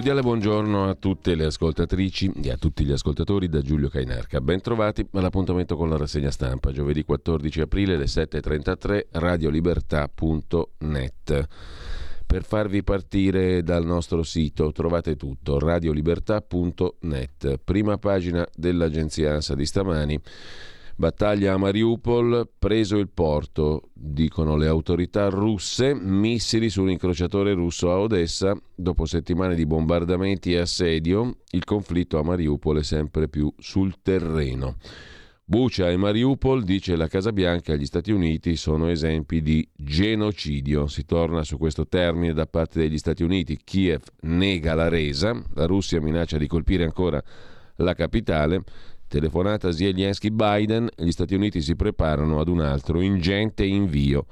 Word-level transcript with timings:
Cordiale 0.00 0.22
buongiorno 0.22 0.88
a 0.88 0.94
tutte 0.94 1.34
le 1.34 1.44
ascoltatrici 1.44 2.32
e 2.42 2.50
a 2.50 2.56
tutti 2.56 2.86
gli 2.86 2.92
ascoltatori 2.92 3.50
da 3.50 3.60
Giulio 3.60 3.90
Cainarca. 3.90 4.40
Bentrovati 4.40 5.06
all'appuntamento 5.12 5.76
con 5.76 5.90
la 5.90 5.98
rassegna 5.98 6.30
stampa, 6.30 6.72
giovedì 6.72 7.04
14 7.04 7.60
aprile 7.60 7.96
alle 7.96 8.06
7.33, 8.06 9.08
radiolibertà.net. 9.10 11.48
Per 12.24 12.44
farvi 12.44 12.82
partire 12.82 13.62
dal 13.62 13.84
nostro 13.84 14.22
sito 14.22 14.72
trovate 14.72 15.16
tutto, 15.16 15.58
radiolibertà.net. 15.58 17.58
Prima 17.62 17.98
pagina 17.98 18.48
dell'agenzia 18.54 19.34
ANSA 19.34 19.54
di 19.54 19.66
stamani. 19.66 20.18
Battaglia 21.00 21.54
a 21.54 21.56
Mariupol, 21.56 22.46
preso 22.58 22.98
il 22.98 23.08
porto, 23.08 23.88
dicono 23.94 24.58
le 24.58 24.66
autorità 24.66 25.30
russe, 25.30 25.94
missili 25.94 26.68
su 26.68 26.82
un 26.82 26.90
incrociatore 26.90 27.54
russo 27.54 27.90
a 27.90 27.98
Odessa. 27.98 28.54
Dopo 28.74 29.06
settimane 29.06 29.54
di 29.54 29.64
bombardamenti 29.64 30.52
e 30.52 30.58
assedio, 30.58 31.38
il 31.52 31.64
conflitto 31.64 32.18
a 32.18 32.22
Mariupol 32.22 32.80
è 32.80 32.82
sempre 32.82 33.30
più 33.30 33.50
sul 33.56 34.02
terreno. 34.02 34.76
Bucia 35.42 35.88
e 35.88 35.96
Mariupol, 35.96 36.64
dice 36.64 36.96
la 36.96 37.08
Casa 37.08 37.32
Bianca, 37.32 37.76
gli 37.76 37.86
Stati 37.86 38.12
Uniti 38.12 38.54
sono 38.56 38.90
esempi 38.90 39.40
di 39.40 39.66
genocidio. 39.74 40.86
Si 40.86 41.06
torna 41.06 41.44
su 41.44 41.56
questo 41.56 41.86
termine 41.86 42.34
da 42.34 42.44
parte 42.44 42.78
degli 42.78 42.98
Stati 42.98 43.22
Uniti. 43.22 43.58
Kiev 43.64 44.02
nega 44.24 44.74
la 44.74 44.88
resa, 44.88 45.32
la 45.54 45.64
Russia 45.64 45.98
minaccia 45.98 46.36
di 46.36 46.46
colpire 46.46 46.84
ancora 46.84 47.24
la 47.76 47.94
capitale. 47.94 48.64
Telefonata 49.10 49.72
Zelensky-Biden, 49.72 50.88
gli 50.94 51.10
Stati 51.10 51.34
Uniti 51.34 51.60
si 51.62 51.74
preparano 51.74 52.38
ad 52.38 52.46
un 52.46 52.60
altro 52.60 53.00
ingente 53.00 53.64
invio 53.64 54.24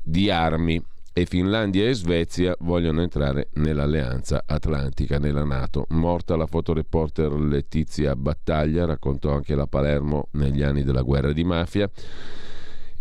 di 0.00 0.30
armi 0.30 0.80
e 1.12 1.26
Finlandia 1.26 1.88
e 1.88 1.94
Svezia 1.94 2.54
vogliono 2.60 3.02
entrare 3.02 3.48
nell'alleanza 3.54 4.44
atlantica, 4.46 5.18
nella 5.18 5.42
Nato. 5.42 5.86
Morta 5.88 6.36
la 6.36 6.46
fotoreporter 6.46 7.32
Letizia 7.32 8.14
Battaglia, 8.14 8.84
raccontò 8.84 9.34
anche 9.34 9.56
la 9.56 9.66
Palermo 9.66 10.28
negli 10.34 10.62
anni 10.62 10.84
della 10.84 11.02
guerra 11.02 11.32
di 11.32 11.42
mafia. 11.42 11.90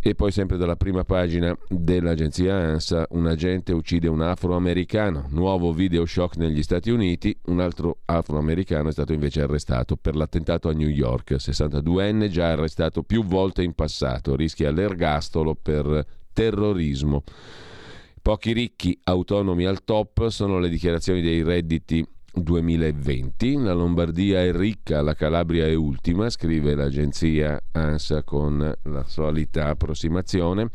E 0.01 0.15
poi 0.15 0.31
sempre 0.31 0.55
dalla 0.55 0.77
prima 0.77 1.03
pagina 1.03 1.53
dell'agenzia 1.67 2.55
ANSA, 2.55 3.07
un 3.09 3.27
agente 3.27 3.73
uccide 3.73 4.07
un 4.07 4.21
afroamericano, 4.21 5.25
nuovo 5.31 5.73
video 5.73 6.05
shock 6.05 6.37
negli 6.37 6.63
Stati 6.63 6.89
Uniti, 6.89 7.37
un 7.47 7.59
altro 7.59 7.97
afroamericano 8.05 8.87
è 8.87 8.91
stato 8.93 9.11
invece 9.11 9.41
arrestato 9.41 9.97
per 9.97 10.15
l'attentato 10.15 10.69
a 10.69 10.73
New 10.73 10.87
York, 10.87 11.31
62enne 11.33 12.29
già 12.29 12.51
arrestato 12.51 13.03
più 13.03 13.25
volte 13.25 13.61
in 13.61 13.73
passato, 13.73 14.37
rischia 14.37 14.71
l'ergastolo 14.71 15.53
per 15.53 16.05
terrorismo. 16.31 17.23
Pochi 18.21 18.53
ricchi, 18.53 18.97
autonomi 19.03 19.65
al 19.65 19.83
top 19.83 20.29
sono 20.29 20.59
le 20.59 20.69
dichiarazioni 20.69 21.21
dei 21.21 21.43
redditi 21.43 22.07
2020. 22.33 23.55
La 23.55 23.73
Lombardia 23.73 24.41
è 24.41 24.51
ricca, 24.51 25.01
la 25.01 25.13
Calabria 25.13 25.65
è 25.65 25.73
ultima, 25.73 26.29
scrive 26.29 26.75
l'agenzia 26.75 27.61
ANSA 27.71 28.23
con 28.23 28.73
la 28.83 29.03
solita 29.03 29.67
approssimazione. 29.67 30.69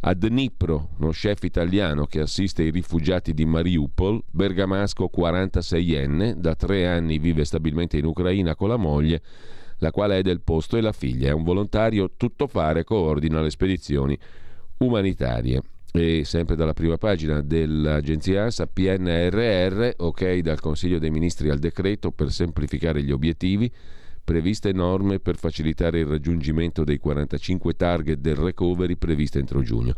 A 0.00 0.14
Dnipro, 0.14 0.90
uno 0.98 1.10
chef 1.10 1.42
italiano 1.42 2.06
che 2.06 2.20
assiste 2.20 2.62
i 2.62 2.70
rifugiati 2.70 3.34
di 3.34 3.44
Mariupol, 3.44 4.22
bergamasco 4.30 5.10
46enne, 5.14 6.34
da 6.34 6.54
tre 6.54 6.86
anni 6.86 7.18
vive 7.18 7.44
stabilmente 7.44 7.96
in 7.96 8.04
Ucraina 8.04 8.54
con 8.54 8.68
la 8.68 8.76
moglie, 8.76 9.22
la 9.78 9.90
quale 9.90 10.18
è 10.18 10.22
del 10.22 10.40
posto 10.40 10.76
e 10.76 10.80
la 10.80 10.92
figlia. 10.92 11.28
È 11.28 11.32
un 11.32 11.42
volontario 11.42 12.12
tuttofare, 12.16 12.84
coordina 12.84 13.40
le 13.40 13.50
spedizioni 13.50 14.16
umanitarie. 14.78 15.62
E 15.92 16.24
sempre 16.24 16.54
dalla 16.54 16.74
prima 16.74 16.98
pagina 16.98 17.40
dell'agenzia 17.40 18.42
ANSA, 18.42 18.66
PNRR, 18.66 19.90
ok 19.96 20.38
dal 20.38 20.60
Consiglio 20.60 20.98
dei 20.98 21.10
Ministri 21.10 21.48
al 21.48 21.58
decreto 21.58 22.10
per 22.10 22.30
semplificare 22.30 23.02
gli 23.02 23.10
obiettivi, 23.10 23.72
previste 24.28 24.72
norme 24.72 25.20
per 25.20 25.36
facilitare 25.36 26.00
il 26.00 26.04
raggiungimento 26.04 26.84
dei 26.84 26.98
45 26.98 27.72
target 27.72 28.18
del 28.18 28.36
recovery 28.36 28.96
previste 28.96 29.38
entro 29.38 29.62
giugno. 29.62 29.94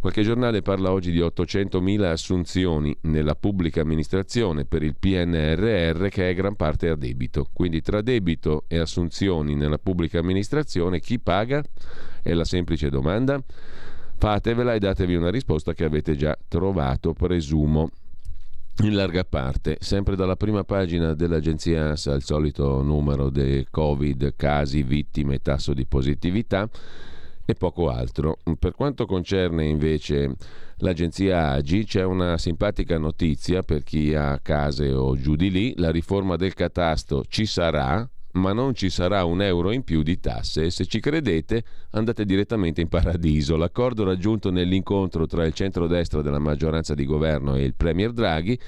Qualche 0.00 0.22
giornale 0.22 0.62
parla 0.62 0.90
oggi 0.90 1.10
di 1.10 1.18
800.000 1.20 2.04
assunzioni 2.04 2.96
nella 3.02 3.34
pubblica 3.34 3.82
amministrazione 3.82 4.64
per 4.64 4.82
il 4.82 4.96
PNRR 4.98 6.08
che 6.08 6.30
è 6.30 6.34
gran 6.34 6.56
parte 6.56 6.88
a 6.88 6.96
debito. 6.96 7.50
Quindi 7.52 7.82
tra 7.82 8.00
debito 8.00 8.64
e 8.68 8.78
assunzioni 8.78 9.54
nella 9.54 9.78
pubblica 9.78 10.18
amministrazione 10.18 10.98
chi 10.98 11.20
paga? 11.20 11.62
È 12.22 12.32
la 12.32 12.44
semplice 12.44 12.88
domanda. 12.88 13.38
Fatevela 14.18 14.74
e 14.74 14.78
datevi 14.78 15.14
una 15.14 15.30
risposta 15.30 15.74
che 15.74 15.84
avete 15.84 16.16
già 16.16 16.36
trovato, 16.48 17.12
presumo 17.12 17.90
in 18.82 18.94
larga 18.94 19.24
parte, 19.24 19.76
sempre 19.80 20.16
dalla 20.16 20.36
prima 20.36 20.64
pagina 20.64 21.14
dell'agenzia 21.14 21.88
ANSA, 21.88 22.14
il 22.14 22.22
solito 22.22 22.82
numero 22.82 23.30
dei 23.30 23.66
Covid, 23.70 24.34
casi, 24.36 24.82
vittime, 24.82 25.40
tasso 25.40 25.74
di 25.74 25.86
positività 25.86 26.68
e 27.44 27.54
poco 27.54 27.90
altro. 27.90 28.38
Per 28.58 28.72
quanto 28.74 29.06
concerne 29.06 29.66
invece 29.66 30.34
l'agenzia 30.78 31.50
AGI, 31.50 31.84
c'è 31.84 32.02
una 32.02 32.36
simpatica 32.38 32.98
notizia 32.98 33.62
per 33.62 33.82
chi 33.82 34.14
ha 34.14 34.38
case 34.42 34.92
o 34.92 35.16
giù 35.16 35.36
di 35.36 35.50
lì, 35.50 35.74
la 35.76 35.90
riforma 35.90 36.36
del 36.36 36.54
catasto 36.54 37.24
ci 37.28 37.46
sarà, 37.46 38.06
ma 38.36 38.52
non 38.52 38.74
ci 38.74 38.90
sarà 38.90 39.24
un 39.24 39.42
euro 39.42 39.72
in 39.72 39.82
più 39.82 40.02
di 40.02 40.20
tasse 40.20 40.66
e 40.66 40.70
se 40.70 40.86
ci 40.86 41.00
credete 41.00 41.64
andate 41.90 42.24
direttamente 42.24 42.80
in 42.80 42.88
paradiso. 42.88 43.56
L'accordo 43.56 44.04
raggiunto 44.04 44.50
nell'incontro 44.50 45.26
tra 45.26 45.44
il 45.44 45.52
centrodestra 45.52 46.22
della 46.22 46.38
maggioranza 46.38 46.94
di 46.94 47.04
governo 47.04 47.56
e 47.56 47.64
il 47.64 47.74
Premier 47.74 48.12
Draghi 48.12 48.58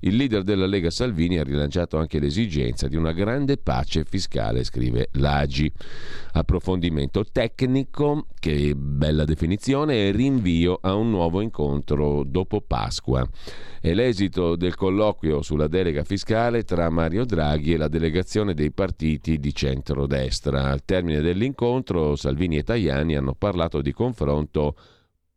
il 0.00 0.16
leader 0.16 0.42
della 0.42 0.66
Lega 0.66 0.90
Salvini 0.90 1.38
ha 1.38 1.44
rilanciato 1.44 1.98
anche 1.98 2.18
l'esigenza 2.18 2.88
di 2.88 2.96
una 2.96 3.12
grande 3.12 3.56
pace 3.56 4.04
fiscale, 4.04 4.64
scrive 4.64 5.08
l'AGI. 5.12 5.72
Approfondimento 6.32 7.24
tecnico, 7.24 8.26
che 8.38 8.74
bella 8.74 9.24
definizione, 9.24 10.08
e 10.08 10.10
rinvio 10.10 10.78
a 10.80 10.94
un 10.94 11.10
nuovo 11.10 11.40
incontro 11.40 12.24
dopo 12.24 12.60
Pasqua. 12.60 13.26
È 13.80 13.92
l'esito 13.92 14.56
del 14.56 14.74
colloquio 14.74 15.42
sulla 15.42 15.68
delega 15.68 16.04
fiscale 16.04 16.64
tra 16.64 16.88
Mario 16.88 17.24
Draghi 17.24 17.74
e 17.74 17.76
la 17.76 17.88
delegazione 17.88 18.54
dei 18.54 18.72
partiti 18.72 19.38
di 19.38 19.54
centrodestra. 19.54 20.70
Al 20.70 20.84
termine 20.84 21.20
dell'incontro 21.20 22.16
Salvini 22.16 22.56
e 22.56 22.62
Tajani 22.62 23.14
hanno 23.14 23.34
parlato 23.34 23.82
di 23.82 23.92
confronto 23.92 24.74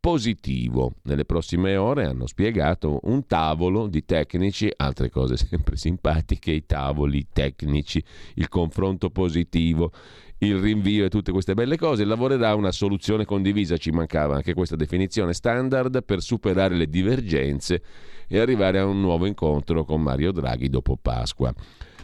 positivo. 0.08 0.94
Nelle 1.02 1.26
prossime 1.26 1.76
ore 1.76 2.06
hanno 2.06 2.26
spiegato 2.26 3.00
un 3.02 3.26
tavolo 3.26 3.88
di 3.88 4.06
tecnici, 4.06 4.72
altre 4.74 5.10
cose 5.10 5.36
sempre 5.36 5.76
simpatiche, 5.76 6.50
i 6.50 6.64
tavoli 6.64 7.26
tecnici, 7.30 8.02
il 8.36 8.48
confronto 8.48 9.10
positivo, 9.10 9.92
il 10.38 10.56
rinvio 10.56 11.04
e 11.04 11.10
tutte 11.10 11.30
queste 11.30 11.52
belle 11.52 11.76
cose, 11.76 12.06
lavorerà 12.06 12.54
una 12.54 12.72
soluzione 12.72 13.26
condivisa, 13.26 13.76
ci 13.76 13.90
mancava 13.90 14.36
anche 14.36 14.54
questa 14.54 14.76
definizione 14.76 15.34
standard 15.34 16.02
per 16.02 16.22
superare 16.22 16.74
le 16.74 16.88
divergenze 16.88 17.82
e 18.26 18.38
arrivare 18.38 18.78
a 18.78 18.86
un 18.86 19.02
nuovo 19.02 19.26
incontro 19.26 19.84
con 19.84 20.00
Mario 20.00 20.32
Draghi 20.32 20.70
dopo 20.70 20.96
Pasqua 20.96 21.52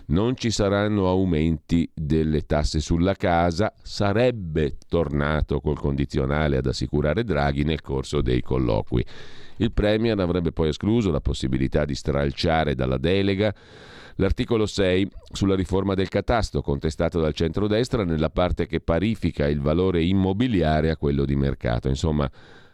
non 0.06 0.36
ci 0.36 0.50
saranno 0.50 1.08
aumenti 1.08 1.90
delle 1.94 2.42
tasse 2.42 2.80
sulla 2.80 3.14
casa, 3.14 3.72
sarebbe 3.82 4.76
tornato 4.88 5.60
col 5.60 5.78
condizionale 5.78 6.58
ad 6.58 6.66
assicurare 6.66 7.24
Draghi 7.24 7.64
nel 7.64 7.80
corso 7.80 8.20
dei 8.20 8.42
colloqui. 8.42 9.04
Il 9.56 9.72
Premier 9.72 10.18
avrebbe 10.18 10.52
poi 10.52 10.68
escluso 10.68 11.10
la 11.10 11.20
possibilità 11.20 11.84
di 11.84 11.94
stralciare 11.94 12.74
dalla 12.74 12.98
delega 12.98 13.54
l'articolo 14.16 14.66
6 14.66 15.08
sulla 15.32 15.56
riforma 15.56 15.94
del 15.94 16.08
catasto 16.08 16.60
contestato 16.60 17.20
dal 17.20 17.32
centrodestra 17.32 18.04
nella 18.04 18.30
parte 18.30 18.66
che 18.66 18.80
parifica 18.80 19.48
il 19.48 19.60
valore 19.60 20.02
immobiliare 20.02 20.90
a 20.90 20.96
quello 20.96 21.24
di 21.24 21.36
mercato. 21.36 21.88
Insomma, 21.88 22.30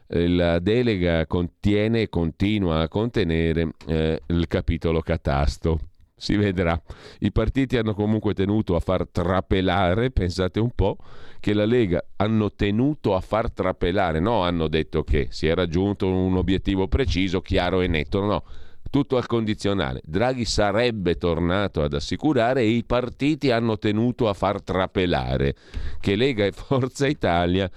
la 0.08 0.58
delega 0.58 1.26
contiene 1.26 2.02
e 2.02 2.08
continua 2.08 2.80
a 2.80 2.88
contenere 2.88 3.74
eh, 3.86 4.20
il 4.26 4.46
capitolo 4.48 5.00
catasto 5.00 5.89
si 6.20 6.36
vedrà. 6.36 6.80
I 7.20 7.32
partiti 7.32 7.76
hanno 7.76 7.94
comunque 7.94 8.34
tenuto 8.34 8.76
a 8.76 8.80
far 8.80 9.08
trapelare, 9.10 10.10
pensate 10.10 10.60
un 10.60 10.70
po', 10.74 10.98
che 11.40 11.54
la 11.54 11.64
Lega 11.64 12.04
hanno 12.16 12.52
tenuto 12.52 13.16
a 13.16 13.20
far 13.20 13.50
trapelare, 13.50 14.20
no 14.20 14.42
hanno 14.42 14.68
detto 14.68 15.02
che 15.02 15.28
si 15.30 15.48
è 15.48 15.54
raggiunto 15.54 16.06
un 16.06 16.36
obiettivo 16.36 16.86
preciso, 16.86 17.40
chiaro 17.40 17.80
e 17.80 17.88
netto, 17.88 18.20
no 18.20 18.44
tutto 18.90 19.16
al 19.16 19.26
condizionale. 19.26 20.02
Draghi 20.04 20.44
sarebbe 20.44 21.14
tornato 21.14 21.82
ad 21.82 21.94
assicurare 21.94 22.62
e 22.62 22.70
i 22.70 22.84
partiti 22.84 23.52
hanno 23.52 23.78
tenuto 23.78 24.28
a 24.28 24.34
far 24.34 24.60
trapelare 24.62 25.54
che 26.00 26.16
Lega 26.16 26.44
e 26.44 26.52
Forza 26.52 27.06
Italia 27.06 27.70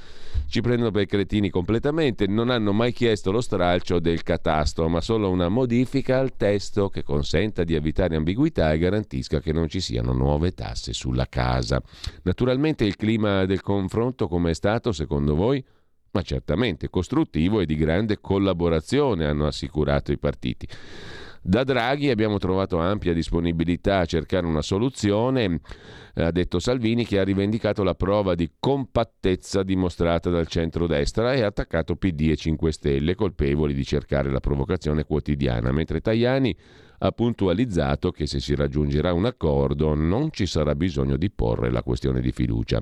ci 0.54 0.62
prendono 0.62 0.92
per 0.92 1.08
cretini 1.08 1.50
completamente, 1.50 2.28
non 2.28 2.52
hanno 2.52 2.74
mai 2.74 2.94
chiesto 2.94 3.32
lo 3.32 3.42
stralcio 3.42 3.98
del 3.98 4.22
catasto, 4.22 4.88
ma 4.88 5.02
solo 5.02 5.32
una 5.32 5.50
modifica 5.50 6.20
al 6.20 6.36
testo 6.38 6.90
che 6.90 7.02
consenta 7.02 7.64
di 7.64 7.74
evitare 7.74 8.16
ambiguità 8.16 8.72
e 8.72 8.78
garantisca 8.78 9.40
che 9.40 9.52
non 9.52 9.68
ci 9.68 9.80
siano 9.80 10.14
nuove 10.14 10.54
tasse 10.54 10.94
sulla 10.94 11.26
casa. 11.28 11.82
Naturalmente 12.22 12.86
il 12.86 12.98
clima 12.98 13.46
del 13.46 13.62
confronto 13.62 14.28
come 14.28 14.52
è 14.52 14.54
stato 14.54 14.92
secondo 14.92 15.34
voi? 15.34 15.66
ma 16.12 16.22
certamente 16.22 16.92
costruttivo 16.92 17.60
e 17.60 17.66
di 17.66 17.76
grande 17.76 18.20
collaborazione, 18.22 19.26
hanno 19.26 19.48
assicurato 19.48 20.12
i 20.12 20.20
partiti. 20.20 20.68
Da 21.46 21.66
Draghi 21.66 22.10
abbiamo 22.10 22.38
trovato 22.38 22.78
ampia 22.78 23.12
disponibilità 23.12 24.00
a 24.00 24.06
cercare 24.06 24.46
una 24.46 24.62
soluzione, 24.62 25.60
ha 26.14 26.32
detto 26.32 26.58
Salvini, 26.58 27.06
che 27.06 27.20
ha 27.20 27.24
rivendicato 27.26 27.84
la 27.84 27.96
prova 27.96 28.34
di 28.34 28.50
compattezza 28.58 29.62
dimostrata 29.62 30.30
dal 30.30 30.48
centro-destra 30.48 31.34
e 31.34 31.42
ha 31.42 31.48
attaccato 31.48 31.98
PD 31.98 32.30
e 32.30 32.38
5 32.38 32.72
Stelle, 32.72 33.16
colpevoli 33.16 33.74
di 33.74 33.84
cercare 33.84 34.32
la 34.32 34.40
provocazione 34.40 35.04
quotidiana, 35.04 35.74
mentre 35.74 36.00
Tajani 36.00 36.56
ha 37.00 37.12
puntualizzato 37.12 38.12
che 38.12 38.26
se 38.26 38.40
si 38.40 38.56
raggiungerà 38.56 39.12
un 39.12 39.26
accordo 39.26 39.96
non 39.96 40.32
ci 40.32 40.46
sarà 40.46 40.74
bisogno 40.76 41.18
di 41.18 41.30
porre 41.30 41.70
la 41.72 41.84
questione 41.84 42.22
di 42.22 42.32
fiducia. 42.32 42.82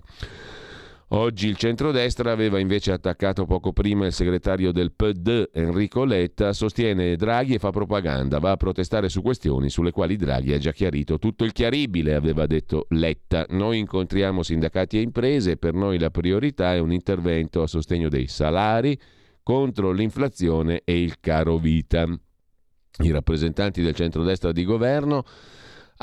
Oggi 1.14 1.50
il 1.50 1.58
centrodestra 1.58 2.32
aveva 2.32 2.58
invece 2.58 2.94
attaccato 2.94 3.46
poco 3.46 3.74
prima 3.74 4.06
il 4.06 4.14
segretario 4.14 4.72
del 4.72 4.94
PD 4.94 5.50
Enrico 5.52 6.06
Letta, 6.06 6.54
sostiene 6.54 7.18
Draghi 7.18 7.56
e 7.56 7.60
fa 7.60 7.70
propaganda, 7.72 8.40
va 8.40 8.52
a 8.52 8.56
protestare 8.56 9.10
su 9.10 9.22
questioni 9.22 9.70
sulle 9.70 9.92
quali 9.92 10.16
Draghi 10.16 10.54
ha 10.54 10.58
già 10.58 10.72
chiarito 10.72 11.20
tutto 11.20 11.44
il 11.44 11.52
chiaribile, 11.52 12.14
aveva 12.14 12.46
detto 12.46 12.86
Letta. 12.92 13.46
Noi 13.50 13.80
incontriamo 13.80 14.42
sindacati 14.42 15.00
e 15.00 15.02
imprese, 15.02 15.58
per 15.58 15.74
noi 15.74 16.00
la 16.00 16.12
priorità 16.12 16.74
è 16.76 16.80
un 16.80 16.94
intervento 16.94 17.62
a 17.62 17.68
sostegno 17.68 18.08
dei 18.08 18.28
salari 18.28 18.98
contro 19.44 19.92
l'inflazione 19.92 20.82
e 20.86 21.02
il 21.02 21.20
caro 21.20 21.58
vita. 21.58 22.08
I 23.04 23.12
rappresentanti 23.12 23.82
del 23.82 23.96
centrodestra 23.96 24.54
di 24.54 24.64
governo 24.64 25.26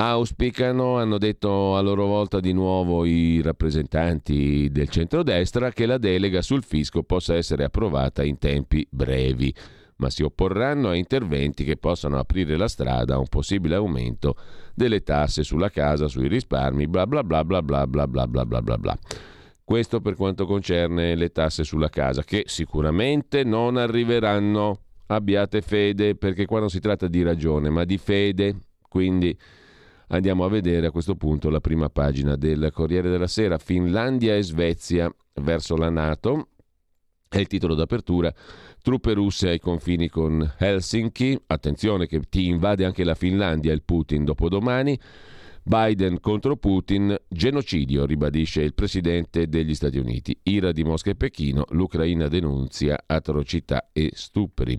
auspicano, 0.00 0.96
hanno 0.96 1.18
detto 1.18 1.74
a 1.74 1.80
loro 1.80 2.06
volta 2.06 2.38
di 2.38 2.52
nuovo 2.52 3.04
i 3.04 3.42
rappresentanti 3.42 4.68
del 4.70 4.88
centrodestra, 4.88 5.72
che 5.72 5.86
la 5.86 5.98
delega 5.98 6.40
sul 6.40 6.62
fisco 6.62 7.02
possa 7.02 7.34
essere 7.34 7.64
approvata 7.64 8.22
in 8.22 8.38
tempi 8.38 8.86
brevi, 8.88 9.52
ma 9.96 10.08
si 10.08 10.22
opporranno 10.22 10.90
a 10.90 10.94
interventi 10.94 11.64
che 11.64 11.76
possano 11.76 12.16
aprire 12.16 12.56
la 12.56 12.68
strada 12.68 13.16
a 13.16 13.18
un 13.18 13.26
possibile 13.26 13.74
aumento 13.74 14.36
delle 14.72 15.02
tasse 15.02 15.42
sulla 15.42 15.68
casa, 15.68 16.06
sui 16.06 16.28
risparmi, 16.28 16.86
bla 16.86 17.04
bla 17.04 17.24
bla 17.24 17.44
bla 17.44 17.60
bla 17.60 17.84
bla 17.88 18.06
bla 18.06 18.26
bla 18.28 18.46
bla 18.46 18.62
bla 18.62 18.78
bla. 18.78 18.98
Questo 19.64 20.00
per 20.00 20.14
quanto 20.14 20.46
concerne 20.46 21.16
le 21.16 21.30
tasse 21.30 21.64
sulla 21.64 21.88
casa, 21.88 22.22
che 22.22 22.44
sicuramente 22.46 23.42
non 23.42 23.76
arriveranno. 23.76 24.82
Abbiate 25.10 25.62
fede, 25.62 26.14
perché 26.14 26.44
qua 26.44 26.60
non 26.60 26.68
si 26.68 26.78
tratta 26.80 27.08
di 27.08 27.22
ragione, 27.22 27.68
ma 27.68 27.84
di 27.84 27.98
fede. 27.98 28.56
Quindi 28.88 29.36
Andiamo 30.10 30.44
a 30.44 30.48
vedere 30.48 30.86
a 30.86 30.90
questo 30.90 31.16
punto 31.16 31.50
la 31.50 31.60
prima 31.60 31.90
pagina 31.90 32.34
del 32.36 32.70
Corriere 32.72 33.10
della 33.10 33.26
Sera. 33.26 33.58
Finlandia 33.58 34.36
e 34.36 34.42
Svezia 34.42 35.14
verso 35.42 35.76
la 35.76 35.90
Nato. 35.90 36.48
È 37.28 37.36
il 37.38 37.46
titolo 37.46 37.74
d'apertura. 37.74 38.32
Truppe 38.80 39.12
russe 39.12 39.50
ai 39.50 39.58
confini 39.58 40.08
con 40.08 40.54
Helsinki. 40.56 41.38
Attenzione 41.48 42.06
che 42.06 42.20
ti 42.30 42.46
invade 42.46 42.86
anche 42.86 43.04
la 43.04 43.14
Finlandia 43.14 43.72
il 43.72 43.82
Putin 43.82 44.24
dopodomani. 44.24 44.98
Biden 45.62 46.20
contro 46.20 46.56
Putin, 46.56 47.14
genocidio, 47.28 48.06
ribadisce 48.06 48.62
il 48.62 48.72
presidente 48.72 49.48
degli 49.48 49.74
Stati 49.74 49.98
Uniti. 49.98 50.34
Ira 50.44 50.72
di 50.72 50.82
Mosca 50.82 51.10
e 51.10 51.14
Pechino, 51.14 51.66
l'Ucraina 51.72 52.28
denunzia 52.28 52.98
atrocità 53.04 53.90
e 53.92 54.10
stupri. 54.14 54.78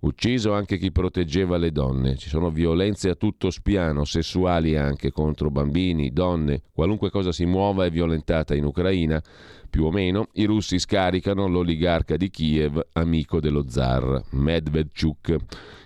Ucciso 0.00 0.54
anche 0.54 0.78
chi 0.78 0.90
proteggeva 0.92 1.58
le 1.58 1.72
donne. 1.72 2.16
Ci 2.16 2.30
sono 2.30 2.50
violenze 2.50 3.10
a 3.10 3.14
tutto 3.14 3.50
spiano, 3.50 4.04
sessuali 4.04 4.74
anche 4.74 5.10
contro 5.10 5.50
bambini, 5.50 6.10
donne, 6.10 6.62
qualunque 6.72 7.10
cosa 7.10 7.32
si 7.32 7.44
muova 7.44 7.84
è 7.84 7.90
violentata 7.90 8.54
in 8.54 8.64
Ucraina. 8.64 9.22
Più 9.70 9.84
o 9.84 9.92
meno 9.92 10.26
i 10.32 10.46
russi 10.46 10.80
scaricano 10.80 11.46
l'oligarca 11.46 12.16
di 12.16 12.28
Kiev, 12.28 12.88
amico 12.94 13.38
dello 13.38 13.66
zar, 13.68 14.20
Medvedchuk. 14.30 15.36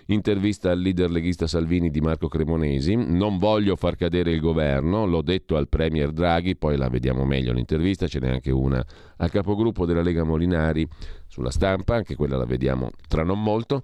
Intervista 0.07 0.71
al 0.71 0.79
leader 0.79 1.11
leghista 1.11 1.45
Salvini 1.45 1.91
di 1.91 2.01
Marco 2.01 2.27
Cremonesi. 2.27 2.95
Non 2.95 3.37
voglio 3.37 3.75
far 3.75 3.95
cadere 3.95 4.31
il 4.31 4.39
governo, 4.39 5.05
l'ho 5.05 5.21
detto 5.21 5.55
al 5.55 5.69
Premier 5.69 6.11
Draghi, 6.11 6.55
poi 6.55 6.77
la 6.77 6.89
vediamo 6.89 7.25
meglio 7.25 7.53
l'intervista, 7.53 8.07
ce 8.07 8.19
n'è 8.19 8.29
anche 8.29 8.49
una 8.49 8.83
al 9.17 9.29
capogruppo 9.29 9.85
della 9.85 10.01
Lega 10.01 10.23
Molinari 10.23 10.87
sulla 11.27 11.51
stampa, 11.51 11.95
anche 11.95 12.15
quella 12.15 12.37
la 12.37 12.45
vediamo 12.45 12.89
tra 13.07 13.23
non 13.23 13.41
molto. 13.41 13.83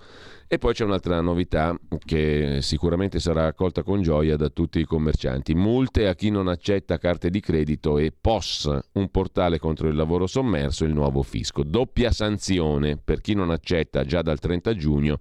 E 0.54 0.58
poi 0.58 0.74
c'è 0.74 0.84
un'altra 0.84 1.22
novità 1.22 1.74
che 2.04 2.58
sicuramente 2.60 3.22
sarà 3.22 3.46
accolta 3.46 3.84
con 3.84 4.02
gioia 4.02 4.36
da 4.36 4.50
tutti 4.50 4.80
i 4.80 4.84
commercianti. 4.84 5.56
Multe 5.56 6.10
a 6.10 6.14
chi 6.14 6.30
non 6.30 6.50
accetta 6.50 6.98
carte 6.98 7.30
di 7.30 7.40
credito 7.40 7.98
e 7.98 8.12
POS, 8.12 8.78
un 8.96 9.10
portale 9.10 9.60
contro 9.60 9.88
il 9.88 9.96
lavoro 9.96 10.28
sommerso, 10.28 10.84
il 10.84 10.94
nuovo 10.94 11.24
fisco. 11.24 11.64
Doppia 11.64 12.12
sanzione 12.12 12.98
per 12.98 13.22
chi 13.22 13.34
non 13.34 13.50
accetta 13.50 14.04
già 14.04 14.22
dal 14.22 14.40
30 14.40 14.76
giugno 14.76 15.20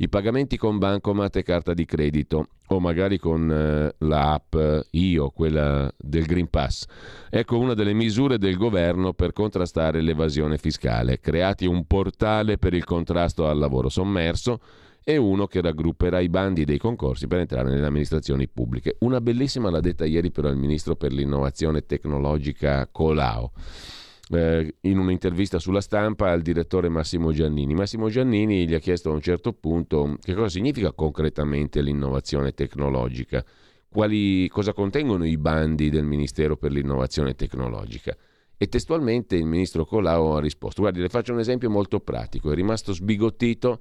i 0.00 0.08
pagamenti 0.08 0.56
con 0.56 0.78
bancomat 0.78 1.36
e 1.36 1.42
carta 1.42 1.74
di 1.74 1.84
credito 1.84 2.48
o 2.68 2.80
magari 2.80 3.18
con 3.18 3.50
eh, 3.50 3.94
l'app 4.06 4.56
Io, 4.92 5.28
quella 5.30 5.92
del 5.98 6.24
Green 6.24 6.48
Pass. 6.48 6.86
Ecco 7.28 7.58
una 7.58 7.74
delle 7.74 7.92
misure 7.92 8.38
del 8.38 8.56
governo 8.56 9.12
per 9.12 9.32
contrastare 9.32 10.00
l'evasione 10.00 10.56
fiscale. 10.56 11.20
Creati 11.20 11.66
un 11.66 11.84
portale 11.84 12.56
per 12.56 12.72
il 12.72 12.84
contrasto 12.84 13.46
al 13.46 13.58
lavoro 13.58 13.90
sommerso 13.90 14.60
e 15.04 15.18
uno 15.18 15.46
che 15.46 15.60
raggrupperà 15.60 16.20
i 16.20 16.28
bandi 16.30 16.64
dei 16.64 16.78
concorsi 16.78 17.26
per 17.26 17.40
entrare 17.40 17.68
nelle 17.68 17.86
amministrazioni 17.86 18.48
pubbliche. 18.48 18.96
Una 19.00 19.20
bellissima 19.20 19.68
l'ha 19.68 19.80
detta 19.80 20.06
ieri 20.06 20.30
però 20.30 20.48
il 20.48 20.56
ministro 20.56 20.96
per 20.96 21.12
l'innovazione 21.12 21.84
tecnologica 21.84 22.88
Colau 22.90 23.50
eh, 24.30 24.76
in 24.82 24.98
un'intervista 24.98 25.58
sulla 25.58 25.80
stampa 25.80 26.30
al 26.30 26.42
direttore 26.42 26.88
Massimo 26.88 27.32
Giannini. 27.32 27.74
Massimo 27.74 28.08
Giannini 28.08 28.66
gli 28.66 28.74
ha 28.74 28.78
chiesto 28.78 29.10
a 29.10 29.14
un 29.14 29.20
certo 29.20 29.52
punto 29.52 30.16
che 30.20 30.34
cosa 30.34 30.48
significa 30.48 30.92
concretamente 30.92 31.82
l'innovazione 31.82 32.52
tecnologica, 32.52 33.44
quali, 33.88 34.48
cosa 34.48 34.72
contengono 34.72 35.26
i 35.26 35.36
bandi 35.36 35.90
del 35.90 36.04
Ministero 36.04 36.56
per 36.56 36.70
l'innovazione 36.72 37.34
tecnologica. 37.34 38.16
E 38.62 38.68
testualmente 38.68 39.36
il 39.36 39.46
ministro 39.46 39.86
Colau 39.86 40.32
ha 40.32 40.40
risposto, 40.40 40.82
guardi 40.82 41.00
le 41.00 41.08
faccio 41.08 41.32
un 41.32 41.38
esempio 41.38 41.70
molto 41.70 41.98
pratico, 41.98 42.52
è 42.52 42.54
rimasto 42.54 42.92
sbigottito 42.92 43.80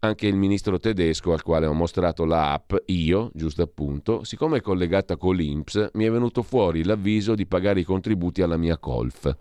anche 0.00 0.26
il 0.26 0.36
ministro 0.36 0.78
tedesco 0.78 1.32
al 1.32 1.42
quale 1.42 1.64
ho 1.64 1.72
mostrato 1.72 2.26
la 2.26 2.52
app 2.52 2.74
io, 2.86 3.30
giusto 3.32 3.62
appunto, 3.62 4.22
siccome 4.22 4.58
è 4.58 4.60
collegata 4.60 5.16
con 5.16 5.34
l'Inps, 5.34 5.92
mi 5.94 6.04
è 6.04 6.10
venuto 6.10 6.42
fuori 6.42 6.84
l'avviso 6.84 7.34
di 7.34 7.46
pagare 7.46 7.80
i 7.80 7.84
contributi 7.84 8.42
alla 8.42 8.58
mia 8.58 8.76
Colf 8.76 9.34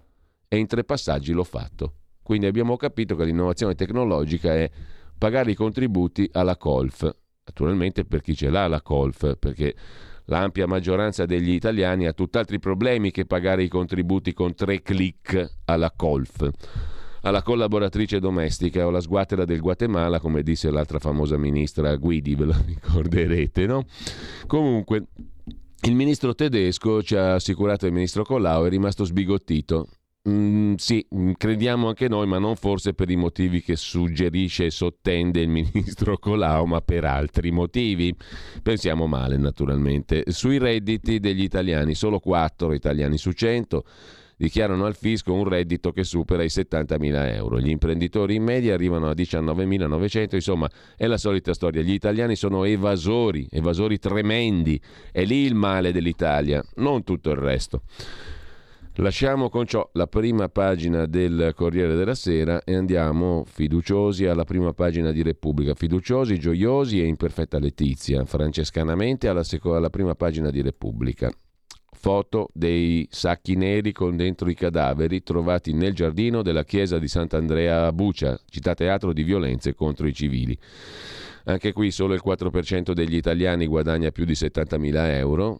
e 0.54 0.58
in 0.58 0.68
tre 0.68 0.84
passaggi 0.84 1.32
l'ho 1.32 1.46
fatto. 1.46 1.94
Quindi 2.22 2.46
abbiamo 2.46 2.76
capito 2.76 3.16
che 3.16 3.24
l'innovazione 3.24 3.74
tecnologica 3.74 4.54
è 4.54 4.70
pagare 5.18 5.52
i 5.52 5.56
contributi 5.56 6.30
alla 6.34 6.58
Colf, 6.58 7.10
naturalmente 7.46 8.04
per 8.04 8.20
chi 8.20 8.36
ce 8.36 8.50
l'ha 8.50 8.68
la 8.68 8.82
Colf, 8.82 9.38
perché 9.38 9.74
l'ampia 10.26 10.68
maggioranza 10.68 11.26
degli 11.26 11.52
italiani 11.52 12.06
ha 12.06 12.12
tutt'altri 12.12 12.60
problemi 12.60 13.12
che 13.12 13.26
pagare 13.26 13.64
i 13.64 13.70
contributi 13.70 14.34
con 14.34 14.54
tre 14.54 14.82
clic 14.82 15.60
alla 15.64 15.94
Colf 15.96 16.50
alla 17.22 17.44
collaboratrice 17.44 18.20
domestica 18.20 18.88
o 18.88 18.90
la 18.90 19.00
sguattera 19.00 19.46
del 19.46 19.60
Guatemala, 19.60 20.20
come 20.20 20.42
disse 20.42 20.72
l'altra 20.72 20.98
famosa 20.98 21.38
ministra 21.38 21.96
Guidi, 21.96 22.34
ve 22.34 22.46
lo 22.46 22.56
ricorderete, 22.66 23.68
no? 23.68 23.86
Comunque, 24.48 25.06
il 25.82 25.94
ministro 25.94 26.34
tedesco 26.34 27.04
ci 27.04 27.16
ha 27.16 27.36
assicurato 27.36 27.86
il 27.86 27.94
ministro 27.94 28.24
Collau 28.24 28.66
è 28.66 28.70
rimasto 28.70 29.04
sbigottito. 29.04 29.88
Mm, 30.30 30.76
sì, 30.76 31.04
mm, 31.16 31.32
crediamo 31.36 31.88
anche 31.88 32.08
noi, 32.08 32.28
ma 32.28 32.38
non 32.38 32.56
forse 32.56 32.94
per 32.94 33.10
i 33.10 33.16
motivi 33.16 33.64
che 33.64 33.76
suggerisce 33.76 34.66
e 34.66 34.70
sottende 34.70 35.42
il 35.42 35.50
ministro 35.74 36.18
Colau, 36.20 36.66
ma 36.66 36.82
per 36.82 37.06
altri 37.06 37.50
motivi. 37.50 38.16
Pensiamo 38.62 39.08
male, 39.08 39.38
naturalmente. 39.38 40.26
Sui 40.28 40.60
redditi 40.60 41.20
degli 41.20 41.42
italiani, 41.42 41.96
solo 41.96 42.20
4 42.20 42.74
italiani 42.74 43.18
su 43.18 43.32
100 43.32 43.84
dichiarano 44.38 44.86
al 44.86 44.96
fisco 44.96 45.34
un 45.34 45.48
reddito 45.48 45.92
che 45.92 46.04
supera 46.04 46.44
i 46.44 46.48
70.000 46.48 47.34
euro. 47.34 47.60
Gli 47.60 47.70
imprenditori 47.70 48.36
in 48.36 48.44
media 48.44 48.76
arrivano 48.76 49.08
a 49.10 49.14
19.900, 49.14 50.36
insomma 50.36 50.70
è 50.96 51.08
la 51.08 51.18
solita 51.18 51.54
storia. 51.54 51.82
Gli 51.82 51.94
italiani 51.94 52.36
sono 52.36 52.64
evasori, 52.64 53.48
evasori 53.50 53.98
tremendi. 53.98 54.80
È 55.12 55.24
lì 55.24 55.46
il 55.46 55.56
male 55.56 55.92
dell'Italia, 55.92 56.64
non 56.76 57.04
tutto 57.04 57.32
il 57.32 57.38
resto. 57.38 57.82
Lasciamo 58.96 59.50
con 59.50 59.66
ciò 59.66 59.90
la 59.94 60.06
prima 60.06 60.50
pagina 60.50 61.06
del 61.06 61.54
Corriere 61.56 61.96
della 61.96 62.14
Sera 62.14 62.62
e 62.64 62.76
andiamo 62.76 63.46
fiduciosi 63.46 64.26
alla 64.26 64.44
prima 64.44 64.74
pagina 64.74 65.12
di 65.12 65.24
Repubblica. 65.24 65.74
Fiduciosi, 65.74 66.38
gioiosi 66.38 67.02
e 67.02 67.06
in 67.06 67.16
perfetta 67.16 67.58
letizia, 67.58 68.26
francescanamente 68.26 69.30
alla, 69.30 69.44
seco- 69.44 69.76
alla 69.76 69.90
prima 69.90 70.14
pagina 70.16 70.50
di 70.50 70.62
Repubblica 70.62 71.32
foto 72.02 72.50
dei 72.52 73.08
sacchi 73.12 73.56
neri 73.56 73.92
con 73.92 74.18
dentro 74.18 74.50
i 74.50 74.56
cadaveri 74.56 75.22
trovati 75.22 75.72
nel 75.72 75.94
giardino 75.94 76.42
della 76.42 76.64
chiesa 76.64 76.98
di 76.98 77.08
Sant'Andrea 77.08 77.86
a 77.86 77.94
Bucia, 77.94 78.40
città 78.50 78.74
teatro 78.74 79.14
di 79.14 79.22
violenze 79.22 79.76
contro 79.76 80.08
i 80.08 80.14
civili. 80.14 80.58
Anche 81.44 81.74
qui 81.74 81.92
solo 81.92 82.16
il 82.16 82.22
4% 82.26 82.94
degli 82.94 83.16
italiani 83.16 83.68
guadagna 83.68 84.10
più 84.10 84.26
di 84.26 84.34
70.000 84.34 85.16
euro. 85.18 85.60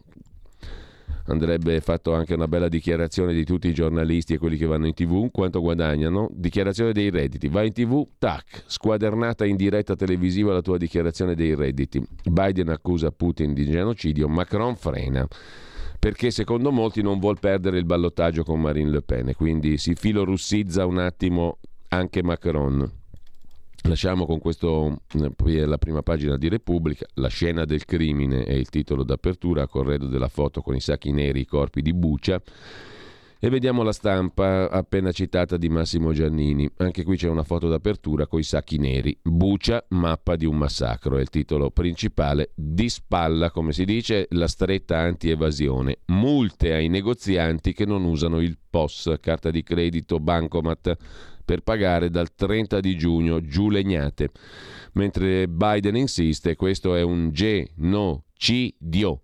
Andrebbe 1.26 1.80
fatto 1.80 2.14
anche 2.14 2.34
una 2.34 2.48
bella 2.48 2.68
dichiarazione 2.68 3.32
di 3.32 3.44
tutti 3.44 3.68
i 3.68 3.74
giornalisti 3.74 4.34
e 4.34 4.38
quelli 4.38 4.56
che 4.56 4.66
vanno 4.66 4.86
in 4.86 4.94
tv, 4.94 5.30
quanto 5.30 5.60
guadagnano. 5.60 6.28
Dichiarazione 6.32 6.92
dei 6.92 7.10
redditi. 7.10 7.48
Vai 7.48 7.68
in 7.68 7.72
tv, 7.72 8.06
tac, 8.18 8.64
squadernata 8.66 9.44
in 9.44 9.56
diretta 9.56 9.94
televisiva 9.94 10.52
la 10.52 10.62
tua 10.62 10.78
dichiarazione 10.78 11.34
dei 11.34 11.54
redditi. 11.54 12.02
Biden 12.24 12.68
accusa 12.68 13.10
Putin 13.10 13.54
di 13.54 13.64
genocidio, 13.64 14.28
Macron 14.28 14.76
frena 14.76 15.26
perché 16.02 16.32
secondo 16.32 16.72
molti 16.72 17.00
non 17.00 17.20
vuol 17.20 17.38
perdere 17.38 17.78
il 17.78 17.84
ballottaggio 17.84 18.42
con 18.42 18.60
Marine 18.60 18.90
Le 18.90 19.02
Pen 19.02 19.32
quindi 19.36 19.78
si 19.78 19.94
filorussizza 19.94 20.84
un 20.84 20.98
attimo 20.98 21.58
anche 21.90 22.24
Macron. 22.24 23.01
Lasciamo 23.84 24.26
con 24.26 24.38
questo 24.38 25.02
eh, 25.14 25.66
la 25.66 25.78
prima 25.78 26.02
pagina 26.02 26.36
di 26.36 26.48
Repubblica, 26.48 27.04
la 27.14 27.28
scena 27.28 27.64
del 27.64 27.84
crimine 27.84 28.44
è 28.44 28.52
il 28.52 28.68
titolo 28.68 29.02
d'apertura, 29.02 29.62
a 29.62 29.68
corredo 29.68 30.06
della 30.06 30.28
foto 30.28 30.62
con 30.62 30.76
i 30.76 30.80
sacchi 30.80 31.10
neri, 31.10 31.40
i 31.40 31.46
corpi 31.46 31.82
di 31.82 31.92
Bucia. 31.92 32.40
E 33.44 33.48
vediamo 33.48 33.82
la 33.82 33.90
stampa 33.90 34.70
appena 34.70 35.10
citata 35.10 35.56
di 35.56 35.68
Massimo 35.68 36.12
Giannini. 36.12 36.70
Anche 36.76 37.02
qui 37.02 37.16
c'è 37.16 37.28
una 37.28 37.42
foto 37.42 37.66
d'apertura 37.66 38.28
con 38.28 38.38
i 38.38 38.44
sacchi 38.44 38.78
neri. 38.78 39.18
Bucia, 39.20 39.84
mappa 39.88 40.36
di 40.36 40.46
un 40.46 40.56
massacro. 40.56 41.18
È 41.18 41.20
il 41.20 41.28
titolo 41.28 41.72
principale. 41.72 42.52
Di 42.54 42.88
spalla, 42.88 43.50
come 43.50 43.72
si 43.72 43.84
dice, 43.84 44.28
la 44.30 44.46
stretta 44.46 44.98
anti-evasione. 44.98 46.02
Multe 46.06 46.72
ai 46.72 46.86
negozianti 46.86 47.72
che 47.72 47.84
non 47.84 48.04
usano 48.04 48.40
il 48.40 48.56
POS, 48.70 49.16
carta 49.20 49.50
di 49.50 49.64
credito, 49.64 50.20
bancomat, 50.20 50.96
per 51.44 51.62
pagare 51.62 52.10
dal 52.10 52.34
30 52.34 52.80
di 52.80 52.96
giugno. 52.96 53.40
Giù 53.40 53.68
legnate. 53.70 54.30
Mentre 54.94 55.48
Biden 55.48 55.96
insiste, 55.96 56.56
questo 56.56 56.94
è 56.94 57.02
un 57.02 57.30
genocidio 57.32 59.22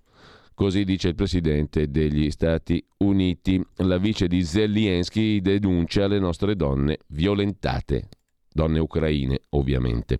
Così 0.58 0.82
dice 0.82 1.06
il 1.06 1.14
presidente 1.14 1.88
degli 1.88 2.32
Stati 2.32 2.84
Uniti. 2.96 3.64
La 3.76 3.96
vice 3.96 4.26
di 4.26 4.42
Zelensky 4.42 5.40
denuncia 5.40 6.08
le 6.08 6.18
nostre 6.18 6.56
donne 6.56 6.98
violentate, 7.06 8.08
donne 8.52 8.80
ucraine 8.80 9.42
ovviamente. 9.50 10.18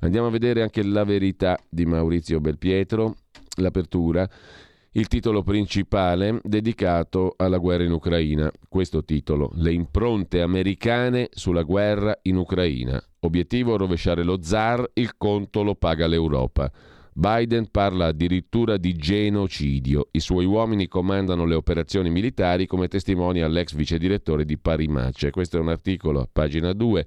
Andiamo 0.00 0.28
a 0.28 0.30
vedere 0.30 0.62
anche 0.62 0.82
la 0.82 1.04
verità 1.04 1.58
di 1.68 1.84
Maurizio 1.84 2.40
Belpietro, 2.40 3.16
l'apertura. 3.56 4.26
Il 4.96 5.08
titolo 5.08 5.42
principale 5.42 6.38
dedicato 6.44 7.34
alla 7.36 7.58
guerra 7.58 7.82
in 7.82 7.90
Ucraina. 7.90 8.48
Questo 8.68 9.04
titolo, 9.04 9.50
Le 9.54 9.72
impronte 9.72 10.40
americane 10.40 11.30
sulla 11.32 11.62
guerra 11.62 12.16
in 12.22 12.36
Ucraina. 12.36 13.02
Obiettivo 13.18 13.76
rovesciare 13.76 14.22
lo 14.22 14.40
zar, 14.40 14.88
il 14.94 15.16
conto 15.16 15.64
lo 15.64 15.74
paga 15.74 16.06
l'Europa. 16.06 16.70
Biden 17.12 17.72
parla 17.72 18.06
addirittura 18.06 18.76
di 18.76 18.94
genocidio. 18.94 20.10
I 20.12 20.20
suoi 20.20 20.44
uomini 20.44 20.86
comandano 20.86 21.44
le 21.44 21.56
operazioni 21.56 22.08
militari 22.08 22.66
come 22.66 22.86
testimonia 22.86 23.48
l'ex 23.48 23.74
vice 23.74 23.98
direttore 23.98 24.44
di 24.44 24.56
Parimace. 24.58 25.30
Questo 25.30 25.56
è 25.56 25.60
un 25.60 25.70
articolo 25.70 26.28
pagina 26.32 26.72
2 26.72 27.06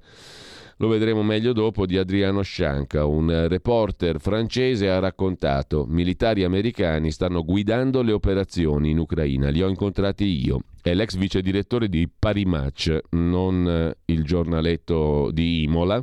lo 0.80 0.88
vedremo 0.88 1.22
meglio 1.22 1.52
dopo, 1.52 1.86
di 1.86 1.98
Adriano 1.98 2.42
Scianca, 2.42 3.04
un 3.04 3.48
reporter 3.48 4.20
francese 4.20 4.88
ha 4.88 5.00
raccontato 5.00 5.86
militari 5.88 6.44
americani 6.44 7.10
stanno 7.10 7.44
guidando 7.44 8.00
le 8.02 8.12
operazioni 8.12 8.90
in 8.90 8.98
Ucraina, 8.98 9.48
li 9.48 9.60
ho 9.60 9.68
incontrati 9.68 10.24
io. 10.24 10.62
È 10.80 10.94
l'ex 10.94 11.16
vice 11.16 11.42
direttore 11.42 11.88
di 11.88 12.08
Parimatch, 12.08 12.98
non 13.10 13.68
eh, 13.68 13.96
il 14.12 14.22
giornaletto 14.22 15.30
di 15.32 15.64
Imola, 15.64 16.02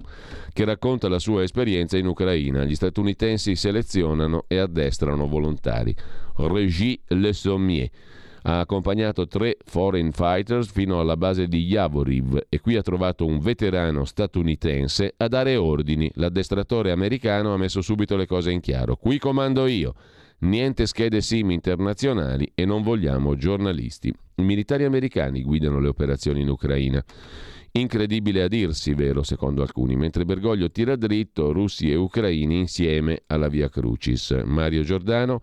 che 0.51 0.65
racconta 0.65 1.07
la 1.07 1.19
sua 1.19 1.43
esperienza 1.43 1.97
in 1.97 2.07
Ucraina. 2.07 2.65
Gli 2.65 2.75
statunitensi 2.75 3.55
selezionano 3.55 4.43
e 4.47 4.57
addestrano 4.57 5.27
volontari. 5.27 5.95
Régis 6.35 6.99
Le 7.07 7.31
Sommier 7.31 7.89
ha 8.47 8.59
accompagnato 8.59 9.27
tre 9.27 9.57
foreign 9.65 10.11
fighters 10.11 10.71
fino 10.71 10.99
alla 10.99 11.17
base 11.17 11.47
di 11.47 11.65
Yavoriv 11.65 12.45
e 12.47 12.59
qui 12.59 12.75
ha 12.75 12.83
trovato 12.83 13.25
un 13.25 13.39
veterano 13.39 14.05
statunitense 14.05 15.15
a 15.17 15.27
dare 15.27 15.55
ordini. 15.55 16.11
L'addestratore 16.15 16.91
americano 16.91 17.53
ha 17.53 17.57
messo 17.57 17.81
subito 17.81 18.15
le 18.15 18.27
cose 18.27 18.51
in 18.51 18.59
chiaro. 18.59 18.97
Qui 18.97 19.17
comando 19.17 19.65
io. 19.65 19.95
Niente 20.39 20.85
schede 20.85 21.21
SIM 21.21 21.51
internazionali 21.51 22.51
e 22.53 22.65
non 22.65 22.83
vogliamo 22.83 23.35
giornalisti. 23.35 24.13
I 24.35 24.43
militari 24.43 24.83
americani 24.83 25.41
guidano 25.41 25.79
le 25.79 25.87
operazioni 25.87 26.41
in 26.41 26.49
Ucraina. 26.49 27.03
Incredibile 27.71 28.43
a 28.43 28.47
dirsi, 28.47 28.93
vero, 28.93 29.23
secondo 29.23 29.63
alcuni, 29.63 29.95
mentre 29.95 30.23
Bergoglio 30.23 30.69
tira 30.69 30.95
dritto 30.95 31.51
russi 31.51 31.89
e 31.89 31.95
ucraini 31.95 32.59
insieme 32.59 33.23
alla 33.25 33.47
Via 33.47 33.69
Crucis. 33.69 34.39
Mario 34.45 34.83
Giordano 34.83 35.41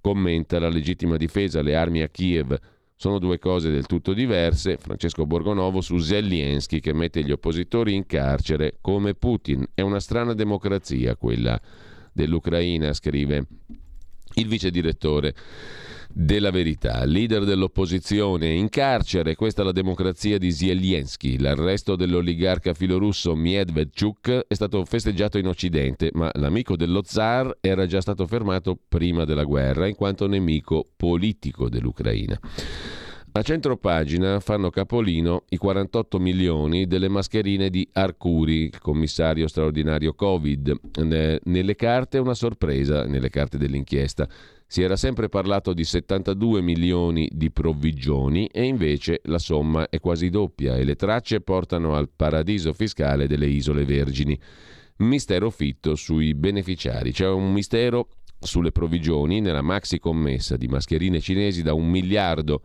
commenta 0.00 0.58
la 0.58 0.68
legittima 0.68 1.16
difesa, 1.16 1.62
le 1.62 1.76
armi 1.76 2.02
a 2.02 2.08
Kiev 2.08 2.58
sono 2.96 3.20
due 3.20 3.38
cose 3.38 3.70
del 3.70 3.86
tutto 3.86 4.12
diverse. 4.12 4.76
Francesco 4.76 5.24
Borgonovo 5.24 5.80
su 5.80 5.98
Zelensky 5.98 6.80
che 6.80 6.92
mette 6.92 7.22
gli 7.22 7.30
oppositori 7.30 7.94
in 7.94 8.06
carcere 8.06 8.78
come 8.80 9.14
Putin. 9.14 9.64
È 9.72 9.82
una 9.82 10.00
strana 10.00 10.34
democrazia 10.34 11.14
quella 11.14 11.60
dell'Ucraina, 12.12 12.92
scrive 12.92 13.46
il 14.34 14.46
vice 14.46 14.70
direttore 14.70 15.34
della 16.10 16.50
verità. 16.50 17.04
Leader 17.04 17.44
dell'opposizione 17.44 18.48
in 18.48 18.68
carcere, 18.68 19.34
questa 19.34 19.62
è 19.62 19.64
la 19.64 19.72
democrazia 19.72 20.38
di 20.38 20.50
Zelensky. 20.50 21.38
L'arresto 21.38 21.96
dell'oligarca 21.96 22.74
filorusso 22.74 23.34
Medvedchuk 23.34 24.46
è 24.48 24.54
stato 24.54 24.84
festeggiato 24.84 25.38
in 25.38 25.46
Occidente, 25.46 26.10
ma 26.14 26.30
l'amico 26.34 26.76
dello 26.76 27.02
zar 27.04 27.58
era 27.60 27.86
già 27.86 28.00
stato 28.00 28.26
fermato 28.26 28.78
prima 28.88 29.24
della 29.24 29.44
guerra 29.44 29.86
in 29.86 29.94
quanto 29.94 30.26
nemico 30.26 30.86
politico 30.96 31.68
dell'Ucraina. 31.68 32.38
A 33.38 33.42
centro 33.42 33.76
pagina 33.76 34.40
fanno 34.40 34.68
capolino 34.68 35.44
i 35.50 35.58
48 35.58 36.18
milioni 36.18 36.88
delle 36.88 37.08
mascherine 37.08 37.70
di 37.70 37.88
Arcuri, 37.92 38.64
il 38.64 38.80
commissario 38.80 39.46
straordinario 39.46 40.12
Covid. 40.14 40.96
Nelle 41.44 41.76
carte 41.76 42.18
una 42.18 42.34
sorpresa, 42.34 43.04
nelle 43.04 43.28
carte 43.28 43.56
dell'inchiesta. 43.56 44.28
Si 44.66 44.82
era 44.82 44.96
sempre 44.96 45.28
parlato 45.28 45.72
di 45.72 45.84
72 45.84 46.60
milioni 46.62 47.30
di 47.32 47.52
provvigioni 47.52 48.48
e 48.48 48.64
invece 48.64 49.20
la 49.26 49.38
somma 49.38 49.88
è 49.88 50.00
quasi 50.00 50.30
doppia 50.30 50.74
e 50.74 50.82
le 50.82 50.96
tracce 50.96 51.40
portano 51.40 51.94
al 51.94 52.08
paradiso 52.08 52.72
fiscale 52.72 53.28
delle 53.28 53.46
Isole 53.46 53.84
Vergini. 53.84 54.36
Mistero 54.96 55.50
fitto 55.50 55.94
sui 55.94 56.34
beneficiari. 56.34 57.12
C'è 57.12 57.28
un 57.28 57.52
mistero 57.52 58.08
sulle 58.40 58.72
provvigioni 58.72 59.40
nella 59.40 59.62
maxi 59.62 60.00
commessa 60.00 60.56
di 60.56 60.66
mascherine 60.66 61.20
cinesi 61.20 61.62
da 61.62 61.72
un 61.72 61.88
miliardo 61.88 62.62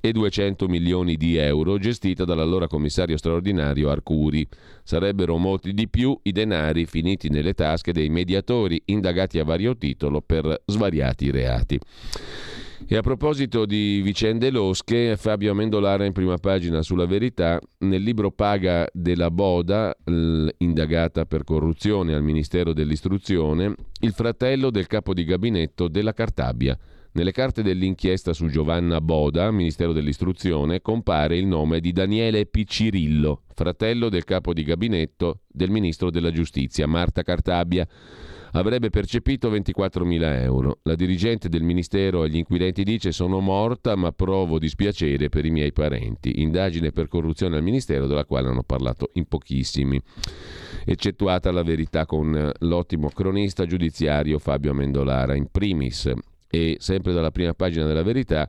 e 0.00 0.12
200 0.12 0.68
milioni 0.68 1.16
di 1.16 1.36
euro 1.36 1.78
gestita 1.78 2.24
dall'allora 2.24 2.66
commissario 2.66 3.16
straordinario 3.16 3.90
Arcuri. 3.90 4.46
Sarebbero 4.82 5.36
molti 5.36 5.72
di 5.72 5.88
più 5.88 6.18
i 6.22 6.32
denari 6.32 6.86
finiti 6.86 7.28
nelle 7.28 7.54
tasche 7.54 7.92
dei 7.92 8.08
mediatori 8.08 8.80
indagati 8.86 9.38
a 9.38 9.44
vario 9.44 9.76
titolo 9.76 10.20
per 10.20 10.62
svariati 10.66 11.30
reati. 11.30 11.78
E 12.86 12.96
a 12.96 13.02
proposito 13.02 13.66
di 13.66 14.00
vicende 14.02 14.50
losche, 14.50 15.16
Fabio 15.16 15.50
Amendolara 15.50 16.04
in 16.04 16.12
prima 16.12 16.36
pagina 16.38 16.80
sulla 16.80 17.06
verità, 17.06 17.60
nel 17.78 18.02
libro 18.02 18.30
Paga 18.30 18.88
della 18.92 19.30
Boda, 19.30 19.94
indagata 20.58 21.26
per 21.26 21.44
corruzione 21.44 22.14
al 22.14 22.22
Ministero 22.22 22.72
dell'Istruzione, 22.72 23.74
il 24.00 24.12
fratello 24.12 24.70
del 24.70 24.86
capo 24.86 25.12
di 25.12 25.24
gabinetto 25.24 25.88
della 25.88 26.12
Cartabia. 26.12 26.78
Nelle 27.12 27.32
carte 27.32 27.62
dell'inchiesta 27.62 28.32
su 28.32 28.48
Giovanna 28.48 29.00
Boda, 29.00 29.50
Ministero 29.50 29.92
dell'Istruzione, 29.92 30.82
compare 30.82 31.36
il 31.36 31.46
nome 31.46 31.80
di 31.80 31.92
Daniele 31.92 32.46
Piccirillo, 32.46 33.42
fratello 33.54 34.08
del 34.08 34.24
capo 34.24 34.52
di 34.52 34.62
gabinetto 34.62 35.40
del 35.48 35.70
Ministro 35.70 36.10
della 36.10 36.30
Giustizia, 36.30 36.86
Marta 36.86 37.22
Cartabia 37.22 37.86
avrebbe 38.52 38.90
percepito 38.90 39.50
24.000 39.50 40.42
euro. 40.42 40.78
La 40.82 40.94
dirigente 40.94 41.48
del 41.48 41.62
Ministero 41.62 42.22
agli 42.22 42.36
inquirenti 42.36 42.82
dice 42.82 43.12
sono 43.12 43.40
morta 43.40 43.96
ma 43.96 44.12
provo 44.12 44.58
dispiacere 44.58 45.28
per 45.28 45.44
i 45.44 45.50
miei 45.50 45.72
parenti. 45.72 46.40
Indagine 46.40 46.92
per 46.92 47.08
corruzione 47.08 47.56
al 47.56 47.62
Ministero 47.62 48.06
della 48.06 48.24
quale 48.24 48.48
hanno 48.48 48.62
parlato 48.62 49.10
in 49.14 49.26
pochissimi, 49.26 50.00
eccettuata 50.84 51.50
la 51.50 51.62
verità 51.62 52.06
con 52.06 52.50
l'ottimo 52.60 53.08
cronista 53.08 53.66
giudiziario 53.66 54.38
Fabio 54.38 54.70
Amendolara 54.70 55.34
in 55.34 55.48
primis. 55.50 56.10
E 56.50 56.76
sempre 56.80 57.12
dalla 57.12 57.30
prima 57.30 57.54
pagina 57.54 57.86
della 57.86 58.02
verità 58.02 58.48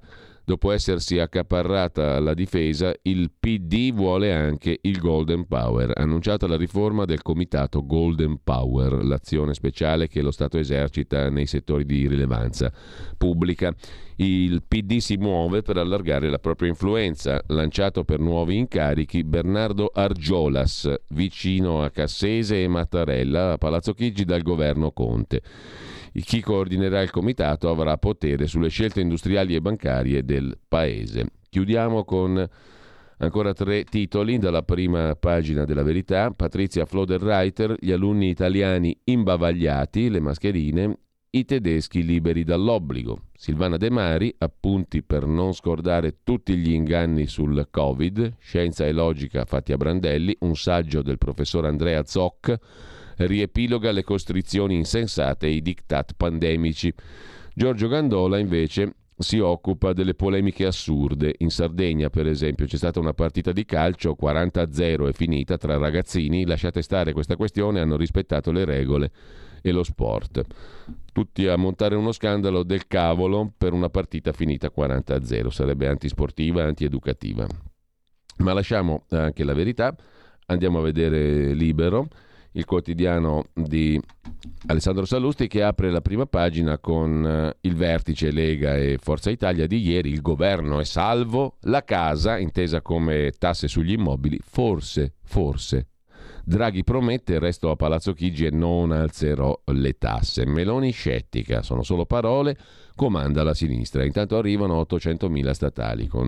Dopo 0.49 0.71
essersi 0.71 1.19
accaparrata 1.19 2.19
la 2.19 2.33
difesa, 2.33 2.91
il 3.03 3.29
PD 3.39 3.93
vuole 3.93 4.33
anche 4.33 4.79
il 4.81 4.97
Golden 4.97 5.45
Power. 5.45 5.91
Annunciata 5.93 6.47
la 6.47 6.57
riforma 6.57 7.05
del 7.05 7.21
comitato 7.21 7.85
Golden 7.85 8.39
Power, 8.43 9.03
l'azione 9.05 9.53
speciale 9.53 10.07
che 10.07 10.23
lo 10.23 10.31
Stato 10.31 10.57
esercita 10.57 11.29
nei 11.29 11.45
settori 11.45 11.85
di 11.85 12.07
rilevanza 12.07 12.73
pubblica. 13.15 13.71
Il 14.15 14.63
PD 14.67 14.97
si 14.97 15.17
muove 15.17 15.61
per 15.61 15.77
allargare 15.77 16.31
la 16.31 16.39
propria 16.39 16.69
influenza. 16.69 17.39
Lanciato 17.49 18.03
per 18.03 18.17
nuovi 18.17 18.57
incarichi 18.57 19.23
Bernardo 19.23 19.91
Argiolas, 19.93 20.91
vicino 21.09 21.83
a 21.83 21.91
Cassese 21.91 22.63
e 22.63 22.67
Mattarella, 22.67 23.51
a 23.51 23.57
Palazzo 23.59 23.93
Chigi 23.93 24.25
dal 24.25 24.41
governo 24.41 24.89
Conte. 24.93 25.43
Chi 26.11 26.41
coordinerà 26.41 27.01
il 27.01 27.11
comitato 27.11 27.69
avrà 27.69 27.97
potere 27.97 28.47
sulle 28.47 28.69
scelte 28.69 29.01
industriali 29.01 29.55
e 29.55 29.61
bancarie 29.61 30.23
del 30.23 30.57
paese. 30.67 31.25
Chiudiamo 31.49 32.03
con 32.03 32.47
ancora 33.17 33.53
tre 33.53 33.83
titoli 33.83 34.37
dalla 34.37 34.63
prima 34.63 35.15
pagina 35.15 35.65
della 35.65 35.83
verità. 35.83 36.31
Patrizia 36.31 36.85
Floderreiter, 36.85 37.75
gli 37.79 37.91
alunni 37.91 38.29
italiani 38.29 38.95
imbavagliati, 39.03 40.09
le 40.09 40.19
mascherine, 40.19 40.97
i 41.31 41.45
tedeschi 41.45 42.03
liberi 42.03 42.43
dall'obbligo. 42.43 43.23
Silvana 43.33 43.77
De 43.77 43.89
Mari, 43.89 44.33
appunti 44.39 45.03
per 45.03 45.25
non 45.25 45.53
scordare 45.53 46.19
tutti 46.23 46.55
gli 46.55 46.71
inganni 46.71 47.27
sul 47.27 47.67
Covid, 47.69 48.35
scienza 48.39 48.85
e 48.85 48.91
logica 48.91 49.45
fatti 49.45 49.71
a 49.71 49.77
Brandelli, 49.77 50.35
un 50.39 50.55
saggio 50.55 51.01
del 51.01 51.17
professor 51.17 51.65
Andrea 51.65 52.03
Zoc 52.03 52.57
riepiloga 53.27 53.91
le 53.91 54.03
costrizioni 54.03 54.75
insensate 54.75 55.47
e 55.47 55.51
i 55.51 55.61
diktat 55.61 56.13
pandemici. 56.15 56.93
Giorgio 57.53 57.87
Gandola 57.87 58.37
invece 58.37 58.93
si 59.19 59.39
occupa 59.39 59.91
delle 59.91 60.15
polemiche 60.15 60.65
assurde. 60.65 61.35
In 61.39 61.49
Sardegna, 61.49 62.09
per 62.09 62.25
esempio, 62.25 62.65
c'è 62.65 62.77
stata 62.77 62.99
una 62.99 63.13
partita 63.13 63.51
di 63.51 63.65
calcio 63.65 64.15
40-0 64.19 65.09
è 65.09 65.11
finita 65.11 65.57
tra 65.57 65.77
ragazzini, 65.77 66.45
lasciate 66.45 66.81
stare 66.81 67.11
questa 67.11 67.35
questione, 67.35 67.81
hanno 67.81 67.97
rispettato 67.97 68.51
le 68.51 68.63
regole 68.63 69.11
e 69.61 69.71
lo 69.71 69.83
sport. 69.83 70.41
Tutti 71.11 71.47
a 71.47 71.57
montare 71.57 71.95
uno 71.95 72.13
scandalo 72.13 72.63
del 72.63 72.87
cavolo 72.87 73.51
per 73.57 73.73
una 73.73 73.89
partita 73.89 74.31
finita 74.31 74.71
40-0, 74.73 75.47
sarebbe 75.49 75.87
antisportiva, 75.87 76.63
antieducativa. 76.63 77.45
Ma 78.37 78.53
lasciamo 78.53 79.03
anche 79.09 79.43
la 79.43 79.53
verità, 79.53 79.93
andiamo 80.45 80.79
a 80.79 80.83
vedere 80.83 81.53
Libero 81.53 82.07
il 82.53 82.65
quotidiano 82.65 83.45
di 83.53 83.99
Alessandro 84.67 85.05
Sallusti 85.05 85.47
che 85.47 85.63
apre 85.63 85.91
la 85.91 86.01
prima 86.01 86.25
pagina 86.25 86.79
con 86.79 87.25
eh, 87.25 87.57
il 87.61 87.75
vertice 87.75 88.31
Lega 88.31 88.75
e 88.75 88.97
Forza 88.99 89.29
Italia 89.29 89.67
di 89.67 89.81
ieri, 89.81 90.09
il 90.09 90.21
governo 90.21 90.79
è 90.79 90.83
salvo, 90.83 91.57
la 91.61 91.83
casa, 91.83 92.37
intesa 92.37 92.81
come 92.81 93.31
tasse 93.37 93.67
sugli 93.67 93.91
immobili, 93.91 94.39
forse, 94.41 95.15
forse. 95.23 95.87
Draghi 96.43 96.83
promette 96.83 97.37
resto 97.37 97.69
a 97.69 97.75
Palazzo 97.75 98.13
Chigi 98.13 98.45
e 98.45 98.49
non 98.49 98.91
alzerò 98.91 99.61
le 99.65 99.97
tasse. 99.99 100.47
Meloni 100.47 100.91
scettica, 100.91 101.61
sono 101.61 101.83
solo 101.83 102.05
parole, 102.05 102.57
comanda 102.95 103.43
la 103.43 103.53
sinistra. 103.53 104.03
Intanto 104.03 104.35
arrivano 104.35 104.81
800.000 104.81 105.51
statali 105.51 106.07
con 106.07 106.27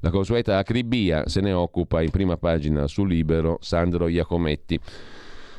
la 0.00 0.10
consueta 0.10 0.58
acribia, 0.58 1.26
se 1.26 1.40
ne 1.40 1.52
occupa 1.52 2.02
in 2.02 2.10
prima 2.10 2.36
pagina 2.36 2.86
su 2.86 3.06
Libero 3.06 3.56
Sandro 3.62 4.08
Iacometti 4.08 4.78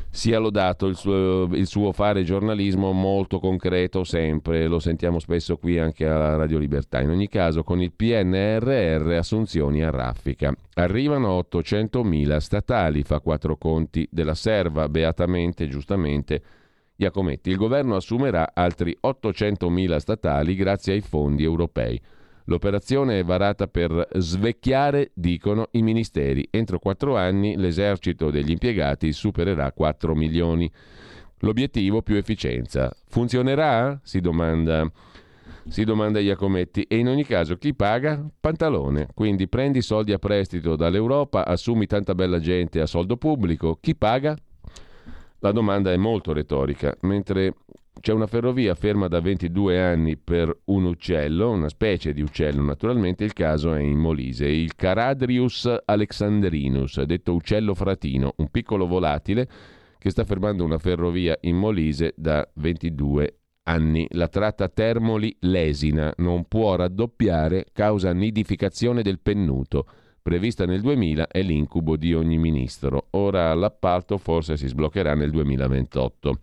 sia 0.10 0.40
lodato 0.40 0.88
il 0.88 0.96
suo, 0.96 1.48
il 1.52 1.68
suo, 1.68 1.92
fare 1.92 2.24
giornalismo 2.24 2.92
molto 2.92 3.40
concreto 3.40 4.04
sempre, 4.04 4.68
lo 4.68 4.80
sentiamo 4.80 5.20
spesso 5.20 5.58
qui 5.58 5.78
anche 5.78 6.08
alla 6.08 6.36
Radio 6.36 6.58
Libertà. 6.58 7.02
In 7.02 7.10
ogni 7.10 7.28
caso 7.28 7.64
con 7.64 7.82
il 7.82 7.92
PNRR 7.94 9.12
assunzioni 9.12 9.84
a 9.84 9.90
raffica. 9.90 10.54
Arrivano 10.76 11.38
800.000 11.38 12.38
statali, 12.38 13.04
fa 13.04 13.20
quattro 13.20 13.58
conti 13.58 14.08
della 14.12 14.36
serva, 14.36 14.90
beatamente, 14.90 15.68
giustamente. 15.68 16.42
Iacometti, 16.96 17.52
il 17.52 17.58
governo 17.58 17.96
assumerà 17.96 18.52
altri 18.54 18.98
800.000 19.00 19.98
statali 19.98 20.56
grazie 20.56 20.94
ai 20.94 21.02
fondi 21.02 21.44
europei. 21.44 22.02
L'operazione 22.50 23.20
è 23.20 23.24
varata 23.26 23.68
per 23.68 24.08
svecchiare, 24.14 25.12
dicono 25.14 25.68
i 25.72 25.82
ministeri. 25.82 26.48
Entro 26.50 26.80
quattro 26.80 27.18
anni 27.18 27.58
l'esercito 27.58 28.32
degli 28.32 28.52
impiegati 28.52 29.12
supererà 29.12 29.72
4 29.74 30.16
milioni. 30.16 30.72
L'obiettivo 31.40 32.02
più 32.02 32.16
efficienza. 32.16 32.90
Funzionerà? 33.10 34.00
Si 34.02 34.22
domanda, 34.22 34.90
si 35.68 35.84
domanda 35.84 36.22
Iacometti. 36.22 36.84
E 36.84 36.96
in 36.96 37.10
ogni 37.10 37.26
caso 37.26 37.58
chi 37.58 37.74
paga? 37.74 38.26
Pantalone. 38.40 39.10
Quindi 39.14 39.50
prendi 39.50 39.82
soldi 39.82 40.14
a 40.14 40.18
prestito 40.18 40.78
dall'Europa, 40.78 41.46
assumi 41.46 41.86
tanta 41.86 42.16
bella 42.16 42.40
gente 42.40 42.80
a 42.80 42.86
soldo 42.86 43.18
pubblico. 43.18 43.78
Chi 43.82 43.94
paga? 43.94 44.38
La 45.40 45.52
domanda 45.52 45.92
è 45.92 45.98
molto 45.98 46.32
retorica, 46.32 46.96
mentre 47.02 47.54
c'è 48.00 48.14
una 48.14 48.28
ferrovia 48.28 48.76
ferma 48.76 49.08
da 49.08 49.20
22 49.20 49.82
anni 49.82 50.18
per 50.18 50.56
un 50.66 50.86
uccello, 50.86 51.52
una 51.52 51.70
specie 51.70 52.14
di 52.14 52.22
uccello 52.22 52.62
naturalmente, 52.62 53.24
il 53.24 53.34
caso 53.34 53.74
è 53.74 53.82
in 53.82 53.98
Molise, 53.98 54.48
il 54.48 54.76
Caradrius 54.76 55.70
alexandrinus, 55.86 57.02
detto 57.04 57.34
uccello 57.34 57.74
fratino, 57.74 58.34
un 58.38 58.50
piccolo 58.50 58.88
volatile 58.88 59.48
che 59.98 60.10
sta 60.10 60.24
fermando 60.24 60.64
una 60.64 60.78
ferrovia 60.78 61.38
in 61.42 61.58
Molise 61.58 62.14
da 62.16 62.48
22 62.56 63.40
anni. 63.64 64.08
La 64.12 64.28
tratta 64.28 64.70
Termoli-Lesina 64.70 66.14
non 66.18 66.46
può 66.46 66.76
raddoppiare 66.76 67.66
causa 67.74 68.14
nidificazione 68.14 69.02
del 69.02 69.20
pennuto. 69.20 69.86
Prevista 70.22 70.66
nel 70.66 70.82
2000 70.82 71.28
è 71.28 71.42
l'incubo 71.42 71.96
di 71.96 72.14
ogni 72.14 72.38
ministro. 72.38 73.08
Ora 73.12 73.54
l'appalto 73.54 74.18
forse 74.18 74.58
si 74.58 74.68
sbloccherà 74.68 75.14
nel 75.14 75.32
2028. 75.32 76.40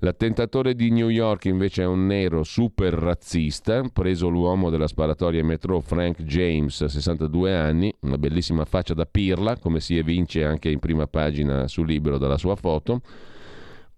L'attentatore 0.00 0.74
di 0.74 0.90
New 0.90 1.08
York 1.08 1.46
invece 1.46 1.82
è 1.82 1.86
un 1.86 2.06
nero 2.06 2.42
super 2.42 2.92
razzista, 2.92 3.82
preso 3.90 4.28
l'uomo 4.28 4.68
della 4.68 4.88
sparatoria 4.88 5.40
in 5.40 5.46
metro 5.46 5.80
Frank 5.80 6.22
James, 6.22 6.84
62 6.84 7.56
anni, 7.56 7.94
una 8.00 8.18
bellissima 8.18 8.66
faccia 8.66 8.92
da 8.92 9.06
pirla, 9.06 9.56
come 9.56 9.80
si 9.80 9.96
evince 9.96 10.44
anche 10.44 10.68
in 10.68 10.80
prima 10.80 11.06
pagina 11.06 11.66
sul 11.66 11.86
libro 11.86 12.18
dalla 12.18 12.36
sua 12.36 12.56
foto. 12.56 13.00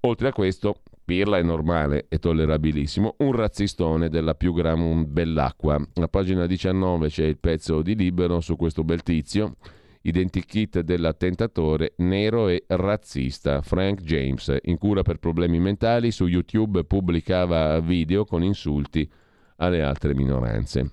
Oltre 0.02 0.28
a 0.28 0.32
questo, 0.32 0.82
pirla 1.04 1.38
è 1.38 1.42
normale 1.42 2.06
e 2.08 2.18
tollerabilissimo, 2.18 3.16
un 3.18 3.32
razzistone 3.32 4.08
della 4.08 4.34
più 4.34 4.52
gran 4.52 5.12
bellacqua. 5.12 5.84
A 5.94 6.08
pagina 6.08 6.46
19 6.46 7.08
c'è 7.08 7.24
il 7.24 7.38
pezzo 7.38 7.82
di 7.82 7.96
libero 7.96 8.40
su 8.40 8.54
questo 8.54 8.84
bel 8.84 9.02
tizio 9.02 9.56
identikit 10.08 10.80
dell'attentatore 10.80 11.94
nero 11.98 12.48
e 12.48 12.64
razzista 12.66 13.62
Frank 13.62 14.00
James, 14.02 14.56
in 14.62 14.78
cura 14.78 15.02
per 15.02 15.18
problemi 15.18 15.58
mentali, 15.60 16.10
su 16.10 16.26
YouTube 16.26 16.84
pubblicava 16.84 17.78
video 17.80 18.24
con 18.24 18.42
insulti 18.42 19.08
alle 19.56 19.82
altre 19.82 20.14
minoranze. 20.14 20.92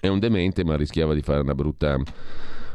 È 0.00 0.08
un 0.08 0.18
demente, 0.18 0.64
ma 0.64 0.76
rischiava 0.76 1.14
di 1.14 1.22
fare 1.22 1.40
una 1.40 1.54
brutta, 1.54 1.96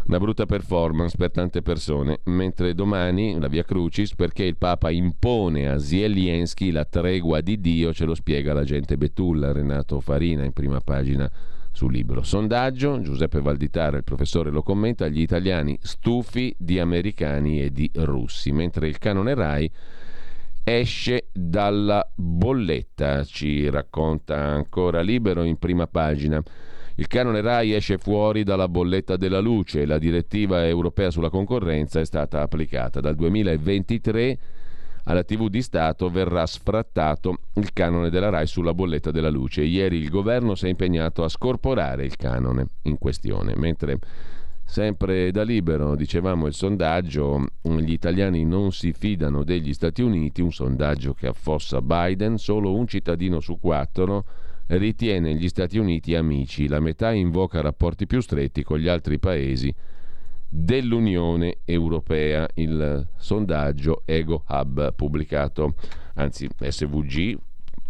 una 0.07 0.17
brutta 0.17 0.45
performance 0.45 1.15
per 1.17 1.31
tante 1.31 1.61
persone, 1.61 2.21
mentre 2.25 2.73
domani 2.73 3.39
la 3.39 3.47
Via 3.47 3.63
Crucis, 3.63 4.15
perché 4.15 4.43
il 4.43 4.57
Papa 4.57 4.89
impone 4.89 5.69
a 5.69 5.77
Zelensky 5.77 6.71
la 6.71 6.85
tregua 6.85 7.41
di 7.41 7.59
Dio, 7.59 7.93
ce 7.93 8.05
lo 8.05 8.15
spiega 8.15 8.53
l'agente 8.53 8.97
Betulla, 8.97 9.51
Renato 9.51 9.99
Farina, 9.99 10.43
in 10.43 10.53
prima 10.53 10.81
pagina 10.81 11.29
sul 11.79 11.93
libro. 11.93 12.23
Sondaggio, 12.23 12.99
Giuseppe 12.99 13.39
Valditara, 13.39 13.95
il 13.95 14.03
professore 14.03 14.49
lo 14.49 14.63
commenta, 14.63 15.07
gli 15.07 15.21
italiani 15.21 15.79
stufi 15.81 16.53
di 16.57 16.77
americani 16.77 17.61
e 17.61 17.71
di 17.71 17.89
russi, 17.93 18.51
mentre 18.51 18.89
il 18.89 18.97
canone 18.97 19.33
RAI 19.33 19.71
esce 20.65 21.29
dalla 21.31 22.05
bolletta, 22.13 23.23
ci 23.23 23.69
racconta 23.69 24.35
ancora 24.35 24.99
Libero 24.99 25.43
in 25.43 25.57
prima 25.57 25.87
pagina. 25.87 26.43
Il 26.95 27.07
canone 27.07 27.39
RAI 27.39 27.73
esce 27.73 27.97
fuori 27.97 28.43
dalla 28.43 28.67
bolletta 28.67 29.15
della 29.15 29.39
luce, 29.39 29.85
la 29.85 29.99
direttiva 29.99 30.67
europea 30.67 31.09
sulla 31.09 31.29
concorrenza 31.29 32.01
è 32.01 32.05
stata 32.05 32.41
applicata 32.41 32.99
dal 32.99 33.15
2023 33.15 34.37
alla 35.09 35.23
TV 35.23 35.49
di 35.49 35.63
Stato 35.63 36.07
verrà 36.09 36.45
sfrattato 36.45 37.39
il 37.55 37.73
canone 37.73 38.11
della 38.11 38.29
RAI 38.29 38.45
sulla 38.45 38.75
bolletta 38.75 39.09
della 39.09 39.31
luce. 39.31 39.63
Ieri 39.63 39.97
il 39.97 40.09
governo 40.09 40.53
si 40.53 40.67
è 40.67 40.69
impegnato 40.69 41.23
a 41.23 41.29
scorporare 41.29 42.05
il 42.05 42.15
canone 42.15 42.67
in 42.83 42.99
questione, 42.99 43.53
mentre 43.55 43.97
sempre 44.63 45.31
da 45.31 45.41
libero 45.41 45.95
dicevamo 45.95 46.45
il 46.45 46.53
sondaggio 46.53 47.43
gli 47.63 47.91
italiani 47.91 48.45
non 48.45 48.71
si 48.71 48.93
fidano 48.93 49.43
degli 49.43 49.73
Stati 49.73 50.03
Uniti, 50.03 50.41
un 50.41 50.51
sondaggio 50.51 51.15
che 51.15 51.25
affossa 51.25 51.81
Biden, 51.81 52.37
solo 52.37 52.75
un 52.75 52.85
cittadino 52.85 53.39
su 53.39 53.57
quattro 53.59 54.25
ritiene 54.67 55.33
gli 55.33 55.49
Stati 55.49 55.79
Uniti 55.79 56.13
amici, 56.13 56.67
la 56.67 56.79
metà 56.79 57.11
invoca 57.11 57.61
rapporti 57.61 58.05
più 58.05 58.21
stretti 58.21 58.61
con 58.61 58.77
gli 58.77 58.87
altri 58.87 59.17
paesi 59.17 59.73
dell'Unione 60.49 61.57
Europea, 61.63 62.47
il 62.55 63.07
sondaggio 63.15 64.01
Ego 64.05 64.43
Hub 64.47 64.93
pubblicato, 64.95 65.75
anzi 66.15 66.49
SVG, 66.59 67.37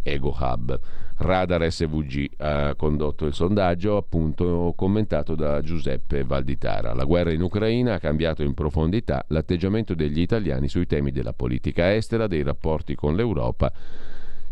Ego 0.04 0.36
Hub, 0.38 0.80
Radar 1.22 1.70
SVG 1.70 2.30
ha 2.38 2.76
condotto 2.76 3.26
il 3.26 3.34
sondaggio 3.34 3.98
appunto 3.98 4.74
commentato 4.76 5.36
da 5.36 5.62
Giuseppe 5.62 6.24
Valditara. 6.24 6.94
La 6.94 7.04
guerra 7.04 7.32
in 7.32 7.42
Ucraina 7.42 7.96
ha 7.96 8.00
cambiato 8.00 8.42
in 8.42 8.54
profondità 8.54 9.26
l'atteggiamento 9.28 9.96
degli 9.96 10.22
italiani 10.22 10.70
sui 10.70 10.86
temi 10.86 11.12
della 11.12 11.34
politica 11.34 11.94
estera, 11.94 12.28
dei 12.28 12.44
rapporti 12.44 12.96
con 12.96 13.16
l'Europa 13.16 13.72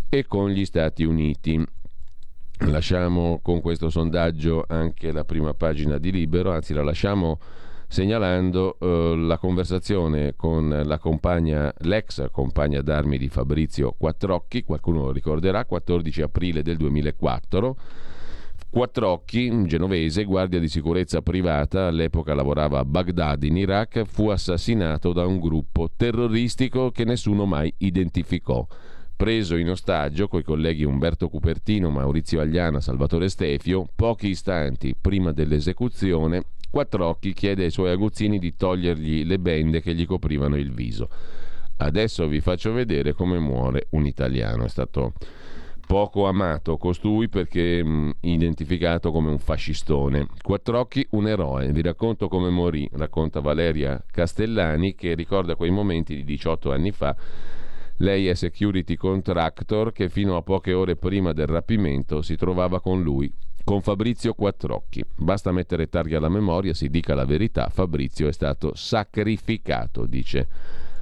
e 0.10 0.26
con 0.28 0.50
gli 0.50 0.66
Stati 0.66 1.04
Uniti. 1.04 1.66
Lasciamo 2.66 3.40
con 3.42 3.62
questo 3.62 3.90
sondaggio 3.90 4.66
anche 4.68 5.12
la 5.12 5.24
prima 5.24 5.54
pagina 5.54 5.98
di 5.98 6.12
Libero, 6.12 6.52
anzi 6.52 6.74
la 6.74 6.84
lasciamo 6.84 7.40
segnalando 7.88 8.78
eh, 8.80 9.16
la 9.18 9.38
conversazione 9.38 10.34
con 10.36 10.82
la 10.86 10.98
compagna, 11.00 11.74
l'ex 11.80 12.30
compagna 12.32 12.82
d'armi 12.82 13.18
di 13.18 13.30
Fabrizio 13.30 13.96
Quattrocchi, 13.98 14.64
qualcuno 14.64 15.06
lo 15.06 15.12
ricorderà, 15.12 15.66
14 15.66 16.22
aprile 16.22 16.62
del 16.62 16.78
2004. 16.78 17.78
Quattrocchi, 18.70 19.66
genovese, 19.66 20.26
guardia 20.26 20.60
di 20.60 20.68
sicurezza 20.68 21.22
privata, 21.22 21.88
all'epoca 21.88 22.34
lavorava 22.34 22.80
a 22.80 22.86
Baghdad 22.86 23.42
in 23.44 23.56
Iraq, 23.56 24.04
fu 24.04 24.28
assassinato 24.28 25.14
da 25.14 25.26
un 25.26 25.40
gruppo 25.40 25.90
terroristico 25.96 26.92
che 26.92 27.06
nessuno 27.06 27.46
mai 27.46 27.74
identificò 27.78 28.68
preso 29.18 29.56
in 29.56 29.72
ostaggio 29.72 30.28
coi 30.28 30.44
colleghi 30.44 30.84
Umberto 30.84 31.28
Cupertino, 31.28 31.90
Maurizio 31.90 32.40
Agliana, 32.40 32.80
Salvatore 32.80 33.30
Stefio, 33.30 33.88
pochi 33.96 34.28
istanti 34.28 34.96
prima 35.00 35.32
dell'esecuzione 35.32 36.44
Quattrocchi 36.70 37.34
chiede 37.34 37.64
ai 37.64 37.72
suoi 37.72 37.92
aguzzini 37.92 38.40
di 38.40 38.56
togliergli 38.56 39.26
le 39.26 39.40
bende 39.40 39.82
che 39.82 39.94
gli 39.94 40.06
coprivano 40.06 40.58
il 40.58 40.72
viso. 40.72 41.10
Adesso 41.78 42.28
vi 42.28 42.42
faccio 42.42 42.72
vedere 42.72 43.14
come 43.14 43.40
muore 43.40 43.88
un 43.92 44.06
italiano. 44.06 44.66
È 44.66 44.70
stato 44.70 45.14
poco 45.86 46.28
amato 46.28 46.78
costui 46.78 47.30
perché 47.30 47.84
mh, 47.84 47.90
mm, 47.90 48.10
identificato 48.22 49.12
come 49.12 49.30
un 49.30 49.40
fascistone. 49.40 50.28
Quattrocchi 50.42 51.08
un 51.12 51.28
eroe. 51.28 51.72
Vi 51.72 51.82
racconto 51.82 52.28
come 52.28 52.50
morì, 52.50 52.88
racconta 52.94 53.40
Valeria 53.40 54.04
Castellani 54.12 54.94
che 54.96 55.14
ricorda 55.16 55.56
quei 55.56 55.72
momenti 55.72 56.16
di 56.16 56.24
18 56.24 56.72
anni 56.72 56.92
fa. 56.92 57.16
Lei 57.98 58.28
è 58.28 58.36
security 58.36 58.96
contractor 58.96 59.92
che 59.92 60.10
fino 60.10 60.36
a 60.36 60.44
poche 60.44 60.74
ore 60.74 60.98
prima 60.98 61.32
del 61.32 61.48
rapimento 61.48 62.22
si 62.22 62.36
trovava 62.36 62.82
con 62.82 63.02
lui 63.02 63.34
con 63.68 63.82
Fabrizio 63.82 64.34
Quattrocchi. 64.34 65.04
Basta 65.18 65.52
mettere 65.52 65.90
targhe 65.90 66.16
alla 66.16 66.30
memoria, 66.30 66.74
si 66.74 66.88
dica 66.88 67.14
la 67.14 67.26
verità, 67.26 67.68
Fabrizio 67.68 68.30
è 68.30 68.32
stato 68.32 68.72
sacrificato, 68.76 70.06
dice 70.06 70.48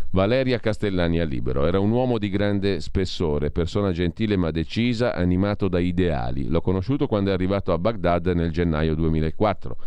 Valeria 0.10 0.58
Castellani 0.58 1.20
a 1.20 1.26
Libero. 1.26 1.68
Era 1.68 1.78
un 1.80 1.92
uomo 1.92 2.18
di 2.18 2.28
grande 2.28 2.80
spessore, 2.80 3.52
persona 3.52 3.92
gentile 3.92 4.36
ma 4.36 4.50
decisa, 4.50 5.14
animato 5.14 5.68
da 5.68 5.78
ideali. 5.78 6.48
L'ho 6.48 6.62
conosciuto 6.62 7.06
quando 7.06 7.30
è 7.30 7.34
arrivato 7.34 7.72
a 7.72 7.78
Baghdad 7.78 8.26
nel 8.30 8.50
gennaio 8.50 8.96
2004. 8.96 9.78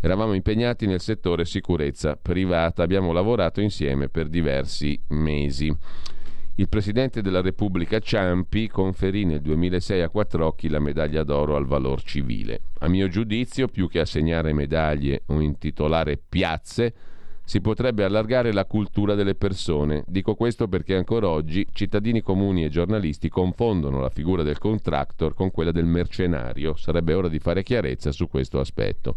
Eravamo 0.00 0.32
impegnati 0.32 0.88
nel 0.88 1.00
settore 1.00 1.44
sicurezza 1.44 2.18
privata, 2.20 2.82
abbiamo 2.82 3.12
lavorato 3.12 3.60
insieme 3.60 4.08
per 4.08 4.26
diversi 4.26 5.00
mesi. 5.10 5.72
Il 6.56 6.68
presidente 6.68 7.20
della 7.20 7.40
Repubblica 7.40 7.98
Ciampi 7.98 8.68
conferì 8.68 9.24
nel 9.24 9.40
2006 9.40 10.02
a 10.02 10.08
Quattrocchi 10.08 10.68
la 10.68 10.78
medaglia 10.78 11.24
d'oro 11.24 11.56
al 11.56 11.66
valor 11.66 12.00
civile. 12.04 12.60
A 12.78 12.88
mio 12.88 13.08
giudizio, 13.08 13.66
più 13.66 13.88
che 13.88 13.98
assegnare 13.98 14.52
medaglie 14.52 15.22
o 15.26 15.40
intitolare 15.40 16.16
piazze, 16.16 16.94
si 17.42 17.60
potrebbe 17.60 18.04
allargare 18.04 18.52
la 18.52 18.66
cultura 18.66 19.16
delle 19.16 19.34
persone. 19.34 20.04
Dico 20.06 20.36
questo 20.36 20.68
perché 20.68 20.94
ancora 20.94 21.28
oggi 21.28 21.66
cittadini 21.72 22.22
comuni 22.22 22.64
e 22.64 22.68
giornalisti 22.68 23.28
confondono 23.28 23.98
la 23.98 24.08
figura 24.08 24.44
del 24.44 24.58
contractor 24.58 25.34
con 25.34 25.50
quella 25.50 25.72
del 25.72 25.86
mercenario. 25.86 26.76
Sarebbe 26.76 27.14
ora 27.14 27.28
di 27.28 27.40
fare 27.40 27.64
chiarezza 27.64 28.12
su 28.12 28.28
questo 28.28 28.60
aspetto. 28.60 29.16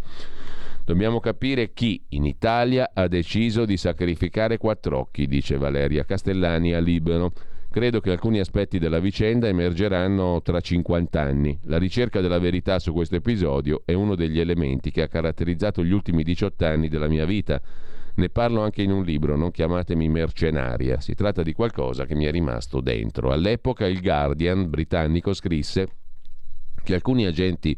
Dobbiamo 0.87 1.19
capire 1.19 1.73
chi 1.73 2.01
in 2.11 2.23
Italia 2.23 2.91
ha 2.93 3.09
deciso 3.09 3.65
di 3.65 3.75
sacrificare 3.75 4.57
quattro 4.57 4.99
occhi, 4.99 5.27
dice 5.27 5.57
Valeria 5.57 6.05
Castellani 6.05 6.71
a 6.71 6.79
Libero. 6.79 7.33
Credo 7.69 7.99
che 7.99 8.11
alcuni 8.11 8.39
aspetti 8.39 8.79
della 8.79 8.99
vicenda 8.99 9.49
emergeranno 9.49 10.41
tra 10.41 10.61
50 10.61 11.19
anni. 11.19 11.59
La 11.63 11.77
ricerca 11.77 12.21
della 12.21 12.39
verità 12.39 12.79
su 12.79 12.93
questo 12.93 13.17
episodio 13.17 13.81
è 13.83 13.91
uno 13.91 14.15
degli 14.15 14.39
elementi 14.39 14.89
che 14.89 15.01
ha 15.01 15.09
caratterizzato 15.09 15.83
gli 15.83 15.91
ultimi 15.91 16.23
18 16.23 16.65
anni 16.65 16.87
della 16.87 17.09
mia 17.09 17.25
vita. 17.25 17.61
Ne 18.15 18.29
parlo 18.29 18.61
anche 18.61 18.81
in 18.81 18.91
un 18.91 19.03
libro, 19.03 19.35
non 19.35 19.51
chiamatemi 19.51 20.07
mercenaria. 20.07 21.01
Si 21.01 21.15
tratta 21.15 21.43
di 21.43 21.51
qualcosa 21.51 22.05
che 22.05 22.15
mi 22.15 22.23
è 22.23 22.31
rimasto 22.31 22.79
dentro. 22.79 23.33
All'epoca 23.33 23.85
il 23.85 23.99
Guardian 23.99 24.69
britannico 24.69 25.33
scrisse 25.33 25.89
che 26.81 26.93
alcuni 26.93 27.25
agenti 27.25 27.77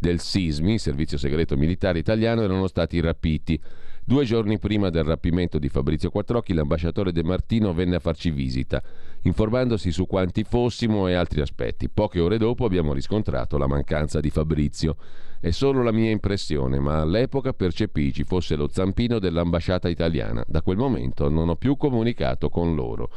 del 0.00 0.18
SISMI, 0.18 0.78
Servizio 0.78 1.18
Segreto 1.18 1.56
Militare 1.56 1.98
Italiano, 1.98 2.42
erano 2.42 2.66
stati 2.66 2.98
rapiti. 3.00 3.60
Due 4.02 4.24
giorni 4.24 4.58
prima 4.58 4.88
del 4.88 5.04
rapimento 5.04 5.58
di 5.58 5.68
Fabrizio 5.68 6.10
Quattrocchi, 6.10 6.54
l'ambasciatore 6.54 7.12
De 7.12 7.22
Martino 7.22 7.72
venne 7.74 7.96
a 7.96 8.00
farci 8.00 8.30
visita, 8.30 8.82
informandosi 9.22 9.92
su 9.92 10.06
quanti 10.06 10.42
fossimo 10.42 11.06
e 11.06 11.12
altri 11.12 11.42
aspetti. 11.42 11.90
Poche 11.90 12.18
ore 12.18 12.38
dopo 12.38 12.64
abbiamo 12.64 12.94
riscontrato 12.94 13.58
la 13.58 13.68
mancanza 13.68 14.18
di 14.18 14.30
Fabrizio. 14.30 14.96
È 15.38 15.50
solo 15.50 15.82
la 15.82 15.92
mia 15.92 16.10
impressione, 16.10 16.80
ma 16.80 17.00
all'epoca 17.00 17.52
percepì 17.52 18.12
ci 18.12 18.24
fosse 18.24 18.56
lo 18.56 18.68
zampino 18.68 19.18
dell'ambasciata 19.18 19.88
italiana. 19.88 20.42
Da 20.48 20.62
quel 20.62 20.78
momento 20.78 21.28
non 21.28 21.50
ho 21.50 21.56
più 21.56 21.76
comunicato 21.76 22.48
con 22.48 22.74
loro. 22.74 23.10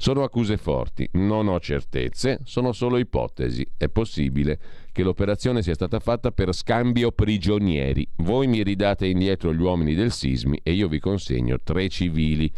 Sono 0.00 0.22
accuse 0.22 0.56
forti, 0.56 1.06
non 1.12 1.46
ho 1.46 1.60
certezze, 1.60 2.40
sono 2.44 2.72
solo 2.72 2.96
ipotesi. 2.96 3.68
È 3.76 3.90
possibile 3.90 4.58
che 4.92 5.02
l'operazione 5.02 5.60
sia 5.60 5.74
stata 5.74 6.00
fatta 6.00 6.32
per 6.32 6.54
scambio 6.54 7.12
prigionieri. 7.12 8.08
Voi 8.16 8.46
mi 8.46 8.62
ridate 8.62 9.06
indietro 9.06 9.52
gli 9.52 9.60
uomini 9.60 9.94
del 9.94 10.10
Sismi 10.10 10.58
e 10.62 10.72
io 10.72 10.88
vi 10.88 11.00
consegno 11.00 11.58
tre 11.62 11.90
civili. 11.90 12.50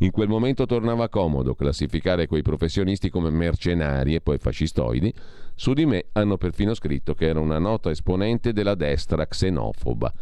In 0.00 0.10
quel 0.10 0.28
momento 0.28 0.66
tornava 0.66 1.08
comodo 1.08 1.54
classificare 1.54 2.26
quei 2.26 2.42
professionisti 2.42 3.08
come 3.08 3.30
mercenari 3.30 4.14
e 4.14 4.20
poi 4.20 4.36
fascistoidi. 4.36 5.10
Su 5.54 5.72
di 5.72 5.86
me 5.86 6.08
hanno 6.12 6.36
perfino 6.36 6.74
scritto 6.74 7.14
che 7.14 7.28
era 7.28 7.40
una 7.40 7.58
nota 7.58 7.88
esponente 7.88 8.52
della 8.52 8.74
destra 8.74 9.26
xenofoba. 9.26 10.12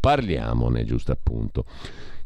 Parliamone, 0.00 0.84
giusto 0.84 1.12
appunto. 1.12 1.64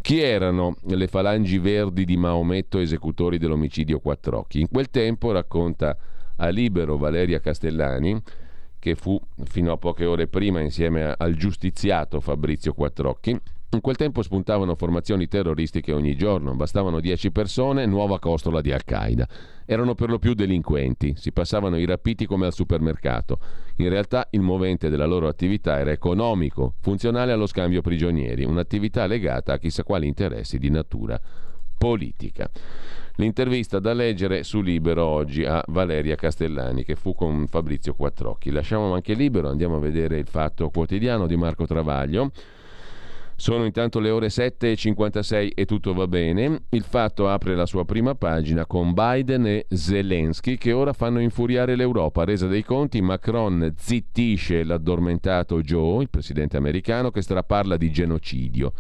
Chi 0.09 0.23
erano 0.23 0.79
le 0.85 1.07
falangi 1.07 1.59
verdi 1.59 2.07
di 2.07 2.17
Maometto 2.17 2.79
esecutori 2.79 3.37
dell'omicidio 3.37 4.01
Quattrocchi? 4.01 4.59
In 4.59 4.69
quel 4.71 4.89
tempo, 4.89 5.33
racconta 5.33 5.95
a 6.37 6.49
Libero 6.49 6.97
Valeria 6.97 7.41
Castellani, 7.41 8.19
che 8.79 8.95
fu 8.95 9.21
fino 9.45 9.71
a 9.71 9.77
poche 9.77 10.07
ore 10.07 10.27
prima 10.27 10.61
insieme 10.61 11.15
al 11.15 11.35
giustiziato 11.35 12.21
Fabrizio 12.21 12.73
Quattrocchi. 12.73 13.39
In 13.71 13.83
quel 13.83 13.97
tempo 13.97 14.23
spuntavano 14.23 14.75
formazioni 14.77 15.29
terroristiche 15.29 15.93
ogni 15.93 16.17
giorno, 16.17 16.55
bastavano 16.55 17.01
10 17.01 17.31
persone, 17.31 17.85
nuova 17.85 18.19
costola 18.19 18.63
di 18.63 18.73
Al-Qaeda. 18.73 19.29
Erano 19.67 19.95
per 19.95 20.09
lo 20.09 20.19
più 20.19 20.33
delinquenti, 20.33 21.13
si 21.17 21.33
passavano 21.33 21.77
i 21.77 21.85
rapiti 21.85 22.25
come 22.25 22.47
al 22.47 22.55
supermercato. 22.55 23.39
In 23.77 23.91
realtà 23.91 24.27
il 24.31 24.41
movente 24.41 24.89
della 24.89 25.05
loro 25.05 25.29
attività 25.29 25.79
era 25.79 25.91
economico, 25.91 26.77
funzionale 26.81 27.33
allo 27.33 27.45
scambio 27.45 27.83
prigionieri, 27.83 28.47
un'attività 28.47 29.05
legata 29.05 29.53
a 29.53 29.59
chissà 29.59 29.85
quali 29.85 30.07
interessi 30.07 30.59
di 30.59 30.71
natura 30.71 31.21
politica. 31.77 32.51
L'intervista 33.17 33.81
da 33.81 33.93
leggere 33.93 34.45
su 34.45 34.63
Libero 34.63 35.05
oggi 35.05 35.45
a 35.45 35.63
Valeria 35.67 36.15
Castellani, 36.15 36.85
che 36.85 36.95
fu 36.95 37.15
con 37.15 37.47
Fabrizio 37.47 37.93
Quattrocchi. 37.93 38.51
Lasciamo 38.51 38.95
anche 38.95 39.13
Libero, 39.13 39.51
andiamo 39.51 39.77
a 39.77 39.81
vedere 39.81 40.19
il 40.19 40.27
fatto 40.27 40.71
quotidiano 40.71 41.27
di 41.27 41.37
Marco 41.37 41.67
Travaglio. 41.67 42.31
Sono 43.41 43.65
intanto 43.65 44.01
le 44.01 44.11
ore 44.11 44.27
7.56 44.27 45.53
e 45.55 45.65
tutto 45.65 45.95
va 45.95 46.09
bene. 46.09 46.65
Il 46.71 46.83
fatto 46.83 47.29
apre 47.29 47.55
la 47.55 47.67
sua 47.67 47.85
prima 47.85 48.17
pagina 48.17 48.67
con 48.67 48.93
Biden 48.93 49.47
e 49.47 49.67
Zelensky 49.69 50.57
che 50.57 50.73
ora 50.73 50.93
fanno 50.93 51.21
infuriare 51.21 51.77
l'Europa. 51.77 52.25
Resa 52.25 52.49
dei 52.49 52.65
conti, 52.65 53.01
Macron 53.01 53.75
zittisce 53.77 54.65
l'addormentato 54.65 55.61
Joe, 55.61 56.03
il 56.03 56.11
presidente 56.11 56.57
americano, 56.57 57.13
che 57.13 57.23
straparla 57.23 57.77
di 57.77 57.93
genocidio. 57.93 58.73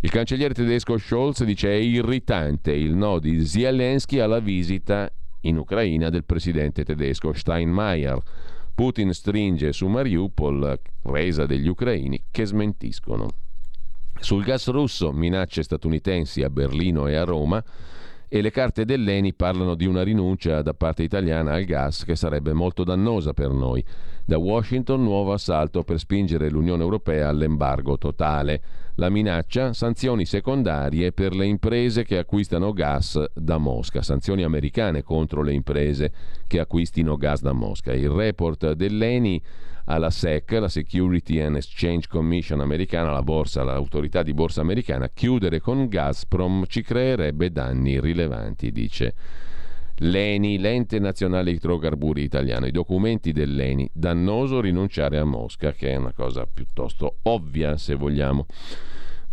Il 0.00 0.10
cancelliere 0.10 0.54
tedesco 0.54 0.96
Scholz 0.96 1.44
dice 1.44 1.68
è 1.68 1.74
irritante 1.74 2.72
il 2.72 2.94
no 2.94 3.18
di 3.18 3.44
Zelensky 3.44 4.18
alla 4.18 4.40
visita 4.40 5.12
in 5.42 5.58
Ucraina 5.58 6.08
del 6.08 6.24
presidente 6.24 6.84
tedesco 6.84 7.34
Steinmeier. 7.34 8.18
Putin 8.74 9.12
stringe 9.12 9.74
su 9.74 9.86
Mariupol, 9.88 10.80
resa 11.02 11.44
degli 11.44 11.68
ucraini 11.68 12.24
che 12.30 12.46
smentiscono. 12.46 13.28
Sul 14.20 14.42
gas 14.44 14.68
russo, 14.68 15.12
minacce 15.12 15.62
statunitensi 15.62 16.42
a 16.42 16.50
Berlino 16.50 17.06
e 17.06 17.14
a 17.14 17.24
Roma 17.24 17.62
e 18.28 18.40
le 18.40 18.50
carte 18.50 18.84
dell'ENI 18.84 19.34
parlano 19.34 19.74
di 19.74 19.86
una 19.86 20.02
rinuncia 20.02 20.60
da 20.62 20.74
parte 20.74 21.04
italiana 21.04 21.52
al 21.54 21.64
gas 21.64 22.04
che 22.04 22.16
sarebbe 22.16 22.52
molto 22.52 22.82
dannosa 22.82 23.32
per 23.32 23.50
noi. 23.50 23.84
Da 24.24 24.36
Washington 24.36 25.04
nuovo 25.04 25.32
assalto 25.32 25.84
per 25.84 26.00
spingere 26.00 26.50
l'Unione 26.50 26.82
Europea 26.82 27.28
all'embargo 27.28 27.96
totale. 27.98 28.60
La 28.96 29.10
minaccia? 29.10 29.72
Sanzioni 29.72 30.24
secondarie 30.24 31.12
per 31.12 31.34
le 31.34 31.46
imprese 31.46 32.02
che 32.02 32.18
acquistano 32.18 32.72
gas 32.72 33.22
da 33.32 33.58
Mosca, 33.58 34.02
sanzioni 34.02 34.42
americane 34.42 35.02
contro 35.02 35.42
le 35.42 35.52
imprese 35.52 36.12
che 36.48 36.58
acquistino 36.58 37.16
gas 37.16 37.42
da 37.42 37.52
Mosca. 37.52 37.92
Il 37.92 38.08
report 38.08 38.72
dell'ENI 38.72 39.40
alla 39.86 40.10
SEC, 40.10 40.50
la 40.52 40.68
Security 40.68 41.40
and 41.40 41.56
Exchange 41.56 42.08
Commission 42.08 42.60
americana, 42.60 43.12
la 43.12 43.22
borsa, 43.22 43.62
l'autorità 43.62 44.22
di 44.22 44.34
borsa 44.34 44.60
americana, 44.60 45.10
chiudere 45.12 45.60
con 45.60 45.88
Gazprom 45.88 46.64
ci 46.66 46.82
creerebbe 46.82 47.50
danni 47.50 48.00
rilevanti, 48.00 48.72
dice 48.72 49.14
l'ENI, 49.98 50.58
l'ente 50.58 50.98
nazionale 50.98 51.52
idrocarburi 51.52 52.22
italiano, 52.22 52.66
i 52.66 52.70
documenti 52.70 53.32
dell'ENI, 53.32 53.88
dannoso 53.92 54.60
rinunciare 54.60 55.18
a 55.18 55.24
Mosca, 55.24 55.72
che 55.72 55.92
è 55.92 55.96
una 55.96 56.12
cosa 56.12 56.46
piuttosto 56.52 57.18
ovvia 57.22 57.76
se 57.76 57.94
vogliamo. 57.94 58.46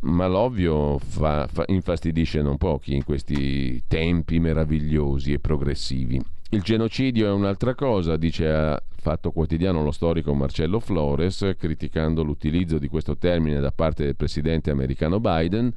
Ma 0.01 0.27
l'ovvio 0.27 0.99
fa, 0.99 1.47
fa, 1.47 1.63
infastidisce 1.67 2.41
non 2.41 2.57
pochi 2.57 2.93
in 2.93 3.05
questi 3.05 3.83
tempi 3.87 4.39
meravigliosi 4.39 5.31
e 5.31 5.39
progressivi. 5.39 6.21
Il 6.53 6.61
genocidio 6.61 7.25
è 7.25 7.31
un'altra 7.31 7.73
cosa, 7.73 8.15
dice 8.15 8.47
a 8.47 8.79
Fatto 8.95 9.31
Quotidiano 9.31 9.81
lo 9.81 9.89
storico 9.89 10.35
Marcello 10.35 10.79
Flores, 10.79 11.55
criticando 11.57 12.21
l'utilizzo 12.21 12.77
di 12.77 12.87
questo 12.87 13.17
termine 13.17 13.59
da 13.59 13.71
parte 13.71 14.03
del 14.03 14.15
presidente 14.15 14.69
americano 14.69 15.19
Biden. 15.19 15.73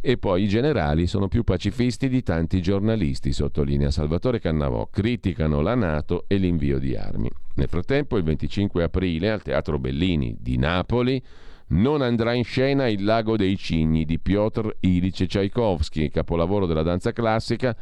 E 0.00 0.16
poi 0.16 0.44
i 0.44 0.48
generali 0.48 1.06
sono 1.06 1.28
più 1.28 1.44
pacifisti 1.44 2.08
di 2.08 2.22
tanti 2.22 2.62
giornalisti, 2.62 3.32
sottolinea 3.32 3.90
Salvatore 3.90 4.40
Cannavò, 4.40 4.88
criticano 4.90 5.60
la 5.60 5.74
Nato 5.74 6.24
e 6.26 6.36
l'invio 6.36 6.78
di 6.78 6.96
armi. 6.96 7.30
Nel 7.56 7.68
frattempo, 7.68 8.16
il 8.16 8.22
25 8.22 8.82
aprile, 8.84 9.30
al 9.30 9.42
Teatro 9.42 9.78
Bellini 9.78 10.38
di 10.40 10.56
Napoli, 10.56 11.22
non 11.70 12.00
andrà 12.00 12.32
in 12.32 12.44
scena 12.44 12.88
Il 12.88 13.04
lago 13.04 13.36
dei 13.36 13.58
cigni 13.58 14.06
di 14.06 14.18
Piotr 14.18 14.74
Ilyich 14.80 15.26
Tchaikovsky, 15.26 16.08
capolavoro 16.08 16.64
della 16.64 16.82
danza 16.82 17.12
classica, 17.12 17.76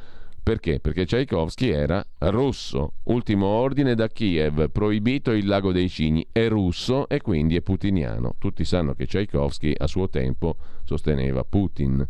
perché? 0.47 0.79
Perché 0.79 1.07
Tchaikovsky 1.07 1.71
era 1.71 2.07
russo. 2.19 2.93
Ultimo 3.07 3.47
ordine 3.47 3.97
da 3.97 4.07
Kiev, 4.07 4.71
proibito 4.71 5.33
il 5.33 5.45
lago 5.45 5.73
dei 5.73 5.89
cigni, 5.89 6.25
è 6.31 6.47
russo 6.47 7.09
e 7.09 7.21
quindi 7.21 7.57
è 7.57 7.63
putiniano. 7.63 8.37
Tutti 8.39 8.65
sanno 8.65 8.95
che 8.95 9.07
Tchaikovsky 9.07 9.75
a 9.77 9.89
suo 9.89 10.09
tempo 10.09 10.57
sosteneva 10.85 11.43
Putin. 11.43 12.07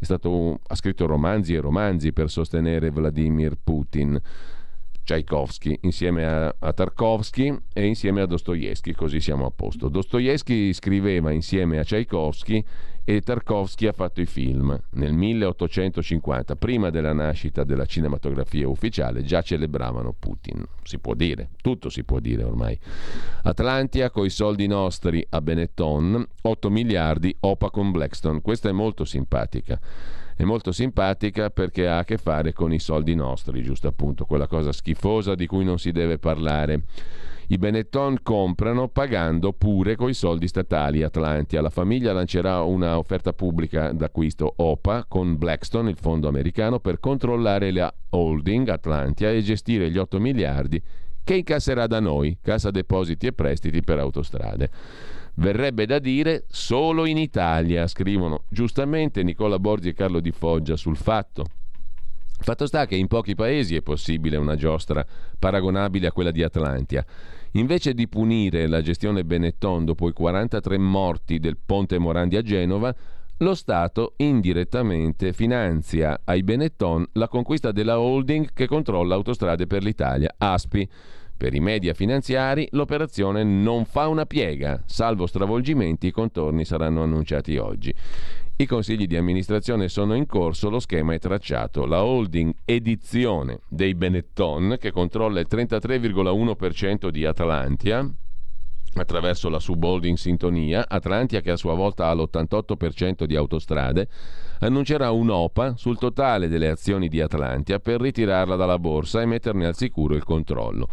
Stato, 0.00 0.58
ha 0.66 0.74
scritto 0.74 1.06
romanzi 1.06 1.54
e 1.54 1.60
romanzi 1.60 2.12
per 2.12 2.28
sostenere 2.28 2.90
Vladimir 2.90 3.56
Putin. 3.62 4.20
Tchaikovsky 5.04 5.78
insieme 5.82 6.24
a, 6.24 6.52
a 6.58 6.72
Tarkovsky 6.72 7.56
e 7.72 7.86
insieme 7.86 8.20
a 8.20 8.26
Dostoevsky, 8.26 8.94
così 8.94 9.20
siamo 9.20 9.46
a 9.46 9.52
posto. 9.52 9.88
Dostoevsky 9.88 10.72
scriveva 10.72 11.30
insieme 11.30 11.78
a 11.78 11.84
Tchaikovsky 11.84 12.64
e 13.08 13.20
Tarkovsky 13.20 13.86
ha 13.86 13.92
fatto 13.92 14.20
i 14.20 14.26
film. 14.26 14.76
Nel 14.94 15.12
1850, 15.12 16.56
prima 16.56 16.90
della 16.90 17.12
nascita 17.12 17.62
della 17.62 17.86
cinematografia 17.86 18.66
ufficiale, 18.68 19.22
già 19.22 19.42
celebravano 19.42 20.12
Putin. 20.18 20.64
Si 20.82 20.98
può 20.98 21.14
dire, 21.14 21.50
tutto 21.62 21.88
si 21.88 22.02
può 22.02 22.18
dire 22.18 22.42
ormai. 22.42 22.76
Atlantia, 23.44 24.10
coi 24.10 24.28
soldi 24.28 24.66
nostri 24.66 25.24
a 25.30 25.40
Benetton, 25.40 26.26
8 26.42 26.68
miliardi, 26.68 27.32
OPA 27.38 27.70
con 27.70 27.92
Blackstone. 27.92 28.40
Questa 28.40 28.70
è 28.70 28.72
molto 28.72 29.04
simpatica. 29.04 29.78
È 30.34 30.42
molto 30.42 30.72
simpatica 30.72 31.50
perché 31.50 31.86
ha 31.86 31.98
a 31.98 32.04
che 32.04 32.18
fare 32.18 32.52
con 32.52 32.72
i 32.72 32.80
soldi 32.80 33.14
nostri, 33.14 33.62
giusto 33.62 33.86
appunto, 33.86 34.24
quella 34.24 34.48
cosa 34.48 34.72
schifosa 34.72 35.36
di 35.36 35.46
cui 35.46 35.62
non 35.64 35.78
si 35.78 35.92
deve 35.92 36.18
parlare. 36.18 36.82
I 37.48 37.58
Benetton 37.58 38.18
comprano 38.24 38.88
pagando 38.88 39.52
pure 39.52 39.94
coi 39.94 40.14
soldi 40.14 40.48
statali 40.48 41.04
Atlantia. 41.04 41.60
La 41.60 41.70
famiglia 41.70 42.12
lancerà 42.12 42.62
una 42.62 42.98
offerta 42.98 43.32
pubblica 43.32 43.92
d'acquisto 43.92 44.52
OPA 44.56 45.04
con 45.06 45.36
Blackstone, 45.36 45.90
il 45.90 45.96
fondo 45.96 46.26
americano, 46.26 46.80
per 46.80 46.98
controllare 46.98 47.70
la 47.70 47.92
holding 48.10 48.68
Atlantia 48.68 49.30
e 49.30 49.42
gestire 49.42 49.90
gli 49.90 49.98
8 49.98 50.18
miliardi 50.18 50.82
che 51.22 51.34
incasserà 51.34 51.86
da 51.86 52.00
noi, 52.00 52.38
Cassa 52.42 52.72
Depositi 52.72 53.28
e 53.28 53.32
Prestiti 53.32 53.80
per 53.80 54.00
Autostrade. 54.00 54.70
Verrebbe 55.34 55.86
da 55.86 56.00
dire 56.00 56.46
solo 56.48 57.04
in 57.04 57.16
Italia, 57.16 57.86
scrivono 57.86 58.42
giustamente 58.48 59.22
Nicola 59.22 59.60
Borgi 59.60 59.90
e 59.90 59.92
Carlo 59.92 60.18
Di 60.18 60.32
Foggia 60.32 60.76
sul 60.76 60.96
fatto. 60.96 61.44
Fatto 62.38 62.66
sta 62.66 62.86
che 62.86 62.96
in 62.96 63.06
pochi 63.06 63.34
paesi 63.34 63.76
è 63.76 63.82
possibile 63.82 64.36
una 64.36 64.56
giostra 64.56 65.04
paragonabile 65.38 66.06
a 66.08 66.12
quella 66.12 66.30
di 66.30 66.42
Atlantia. 66.42 67.04
Invece 67.56 67.94
di 67.94 68.06
punire 68.06 68.66
la 68.66 68.82
gestione 68.82 69.24
Benetton 69.24 69.86
dopo 69.86 70.08
i 70.08 70.12
43 70.12 70.76
morti 70.76 71.38
del 71.38 71.56
ponte 71.56 71.96
Morandi 71.96 72.36
a 72.36 72.42
Genova, 72.42 72.94
lo 73.38 73.54
Stato 73.54 74.12
indirettamente 74.18 75.32
finanzia 75.32 76.20
ai 76.24 76.42
Benetton 76.42 77.06
la 77.12 77.28
conquista 77.28 77.72
della 77.72 77.98
holding 77.98 78.50
che 78.52 78.66
controlla 78.66 79.14
Autostrade 79.14 79.66
per 79.66 79.82
l'Italia, 79.82 80.34
ASPI. 80.36 80.86
Per 81.34 81.54
i 81.54 81.60
media 81.60 81.94
finanziari 81.94 82.68
l'operazione 82.72 83.42
non 83.42 83.86
fa 83.86 84.06
una 84.08 84.26
piega, 84.26 84.82
salvo 84.84 85.26
stravolgimenti 85.26 86.08
i 86.08 86.12
contorni 86.12 86.66
saranno 86.66 87.02
annunciati 87.02 87.56
oggi. 87.56 87.94
I 88.58 88.64
consigli 88.64 89.06
di 89.06 89.18
amministrazione 89.18 89.86
sono 89.86 90.14
in 90.14 90.24
corso, 90.24 90.70
lo 90.70 90.80
schema 90.80 91.12
è 91.12 91.18
tracciato. 91.18 91.84
La 91.84 92.02
holding 92.02 92.54
edizione 92.64 93.60
dei 93.68 93.94
Benetton, 93.94 94.78
che 94.80 94.92
controlla 94.92 95.40
il 95.40 95.46
33,1% 95.46 97.10
di 97.10 97.26
Atlantia, 97.26 98.10
attraverso 98.94 99.50
la 99.50 99.58
subholding 99.58 100.16
Sintonia, 100.16 100.86
Atlantia 100.88 101.42
che 101.42 101.50
a 101.50 101.56
sua 101.56 101.74
volta 101.74 102.08
ha 102.08 102.14
l'88% 102.14 103.24
di 103.24 103.36
autostrade, 103.36 104.08
annuncerà 104.60 105.10
un'OPA 105.10 105.76
sul 105.76 105.98
totale 105.98 106.48
delle 106.48 106.70
azioni 106.70 107.08
di 107.08 107.20
Atlantia 107.20 107.78
per 107.78 108.00
ritirarla 108.00 108.56
dalla 108.56 108.78
borsa 108.78 109.20
e 109.20 109.26
metterne 109.26 109.66
al 109.66 109.76
sicuro 109.76 110.14
il 110.14 110.24
controllo. 110.24 110.88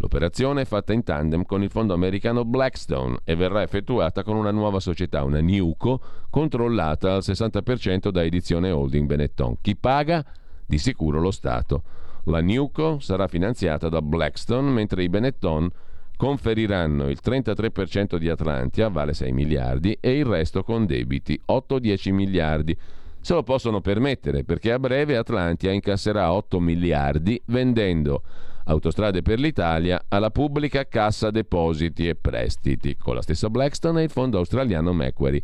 L'operazione 0.00 0.60
è 0.60 0.64
fatta 0.64 0.92
in 0.92 1.02
tandem 1.02 1.44
con 1.44 1.62
il 1.62 1.70
fondo 1.70 1.92
americano 1.92 2.44
Blackstone 2.44 3.18
e 3.24 3.34
verrà 3.34 3.62
effettuata 3.62 4.22
con 4.22 4.36
una 4.36 4.52
nuova 4.52 4.78
società, 4.78 5.24
una 5.24 5.40
Newco, 5.40 6.00
controllata 6.30 7.14
al 7.14 7.22
60% 7.24 8.10
da 8.10 8.22
Edizione 8.22 8.70
Holding 8.70 9.06
Benetton. 9.06 9.56
Chi 9.60 9.74
paga? 9.74 10.24
Di 10.64 10.78
sicuro 10.78 11.20
lo 11.20 11.32
Stato. 11.32 11.82
La 12.24 12.40
Newco 12.40 13.00
sarà 13.00 13.26
finanziata 13.26 13.88
da 13.88 14.00
Blackstone, 14.00 14.70
mentre 14.70 15.02
i 15.02 15.08
Benetton 15.08 15.68
conferiranno 16.16 17.08
il 17.08 17.18
33% 17.20 18.16
di 18.18 18.28
Atlantia, 18.28 18.88
vale 18.88 19.14
6 19.14 19.32
miliardi, 19.32 19.96
e 20.00 20.18
il 20.18 20.26
resto 20.26 20.62
con 20.62 20.86
debiti, 20.86 21.40
8-10 21.44 22.12
miliardi. 22.12 22.76
Se 23.20 23.34
lo 23.34 23.42
possono 23.42 23.80
permettere 23.80 24.44
perché 24.44 24.70
a 24.70 24.78
breve 24.78 25.16
Atlantia 25.16 25.72
incasserà 25.72 26.32
8 26.32 26.60
miliardi 26.60 27.40
vendendo 27.46 28.22
Autostrade 28.68 29.22
per 29.22 29.38
l'Italia 29.38 30.04
alla 30.08 30.30
pubblica 30.30 30.86
Cassa 30.86 31.30
Depositi 31.30 32.06
e 32.06 32.14
Prestiti, 32.14 32.96
con 32.96 33.14
la 33.14 33.22
stessa 33.22 33.48
Blackstone 33.48 34.02
e 34.02 34.04
il 34.04 34.10
fondo 34.10 34.36
australiano 34.36 34.92
Macquarie. 34.92 35.42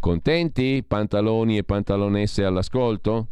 Contenti? 0.00 0.82
Pantaloni 0.82 1.58
e 1.58 1.64
pantalonesse 1.64 2.44
all'ascolto? 2.44 3.26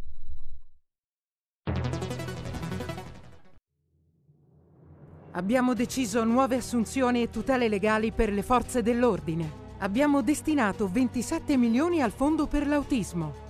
Abbiamo 5.31 5.73
deciso 5.73 6.23
nuove 6.23 6.57
assunzioni 6.57 7.23
e 7.23 7.29
tutele 7.31 7.67
legali 7.67 8.11
per 8.11 8.31
le 8.31 8.43
forze 8.43 8.83
dell'ordine. 8.83 9.59
Abbiamo 9.79 10.21
destinato 10.21 10.87
27 10.87 11.57
milioni 11.57 12.03
al 12.03 12.11
fondo 12.11 12.45
per 12.45 12.67
l'autismo 12.67 13.49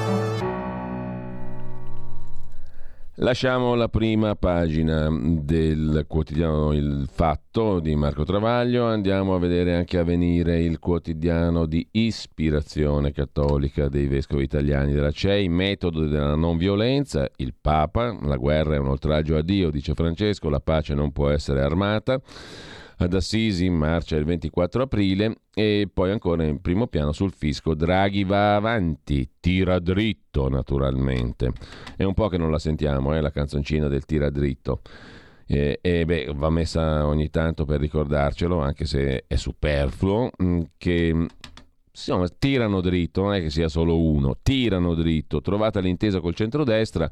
Lasciamo 3.23 3.75
la 3.75 3.87
prima 3.87 4.35
pagina 4.35 5.07
del 5.11 6.05
quotidiano 6.07 6.73
Il 6.73 7.07
Fatto 7.07 7.79
di 7.79 7.95
Marco 7.95 8.23
Travaglio, 8.23 8.85
andiamo 8.85 9.35
a 9.35 9.39
vedere 9.39 9.75
anche 9.75 9.99
a 9.99 10.03
venire 10.03 10.59
il 10.59 10.79
quotidiano 10.79 11.67
di 11.67 11.87
ispirazione 11.91 13.11
cattolica 13.11 13.89
dei 13.89 14.07
vescovi 14.07 14.41
italiani 14.41 14.91
della 14.91 15.11
CEI, 15.11 15.49
metodo 15.49 16.07
della 16.07 16.33
non 16.33 16.57
violenza, 16.57 17.29
il 17.35 17.53
Papa, 17.53 18.17
la 18.23 18.37
guerra 18.37 18.73
è 18.73 18.79
un 18.79 18.87
oltraggio 18.87 19.37
a 19.37 19.43
Dio, 19.43 19.69
dice 19.69 19.93
Francesco, 19.93 20.49
la 20.49 20.59
pace 20.59 20.95
non 20.95 21.11
può 21.11 21.29
essere 21.29 21.61
armata 21.61 22.19
ad 23.03 23.13
Assisi 23.15 23.65
in 23.65 23.73
marcia 23.73 24.15
il 24.15 24.25
24 24.25 24.83
aprile 24.83 25.39
e 25.53 25.89
poi 25.91 26.11
ancora 26.11 26.43
in 26.43 26.61
primo 26.61 26.85
piano 26.85 27.11
sul 27.11 27.33
fisco 27.33 27.73
Draghi 27.73 28.23
va 28.23 28.55
avanti, 28.55 29.27
tira 29.39 29.79
dritto 29.79 30.49
naturalmente. 30.49 31.51
È 31.95 32.03
un 32.03 32.13
po' 32.13 32.27
che 32.27 32.37
non 32.37 32.51
la 32.51 32.59
sentiamo, 32.59 33.15
eh, 33.15 33.21
la 33.21 33.31
canzoncina 33.31 33.87
del 33.87 34.05
tira 34.05 34.29
dritto. 34.29 34.81
E, 35.47 35.79
e 35.81 36.05
beh, 36.05 36.31
va 36.35 36.49
messa 36.49 37.05
ogni 37.07 37.29
tanto 37.29 37.65
per 37.65 37.79
ricordarcelo, 37.79 38.59
anche 38.59 38.85
se 38.85 39.25
è 39.27 39.35
superfluo, 39.35 40.29
mh, 40.37 40.61
che 40.77 41.27
insomma, 41.91 42.27
tirano 42.29 42.81
dritto, 42.81 43.23
non 43.23 43.33
è 43.33 43.41
che 43.41 43.49
sia 43.49 43.67
solo 43.67 43.99
uno, 43.99 44.37
tirano 44.43 44.93
dritto. 44.93 45.41
Trovata 45.41 45.79
l'intesa 45.79 46.19
col 46.19 46.35
centrodestra, 46.35 47.09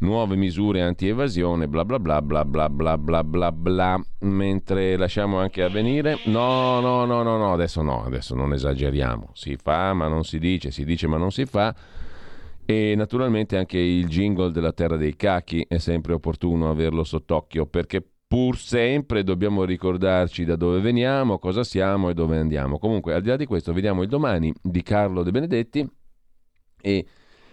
nuove 0.00 0.36
misure 0.36 0.82
anti-evasione, 0.82 1.68
bla 1.68 1.84
bla 1.84 1.98
bla 1.98 2.20
bla 2.22 2.44
bla 2.44 2.68
bla 2.68 2.98
bla 2.98 3.24
bla 3.24 3.52
bla, 3.52 4.04
mentre 4.20 4.96
lasciamo 4.96 5.38
anche 5.38 5.62
avvenire, 5.62 6.18
no, 6.26 6.80
no, 6.80 7.04
no, 7.04 7.22
no, 7.22 7.36
no, 7.36 7.52
adesso 7.52 7.82
no, 7.82 8.04
adesso 8.04 8.34
non 8.34 8.52
esageriamo, 8.52 9.30
si 9.34 9.56
fa 9.56 9.92
ma 9.92 10.08
non 10.08 10.24
si 10.24 10.38
dice, 10.38 10.70
si 10.70 10.84
dice 10.84 11.06
ma 11.06 11.16
non 11.16 11.30
si 11.30 11.44
fa, 11.44 11.74
e 12.64 12.94
naturalmente 12.96 13.56
anche 13.56 13.78
il 13.78 14.06
jingle 14.06 14.52
della 14.52 14.72
terra 14.72 14.96
dei 14.96 15.16
cachi 15.16 15.64
è 15.68 15.78
sempre 15.78 16.12
opportuno 16.12 16.70
averlo 16.70 17.04
sott'occhio, 17.04 17.66
perché 17.66 18.02
pur 18.30 18.56
sempre 18.56 19.24
dobbiamo 19.24 19.64
ricordarci 19.64 20.44
da 20.44 20.54
dove 20.54 20.78
veniamo, 20.80 21.40
cosa 21.40 21.64
siamo 21.64 22.10
e 22.10 22.14
dove 22.14 22.38
andiamo. 22.38 22.78
Comunque, 22.78 23.12
al 23.12 23.22
di 23.22 23.28
là 23.28 23.36
di 23.36 23.44
questo, 23.44 23.72
vediamo 23.72 24.02
il 24.02 24.08
domani 24.08 24.54
di 24.62 24.82
Carlo 24.82 25.24
De 25.24 25.32
Benedetti 25.32 25.84
e 26.80 27.06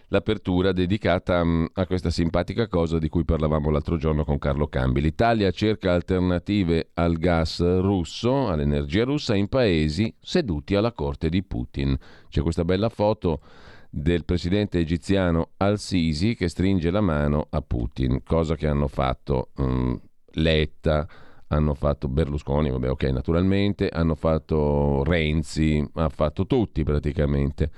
l'apertura 0.10 0.72
dedicata 0.72 1.44
mh, 1.44 1.70
a 1.74 1.86
questa 1.86 2.10
simpatica 2.10 2.68
cosa 2.68 2.98
di 2.98 3.10
cui 3.10 3.26
parlavamo 3.26 3.70
l'altro 3.70 3.98
giorno 3.98 4.24
con 4.24 4.38
Carlo 4.38 4.68
Cambi. 4.68 5.02
L'Italia 5.02 5.52
cerca 5.52 5.94
alternative 5.94 6.90
al 6.94 7.18
gas 7.18 7.60
russo, 7.80 8.48
all'energia 8.48 9.04
russa, 9.04 9.36
in 9.36 9.48
paesi 9.48 10.14
seduti 10.20 10.76
alla 10.76 10.94
corte 10.94 11.30
di 11.30 11.44
Putin. 11.44 11.98
C'è 12.30 12.42
questa 12.42 12.64
bella 12.66 12.90
foto 12.90 13.42
del 13.90 14.26
presidente 14.26 14.80
egiziano 14.80 15.52
Al-Sisi 15.58 16.36
che 16.36 16.50
stringe 16.50 16.92
la 16.92 17.02
mano 17.02 17.48
a 17.50 17.62
Putin, 17.62 18.22
cosa 18.24 18.56
che 18.56 18.68
hanno 18.68 18.88
fatto 18.88 19.50
mh, 19.56 19.94
Letta, 20.34 21.08
hanno 21.48 21.74
fatto 21.74 22.10
Berlusconi, 22.10 22.70
vabbè 22.70 22.90
ok 22.90 23.04
naturalmente, 23.04 23.88
hanno 23.88 24.16
fatto 24.16 25.04
Renzi, 25.04 25.84
ha 25.94 26.10
fatto 26.10 26.46
tutti 26.46 26.84
praticamente 26.84 27.72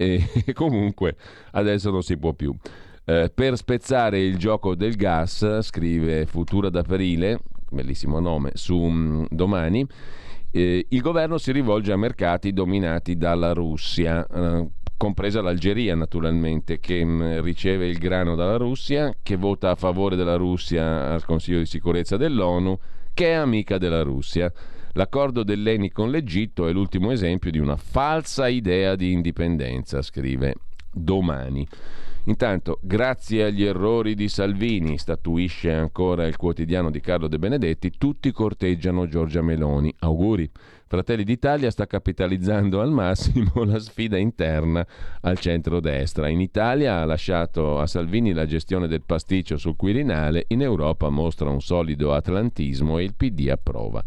e 0.00 0.24
comunque 0.54 1.14
adesso 1.52 1.90
non 1.90 2.02
si 2.02 2.16
può 2.16 2.32
più. 2.32 2.54
Eh, 3.04 3.30
per 3.34 3.56
spezzare 3.56 4.18
il 4.20 4.38
gioco 4.38 4.74
del 4.74 4.96
gas, 4.96 5.60
scrive 5.60 6.24
Futura 6.24 6.70
d'Aprile, 6.70 7.40
bellissimo 7.70 8.18
nome, 8.18 8.52
su 8.54 8.78
mm, 8.78 9.24
domani, 9.28 9.86
eh, 10.52 10.86
il 10.88 11.00
governo 11.02 11.36
si 11.36 11.52
rivolge 11.52 11.92
a 11.92 11.96
mercati 11.96 12.52
dominati 12.52 13.16
dalla 13.16 13.52
Russia, 13.52 14.26
eh, 14.26 14.68
compresa 14.96 15.42
l'Algeria 15.42 15.94
naturalmente, 15.94 16.80
che 16.80 17.04
mh, 17.04 17.42
riceve 17.42 17.86
il 17.86 17.98
grano 17.98 18.34
dalla 18.34 18.56
Russia, 18.56 19.14
che 19.22 19.36
vota 19.36 19.70
a 19.70 19.74
favore 19.74 20.16
della 20.16 20.36
Russia 20.36 21.12
al 21.12 21.26
Consiglio 21.26 21.58
di 21.58 21.66
sicurezza 21.66 22.16
dell'ONU, 22.16 22.78
che 23.12 23.26
è 23.26 23.32
amica 23.32 23.76
della 23.76 24.02
Russia. 24.02 24.50
L'accordo 24.94 25.42
dell'ENI 25.44 25.90
con 25.90 26.10
l'Egitto 26.10 26.66
è 26.66 26.72
l'ultimo 26.72 27.10
esempio 27.10 27.50
di 27.50 27.58
una 27.58 27.76
falsa 27.76 28.48
idea 28.48 28.96
di 28.96 29.12
indipendenza, 29.12 30.02
scrive 30.02 30.54
domani. 30.92 31.66
Intanto, 32.24 32.78
grazie 32.82 33.44
agli 33.44 33.64
errori 33.64 34.14
di 34.14 34.28
Salvini, 34.28 34.98
statuisce 34.98 35.72
ancora 35.72 36.26
il 36.26 36.36
quotidiano 36.36 36.90
di 36.90 37.00
Carlo 37.00 37.28
De 37.28 37.38
Benedetti, 37.38 37.92
tutti 37.96 38.30
corteggiano 38.30 39.08
Giorgia 39.08 39.40
Meloni. 39.40 39.94
Auguri. 40.00 40.50
Fratelli 40.86 41.24
d'Italia 41.24 41.70
sta 41.70 41.86
capitalizzando 41.86 42.80
al 42.80 42.90
massimo 42.90 43.52
la 43.64 43.78
sfida 43.78 44.18
interna 44.18 44.84
al 45.22 45.38
centro-destra. 45.38 46.28
In 46.28 46.40
Italia 46.40 47.00
ha 47.00 47.04
lasciato 47.04 47.78
a 47.78 47.86
Salvini 47.86 48.32
la 48.32 48.44
gestione 48.44 48.86
del 48.86 49.02
pasticcio 49.02 49.56
sul 49.56 49.76
Quirinale, 49.76 50.44
in 50.48 50.60
Europa 50.60 51.08
mostra 51.08 51.48
un 51.48 51.60
solido 51.60 52.12
atlantismo 52.12 52.98
e 52.98 53.04
il 53.04 53.14
PD 53.14 53.48
approva. 53.48 54.04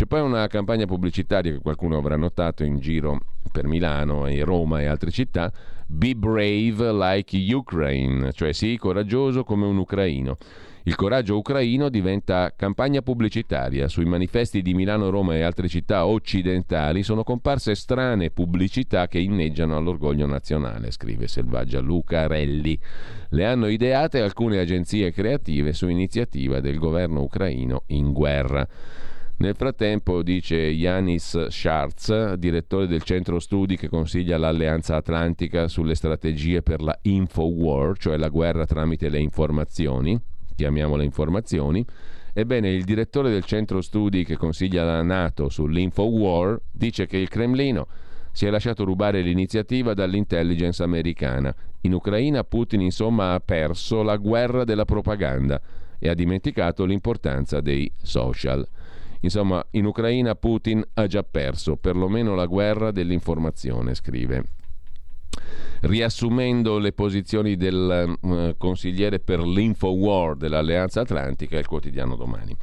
C'è 0.00 0.06
poi 0.06 0.22
una 0.22 0.46
campagna 0.46 0.86
pubblicitaria 0.86 1.52
che 1.52 1.58
qualcuno 1.58 1.98
avrà 1.98 2.16
notato 2.16 2.64
in 2.64 2.78
giro 2.78 3.20
per 3.52 3.66
Milano 3.66 4.24
e 4.24 4.42
Roma 4.44 4.80
e 4.80 4.86
altre 4.86 5.10
città, 5.10 5.52
Be 5.86 6.14
brave 6.14 6.90
like 6.90 7.36
Ukraine, 7.54 8.32
cioè 8.32 8.54
sii 8.54 8.78
coraggioso 8.78 9.44
come 9.44 9.66
un 9.66 9.76
ucraino. 9.76 10.38
Il 10.84 10.94
coraggio 10.94 11.36
ucraino 11.36 11.90
diventa 11.90 12.54
campagna 12.56 13.02
pubblicitaria. 13.02 13.88
Sui 13.88 14.06
manifesti 14.06 14.62
di 14.62 14.72
Milano, 14.72 15.10
Roma 15.10 15.34
e 15.34 15.42
altre 15.42 15.68
città 15.68 16.06
occidentali 16.06 17.02
sono 17.02 17.22
comparse 17.22 17.74
strane 17.74 18.30
pubblicità 18.30 19.06
che 19.06 19.18
inneggiano 19.18 19.76
all'orgoglio 19.76 20.24
nazionale, 20.24 20.92
scrive 20.92 21.28
Selvaggia 21.28 21.80
Lucarelli. 21.80 22.80
Le 23.28 23.44
hanno 23.44 23.66
ideate 23.66 24.22
alcune 24.22 24.60
agenzie 24.60 25.12
creative 25.12 25.74
su 25.74 25.88
iniziativa 25.88 26.60
del 26.60 26.78
governo 26.78 27.20
ucraino 27.20 27.82
in 27.88 28.14
guerra. 28.14 28.66
Nel 29.40 29.54
frattempo, 29.56 30.20
dice 30.22 30.54
Yanis 30.54 31.46
Scharz, 31.48 32.34
direttore 32.34 32.86
del 32.86 33.02
centro 33.02 33.38
studi 33.38 33.78
che 33.78 33.88
consiglia 33.88 34.36
l'Alleanza 34.36 34.96
Atlantica 34.96 35.66
sulle 35.66 35.94
strategie 35.94 36.60
per 36.60 36.82
la 36.82 36.98
Infowar, 37.00 37.96
cioè 37.96 38.18
la 38.18 38.28
guerra 38.28 38.66
tramite 38.66 39.08
le 39.08 39.18
informazioni, 39.18 40.20
chiamiamole 40.54 41.04
informazioni, 41.04 41.82
ebbene 42.34 42.70
il 42.70 42.84
direttore 42.84 43.30
del 43.30 43.44
centro 43.44 43.80
studi 43.80 44.26
che 44.26 44.36
consiglia 44.36 44.84
la 44.84 45.00
Nato 45.00 45.48
sull'Infowar 45.48 46.60
dice 46.70 47.06
che 47.06 47.16
il 47.16 47.30
Cremlino 47.30 47.86
si 48.32 48.44
è 48.44 48.50
lasciato 48.50 48.84
rubare 48.84 49.22
l'iniziativa 49.22 49.94
dall'intelligence 49.94 50.82
americana. 50.82 51.54
In 51.80 51.94
Ucraina 51.94 52.44
Putin 52.44 52.82
insomma 52.82 53.32
ha 53.32 53.40
perso 53.40 54.02
la 54.02 54.18
guerra 54.18 54.64
della 54.64 54.84
propaganda 54.84 55.58
e 55.98 56.10
ha 56.10 56.14
dimenticato 56.14 56.84
l'importanza 56.84 57.62
dei 57.62 57.90
social. 58.02 58.68
Insomma, 59.20 59.64
in 59.72 59.84
Ucraina 59.84 60.34
Putin 60.34 60.82
ha 60.94 61.06
già 61.06 61.22
perso 61.22 61.76
perlomeno 61.76 62.34
la 62.34 62.46
guerra 62.46 62.90
dell'informazione, 62.90 63.94
scrive. 63.94 64.44
Riassumendo 65.82 66.78
le 66.78 66.92
posizioni 66.92 67.56
del 67.56 68.16
uh, 68.20 68.54
consigliere 68.56 69.18
per 69.18 69.40
l'Infowar 69.40 70.36
dell'Alleanza 70.36 71.00
Atlantica, 71.00 71.58
il 71.58 71.66
quotidiano 71.66 72.16
domani. 72.16 72.56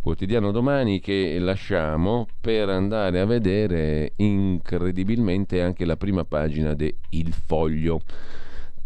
Quotidiano 0.00 0.52
domani 0.52 1.00
che 1.00 1.36
lasciamo 1.40 2.28
per 2.40 2.68
andare 2.68 3.18
a 3.18 3.24
vedere 3.24 4.12
incredibilmente 4.16 5.60
anche 5.60 5.84
la 5.84 5.96
prima 5.96 6.24
pagina 6.24 6.74
di 6.74 6.94
Il 7.10 7.32
Foglio. 7.32 8.00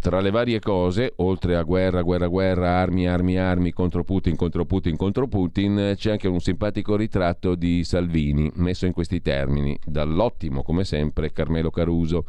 Tra 0.00 0.20
le 0.20 0.30
varie 0.30 0.60
cose, 0.60 1.12
oltre 1.16 1.56
a 1.56 1.62
guerra, 1.62 2.00
guerra, 2.00 2.26
guerra, 2.26 2.78
armi, 2.78 3.06
armi, 3.06 3.36
armi 3.36 3.70
contro 3.70 4.02
Putin, 4.02 4.34
contro 4.34 4.64
Putin, 4.64 4.96
contro 4.96 5.28
Putin, 5.28 5.92
c'è 5.94 6.12
anche 6.12 6.26
un 6.26 6.40
simpatico 6.40 6.96
ritratto 6.96 7.54
di 7.54 7.84
Salvini, 7.84 8.50
messo 8.54 8.86
in 8.86 8.94
questi 8.94 9.20
termini, 9.20 9.78
dall'ottimo, 9.84 10.62
come 10.62 10.84
sempre, 10.84 11.32
Carmelo 11.32 11.70
Caruso. 11.70 12.24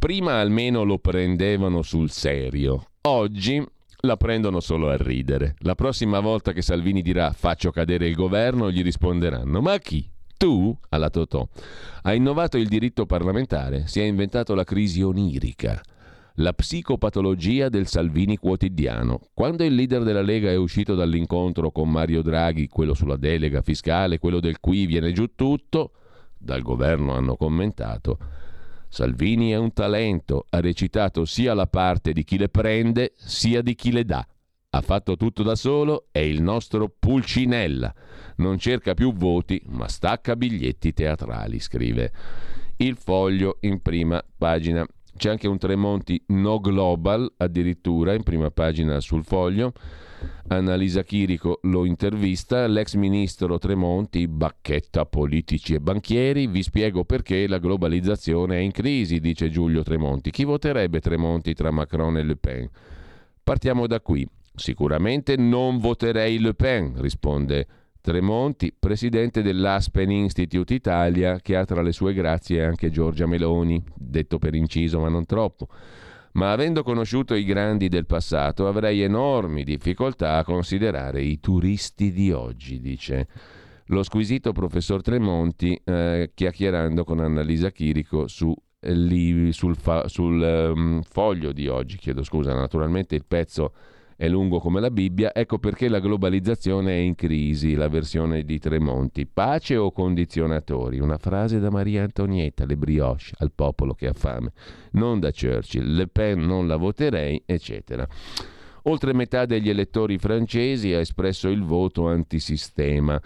Prima 0.00 0.40
almeno 0.40 0.82
lo 0.82 0.98
prendevano 0.98 1.82
sul 1.82 2.10
serio, 2.10 2.86
oggi 3.02 3.64
la 4.00 4.16
prendono 4.16 4.58
solo 4.58 4.88
a 4.90 4.96
ridere. 4.96 5.54
La 5.58 5.76
prossima 5.76 6.18
volta 6.18 6.50
che 6.50 6.60
Salvini 6.60 7.02
dirà 7.02 7.30
faccio 7.30 7.70
cadere 7.70 8.08
il 8.08 8.16
governo, 8.16 8.68
gli 8.68 8.82
risponderanno 8.82 9.60
ma 9.60 9.78
chi? 9.78 10.10
Tu, 10.36 10.76
alla 10.88 11.08
Totò, 11.08 11.46
hai 12.02 12.16
innovato 12.16 12.58
il 12.58 12.66
diritto 12.66 13.06
parlamentare, 13.06 13.86
si 13.86 14.00
è 14.00 14.04
inventato 14.04 14.56
la 14.56 14.64
crisi 14.64 15.02
onirica 15.02 15.80
la 16.40 16.54
psicopatologia 16.54 17.68
del 17.68 17.86
Salvini 17.86 18.38
quotidiano. 18.38 19.20
Quando 19.34 19.62
il 19.62 19.74
leader 19.74 20.02
della 20.02 20.22
Lega 20.22 20.50
è 20.50 20.56
uscito 20.56 20.94
dall'incontro 20.94 21.70
con 21.70 21.90
Mario 21.90 22.22
Draghi, 22.22 22.66
quello 22.66 22.94
sulla 22.94 23.16
delega 23.16 23.60
fiscale, 23.60 24.18
quello 24.18 24.40
del 24.40 24.58
qui 24.58 24.86
viene 24.86 25.12
giù 25.12 25.34
tutto, 25.34 25.92
dal 26.38 26.62
governo 26.62 27.12
hanno 27.12 27.36
commentato, 27.36 28.18
Salvini 28.88 29.50
è 29.50 29.56
un 29.56 29.72
talento, 29.72 30.46
ha 30.48 30.60
recitato 30.60 31.24
sia 31.26 31.52
la 31.52 31.66
parte 31.66 32.12
di 32.12 32.24
chi 32.24 32.38
le 32.38 32.48
prende 32.48 33.12
sia 33.16 33.60
di 33.60 33.74
chi 33.74 33.92
le 33.92 34.04
dà. 34.04 34.26
Ha 34.72 34.80
fatto 34.80 35.16
tutto 35.16 35.42
da 35.42 35.56
solo, 35.56 36.06
è 36.10 36.20
il 36.20 36.40
nostro 36.40 36.88
Pulcinella. 36.88 37.92
Non 38.36 38.56
cerca 38.58 38.94
più 38.94 39.12
voti, 39.12 39.60
ma 39.66 39.88
stacca 39.88 40.36
biglietti 40.36 40.92
teatrali, 40.92 41.60
scrive 41.60 42.12
il 42.78 42.96
foglio 42.96 43.58
in 43.60 43.82
prima 43.82 44.24
pagina. 44.38 44.86
C'è 45.20 45.28
anche 45.28 45.48
un 45.48 45.58
Tremonti 45.58 46.18
no 46.28 46.60
global 46.60 47.30
addirittura 47.36 48.14
in 48.14 48.22
prima 48.22 48.50
pagina 48.50 49.00
sul 49.00 49.22
foglio. 49.22 49.74
Annalisa 50.48 51.02
Chirico 51.02 51.58
lo 51.64 51.84
intervista, 51.84 52.66
l'ex 52.66 52.94
ministro 52.94 53.58
Tremonti 53.58 54.26
bacchetta 54.26 55.04
politici 55.04 55.74
e 55.74 55.80
banchieri, 55.80 56.46
vi 56.46 56.62
spiego 56.62 57.04
perché 57.04 57.46
la 57.48 57.58
globalizzazione 57.58 58.56
è 58.56 58.60
in 58.60 58.70
crisi, 58.70 59.20
dice 59.20 59.50
Giulio 59.50 59.82
Tremonti. 59.82 60.30
Chi 60.30 60.44
voterebbe 60.44 61.00
Tremonti 61.00 61.52
tra 61.52 61.70
Macron 61.70 62.16
e 62.16 62.22
Le 62.22 62.36
Pen? 62.36 62.70
Partiamo 63.44 63.86
da 63.86 64.00
qui. 64.00 64.26
Sicuramente 64.54 65.36
non 65.36 65.80
voterei 65.80 66.38
Le 66.38 66.54
Pen, 66.54 66.94
risponde 66.96 67.66
Tremonti, 68.00 68.74
presidente 68.78 69.42
dell'Aspen 69.42 70.10
Institute 70.10 70.72
Italia, 70.72 71.38
che 71.40 71.56
ha 71.56 71.64
tra 71.64 71.82
le 71.82 71.92
sue 71.92 72.14
grazie 72.14 72.64
anche 72.64 72.90
Giorgia 72.90 73.26
Meloni, 73.26 73.82
detto 73.94 74.38
per 74.38 74.54
inciso 74.54 75.00
ma 75.00 75.08
non 75.08 75.26
troppo. 75.26 75.68
Ma 76.32 76.52
avendo 76.52 76.82
conosciuto 76.82 77.34
i 77.34 77.44
grandi 77.44 77.88
del 77.88 78.06
passato 78.06 78.68
avrei 78.68 79.02
enormi 79.02 79.64
difficoltà 79.64 80.36
a 80.36 80.44
considerare 80.44 81.22
i 81.22 81.40
turisti 81.40 82.12
di 82.12 82.30
oggi, 82.30 82.80
dice 82.80 83.26
lo 83.90 84.04
squisito 84.04 84.52
professor 84.52 85.02
Tremonti 85.02 85.80
eh, 85.84 86.30
chiacchierando 86.32 87.04
con 87.04 87.18
Annalisa 87.18 87.70
Chirico 87.70 88.28
su, 88.28 88.54
eh, 88.78 89.48
sul, 89.50 89.76
fa, 89.76 90.06
sul 90.06 90.40
um, 90.40 91.02
foglio 91.02 91.52
di 91.52 91.66
oggi. 91.66 91.96
Chiedo 91.96 92.22
scusa, 92.22 92.54
naturalmente 92.54 93.16
il 93.16 93.24
pezzo 93.26 93.72
è 94.20 94.28
lungo 94.28 94.58
come 94.58 94.82
la 94.82 94.90
Bibbia, 94.90 95.32
ecco 95.34 95.58
perché 95.58 95.88
la 95.88 95.98
globalizzazione 95.98 96.92
è 96.92 96.98
in 96.98 97.14
crisi, 97.14 97.72
la 97.72 97.88
versione 97.88 98.44
di 98.44 98.58
Tremonti. 98.58 99.24
Pace 99.24 99.78
o 99.78 99.92
condizionatori? 99.92 101.00
Una 101.00 101.16
frase 101.16 101.58
da 101.58 101.70
Maria 101.70 102.02
Antonietta, 102.02 102.66
le 102.66 102.76
brioche 102.76 103.30
al 103.38 103.50
popolo 103.50 103.94
che 103.94 104.08
ha 104.08 104.12
fame, 104.12 104.52
non 104.90 105.20
da 105.20 105.30
Churchill, 105.32 105.94
Le 105.94 106.06
Pen 106.08 106.44
non 106.44 106.66
la 106.66 106.76
voterei, 106.76 107.42
eccetera. 107.46 108.06
Oltre 108.82 109.14
metà 109.14 109.46
degli 109.46 109.70
elettori 109.70 110.18
francesi 110.18 110.92
ha 110.92 110.98
espresso 110.98 111.48
il 111.48 111.62
voto 111.62 112.06
antisistema. 112.06 113.18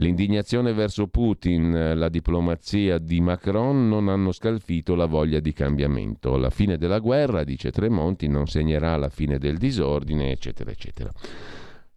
L'indignazione 0.00 0.72
verso 0.72 1.08
Putin, 1.08 1.94
la 1.96 2.08
diplomazia 2.08 2.98
di 2.98 3.20
Macron 3.20 3.88
non 3.88 4.08
hanno 4.08 4.30
scalfito 4.30 4.94
la 4.94 5.06
voglia 5.06 5.40
di 5.40 5.52
cambiamento. 5.52 6.36
La 6.36 6.50
fine 6.50 6.78
della 6.78 7.00
guerra, 7.00 7.42
dice 7.42 7.72
Tremonti, 7.72 8.28
non 8.28 8.46
segnerà 8.46 8.96
la 8.96 9.08
fine 9.08 9.38
del 9.38 9.58
disordine, 9.58 10.30
eccetera, 10.30 10.70
eccetera. 10.70 11.10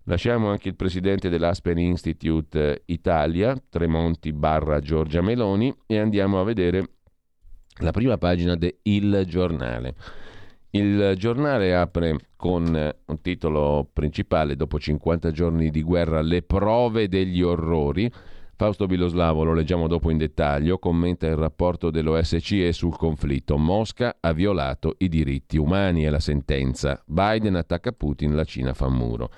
Lasciamo 0.05 0.49
anche 0.49 0.67
il 0.69 0.75
presidente 0.75 1.29
dell'Aspen 1.29 1.77
Institute 1.77 2.81
Italia, 2.85 3.55
Tremonti 3.69 4.33
barra 4.33 4.79
Giorgia 4.79 5.21
Meloni, 5.21 5.71
e 5.85 5.99
andiamo 5.99 6.39
a 6.39 6.43
vedere 6.43 6.83
la 7.81 7.91
prima 7.91 8.17
pagina 8.17 8.55
de 8.55 8.79
Il 8.81 9.25
Giornale. 9.27 9.93
Il 10.73 11.15
giornale 11.17 11.75
apre 11.75 12.15
con 12.37 12.63
un 13.05 13.21
titolo 13.21 13.89
principale, 13.91 14.55
dopo 14.55 14.79
50 14.79 15.29
giorni 15.31 15.69
di 15.69 15.83
guerra, 15.83 16.21
le 16.21 16.43
prove 16.43 17.09
degli 17.09 17.41
orrori. 17.41 18.09
Fausto 18.55 18.85
Biloslavo, 18.85 19.43
lo 19.43 19.53
leggiamo 19.53 19.87
dopo 19.87 20.09
in 20.11 20.17
dettaglio, 20.17 20.77
commenta 20.77 21.27
il 21.27 21.35
rapporto 21.35 21.89
dell'OSCE 21.91 22.71
sul 22.71 22.95
conflitto. 22.95 23.57
Mosca 23.57 24.15
ha 24.21 24.31
violato 24.31 24.95
i 24.99 25.09
diritti 25.09 25.57
umani 25.57 26.05
e 26.05 26.09
la 26.09 26.21
sentenza. 26.21 27.03
Biden 27.05 27.55
attacca 27.55 27.91
Putin, 27.91 28.33
la 28.33 28.45
Cina 28.45 28.73
fa 28.73 28.87
muro. 28.87 29.29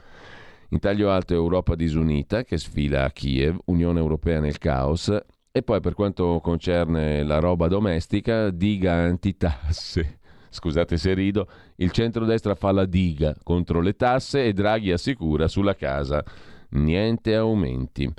In 0.70 0.78
taglio 0.78 1.10
alto 1.10 1.34
Europa 1.34 1.74
disunita 1.74 2.44
che 2.44 2.60
sfila 2.60 3.06
a 3.06 3.12
Kiev, 3.12 3.58
Unione 3.66 3.98
Europea 3.98 4.40
nel 4.40 4.60
caos 4.60 5.12
e 5.52 5.64
poi 5.64 5.80
per 5.80 5.96
quanto 5.96 6.40
concerne 6.44 7.24
la 7.24 7.40
roba 7.40 7.68
domestica, 7.68 8.52
diga 8.52 8.94
antitasse 8.94 10.20
scusate 10.54 10.98
se 10.98 11.14
rido, 11.14 11.48
il 11.78 11.92
centrodestra 11.92 12.56
fa 12.56 12.72
la 12.72 12.86
diga 12.86 13.36
contro 13.44 13.82
le 13.82 13.96
tasse 13.96 14.46
e 14.46 14.54
Draghi 14.54 14.92
assicura 14.92 15.48
sulla 15.48 15.76
casa 15.76 16.24
niente 16.70 17.36
aumenti. 17.36 18.12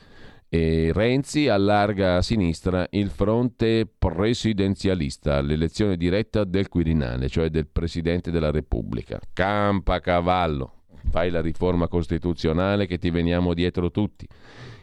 E 0.48 0.92
Renzi 0.92 1.48
allarga 1.48 2.16
a 2.16 2.22
sinistra 2.22 2.86
il 2.90 3.10
fronte 3.10 3.88
presidenzialista 3.98 5.36
all'elezione 5.36 5.96
diretta 5.96 6.44
del 6.44 6.68
Quirinale, 6.68 7.28
cioè 7.28 7.48
del 7.48 7.66
Presidente 7.66 8.30
della 8.30 8.52
Repubblica. 8.52 9.18
Campa 9.32 9.98
cavallo, 9.98 10.82
fai 11.10 11.30
la 11.30 11.40
riforma 11.40 11.88
costituzionale 11.88 12.86
che 12.86 12.98
ti 12.98 13.10
veniamo 13.10 13.52
dietro 13.52 13.90
tutti. 13.90 14.28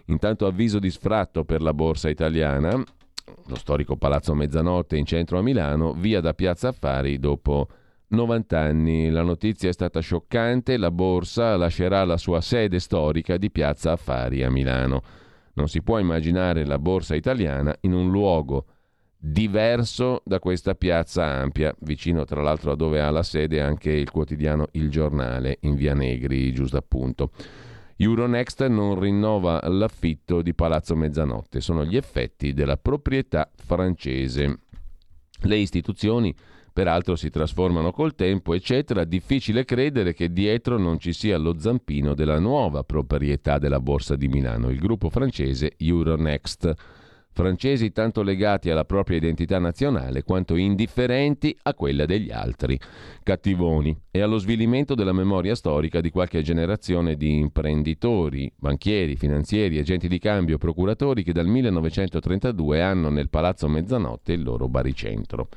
Intanto 0.08 0.46
avviso 0.46 0.78
di 0.78 0.90
sfratto 0.90 1.46
per 1.46 1.62
la 1.62 1.74
borsa 1.74 2.10
italiana, 2.10 2.84
lo 3.46 3.56
storico 3.56 3.96
Palazzo 3.96 4.34
Mezzanotte 4.34 4.98
in 4.98 5.06
centro 5.06 5.40
a 5.40 5.42
Milano, 5.42 5.94
via 5.94 6.22
da 6.22 6.34
Piazza 6.34 6.70
Affari 6.70 7.20
dopo 7.20 7.68
90 8.08 8.60
anni. 8.60 9.10
La 9.10 9.24
notizia 9.24 9.70
è 9.70 9.74
stata 9.74 10.00
scioccante, 10.00 10.78
la 10.78 10.92
borsa 10.92 11.56
lascerà 11.58 12.04
la 12.06 12.18
sua 12.18 12.42
sede 12.42 12.80
storica 12.80 13.38
di 13.38 13.52
Piazza 13.52 13.92
Affari 13.92 14.44
a 14.44 14.50
Milano. 14.50 15.02
Non 15.54 15.68
si 15.68 15.82
può 15.82 16.00
immaginare 16.00 16.66
la 16.66 16.80
borsa 16.80 17.16
italiana 17.16 17.76
in 17.82 17.94
un 17.94 18.10
luogo 18.10 18.66
diverso 19.24 20.24
da 20.26 20.40
questa 20.40 20.74
piazza 20.74 21.24
ampia, 21.24 21.76
vicino 21.82 22.26
tra 22.26 22.42
l'altro 22.42 22.72
a 22.72 22.76
dove 22.76 23.00
ha 23.00 23.12
la 23.12 23.22
sede 23.22 23.62
anche 23.62 23.92
il 23.92 24.10
quotidiano 24.10 24.68
Il 24.72 24.90
Giornale 24.90 25.58
in 25.62 25.76
Via 25.76 25.94
Negri, 25.94 26.52
giusto 26.54 26.78
appunto. 26.78 27.32
Euronext 28.04 28.66
non 28.66 29.00
rinnova 29.00 29.60
l'affitto 29.68 30.42
di 30.42 30.56
Palazzo 30.56 30.96
Mezzanotte, 30.96 31.62
sono 31.62 31.86
gli 31.86 31.96
effetti 31.96 32.52
della 32.52 32.76
proprietà 32.76 33.48
francese. 33.56 34.62
Le 35.42 35.56
istituzioni 35.56 36.34
peraltro 36.74 37.16
si 37.16 37.30
trasformano 37.30 37.92
col 37.92 38.16
tempo, 38.16 38.56
eccetera, 38.56 39.04
difficile 39.04 39.66
credere 39.66 40.16
che 40.16 40.34
dietro 40.34 40.80
non 40.80 40.98
ci 40.98 41.14
sia 41.14 41.38
lo 41.38 41.60
zampino 41.60 42.16
della 42.16 42.40
nuova 42.40 42.84
proprietà 42.84 43.60
della 43.60 43.80
Borsa 43.80 44.16
di 44.16 44.28
Milano, 44.28 44.72
il 44.72 44.80
gruppo 44.80 45.12
francese 45.12 45.74
Euronext 45.78 46.74
francesi 47.34 47.92
tanto 47.92 48.22
legati 48.22 48.70
alla 48.70 48.86
propria 48.86 49.18
identità 49.18 49.58
nazionale 49.60 50.24
quanto 50.24 50.56
indifferenti 50.56 51.58
a 51.64 51.74
quella 51.74 52.06
degli 52.06 52.32
altri, 52.32 52.80
cattivoni, 53.24 53.98
e 54.12 54.22
allo 54.22 54.38
svilimento 54.38 54.96
della 54.96 55.14
memoria 55.14 55.56
storica 55.56 56.02
di 56.02 56.10
qualche 56.10 56.42
generazione 56.42 57.16
di 57.16 57.38
imprenditori, 57.38 58.52
banchieri, 58.56 59.16
finanzieri, 59.16 59.78
agenti 59.78 60.08
di 60.08 60.20
cambio, 60.20 60.58
procuratori 60.58 61.24
che 61.24 61.34
dal 61.34 61.48
1932 61.48 62.82
hanno 62.82 63.10
nel 63.10 63.30
Palazzo 63.30 63.68
Mezzanotte 63.68 64.34
il 64.34 64.44
loro 64.44 64.68
baricentro. 64.68 65.48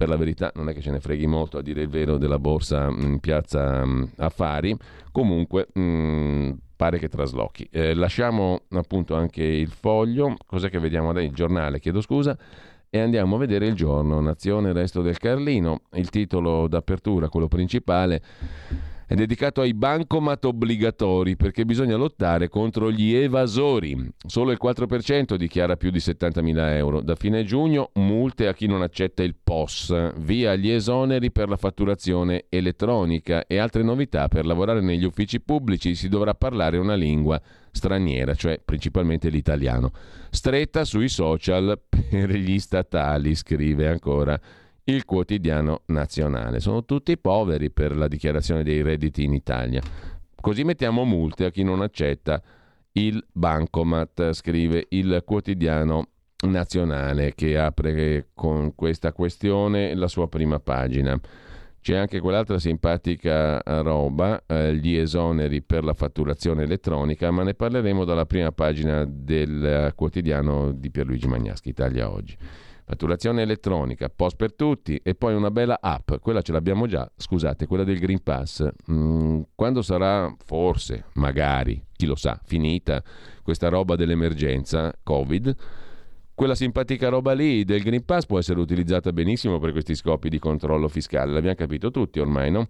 Per 0.00 0.08
la 0.08 0.16
verità 0.16 0.50
non 0.54 0.70
è 0.70 0.72
che 0.72 0.80
ce 0.80 0.90
ne 0.90 0.98
freghi 0.98 1.26
molto 1.26 1.58
a 1.58 1.62
dire 1.62 1.82
il 1.82 1.88
vero 1.90 2.16
della 2.16 2.38
borsa 2.38 2.86
in 2.88 3.20
piazza 3.20 3.84
Affari, 4.16 4.74
comunque 5.12 5.68
mh, 5.74 5.80
mm, 5.82 6.50
pare 6.74 6.98
che 6.98 7.10
traslochi. 7.10 7.68
Eh, 7.70 7.92
lasciamo 7.92 8.62
appunto 8.70 9.14
anche 9.14 9.42
il 9.42 9.68
foglio, 9.68 10.36
cos'è 10.46 10.70
che 10.70 10.78
vediamo 10.78 11.10
adesso? 11.10 11.26
Il 11.26 11.34
giornale, 11.34 11.80
chiedo 11.80 12.00
scusa, 12.00 12.34
e 12.88 12.98
andiamo 12.98 13.36
a 13.36 13.40
vedere 13.40 13.66
il 13.66 13.74
giorno, 13.74 14.22
Nazione, 14.22 14.72
Resto 14.72 15.02
del 15.02 15.18
Carlino, 15.18 15.82
il 15.92 16.08
titolo 16.08 16.66
d'apertura, 16.66 17.28
quello 17.28 17.48
principale 17.48 18.22
è 19.10 19.16
dedicato 19.16 19.60
ai 19.60 19.74
bancomat 19.74 20.44
obbligatori 20.44 21.34
perché 21.34 21.64
bisogna 21.64 21.96
lottare 21.96 22.48
contro 22.48 22.92
gli 22.92 23.12
evasori. 23.12 24.08
Solo 24.24 24.52
il 24.52 24.58
4% 24.62 25.34
dichiara 25.34 25.74
più 25.74 25.90
di 25.90 25.98
70.000 25.98 26.76
euro. 26.76 27.00
Da 27.00 27.16
fine 27.16 27.42
giugno 27.42 27.90
multe 27.94 28.46
a 28.46 28.54
chi 28.54 28.68
non 28.68 28.82
accetta 28.82 29.24
il 29.24 29.34
POS, 29.34 30.12
via 30.18 30.54
gli 30.54 30.70
esoneri 30.70 31.32
per 31.32 31.48
la 31.48 31.56
fatturazione 31.56 32.44
elettronica 32.48 33.48
e 33.48 33.58
altre 33.58 33.82
novità. 33.82 34.28
Per 34.28 34.46
lavorare 34.46 34.80
negli 34.80 35.02
uffici 35.02 35.40
pubblici 35.40 35.96
si 35.96 36.08
dovrà 36.08 36.34
parlare 36.34 36.78
una 36.78 36.94
lingua 36.94 37.42
straniera, 37.72 38.34
cioè 38.34 38.60
principalmente 38.64 39.28
l'italiano. 39.28 39.90
Stretta 40.30 40.84
sui 40.84 41.08
social 41.08 41.80
per 41.90 42.30
gli 42.30 42.60
statali, 42.60 43.34
scrive 43.34 43.88
ancora 43.88 44.40
il 44.90 45.04
quotidiano 45.04 45.82
nazionale. 45.86 46.60
Sono 46.60 46.84
tutti 46.84 47.16
poveri 47.16 47.70
per 47.70 47.96
la 47.96 48.08
dichiarazione 48.08 48.62
dei 48.64 48.82
redditi 48.82 49.22
in 49.22 49.32
Italia. 49.32 49.80
Così 50.40 50.64
mettiamo 50.64 51.04
multe 51.04 51.44
a 51.44 51.50
chi 51.50 51.62
non 51.62 51.80
accetta 51.80 52.42
il 52.92 53.24
bancomat, 53.30 54.32
scrive 54.32 54.86
il 54.90 55.22
quotidiano 55.24 56.08
nazionale 56.48 57.34
che 57.34 57.58
apre 57.58 58.30
con 58.34 58.74
questa 58.74 59.12
questione 59.12 59.94
la 59.94 60.08
sua 60.08 60.28
prima 60.28 60.58
pagina. 60.58 61.18
C'è 61.82 61.96
anche 61.96 62.20
quell'altra 62.20 62.58
simpatica 62.58 63.58
roba, 63.64 64.42
eh, 64.46 64.74
gli 64.74 64.96
esoneri 64.96 65.62
per 65.62 65.82
la 65.82 65.94
fatturazione 65.94 66.64
elettronica, 66.64 67.30
ma 67.30 67.42
ne 67.42 67.54
parleremo 67.54 68.04
dalla 68.04 68.26
prima 68.26 68.52
pagina 68.52 69.06
del 69.08 69.92
quotidiano 69.94 70.72
di 70.72 70.90
Pierluigi 70.90 71.28
Magnaschi, 71.28 71.70
Italia 71.70 72.10
Oggi. 72.10 72.36
Fatturazione 72.90 73.42
elettronica, 73.42 74.08
post 74.08 74.34
per 74.34 74.52
tutti 74.52 75.00
e 75.00 75.14
poi 75.14 75.32
una 75.36 75.52
bella 75.52 75.78
app, 75.80 76.14
quella 76.20 76.42
ce 76.42 76.50
l'abbiamo 76.50 76.88
già, 76.88 77.08
scusate, 77.16 77.68
quella 77.68 77.84
del 77.84 78.00
Green 78.00 78.20
Pass. 78.20 78.68
Mm, 78.90 79.42
quando 79.54 79.80
sarà, 79.80 80.34
forse, 80.44 81.04
magari, 81.12 81.80
chi 81.92 82.04
lo 82.04 82.16
sa, 82.16 82.40
finita 82.42 83.00
questa 83.44 83.68
roba 83.68 83.94
dell'emergenza 83.94 84.92
Covid, 85.04 85.54
quella 86.34 86.56
simpatica 86.56 87.08
roba 87.10 87.32
lì 87.32 87.62
del 87.62 87.80
Green 87.80 88.04
Pass 88.04 88.26
può 88.26 88.40
essere 88.40 88.58
utilizzata 88.58 89.12
benissimo 89.12 89.60
per 89.60 89.70
questi 89.70 89.94
scopi 89.94 90.28
di 90.28 90.40
controllo 90.40 90.88
fiscale, 90.88 91.30
l'abbiamo 91.30 91.54
capito 91.54 91.92
tutti 91.92 92.18
ormai, 92.18 92.50
no? 92.50 92.66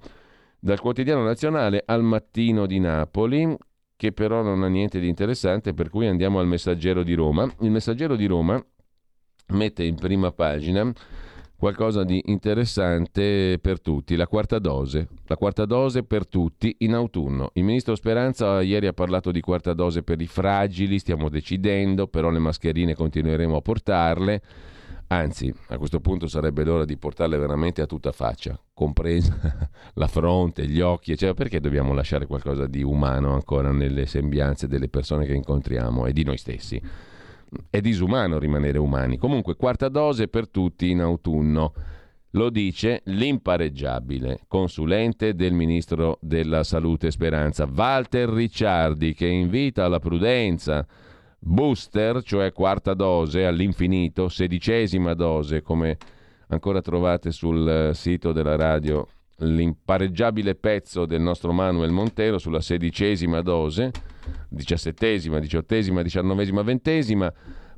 Dal 0.58 0.80
quotidiano 0.80 1.22
nazionale 1.22 1.82
al 1.86 2.02
mattino 2.02 2.66
di 2.66 2.78
Napoli, 2.78 3.56
che 3.96 4.12
però 4.12 4.42
non 4.42 4.64
ha 4.64 4.68
niente 4.68 5.00
di 5.00 5.08
interessante, 5.08 5.72
per 5.72 5.88
cui 5.88 6.06
andiamo 6.06 6.40
al 6.40 6.46
messaggero 6.46 7.02
di 7.02 7.14
Roma. 7.14 7.50
Il 7.60 7.70
messaggero 7.70 8.16
di 8.16 8.26
Roma 8.26 8.62
mette 9.50 9.84
in 9.84 9.96
prima 9.96 10.32
pagina 10.32 10.92
qualcosa 11.60 12.04
di 12.04 12.22
interessante 12.24 13.58
per 13.60 13.82
tutti, 13.82 14.16
la 14.16 14.26
quarta 14.26 14.58
dose. 14.58 15.08
La 15.26 15.36
quarta 15.36 15.66
dose 15.66 16.02
per 16.02 16.26
tutti 16.26 16.74
in 16.78 16.94
autunno. 16.94 17.50
Il 17.52 17.64
ministro 17.64 17.94
Speranza 17.94 18.62
ieri 18.62 18.86
ha 18.86 18.94
parlato 18.94 19.30
di 19.30 19.42
quarta 19.42 19.74
dose 19.74 20.02
per 20.02 20.22
i 20.22 20.26
fragili, 20.26 20.98
stiamo 20.98 21.28
decidendo, 21.28 22.06
però 22.06 22.30
le 22.30 22.38
mascherine 22.38 22.94
continueremo 22.94 23.56
a 23.56 23.60
portarle. 23.60 24.42
Anzi, 25.08 25.52
a 25.68 25.76
questo 25.76 26.00
punto 26.00 26.28
sarebbe 26.28 26.64
l'ora 26.64 26.86
di 26.86 26.96
portarle 26.96 27.36
veramente 27.36 27.82
a 27.82 27.86
tutta 27.86 28.12
faccia, 28.12 28.58
compresa 28.72 29.68
la 29.94 30.06
fronte, 30.06 30.66
gli 30.66 30.80
occhi, 30.80 31.14
cioè 31.14 31.34
perché 31.34 31.60
dobbiamo 31.60 31.92
lasciare 31.92 32.24
qualcosa 32.24 32.66
di 32.66 32.82
umano 32.82 33.34
ancora 33.34 33.70
nelle 33.70 34.06
sembianze 34.06 34.66
delle 34.66 34.88
persone 34.88 35.26
che 35.26 35.34
incontriamo 35.34 36.06
e 36.06 36.12
di 36.14 36.24
noi 36.24 36.38
stessi? 36.38 36.80
È 37.68 37.80
disumano 37.80 38.38
rimanere 38.38 38.78
umani. 38.78 39.18
Comunque, 39.18 39.56
quarta 39.56 39.88
dose 39.88 40.28
per 40.28 40.48
tutti 40.48 40.90
in 40.90 41.00
autunno. 41.00 41.72
Lo 42.34 42.48
dice 42.48 43.02
l'impareggiabile 43.06 44.42
consulente 44.46 45.34
del 45.34 45.52
ministro 45.52 46.18
della 46.20 46.62
Salute 46.62 47.10
Speranza, 47.10 47.68
Walter 47.72 48.28
Ricciardi, 48.28 49.14
che 49.14 49.26
invita 49.26 49.84
alla 49.84 49.98
prudenza. 49.98 50.86
Booster, 51.42 52.22
cioè 52.22 52.52
quarta 52.52 52.94
dose 52.94 53.46
all'infinito, 53.46 54.28
sedicesima 54.28 55.14
dose, 55.14 55.62
come 55.62 55.96
ancora 56.48 56.80
trovate 56.80 57.32
sul 57.32 57.90
sito 57.94 58.32
della 58.32 58.56
radio 58.56 59.06
l'impareggiabile 59.40 60.54
pezzo 60.54 61.06
del 61.06 61.20
nostro 61.20 61.52
Manuel 61.52 61.90
Montero 61.90 62.38
sulla 62.38 62.60
sedicesima 62.60 63.40
dose, 63.40 63.90
diciassettesima, 64.48 65.38
diciottesima, 65.38 66.02
diciannovesima, 66.02 66.62
ventesima, 66.62 67.32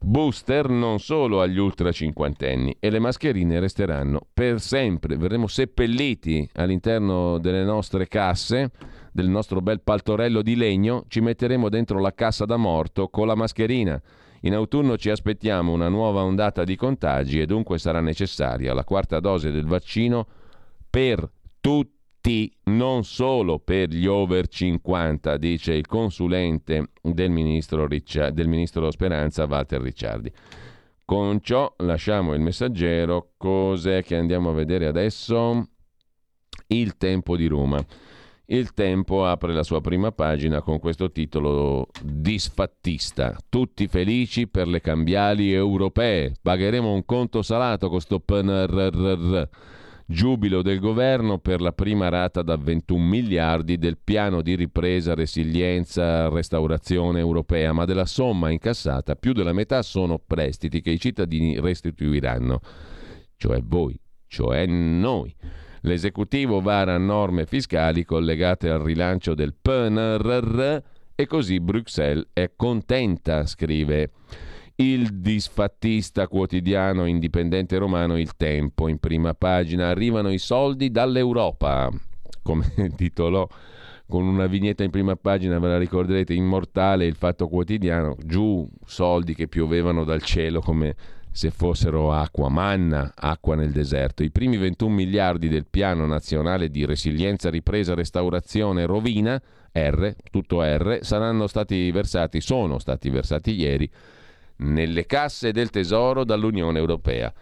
booster 0.05 0.69
non 0.69 0.99
solo 0.99 1.41
agli 1.41 1.59
ultra 1.59 1.93
cinquantenni 1.93 2.77
e 2.81 2.91
le 2.91 2.99
mascherine 2.99 3.61
resteranno 3.61 4.27
per 4.33 4.61
sempre, 4.61 5.17
verremo 5.17 5.47
seppelliti 5.47 6.49
all'interno 6.55 7.39
delle 7.39 7.65
nostre 7.65 8.09
casse, 8.09 8.71
del 9.13 9.29
nostro 9.29 9.61
bel 9.61 9.81
paltorello 9.81 10.43
di 10.43 10.57
legno, 10.57 11.05
ci 11.09 11.21
metteremo 11.21 11.69
dentro 11.69 12.01
la 12.01 12.13
cassa 12.15 12.45
da 12.45 12.57
morto 12.57 13.09
con 13.09 13.27
la 13.27 13.35
mascherina. 13.35 14.01
In 14.45 14.55
autunno 14.55 14.97
ci 14.97 15.09
aspettiamo 15.09 15.73
una 15.73 15.89
nuova 15.89 16.23
ondata 16.23 16.65
di 16.65 16.75
contagi 16.75 17.41
e 17.41 17.47
dunque 17.47 17.79
sarà 17.79 18.01
necessaria 18.01 18.75
la 18.75 18.83
quarta 18.83 19.21
dose 19.21 19.53
del 19.53 19.67
vaccino 19.67 20.27
per 20.91 21.31
tutti, 21.61 21.92
non 22.65 23.03
solo 23.05 23.59
per 23.59 23.89
gli 23.89 24.07
over 24.07 24.47
50, 24.47 25.37
dice 25.39 25.73
il 25.73 25.87
consulente 25.87 26.91
del 27.03 27.31
ministro, 27.31 27.87
Riccia, 27.87 28.31
del 28.31 28.47
ministro 28.47 28.91
Speranza, 28.91 29.45
Walter 29.45 29.81
Ricciardi. 29.81 30.33
Con 31.05 31.41
ciò 31.41 31.75
lasciamo 31.79 32.33
il 32.35 32.41
messaggero. 32.41 33.33
Cos'è 33.37 34.03
che 34.05 34.17
andiamo 34.17 34.51
a 34.51 34.55
vedere 34.55 34.87
adesso? 34.87 35.69
Il 36.69 36.97
tempo 36.97 37.37
di 37.37 37.47
Roma. 37.47 37.85
Il 38.47 38.73
tempo 38.73 39.25
apre 39.25 39.53
la 39.53 39.63
sua 39.63 39.81
prima 39.81 40.13
pagina 40.13 40.63
con 40.63 40.79
questo 40.79 41.11
titolo 41.11 41.89
disfattista. 42.03 43.37
Tutti 43.49 43.89
felici 43.89 44.47
per 44.47 44.69
le 44.69 44.81
cambiali 44.81 45.53
europee. 45.53 46.35
Pagheremo 46.41 46.93
un 46.93 47.05
conto 47.05 47.43
salato 47.43 47.89
con 47.89 48.01
sto 48.01 48.21
PNRR. 48.21 49.43
Giubilo 50.07 50.63
del 50.63 50.81
governo 50.81 51.39
per 51.39 51.61
la 51.61 51.73
prima 51.73 52.09
rata 52.09 52.43
da 52.43 52.57
21 52.57 53.05
miliardi 53.05 53.79
del 53.79 53.99
piano 54.03 54.43
di 54.43 54.55
ripresa, 54.57 55.15
resilienza, 55.15 56.29
restaurazione 56.29 57.21
europea, 57.21 57.73
ma 57.73 57.85
della 57.85 58.07
somma 58.07 58.51
incassata 58.51 59.15
più 59.17 59.33
della 59.33 59.53
metà 59.53 59.83
sono 59.83 60.19
prestiti 60.19 60.81
che 60.81 60.91
i 60.91 61.01
cittadini 61.01 61.59
restituiranno, 61.61 62.61
cioè 63.37 63.61
voi, 63.63 63.99
cioè 64.27 64.67
noi. 64.67 65.35
L'esecutivo 65.83 66.61
vara 66.61 66.97
norme 66.99 67.47
fiscali 67.47 68.05
collegate 68.05 68.69
al 68.69 68.81
rilancio 68.81 69.35
del 69.35 69.55
PNRR 69.61 70.77
e 71.15 71.27
così 71.27 71.61
Bruxelles 71.61 72.29
è 72.33 72.53
contenta, 72.55 73.47
scrive 73.47 74.11
il 74.83 75.21
disfattista 75.21 76.27
quotidiano 76.29 77.07
indipendente 77.07 77.79
romano 77.79 78.19
Il 78.19 78.37
Tempo, 78.37 78.89
in 78.89 78.99
prima 78.99 79.35
pagina, 79.35 79.89
arrivano 79.89 80.31
i 80.31 80.39
soldi 80.39 80.91
dall'Europa, 80.91 81.91
come 82.43 82.73
titolò 82.97 83.47
con 84.09 84.27
una 84.27 84.47
vignetta 84.47 84.83
in 84.83 84.91
prima 84.91 85.17
pagina, 85.17 85.59
ve 85.59 85.69
la 85.69 85.79
ricorderete, 85.79 86.35
immortale 86.35 87.07
il 87.07 87.15
fatto 87.15 87.49
quotidiano, 87.49 88.15
giù 88.23 88.69
soldi 88.85 89.35
che 89.35 89.49
piovevano 89.49 90.05
dal 90.05 90.23
cielo 90.23 90.61
come 90.61 90.95
se 91.31 91.51
fossero 91.51 92.13
acqua, 92.13 92.51
manna, 92.51 93.13
acqua 93.15 93.55
nel 93.55 93.73
deserto. 93.73 94.23
I 94.23 94.31
primi 94.31 94.59
21 94.59 94.93
miliardi 94.95 95.49
del 95.49 95.67
piano 95.67 96.05
nazionale 96.05 96.69
di 96.69 96.85
resilienza, 96.85 97.49
ripresa, 97.49 97.95
restaurazione, 97.95 98.85
rovina, 98.85 99.41
R, 99.73 100.15
tutto 100.31 100.63
R, 100.63 100.99
saranno 101.01 101.47
stati 101.47 101.91
versati, 101.91 102.43
sono 102.43 102.79
stati 102.79 103.09
versati 103.09 103.53
ieri 103.53 103.91
nelle 104.57 105.07
casse 105.07 105.53
del 105.53 105.71
tesoro 105.71 106.25
dall'Unione 106.25 106.79
Europea. 106.79 107.33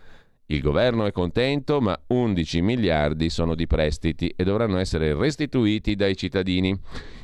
Il 0.46 0.60
governo 0.60 1.06
è 1.06 1.12
contento, 1.12 1.80
ma 1.80 1.96
11 2.08 2.60
miliardi 2.60 3.30
sono 3.30 3.54
di 3.54 3.68
prestiti 3.68 4.32
e 4.34 4.42
dovranno 4.42 4.78
essere 4.78 5.14
restituiti 5.14 5.94
dai 5.94 6.16
cittadini. 6.16 6.76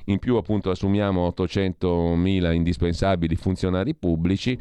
In 0.09 0.21
più 0.21 0.37
appunto 0.37 0.71
assumiamo 0.71 1.23
800 1.23 2.15
mila 2.15 2.53
indispensabili 2.53 3.35
funzionari 3.35 3.95
pubblici, 3.95 4.57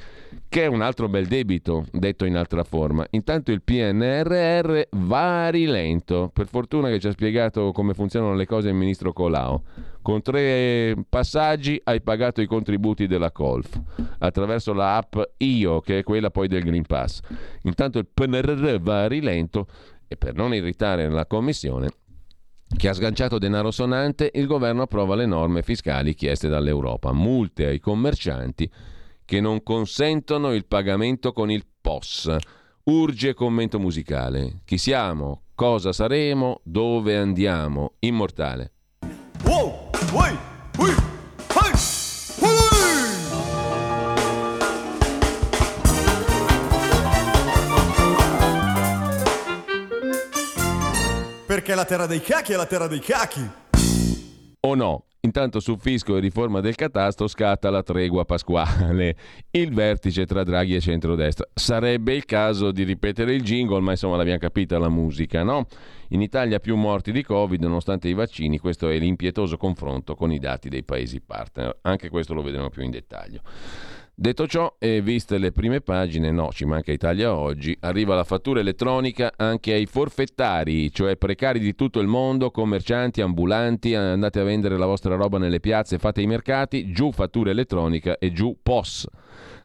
che 0.50 0.64
è 0.64 0.66
un 0.66 0.82
altro 0.82 1.08
bel 1.08 1.28
debito, 1.28 1.86
detto 1.92 2.26
in 2.26 2.36
altra 2.36 2.64
forma. 2.64 3.06
Intanto 3.12 3.52
il 3.52 3.62
PNRR 3.62 4.82
va 4.92 5.46
a 5.46 5.50
rilento. 5.50 6.32
Per 6.34 6.48
fortuna 6.48 6.90
che 6.90 7.00
ci 7.00 7.08
ha 7.08 7.12
spiegato 7.12 7.72
come 7.74 7.94
funzionano 7.94 8.34
le 8.34 8.48
cose 8.48 8.70
il 8.70 8.76
ministro 8.76 9.14
Colau. 9.14 9.62
Con 10.02 10.24
tre 10.24 10.96
passaggi 11.08 11.80
hai 11.84 12.02
pagato 12.02 12.42
i 12.42 12.48
contributi 12.48 13.06
della 13.06 13.32
Colf 13.32 13.80
attraverso 14.20 14.74
la 14.74 14.98
app 14.98 15.16
Io, 15.38 15.80
che 15.82 16.00
è 16.00 16.04
quella 16.04 16.32
poi 16.32 16.48
del 16.48 16.64
Green 16.64 16.86
Pass. 16.86 17.20
Intanto 17.64 18.00
il 18.00 18.08
PNRR 18.12 18.80
va 18.80 19.04
a 19.04 19.08
rilento 19.08 19.68
e 20.08 20.18
per 20.18 20.34
non 20.34 20.56
irritare 20.56 21.08
la 21.08 21.28
Commissione 21.28 21.90
che 22.76 22.90
ha 22.90 22.94
sganciato 22.94 23.38
denaro 23.38 23.72
sonante, 23.72 24.32
il 24.34 24.48
governo 24.48 24.84
approva 24.84 25.16
le 25.16 25.26
norme 25.26 25.64
fiscali 25.64 26.14
chieste 26.14 26.48
dall'Europa, 26.48 27.12
multe 27.14 27.66
ai 27.66 27.80
commercianti 27.80 28.70
che 29.24 29.42
non 29.42 29.64
consentono 29.64 30.54
il 30.54 30.66
pagamento 30.66 31.34
con 31.34 31.50
il 31.50 31.66
POS. 31.82 32.36
Urge 32.84 33.34
commento 33.34 33.80
musicale. 33.80 34.62
Chi 34.66 34.78
siamo? 34.78 35.46
Cosa 35.56 35.92
saremo? 35.92 36.62
Dove 36.64 37.18
andiamo? 37.18 37.94
Immortale. 38.00 38.74
Wow, 39.46 39.90
uy, 40.14 40.38
uy, 40.78 40.94
Perché 51.66 51.82
la 51.82 51.88
terra 51.88 52.06
dei 52.06 52.22
cacchi 52.22 52.54
è 52.54 52.58
la 52.58 52.68
terra 52.68 52.86
dei 52.86 53.00
cacchi. 53.00 53.42
O 54.60 54.76
no? 54.76 55.06
Intanto 55.22 55.60
su 55.60 55.78
fisco 55.78 56.16
e 56.16 56.20
riforma 56.20 56.60
del 56.60 56.76
catasto 56.76 57.28
scatta 57.28 57.72
la 57.72 57.82
tregua 57.82 58.24
pasquale, 58.24 59.16
il 59.50 59.74
vertice 59.74 60.28
tra 60.28 60.44
Draghi 60.44 60.76
e 60.76 60.80
centrodestra. 60.80 61.48
Sarebbe 61.52 62.14
il 62.14 62.26
caso 62.26 62.72
di 62.72 62.84
ripetere 62.84 63.34
il 63.34 63.42
jingle, 63.42 63.80
ma 63.80 63.90
insomma 63.90 64.16
l'abbiamo 64.16 64.38
capita 64.38 64.78
la 64.78 64.90
musica, 64.90 65.42
no? 65.42 65.66
In 66.10 66.22
Italia 66.22 66.60
più 66.60 66.76
morti 66.76 67.12
di 67.12 67.24
Covid 67.24 67.60
nonostante 67.64 68.10
i 68.10 68.14
vaccini, 68.14 68.60
questo 68.60 68.88
è 68.88 69.00
l'impietoso 69.00 69.58
confronto 69.58 70.14
con 70.14 70.32
i 70.32 70.38
dati 70.38 70.70
dei 70.70 70.84
paesi 70.84 71.20
partner. 71.20 71.80
Anche 71.82 72.10
questo 72.10 72.36
lo 72.36 72.44
vedremo 72.44 72.70
più 72.70 72.84
in 72.84 72.92
dettaglio. 72.92 73.42
Detto 74.18 74.48
ciò, 74.48 74.74
e 74.80 75.02
viste 75.02 75.38
le 75.38 75.52
prime 75.52 75.82
pagine, 75.82 76.32
no, 76.32 76.50
ci 76.54 76.64
manca 76.64 76.94
Italia 76.94 77.36
oggi, 77.36 77.76
arriva 77.82 78.16
la 78.16 78.24
fattura 78.24 78.62
elettronica 78.62 79.34
anche 79.36 79.74
ai 79.74 79.86
forfettari, 79.88 80.90
cioè 80.90 81.18
precari 81.18 81.60
di 81.60 81.76
tutto 81.76 82.00
il 82.00 82.08
mondo, 82.08 82.50
commercianti, 82.50 83.20
ambulanti, 83.20 83.94
andate 83.94 84.40
a 84.40 84.46
vendere 84.46 84.78
la 84.78 84.86
vostra 84.86 85.16
roba 85.16 85.38
nelle 85.38 85.60
piazze, 85.60 85.98
fate 85.98 86.22
i 86.22 86.28
mercati, 86.28 86.94
giù 86.94 87.12
fattura 87.12 87.50
elettronica 87.50 88.18
e 88.18 88.32
giù 88.32 88.56
POS. 88.64 89.06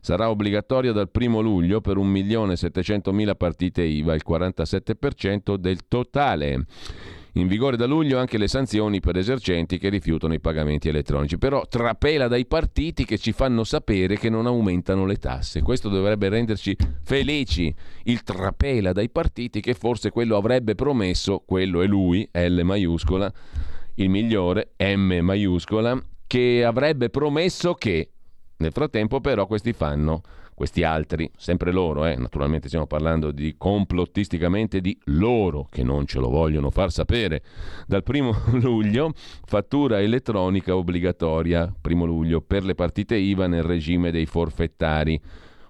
Sarà 0.00 0.28
obbligatoria 0.28 0.90
dal 0.90 1.10
1 1.12 1.40
luglio 1.40 1.80
per 1.80 1.96
1.700.000 1.96 3.36
partite 3.36 3.82
IVA, 3.82 4.14
il 4.14 4.22
47% 4.26 5.54
del 5.54 5.86
totale. 5.86 6.64
In 7.34 7.46
vigore 7.46 7.76
da 7.76 7.86
luglio 7.86 8.18
anche 8.18 8.38
le 8.38 8.48
sanzioni 8.48 8.98
per 8.98 9.16
esercenti 9.16 9.78
che 9.78 9.88
rifiutano 9.88 10.34
i 10.34 10.40
pagamenti 10.40 10.88
elettronici, 10.88 11.38
però 11.38 11.64
trapela 11.68 12.26
dai 12.26 12.44
partiti 12.44 13.04
che 13.04 13.18
ci 13.18 13.30
fanno 13.30 13.62
sapere 13.62 14.18
che 14.18 14.28
non 14.28 14.46
aumentano 14.46 15.06
le 15.06 15.16
tasse. 15.16 15.62
Questo 15.62 15.88
dovrebbe 15.88 16.28
renderci 16.28 16.76
felici. 17.02 17.72
Il 18.04 18.24
trapela 18.24 18.92
dai 18.92 19.10
partiti 19.10 19.60
che 19.60 19.74
forse 19.74 20.10
quello 20.10 20.36
avrebbe 20.36 20.74
promesso, 20.74 21.42
quello 21.46 21.82
è 21.82 21.86
lui, 21.86 22.28
L 22.32 22.60
maiuscola, 22.62 23.32
il 23.94 24.08
migliore, 24.08 24.72
M 24.78 25.18
maiuscola, 25.20 26.02
che 26.26 26.64
avrebbe 26.64 27.10
promesso 27.10 27.74
che 27.74 28.10
nel 28.56 28.72
frattempo 28.72 29.20
però 29.20 29.46
questi 29.46 29.72
fanno 29.72 30.22
questi 30.60 30.82
altri, 30.82 31.30
sempre 31.38 31.72
loro, 31.72 32.04
eh, 32.04 32.16
naturalmente 32.16 32.66
stiamo 32.66 32.86
parlando 32.86 33.30
di 33.30 33.54
complottisticamente 33.56 34.82
di 34.82 34.94
loro 35.04 35.66
che 35.70 35.82
non 35.82 36.04
ce 36.04 36.18
lo 36.18 36.28
vogliono 36.28 36.68
far 36.68 36.92
sapere. 36.92 37.40
Dal 37.86 38.02
primo 38.02 38.34
luglio 38.60 39.14
fattura 39.46 40.02
elettronica 40.02 40.76
obbligatoria, 40.76 41.74
primo 41.80 42.04
luglio, 42.04 42.42
per 42.42 42.62
le 42.64 42.74
partite 42.74 43.16
IVA 43.16 43.46
nel 43.46 43.62
regime 43.62 44.10
dei 44.10 44.26
forfettari. 44.26 45.18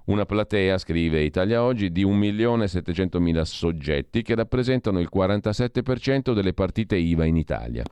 Una 0.06 0.26
platea, 0.26 0.76
scrive 0.76 1.22
Italia 1.22 1.62
Oggi, 1.62 1.92
di 1.92 2.04
1.700.000 2.04 3.42
soggetti 3.42 4.22
che 4.22 4.34
rappresentano 4.34 4.98
il 4.98 5.08
47% 5.14 6.34
delle 6.34 6.52
partite 6.52 6.96
IVA 6.96 7.26
in 7.26 7.36
Italia. 7.36 7.84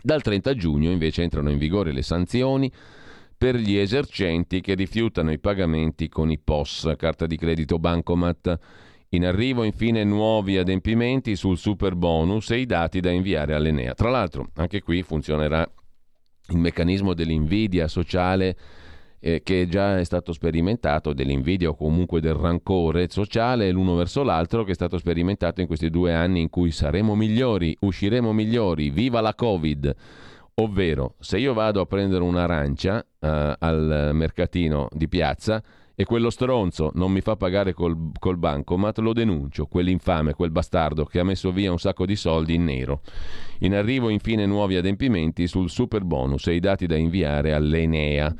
Dal 0.00 0.22
30 0.22 0.54
giugno 0.54 0.90
invece 0.90 1.24
entrano 1.24 1.50
in 1.50 1.58
vigore 1.58 1.92
le 1.92 2.00
sanzioni 2.00 2.72
per 3.36 3.56
gli 3.56 3.76
esercenti 3.76 4.60
che 4.60 4.74
rifiutano 4.74 5.30
i 5.30 5.38
pagamenti 5.38 6.08
con 6.08 6.30
i 6.30 6.38
POS, 6.38 6.94
carta 6.96 7.26
di 7.26 7.36
credito 7.36 7.78
Bancomat. 7.78 8.58
In 9.10 9.26
arrivo 9.26 9.62
infine 9.62 10.04
nuovi 10.04 10.56
adempimenti 10.56 11.36
sul 11.36 11.58
super 11.58 11.94
bonus 11.94 12.50
e 12.50 12.58
i 12.58 12.66
dati 12.66 13.00
da 13.00 13.10
inviare 13.10 13.54
all'Enea. 13.54 13.94
Tra 13.94 14.10
l'altro, 14.10 14.50
anche 14.54 14.82
qui 14.82 15.02
funzionerà 15.02 15.68
il 16.48 16.58
meccanismo 16.58 17.14
dell'invidia 17.14 17.88
sociale 17.88 18.56
eh, 19.20 19.42
che 19.42 19.66
già 19.68 19.98
è 19.98 20.04
stato 20.04 20.32
sperimentato, 20.32 21.12
dell'invidia 21.12 21.68
o 21.68 21.74
comunque 21.74 22.20
del 22.20 22.34
rancore 22.34 23.08
sociale 23.08 23.70
l'uno 23.70 23.94
verso 23.94 24.22
l'altro 24.22 24.64
che 24.64 24.72
è 24.72 24.74
stato 24.74 24.98
sperimentato 24.98 25.60
in 25.60 25.66
questi 25.66 25.90
due 25.90 26.14
anni 26.14 26.40
in 26.40 26.50
cui 26.50 26.70
saremo 26.70 27.14
migliori, 27.14 27.76
usciremo 27.80 28.32
migliori, 28.32 28.90
viva 28.90 29.20
la 29.20 29.34
Covid. 29.34 29.94
Ovvero, 30.58 31.16
se 31.18 31.36
io 31.38 31.52
vado 31.52 31.82
a 31.82 31.84
prendere 31.84 32.24
un'arancia 32.24 33.04
eh, 33.20 33.56
al 33.58 34.10
mercatino 34.14 34.88
di 34.90 35.06
piazza 35.06 35.62
e 35.94 36.04
quello 36.06 36.30
stronzo 36.30 36.92
non 36.94 37.12
mi 37.12 37.20
fa 37.20 37.36
pagare 37.36 37.74
col, 37.74 38.12
col 38.18 38.38
bancomat, 38.38 38.96
lo 39.00 39.12
denuncio, 39.12 39.66
quell'infame, 39.66 40.32
quel 40.32 40.50
bastardo 40.50 41.04
che 41.04 41.18
ha 41.18 41.24
messo 41.24 41.52
via 41.52 41.70
un 41.70 41.78
sacco 41.78 42.06
di 42.06 42.16
soldi 42.16 42.54
in 42.54 42.64
nero. 42.64 43.02
In 43.58 43.74
arrivo 43.74 44.08
infine 44.08 44.46
nuovi 44.46 44.76
adempimenti 44.76 45.46
sul 45.46 45.68
super 45.68 46.04
bonus 46.04 46.46
e 46.46 46.54
i 46.54 46.60
dati 46.60 46.86
da 46.86 46.96
inviare 46.96 47.52
all'Enea. 47.52 48.34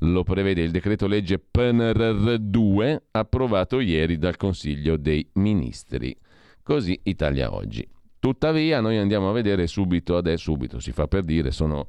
Lo 0.00 0.22
prevede 0.22 0.62
il 0.62 0.70
decreto 0.70 1.08
legge 1.08 1.40
PNRR 1.40 2.36
2 2.38 3.06
approvato 3.10 3.80
ieri 3.80 4.18
dal 4.18 4.36
Consiglio 4.36 4.96
dei 4.96 5.28
Ministri. 5.32 6.16
Così 6.62 6.96
Italia 7.02 7.52
oggi. 7.52 7.94
Tuttavia 8.18 8.80
noi 8.80 8.96
andiamo 8.96 9.28
a 9.28 9.32
vedere 9.32 9.66
subito, 9.66 10.16
adesso 10.16 10.52
subito 10.52 10.80
si 10.80 10.92
fa 10.92 11.06
per 11.06 11.22
dire, 11.22 11.50
sono 11.50 11.86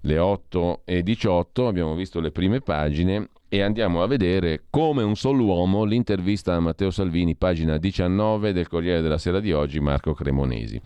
le 0.00 0.18
8 0.18 0.82
e 0.84 1.02
18, 1.02 1.66
abbiamo 1.66 1.94
visto 1.94 2.20
le 2.20 2.30
prime 2.30 2.60
pagine 2.60 3.28
e 3.48 3.62
andiamo 3.62 4.02
a 4.02 4.06
vedere 4.06 4.64
come 4.70 5.02
un 5.02 5.16
solo 5.16 5.44
uomo 5.44 5.84
l'intervista 5.84 6.54
a 6.54 6.60
Matteo 6.60 6.90
Salvini, 6.90 7.36
pagina 7.36 7.76
19 7.76 8.52
del 8.52 8.68
Corriere 8.68 9.02
della 9.02 9.18
Sera 9.18 9.40
di 9.40 9.52
oggi, 9.52 9.80
Marco 9.80 10.14
Cremonesi. 10.14 10.80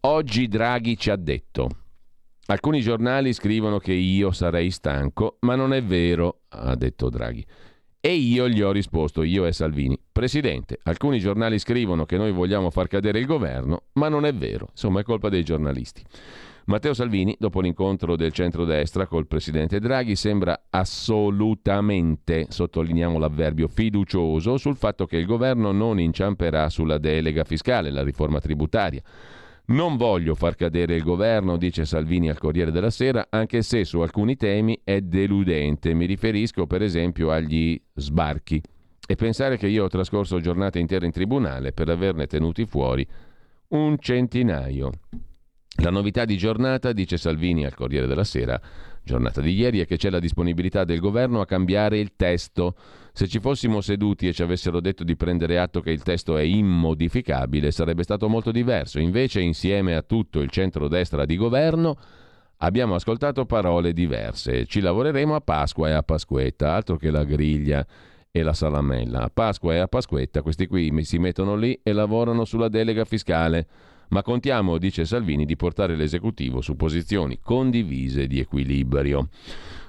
Oggi 0.00 0.48
Draghi 0.48 0.96
ci 0.96 1.10
ha 1.10 1.16
detto, 1.16 1.68
alcuni 2.46 2.80
giornali 2.80 3.32
scrivono 3.32 3.78
che 3.78 3.92
io 3.92 4.32
sarei 4.32 4.70
stanco, 4.70 5.36
ma 5.40 5.54
non 5.54 5.72
è 5.72 5.82
vero, 5.82 6.40
ha 6.48 6.74
detto 6.74 7.08
Draghi. 7.08 7.44
E 8.04 8.14
io 8.14 8.48
gli 8.48 8.60
ho 8.60 8.72
risposto, 8.72 9.22
io 9.22 9.46
e 9.46 9.52
Salvini, 9.52 9.96
Presidente, 10.10 10.76
alcuni 10.82 11.20
giornali 11.20 11.60
scrivono 11.60 12.04
che 12.04 12.16
noi 12.16 12.32
vogliamo 12.32 12.68
far 12.70 12.88
cadere 12.88 13.20
il 13.20 13.26
governo, 13.26 13.84
ma 13.92 14.08
non 14.08 14.26
è 14.26 14.34
vero, 14.34 14.66
insomma 14.70 14.98
è 14.98 15.04
colpa 15.04 15.28
dei 15.28 15.44
giornalisti. 15.44 16.02
Matteo 16.64 16.94
Salvini, 16.94 17.36
dopo 17.38 17.60
l'incontro 17.60 18.16
del 18.16 18.32
centrodestra 18.32 19.06
col 19.06 19.28
presidente 19.28 19.78
Draghi, 19.78 20.16
sembra 20.16 20.64
assolutamente, 20.68 22.46
sottolineiamo 22.48 23.20
l'avverbio, 23.20 23.68
fiducioso 23.68 24.56
sul 24.56 24.76
fatto 24.76 25.06
che 25.06 25.16
il 25.16 25.26
governo 25.26 25.70
non 25.70 26.00
inciamperà 26.00 26.68
sulla 26.70 26.98
delega 26.98 27.44
fiscale, 27.44 27.92
la 27.92 28.02
riforma 28.02 28.40
tributaria. 28.40 29.00
Non 29.72 29.96
voglio 29.96 30.34
far 30.34 30.54
cadere 30.54 30.96
il 30.96 31.02
governo, 31.02 31.56
dice 31.56 31.86
Salvini 31.86 32.28
al 32.28 32.36
Corriere 32.36 32.70
della 32.70 32.90
Sera, 32.90 33.28
anche 33.30 33.62
se 33.62 33.86
su 33.86 34.00
alcuni 34.00 34.36
temi 34.36 34.78
è 34.84 35.00
deludente. 35.00 35.94
Mi 35.94 36.04
riferisco 36.04 36.66
per 36.66 36.82
esempio 36.82 37.30
agli 37.30 37.80
sbarchi. 37.94 38.60
E 39.06 39.14
pensare 39.14 39.56
che 39.56 39.68
io 39.68 39.84
ho 39.84 39.88
trascorso 39.88 40.40
giornate 40.40 40.78
intere 40.78 41.06
in 41.06 41.12
tribunale 41.12 41.72
per 41.72 41.88
averne 41.88 42.26
tenuti 42.26 42.66
fuori 42.66 43.06
un 43.68 43.96
centinaio. 43.98 44.90
La 45.82 45.90
novità 45.90 46.26
di 46.26 46.36
giornata, 46.36 46.92
dice 46.92 47.16
Salvini 47.16 47.64
al 47.64 47.74
Corriere 47.74 48.06
della 48.06 48.24
Sera, 48.24 48.60
giornata 49.04 49.40
di 49.40 49.54
ieri, 49.54 49.80
è 49.80 49.86
che 49.86 49.96
c'è 49.96 50.10
la 50.10 50.18
disponibilità 50.18 50.84
del 50.84 51.00
governo 51.00 51.40
a 51.40 51.46
cambiare 51.46 51.98
il 51.98 52.12
testo. 52.16 52.74
Se 53.12 53.26
ci 53.28 53.40
fossimo 53.40 53.80
seduti 53.80 54.28
e 54.28 54.32
ci 54.32 54.42
avessero 54.42 54.80
detto 54.80 55.04
di 55.04 55.16
prendere 55.16 55.58
atto 55.58 55.80
che 55.80 55.90
il 55.90 56.02
testo 56.02 56.36
è 56.36 56.42
immodificabile, 56.42 57.70
sarebbe 57.70 58.02
stato 58.02 58.28
molto 58.28 58.50
diverso. 58.50 58.98
Invece, 58.98 59.40
insieme 59.40 59.94
a 59.94 60.02
tutto 60.02 60.40
il 60.40 60.50
centro-destra 60.50 61.26
di 61.26 61.36
governo, 61.36 61.96
abbiamo 62.58 62.94
ascoltato 62.94 63.44
parole 63.44 63.92
diverse. 63.92 64.66
Ci 64.66 64.80
lavoreremo 64.80 65.34
a 65.34 65.40
Pasqua 65.40 65.88
e 65.88 65.92
a 65.92 66.02
Pasquetta, 66.02 66.74
altro 66.74 66.96
che 66.96 67.10
la 67.10 67.24
griglia 67.24 67.86
e 68.30 68.42
la 68.42 68.54
salamella. 68.54 69.24
A 69.24 69.30
Pasqua 69.32 69.74
e 69.74 69.78
a 69.78 69.88
Pasquetta 69.88 70.40
questi 70.42 70.66
qui 70.66 71.04
si 71.04 71.18
mettono 71.18 71.54
lì 71.54 71.78
e 71.82 71.92
lavorano 71.92 72.44
sulla 72.44 72.68
delega 72.68 73.04
fiscale 73.04 73.66
ma 74.12 74.22
contiamo, 74.22 74.76
dice 74.76 75.06
Salvini, 75.06 75.46
di 75.46 75.56
portare 75.56 75.96
l'esecutivo 75.96 76.60
su 76.60 76.76
posizioni 76.76 77.40
condivise 77.40 78.26
di 78.26 78.38
equilibrio. 78.38 79.28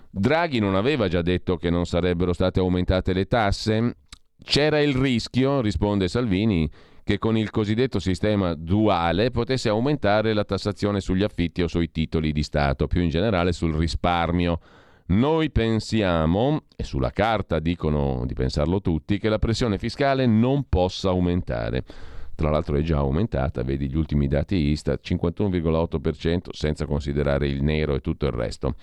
Draghi 0.09 0.59
non 0.59 0.76
aveva 0.76 1.09
già 1.09 1.21
detto 1.21 1.57
che 1.57 1.69
non 1.69 1.86
sarebbero 1.86 2.32
state 2.32 2.59
aumentate 2.59 3.11
le 3.11 3.26
tasse? 3.26 3.97
C'era 4.41 4.80
il 4.80 4.95
rischio, 4.95 5.59
risponde 5.59 6.07
Salvini, 6.07 6.69
che 7.03 7.17
con 7.17 7.36
il 7.36 7.49
cosiddetto 7.49 7.99
sistema 7.99 8.53
duale 8.53 9.30
potesse 9.30 9.67
aumentare 9.67 10.34
la 10.34 10.45
tassazione 10.45 11.01
sugli 11.01 11.24
affitti 11.24 11.61
o 11.61 11.67
sui 11.67 11.91
titoli 11.91 12.32
di 12.32 12.43
Stato, 12.43 12.88
più 12.88 13.01
in 13.01 13.09
generale 13.09 13.51
sul 13.51 13.76
risparmio. 13.76 14.59
Noi 15.07 15.51
pensiamo, 15.51 16.63
e 16.78 16.86
sulla 16.86 17.11
carta 17.11 17.59
dicono 17.59 18.24
di 18.26 18.34
pensarlo 18.34 18.80
tutti, 18.80 19.19
che 19.19 19.28
la 19.28 19.39
pressione 19.39 19.78
fiscale 19.78 20.26
non 20.26 20.69
possa 20.69 21.09
aumentare 21.09 21.84
tra 22.36 22.50
l'altro 22.50 22.76
è 22.76 22.82
già 22.82 22.98
aumentata, 22.98 23.64
vedi 23.64 23.90
gli 23.90 23.98
ultimi 23.98 24.28
dati 24.28 24.56
Istat, 24.56 25.06
51,8% 25.06 26.50
senza 26.52 26.86
considerare 26.86 27.48
il 27.48 27.64
nero 27.64 27.96
e 27.96 28.00
tutto 28.00 28.26
il 28.26 28.32
resto 28.32 28.76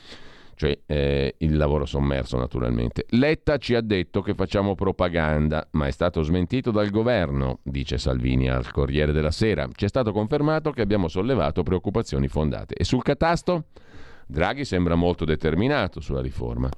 cioè 0.61 0.79
eh, 0.85 1.37
il 1.39 1.57
lavoro 1.57 1.87
sommerso 1.87 2.37
naturalmente. 2.37 3.07
Letta 3.13 3.57
ci 3.57 3.75
ha 3.75 3.81
detto 3.81 4.21
che 4.21 4.35
facciamo 4.35 4.75
propaganda, 4.75 5.67
ma 5.71 5.87
è 5.87 5.91
stato 5.91 6.21
smentito 6.21 6.71
dal 6.71 6.91
governo, 6.91 7.61
dice 7.63 7.97
Salvini 7.97 8.51
al 8.51 8.71
Corriere 8.71 9.13
della 9.13 9.31
Sera. 9.31 9.67
Ci 9.73 9.87
è 9.87 9.89
stato 9.89 10.13
confermato 10.13 10.71
che 10.73 10.83
abbiamo 10.83 11.09
sollevato 11.09 11.63
preoccupazioni 11.63 12.29
fondate. 12.29 12.75
E 12.75 12.85
sul 12.85 13.03
catasto? 13.03 13.69
Draghi 14.27 14.67
sembra 14.67 14.97
molto 14.97 15.25
determinato 15.25 16.01
sulla 16.01 16.21
riforma. 16.21 16.69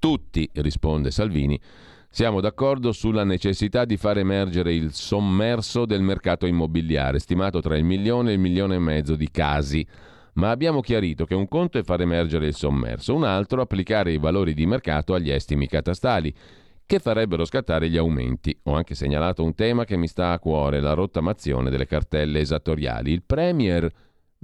Tutti, 0.00 0.50
risponde 0.54 1.12
Salvini, 1.12 1.58
siamo 2.14 2.40
d'accordo 2.40 2.92
sulla 2.92 3.24
necessità 3.24 3.84
di 3.84 3.96
far 3.96 4.18
emergere 4.18 4.72
il 4.72 4.92
sommerso 4.92 5.84
del 5.84 6.00
mercato 6.00 6.46
immobiliare, 6.46 7.18
stimato 7.18 7.60
tra 7.60 7.76
il 7.76 7.82
milione 7.82 8.30
e 8.30 8.34
il 8.34 8.38
milione 8.38 8.76
e 8.76 8.78
mezzo 8.78 9.16
di 9.16 9.28
casi. 9.32 9.84
Ma 10.34 10.50
abbiamo 10.50 10.80
chiarito 10.80 11.24
che 11.24 11.34
un 11.34 11.48
conto 11.48 11.76
è 11.76 11.82
far 11.82 12.02
emergere 12.02 12.46
il 12.46 12.54
sommerso, 12.54 13.16
un 13.16 13.24
altro 13.24 13.62
applicare 13.62 14.12
i 14.12 14.18
valori 14.18 14.54
di 14.54 14.64
mercato 14.64 15.12
agli 15.12 15.28
estimi 15.28 15.66
catastali, 15.66 16.32
che 16.86 17.00
farebbero 17.00 17.44
scattare 17.44 17.88
gli 17.88 17.96
aumenti. 17.96 18.56
Ho 18.62 18.74
anche 18.74 18.94
segnalato 18.94 19.42
un 19.42 19.56
tema 19.56 19.84
che 19.84 19.96
mi 19.96 20.06
sta 20.06 20.30
a 20.30 20.38
cuore, 20.38 20.78
la 20.78 20.94
rottamazione 20.94 21.68
delle 21.68 21.86
cartelle 21.86 22.38
esattoriali. 22.38 23.10
Il 23.10 23.24
Premier 23.24 23.90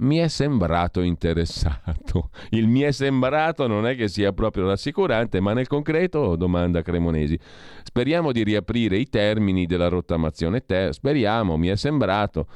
mi 0.01 0.17
è 0.17 0.27
sembrato 0.27 1.01
interessato. 1.01 2.29
Il 2.49 2.67
mi 2.67 2.81
è 2.81 2.91
sembrato 2.91 3.67
non 3.67 3.85
è 3.87 3.95
che 3.95 4.07
sia 4.07 4.33
proprio 4.33 4.67
rassicurante, 4.67 5.39
ma 5.39 5.53
nel 5.53 5.67
concreto, 5.67 6.35
domanda 6.35 6.81
Cremonesi, 6.81 7.37
speriamo 7.83 8.31
di 8.31 8.43
riaprire 8.43 8.97
i 8.97 9.07
termini 9.07 9.65
della 9.65 9.87
rottamazione 9.87 10.65
ter, 10.65 10.93
speriamo, 10.93 11.57
mi 11.57 11.67
è 11.67 11.75
sembrato 11.75 12.47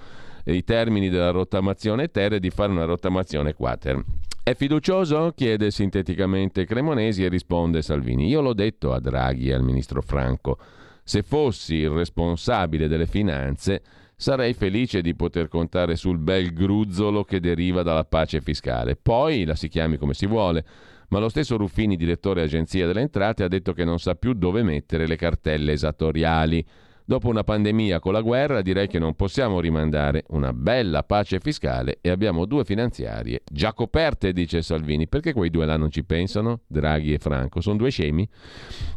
i 0.45 0.63
termini 0.63 1.09
della 1.09 1.31
rottamazione 1.31 2.09
ter 2.09 2.33
e 2.33 2.39
di 2.39 2.49
fare 2.49 2.71
una 2.71 2.85
rottamazione 2.85 3.53
quater. 3.53 4.03
È 4.43 4.53
fiducioso? 4.53 5.33
chiede 5.35 5.71
sinteticamente 5.71 6.65
Cremonesi 6.65 7.23
e 7.23 7.29
risponde 7.29 7.81
Salvini. 7.81 8.27
Io 8.27 8.41
l'ho 8.41 8.53
detto 8.53 8.93
a 8.93 8.99
Draghi 8.99 9.49
e 9.49 9.53
al 9.53 9.63
ministro 9.63 10.03
Franco. 10.03 10.59
Se 11.03 11.23
fossi 11.23 11.75
il 11.75 11.89
responsabile 11.89 12.87
delle 12.87 13.07
finanze, 13.07 13.81
sarei 14.15 14.53
felice 14.53 15.01
di 15.01 15.15
poter 15.15 15.47
contare 15.47 15.95
sul 15.95 16.17
bel 16.17 16.53
gruzzolo 16.53 17.23
che 17.23 17.39
deriva 17.39 17.83
dalla 17.83 18.05
pace 18.05 18.41
fiscale. 18.41 18.95
Poi 18.95 19.43
la 19.43 19.55
si 19.55 19.67
chiami 19.67 19.97
come 19.97 20.13
si 20.13 20.25
vuole. 20.25 20.65
Ma 21.09 21.19
lo 21.19 21.29
stesso 21.29 21.57
Ruffini, 21.57 21.95
direttore 21.95 22.41
agenzia 22.41 22.87
delle 22.87 23.01
entrate, 23.01 23.43
ha 23.43 23.47
detto 23.47 23.73
che 23.73 23.85
non 23.85 23.99
sa 23.99 24.15
più 24.15 24.33
dove 24.33 24.63
mettere 24.63 25.07
le 25.07 25.15
cartelle 25.15 25.73
esattoriali. 25.73 26.65
Dopo 27.07 27.29
una 27.29 27.43
pandemia 27.43 27.99
con 27.99 28.13
la 28.13 28.21
guerra 28.21 28.63
direi 28.63 28.87
che 28.87 28.97
non 28.97 29.13
possiamo 29.13 29.59
rimandare 29.59 30.23
una 30.29 30.51
bella 30.53 31.03
pace 31.03 31.39
fiscale 31.39 31.99
e 32.01 32.09
abbiamo 32.09 32.45
due 32.45 32.65
finanziarie 32.65 33.43
già 33.45 33.73
coperte, 33.73 34.33
dice 34.33 34.63
Salvini. 34.63 35.07
Perché 35.07 35.31
quei 35.31 35.51
due 35.51 35.67
là 35.67 35.77
non 35.77 35.91
ci 35.91 36.03
pensano? 36.03 36.61
Draghi 36.65 37.13
e 37.13 37.19
Franco. 37.19 37.61
Sono 37.61 37.77
due 37.77 37.91
scemi? 37.91 38.27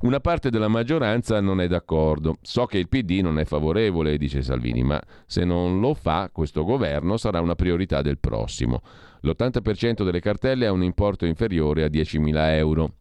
Una 0.01 0.21
parte 0.21 0.49
della 0.49 0.69
maggioranza 0.69 1.39
non 1.43 1.61
è 1.61 1.69
d'accordo. 1.69 2.39
So 2.41 2.65
che 2.65 2.79
il 2.79 2.89
PD 2.89 3.21
non 3.21 3.39
è 3.39 3.45
favorevole, 3.45 4.17
dice 4.17 4.41
Salvini, 4.41 4.83
ma 4.83 4.99
se 5.27 5.45
non 5.45 5.79
lo 5.79 5.93
fa 5.93 6.31
questo 6.33 6.65
governo 6.65 7.19
sarà 7.19 7.43
una 7.43 7.57
priorità 7.57 8.01
del 8.01 8.19
prossimo. 8.19 8.81
L'80% 9.21 10.03
delle 10.03 10.21
cartelle 10.21 10.67
ha 10.67 10.73
un 10.73 10.83
importo 10.83 11.27
inferiore 11.27 11.85
a 11.85 11.89
10.000 11.89 12.55
euro. 12.55 12.95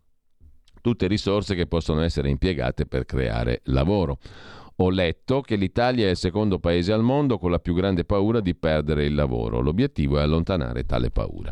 Tutte 0.82 1.08
risorse 1.08 1.56
che 1.56 1.66
possono 1.66 2.02
essere 2.02 2.30
impiegate 2.30 2.86
per 2.86 3.06
creare 3.06 3.62
lavoro. 3.66 4.20
Ho 4.80 4.92
letto 4.92 5.42
che 5.42 5.56
l'Italia 5.56 6.06
è 6.06 6.12
il 6.12 6.18
secondo 6.18 6.60
paese 6.60 6.94
al 6.94 7.02
mondo 7.02 7.40
con 7.40 7.50
la 7.50 7.58
più 7.58 7.74
grande 7.74 8.06
paura 8.06 8.42
di 8.42 8.54
perdere 8.54 9.06
il 9.06 9.16
lavoro. 9.16 9.60
L'obiettivo 9.60 10.20
è 10.20 10.22
allontanare 10.22 10.86
tale 10.86 11.10
paura. 11.10 11.52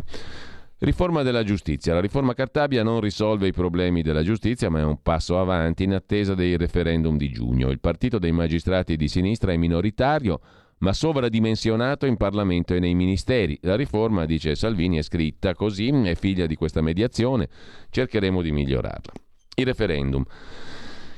Riforma 0.78 1.24
della 1.24 1.44
giustizia. 1.44 1.96
La 1.96 2.02
riforma 2.02 2.36
Cartabia 2.36 2.84
non 2.84 3.00
risolve 3.00 3.48
i 3.48 3.52
problemi 3.52 4.04
della 4.04 4.22
giustizia, 4.22 4.70
ma 4.70 4.80
è 4.80 4.84
un 4.84 5.02
passo 5.02 5.40
avanti 5.40 5.86
in 5.86 5.94
attesa 5.94 6.36
dei 6.36 6.56
referendum 6.56 7.18
di 7.18 7.32
giugno. 7.32 7.72
Il 7.72 7.80
partito 7.80 8.20
dei 8.20 8.32
magistrati 8.32 8.96
di 8.96 9.08
sinistra 9.08 9.52
è 9.52 9.58
minoritario, 9.58 10.40
ma 10.80 10.94
sovradimensionato 10.94 12.06
in 12.06 12.18
Parlamento 12.18 12.76
e 12.76 12.80
nei 12.80 12.94
ministeri. 12.94 13.58
La 13.62 13.76
riforma, 13.76 14.26
dice 14.26 14.54
Salvini, 14.54 14.98
è 14.98 15.02
scritta 15.02 15.56
così, 15.56 15.88
è 15.88 16.14
figlia 16.14 16.46
di 16.46 16.54
questa 16.56 16.82
mediazione, 16.82 17.50
cercheremo 17.90 18.44
di 18.44 18.52
migliorarla. 18.52 19.14
Il 19.56 19.66
referendum. 19.66 20.24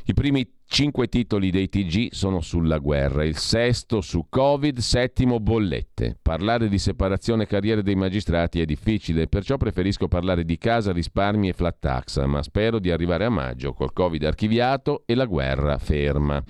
I 0.05 0.13
primi 0.13 0.56
cinque 0.67 1.07
titoli 1.07 1.49
dei 1.49 1.69
TG 1.69 2.09
sono 2.11 2.41
sulla 2.41 2.77
guerra, 2.77 3.23
il 3.23 3.37
sesto 3.37 4.01
su 4.01 4.25
Covid, 4.29 4.77
settimo 4.77 5.39
bollette. 5.39 6.17
Parlare 6.21 6.67
di 6.69 6.77
separazione 6.77 7.47
carriere 7.47 7.81
dei 7.81 7.95
magistrati 7.95 8.61
è 8.61 8.65
difficile, 8.65 9.27
perciò 9.27 9.57
preferisco 9.57 10.07
parlare 10.07 10.43
di 10.43 10.57
casa, 10.57 10.91
risparmi 10.91 11.49
e 11.49 11.53
flat 11.53 11.77
tax, 11.79 12.23
ma 12.25 12.43
spero 12.43 12.79
di 12.79 12.91
arrivare 12.91 13.25
a 13.25 13.29
maggio 13.29 13.73
col 13.73 13.93
Covid 13.93 14.23
archiviato 14.23 15.03
e 15.05 15.15
la 15.15 15.25
guerra 15.25 15.77
ferma. 15.77 16.43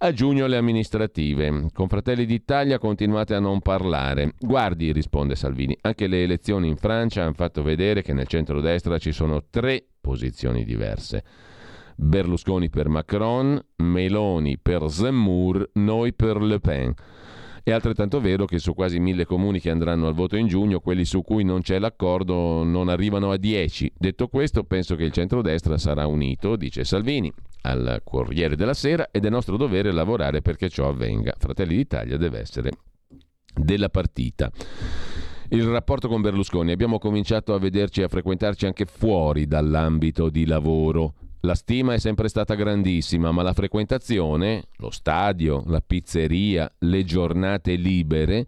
A 0.00 0.12
giugno 0.12 0.46
le 0.46 0.56
amministrative. 0.56 1.70
Con 1.72 1.88
Fratelli 1.88 2.24
d'Italia 2.24 2.78
continuate 2.78 3.34
a 3.34 3.40
non 3.40 3.60
parlare. 3.60 4.34
Guardi, 4.38 4.92
risponde 4.92 5.34
Salvini, 5.34 5.76
anche 5.80 6.06
le 6.06 6.22
elezioni 6.22 6.68
in 6.68 6.76
Francia 6.76 7.22
hanno 7.22 7.32
fatto 7.32 7.64
vedere 7.64 8.02
che 8.02 8.12
nel 8.12 8.28
centrodestra 8.28 8.98
ci 8.98 9.10
sono 9.10 9.46
tre 9.50 9.84
posizioni 10.00 10.64
diverse. 10.64 11.24
Berlusconi 12.00 12.70
per 12.70 12.88
Macron, 12.88 13.60
Meloni 13.78 14.56
per 14.56 14.88
Zemmour, 14.88 15.70
noi 15.74 16.14
per 16.14 16.40
Le 16.40 16.60
Pen. 16.60 16.94
È 17.64 17.72
altrettanto 17.72 18.20
vero 18.20 18.44
che 18.44 18.60
su 18.60 18.72
quasi 18.72 19.00
mille 19.00 19.26
comuni 19.26 19.58
che 19.58 19.68
andranno 19.68 20.06
al 20.06 20.14
voto 20.14 20.36
in 20.36 20.46
giugno, 20.46 20.78
quelli 20.78 21.04
su 21.04 21.22
cui 21.22 21.42
non 21.42 21.60
c'è 21.60 21.80
l'accordo 21.80 22.62
non 22.62 22.88
arrivano 22.88 23.32
a 23.32 23.36
10. 23.36 23.94
Detto 23.98 24.28
questo, 24.28 24.62
penso 24.62 24.94
che 24.94 25.02
il 25.02 25.10
centrodestra 25.10 25.76
sarà 25.76 26.06
unito, 26.06 26.54
dice 26.54 26.84
Salvini, 26.84 27.32
al 27.62 28.00
Corriere 28.04 28.54
della 28.54 28.74
Sera 28.74 29.08
ed 29.10 29.24
è 29.24 29.28
nostro 29.28 29.56
dovere 29.56 29.90
lavorare 29.90 30.40
perché 30.40 30.68
ciò 30.68 30.88
avvenga. 30.88 31.34
Fratelli 31.36 31.74
d'Italia 31.74 32.16
deve 32.16 32.38
essere 32.38 32.70
della 33.52 33.88
partita. 33.88 34.52
Il 35.48 35.64
rapporto 35.64 36.06
con 36.06 36.20
Berlusconi, 36.20 36.70
abbiamo 36.70 36.98
cominciato 36.98 37.54
a 37.54 37.58
vederci 37.58 38.02
e 38.02 38.04
a 38.04 38.08
frequentarci 38.08 38.66
anche 38.66 38.84
fuori 38.84 39.46
dall'ambito 39.48 40.30
di 40.30 40.46
lavoro. 40.46 41.14
La 41.42 41.54
stima 41.54 41.94
è 41.94 41.98
sempre 41.98 42.28
stata 42.28 42.54
grandissima, 42.54 43.30
ma 43.30 43.42
la 43.42 43.52
frequentazione, 43.52 44.64
lo 44.78 44.90
stadio, 44.90 45.62
la 45.66 45.80
pizzeria, 45.80 46.70
le 46.78 47.04
giornate 47.04 47.76
libere 47.76 48.46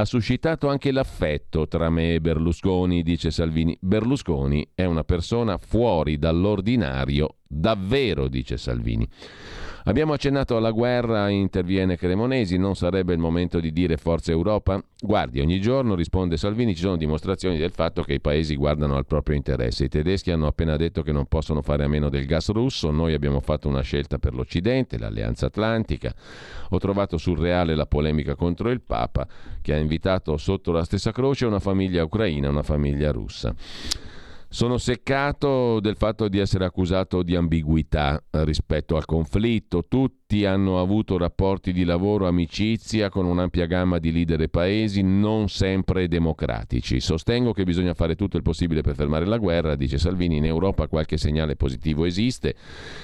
ha 0.00 0.04
suscitato 0.06 0.68
anche 0.68 0.92
l'affetto 0.92 1.68
tra 1.68 1.90
me 1.90 2.14
e 2.14 2.20
Berlusconi, 2.20 3.02
dice 3.02 3.30
Salvini. 3.30 3.76
Berlusconi 3.80 4.70
è 4.74 4.84
una 4.84 5.04
persona 5.04 5.58
fuori 5.58 6.18
dall'ordinario, 6.18 7.36
davvero, 7.46 8.28
dice 8.28 8.56
Salvini. 8.56 9.06
Abbiamo 9.84 10.12
accennato 10.12 10.58
alla 10.58 10.72
guerra, 10.72 11.30
interviene 11.30 11.96
Cremonesi, 11.96 12.58
non 12.58 12.76
sarebbe 12.76 13.14
il 13.14 13.18
momento 13.18 13.60
di 13.60 13.72
dire 13.72 13.96
forza 13.96 14.30
Europa? 14.30 14.82
Guardi, 15.00 15.40
ogni 15.40 15.58
giorno, 15.58 15.94
risponde 15.94 16.36
Salvini, 16.36 16.74
ci 16.74 16.82
sono 16.82 16.98
dimostrazioni 16.98 17.56
del 17.56 17.70
fatto 17.70 18.02
che 18.02 18.12
i 18.12 18.20
paesi 18.20 18.56
guardano 18.56 18.96
al 18.96 19.06
proprio 19.06 19.36
interesse. 19.36 19.84
I 19.84 19.88
tedeschi 19.88 20.30
hanno 20.30 20.46
appena 20.46 20.76
detto 20.76 21.02
che 21.02 21.12
non 21.12 21.24
possono 21.24 21.62
fare 21.62 21.84
a 21.84 21.88
meno 21.88 22.10
del 22.10 22.26
gas 22.26 22.50
russo, 22.50 22.90
noi 22.90 23.14
abbiamo 23.14 23.40
fatto 23.40 23.68
una 23.68 23.80
scelta 23.80 24.18
per 24.18 24.34
l'Occidente, 24.34 24.98
l'Alleanza 24.98 25.46
Atlantica. 25.46 26.14
Ho 26.68 26.78
trovato 26.78 27.16
surreale 27.16 27.74
la 27.74 27.86
polemica 27.86 28.34
contro 28.34 28.68
il 28.70 28.82
Papa, 28.82 29.26
che 29.62 29.72
ha 29.72 29.78
invitato 29.78 30.36
sotto 30.36 30.72
la 30.72 30.84
stessa 30.84 31.10
croce 31.10 31.46
una 31.46 31.58
famiglia 31.58 32.04
ucraina 32.04 32.48
e 32.48 32.50
una 32.50 32.62
famiglia 32.62 33.10
russa. 33.12 33.54
Sono 34.52 34.78
seccato 34.78 35.78
del 35.78 35.94
fatto 35.94 36.26
di 36.26 36.40
essere 36.40 36.64
accusato 36.64 37.22
di 37.22 37.36
ambiguità 37.36 38.20
rispetto 38.30 38.96
al 38.96 39.04
conflitto. 39.04 39.86
Tutti 39.86 40.44
hanno 40.44 40.80
avuto 40.80 41.16
rapporti 41.16 41.72
di 41.72 41.84
lavoro, 41.84 42.26
amicizia 42.26 43.10
con 43.10 43.26
un'ampia 43.26 43.66
gamma 43.66 44.00
di 44.00 44.10
leader 44.10 44.40
e 44.40 44.48
paesi, 44.48 45.02
non 45.02 45.48
sempre 45.48 46.08
democratici. 46.08 46.98
Sostengo 46.98 47.52
che 47.52 47.62
bisogna 47.62 47.94
fare 47.94 48.16
tutto 48.16 48.36
il 48.36 48.42
possibile 48.42 48.80
per 48.80 48.96
fermare 48.96 49.24
la 49.24 49.38
guerra, 49.38 49.76
dice 49.76 49.98
Salvini. 49.98 50.38
In 50.38 50.46
Europa 50.46 50.88
qualche 50.88 51.16
segnale 51.16 51.54
positivo 51.54 52.04
esiste. 52.04 52.56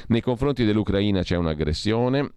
Nei 0.09 0.23
confronti 0.23 0.65
dell'Ucraina 0.65 1.23
c'è 1.23 1.37
un'aggressione. 1.37 2.29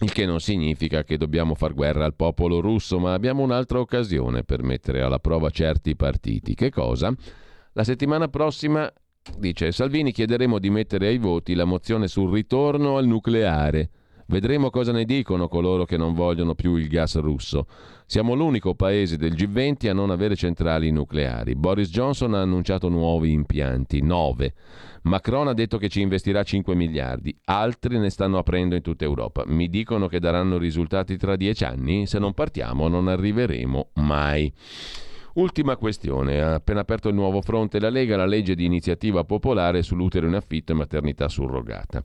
Il 0.00 0.12
che 0.12 0.26
non 0.26 0.40
significa 0.40 1.04
che 1.04 1.16
dobbiamo 1.16 1.54
far 1.54 1.74
guerra 1.74 2.04
al 2.04 2.16
popolo 2.16 2.58
russo, 2.58 2.98
ma 2.98 3.12
abbiamo 3.12 3.44
un'altra 3.44 3.78
occasione 3.78 4.42
per 4.42 4.64
mettere 4.64 5.00
alla 5.00 5.20
prova 5.20 5.48
certi 5.50 5.94
partiti. 5.94 6.56
Che 6.56 6.70
cosa? 6.70 7.14
La 7.74 7.84
settimana 7.84 8.28
prossima, 8.28 8.92
dice 9.38 9.72
Salvini, 9.72 10.12
chiederemo 10.12 10.58
di 10.58 10.68
mettere 10.68 11.06
ai 11.06 11.16
voti 11.16 11.54
la 11.54 11.64
mozione 11.64 12.06
sul 12.06 12.30
ritorno 12.30 12.98
al 12.98 13.06
nucleare. 13.06 13.88
Vedremo 14.26 14.68
cosa 14.68 14.92
ne 14.92 15.04
dicono 15.04 15.48
coloro 15.48 15.86
che 15.86 15.96
non 15.96 16.12
vogliono 16.12 16.54
più 16.54 16.76
il 16.76 16.88
gas 16.88 17.18
russo. 17.18 17.66
Siamo 18.04 18.34
l'unico 18.34 18.74
paese 18.74 19.16
del 19.16 19.32
G20 19.32 19.88
a 19.88 19.94
non 19.94 20.10
avere 20.10 20.36
centrali 20.36 20.90
nucleari. 20.90 21.54
Boris 21.54 21.88
Johnson 21.88 22.34
ha 22.34 22.42
annunciato 22.42 22.90
nuovi 22.90 23.32
impianti, 23.32 24.02
nove. 24.02 24.52
Macron 25.04 25.48
ha 25.48 25.54
detto 25.54 25.78
che 25.78 25.88
ci 25.88 26.02
investirà 26.02 26.42
5 26.42 26.74
miliardi, 26.74 27.34
altri 27.44 27.98
ne 27.98 28.10
stanno 28.10 28.36
aprendo 28.36 28.74
in 28.74 28.82
tutta 28.82 29.04
Europa. 29.04 29.44
Mi 29.46 29.68
dicono 29.68 30.08
che 30.08 30.20
daranno 30.20 30.58
risultati 30.58 31.16
tra 31.16 31.36
dieci 31.36 31.64
anni? 31.64 32.06
Se 32.06 32.18
non 32.18 32.34
partiamo 32.34 32.88
non 32.88 33.08
arriveremo 33.08 33.92
mai. 33.94 34.52
Ultima 35.34 35.76
questione, 35.76 36.42
ha 36.42 36.54
appena 36.54 36.80
aperto 36.80 37.08
il 37.08 37.14
nuovo 37.14 37.40
fronte 37.40 37.80
la 37.80 37.88
Lega, 37.88 38.16
la 38.16 38.26
legge 38.26 38.54
di 38.54 38.66
iniziativa 38.66 39.24
popolare 39.24 39.82
sull'utero 39.82 40.26
in 40.26 40.34
affitto 40.34 40.72
e 40.72 40.74
maternità 40.74 41.28
surrogata. 41.28 42.02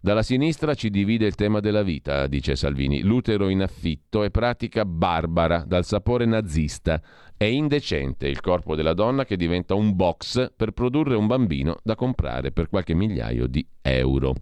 Dalla 0.00 0.22
sinistra 0.22 0.74
ci 0.74 0.88
divide 0.88 1.26
il 1.26 1.34
tema 1.34 1.58
della 1.58 1.82
vita, 1.82 2.28
dice 2.28 2.54
Salvini. 2.54 3.02
L'utero 3.02 3.48
in 3.48 3.62
affitto 3.62 4.22
è 4.22 4.30
pratica 4.30 4.84
barbara, 4.84 5.64
dal 5.66 5.84
sapore 5.84 6.24
nazista. 6.24 7.02
È 7.36 7.44
indecente 7.44 8.28
il 8.28 8.40
corpo 8.40 8.76
della 8.76 8.94
donna 8.94 9.24
che 9.24 9.36
diventa 9.36 9.74
un 9.74 9.96
box 9.96 10.52
per 10.54 10.70
produrre 10.70 11.16
un 11.16 11.26
bambino 11.26 11.78
da 11.82 11.96
comprare 11.96 12.52
per 12.52 12.68
qualche 12.68 12.94
migliaio 12.94 13.48
di 13.48 13.66
euro. 13.82 14.34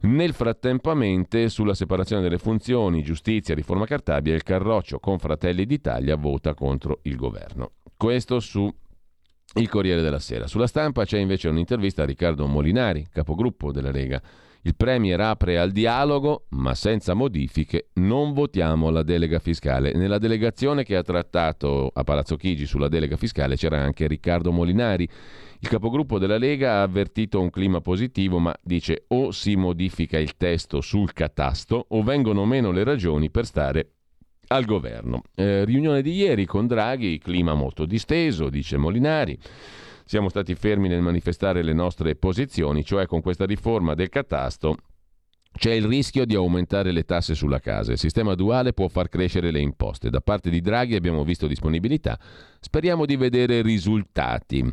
Nel 0.00 0.32
frattempo, 0.32 0.94
sulla 1.46 1.74
separazione 1.74 2.22
delle 2.22 2.38
funzioni, 2.38 3.02
giustizia, 3.02 3.54
riforma 3.54 3.86
Cartabia, 3.86 4.34
il 4.34 4.42
Carroccio 4.42 4.98
con 4.98 5.18
Fratelli 5.18 5.64
d'Italia 5.64 6.16
vota 6.16 6.54
contro 6.54 7.00
il 7.02 7.16
governo. 7.16 7.72
Questo 7.96 8.40
su 8.40 8.72
il 9.54 9.68
Corriere 9.68 10.00
della 10.00 10.18
Sera. 10.18 10.46
Sulla 10.46 10.66
stampa 10.66 11.04
c'è 11.04 11.18
invece 11.18 11.48
un'intervista 11.48 12.02
a 12.02 12.06
Riccardo 12.06 12.46
Molinari, 12.46 13.06
capogruppo 13.10 13.70
della 13.70 13.90
Lega 13.90 14.20
Il 14.62 14.76
Premier 14.76 15.20
apre 15.20 15.58
al 15.58 15.72
dialogo, 15.72 16.46
ma 16.50 16.74
senza 16.74 17.14
modifiche, 17.14 17.88
non 17.94 18.32
votiamo 18.32 18.90
la 18.90 19.02
delega 19.02 19.40
fiscale. 19.40 19.92
Nella 19.92 20.18
delegazione 20.18 20.84
che 20.84 20.94
ha 20.94 21.02
trattato 21.02 21.90
a 21.92 22.04
Palazzo 22.04 22.36
Chigi 22.36 22.64
sulla 22.64 22.86
delega 22.88 23.16
fiscale 23.16 23.56
c'era 23.56 23.80
anche 23.80 24.06
Riccardo 24.06 24.52
Molinari. 24.52 25.08
Il 25.62 25.68
capogruppo 25.68 26.18
della 26.18 26.38
Lega 26.38 26.72
ha 26.72 26.82
avvertito 26.82 27.40
un 27.40 27.48
clima 27.48 27.80
positivo, 27.80 28.40
ma 28.40 28.52
dice 28.60 29.04
o 29.08 29.30
si 29.30 29.54
modifica 29.54 30.18
il 30.18 30.36
testo 30.36 30.80
sul 30.80 31.12
catasto 31.12 31.84
o 31.90 32.02
vengono 32.02 32.44
meno 32.44 32.72
le 32.72 32.82
ragioni 32.82 33.30
per 33.30 33.46
stare 33.46 33.90
al 34.48 34.64
governo. 34.64 35.22
Eh, 35.36 35.64
riunione 35.64 36.02
di 36.02 36.14
ieri 36.14 36.46
con 36.46 36.66
Draghi, 36.66 37.18
clima 37.18 37.54
molto 37.54 37.84
disteso, 37.84 38.48
dice 38.48 38.76
Molinari. 38.76 39.38
Siamo 40.04 40.28
stati 40.30 40.56
fermi 40.56 40.88
nel 40.88 41.00
manifestare 41.00 41.62
le 41.62 41.72
nostre 41.72 42.16
posizioni, 42.16 42.84
cioè 42.84 43.06
con 43.06 43.20
questa 43.20 43.46
riforma 43.46 43.94
del 43.94 44.08
catasto 44.08 44.78
c'è 45.54 45.72
il 45.72 45.84
rischio 45.84 46.24
di 46.24 46.34
aumentare 46.34 46.92
le 46.92 47.04
tasse 47.04 47.34
sulla 47.34 47.60
casa. 47.60 47.92
Il 47.92 47.98
sistema 47.98 48.34
duale 48.34 48.72
può 48.72 48.88
far 48.88 49.08
crescere 49.08 49.50
le 49.50 49.60
imposte. 49.60 50.10
Da 50.10 50.20
parte 50.20 50.50
di 50.50 50.60
Draghi 50.60 50.94
abbiamo 50.94 51.24
visto 51.24 51.46
disponibilità. 51.46 52.18
Speriamo 52.58 53.04
di 53.04 53.16
vedere 53.16 53.60
risultati. 53.60 54.64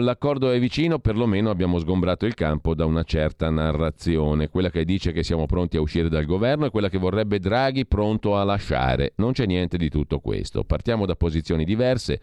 L'accordo 0.00 0.50
è 0.50 0.58
vicino, 0.58 0.98
perlomeno 0.98 1.50
abbiamo 1.50 1.78
sgombrato 1.78 2.26
il 2.26 2.34
campo 2.34 2.74
da 2.74 2.86
una 2.86 3.02
certa 3.04 3.50
narrazione, 3.50 4.48
quella 4.48 4.70
che 4.70 4.84
dice 4.84 5.12
che 5.12 5.22
siamo 5.22 5.46
pronti 5.46 5.76
a 5.76 5.80
uscire 5.80 6.08
dal 6.08 6.24
governo 6.24 6.66
e 6.66 6.70
quella 6.70 6.88
che 6.88 6.98
vorrebbe 6.98 7.38
Draghi 7.38 7.86
pronto 7.86 8.36
a 8.36 8.44
lasciare. 8.44 9.12
Non 9.16 9.32
c'è 9.32 9.46
niente 9.46 9.76
di 9.76 9.90
tutto 9.90 10.20
questo. 10.20 10.64
Partiamo 10.64 11.06
da 11.06 11.14
posizioni 11.14 11.64
diverse. 11.64 12.20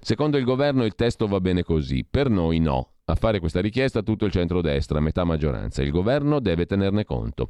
Secondo 0.00 0.36
il 0.36 0.44
governo 0.44 0.84
il 0.84 0.96
testo 0.96 1.26
va 1.28 1.40
bene 1.40 1.62
così, 1.62 2.04
per 2.08 2.28
noi 2.28 2.58
no. 2.58 2.88
A 3.12 3.14
fare 3.14 3.40
questa 3.40 3.60
richiesta 3.60 4.00
tutto 4.00 4.24
il 4.24 4.32
centrodestra, 4.32 4.98
metà 4.98 5.24
maggioranza. 5.24 5.82
Il 5.82 5.90
governo 5.90 6.40
deve 6.40 6.64
tenerne 6.64 7.04
conto. 7.04 7.48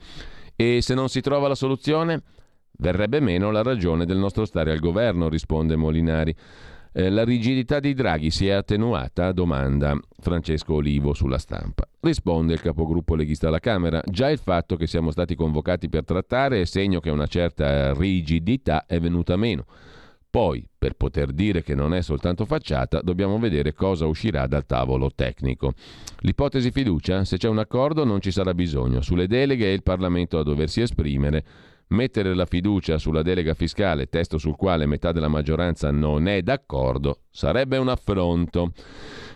E 0.56 0.80
se 0.82 0.92
non 0.92 1.08
si 1.08 1.20
trova 1.20 1.46
la 1.46 1.54
soluzione? 1.54 2.20
Verrebbe 2.78 3.20
meno 3.20 3.52
la 3.52 3.62
ragione 3.62 4.04
del 4.04 4.16
nostro 4.16 4.44
stare 4.44 4.72
al 4.72 4.80
governo, 4.80 5.28
risponde 5.28 5.76
Molinari. 5.76 6.34
Eh, 6.92 7.10
la 7.10 7.22
rigidità 7.22 7.78
di 7.78 7.94
Draghi 7.94 8.32
si 8.32 8.48
è 8.48 8.50
attenuata? 8.50 9.30
Domanda 9.30 9.96
Francesco 10.18 10.74
Olivo 10.74 11.14
sulla 11.14 11.38
stampa. 11.38 11.86
Risponde 12.00 12.54
il 12.54 12.60
capogruppo 12.60 13.14
leghista 13.14 13.46
alla 13.46 13.60
Camera. 13.60 14.02
Già 14.04 14.30
il 14.30 14.38
fatto 14.38 14.74
che 14.74 14.88
siamo 14.88 15.12
stati 15.12 15.36
convocati 15.36 15.88
per 15.88 16.04
trattare 16.04 16.62
è 16.62 16.64
segno 16.64 16.98
che 16.98 17.10
una 17.10 17.28
certa 17.28 17.94
rigidità 17.94 18.84
è 18.84 18.98
venuta 18.98 19.36
meno. 19.36 19.66
Poi, 20.32 20.66
per 20.78 20.94
poter 20.94 21.30
dire 21.30 21.62
che 21.62 21.74
non 21.74 21.92
è 21.92 22.00
soltanto 22.00 22.46
facciata, 22.46 23.02
dobbiamo 23.02 23.38
vedere 23.38 23.74
cosa 23.74 24.06
uscirà 24.06 24.46
dal 24.46 24.64
tavolo 24.64 25.10
tecnico. 25.14 25.74
L'ipotesi 26.20 26.70
fiducia? 26.70 27.22
Se 27.26 27.36
c'è 27.36 27.50
un 27.50 27.58
accordo 27.58 28.04
non 28.04 28.22
ci 28.22 28.30
sarà 28.30 28.54
bisogno. 28.54 29.02
Sulle 29.02 29.26
deleghe 29.26 29.66
è 29.66 29.72
il 29.74 29.82
Parlamento 29.82 30.38
a 30.38 30.42
doversi 30.42 30.80
esprimere 30.80 31.44
Mettere 31.92 32.34
la 32.34 32.46
fiducia 32.46 32.96
sulla 32.96 33.20
delega 33.20 33.52
fiscale, 33.52 34.08
testo 34.08 34.38
sul 34.38 34.56
quale 34.56 34.86
metà 34.86 35.12
della 35.12 35.28
maggioranza 35.28 35.90
non 35.90 36.26
è 36.26 36.40
d'accordo, 36.40 37.24
sarebbe 37.30 37.76
un 37.76 37.88
affronto. 37.88 38.72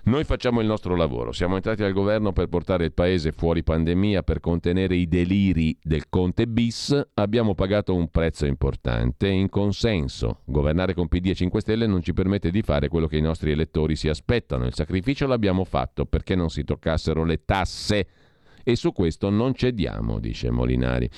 Noi 0.06 0.22
facciamo 0.22 0.60
il 0.60 0.68
nostro 0.68 0.94
lavoro, 0.94 1.32
siamo 1.32 1.56
entrati 1.56 1.82
al 1.82 1.92
governo 1.92 2.32
per 2.32 2.46
portare 2.46 2.84
il 2.84 2.92
paese 2.92 3.32
fuori 3.32 3.64
pandemia, 3.64 4.22
per 4.22 4.38
contenere 4.38 4.94
i 4.94 5.08
deliri 5.08 5.76
del 5.82 6.08
Conte 6.08 6.46
bis, 6.46 7.08
abbiamo 7.14 7.56
pagato 7.56 7.92
un 7.92 8.08
prezzo 8.08 8.46
importante 8.46 9.26
in 9.26 9.48
consenso. 9.48 10.42
Governare 10.44 10.94
con 10.94 11.08
PD 11.08 11.30
e 11.30 11.34
5 11.34 11.60
Stelle 11.60 11.88
non 11.88 12.02
ci 12.02 12.12
permette 12.12 12.52
di 12.52 12.62
fare 12.62 12.86
quello 12.86 13.08
che 13.08 13.16
i 13.16 13.20
nostri 13.20 13.50
elettori 13.50 13.96
si 13.96 14.08
aspettano, 14.08 14.66
il 14.66 14.74
sacrificio 14.74 15.26
l'abbiamo 15.26 15.64
fatto 15.64 16.06
perché 16.06 16.36
non 16.36 16.50
si 16.50 16.62
toccassero 16.62 17.24
le 17.24 17.44
tasse 17.44 18.06
e 18.62 18.76
su 18.76 18.92
questo 18.92 19.28
non 19.28 19.54
cediamo, 19.54 20.20
dice 20.20 20.52
Molinari. 20.52 21.10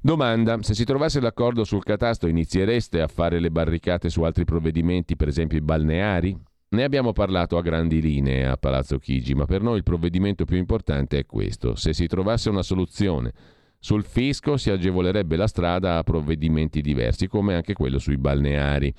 Domanda, 0.00 0.62
se 0.62 0.72
si 0.72 0.86
trovasse 0.86 1.20
l'accordo 1.20 1.62
sul 1.64 1.84
catasto 1.84 2.26
iniziereste 2.26 3.02
a 3.02 3.06
fare 3.06 3.38
le 3.38 3.50
barricate 3.50 4.08
su 4.08 4.22
altri 4.22 4.44
provvedimenti, 4.44 5.14
per 5.14 5.28
esempio 5.28 5.58
i 5.58 5.62
balneari? 5.62 6.50
Ne 6.72 6.84
abbiamo 6.84 7.12
parlato 7.12 7.58
a 7.58 7.62
grandi 7.62 8.00
linee 8.00 8.46
a 8.46 8.56
Palazzo 8.56 8.98
Chigi, 8.98 9.34
ma 9.34 9.44
per 9.44 9.60
noi 9.60 9.76
il 9.76 9.82
provvedimento 9.82 10.46
più 10.46 10.56
importante 10.56 11.18
è 11.18 11.26
questo. 11.26 11.74
Se 11.74 11.92
si 11.92 12.06
trovasse 12.06 12.48
una 12.48 12.62
soluzione 12.62 13.30
sul 13.78 14.04
fisco 14.04 14.56
si 14.56 14.70
agevolerebbe 14.70 15.36
la 15.36 15.48
strada 15.48 15.98
a 15.98 16.02
provvedimenti 16.02 16.80
diversi, 16.80 17.26
come 17.26 17.54
anche 17.54 17.74
quello 17.74 17.98
sui 17.98 18.16
balneari. 18.16 18.90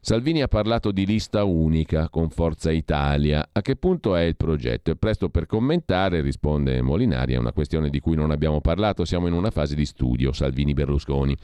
Salvini 0.00 0.42
ha 0.42 0.46
parlato 0.46 0.92
di 0.92 1.04
lista 1.04 1.42
unica 1.42 2.08
con 2.08 2.30
Forza 2.30 2.70
Italia. 2.70 3.48
A 3.50 3.62
che 3.62 3.74
punto 3.74 4.14
è 4.14 4.22
il 4.22 4.36
progetto? 4.36 4.92
È 4.92 4.94
presto 4.94 5.28
per 5.28 5.46
commentare, 5.46 6.20
risponde 6.20 6.80
Molinari, 6.82 7.34
è 7.34 7.38
una 7.38 7.52
questione 7.52 7.90
di 7.90 7.98
cui 7.98 8.14
non 8.14 8.30
abbiamo 8.30 8.60
parlato, 8.60 9.04
siamo 9.04 9.26
in 9.26 9.32
una 9.32 9.50
fase 9.50 9.74
di 9.74 9.86
studio, 9.86 10.30
Salvini-Berlusconi. 10.30 11.36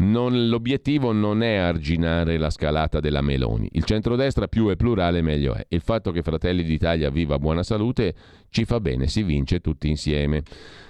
Non, 0.00 0.48
l'obiettivo 0.48 1.10
non 1.10 1.42
è 1.42 1.56
arginare 1.56 2.38
la 2.38 2.50
scalata 2.50 3.00
della 3.00 3.20
Meloni. 3.20 3.68
Il 3.72 3.84
centrodestra 3.84 4.46
più 4.46 4.68
è 4.68 4.76
plurale 4.76 5.22
meglio 5.22 5.54
è. 5.54 5.66
Il 5.70 5.80
fatto 5.80 6.12
che 6.12 6.22
Fratelli 6.22 6.62
d'Italia 6.62 7.10
viva 7.10 7.38
buona 7.38 7.64
salute 7.64 8.14
ci 8.50 8.64
fa 8.64 8.78
bene, 8.78 9.08
si 9.08 9.24
vince 9.24 9.60
tutti 9.60 9.88
insieme. 9.88 10.42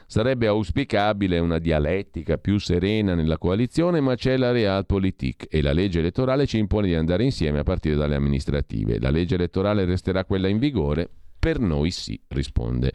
Sarebbe 0.07 0.47
auspicabile 0.47 1.39
una 1.39 1.59
dialettica 1.59 2.37
più 2.37 2.59
serena 2.59 3.15
nella 3.15 3.39
coalizione, 3.39 4.01
ma 4.01 4.15
c'è 4.15 4.37
la 4.37 4.51
realpolitik 4.51 5.47
e 5.51 5.63
la 5.63 5.73
legge 5.73 6.01
elettorale 6.01 6.47
ci 6.47 6.59
impone 6.59 6.89
di 6.89 6.95
andare 6.95 7.25
insieme 7.25 7.61
a 7.61 7.63
partire 7.63 7.95
dalle 7.95 8.15
amministrative. 8.15 9.01
La 9.01 9.11
legge 9.11 9.37
elettorale 9.37 9.87
resterà 9.87 10.25
quella 10.25 10.49
in 10.49 10.59
vigore? 10.59 11.09
Per 11.39 11.61
noi 11.61 11.91
sì, 11.91 12.21
risponde. 12.29 12.93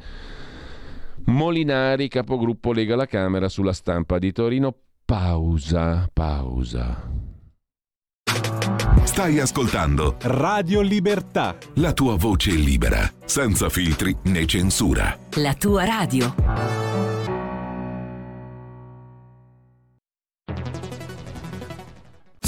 Molinari, 1.25 2.07
capogruppo 2.07 2.71
Lega 2.71 2.93
alla 2.93 3.07
Camera 3.07 3.49
sulla 3.49 3.73
stampa 3.73 4.19
di 4.19 4.31
Torino. 4.31 4.75
Pausa, 5.05 6.07
pausa. 6.13 7.11
Stai 9.03 9.39
ascoltando 9.39 10.15
Radio 10.21 10.81
Libertà. 10.81 11.55
la 11.75 11.91
tua 11.91 12.15
voce 12.15 12.51
libera, 12.51 13.11
senza 13.25 13.69
filtri 13.69 14.15
né 14.23 14.45
censura. 14.45 15.17
La 15.35 15.53
tua 15.55 15.83
radio. 15.83 16.33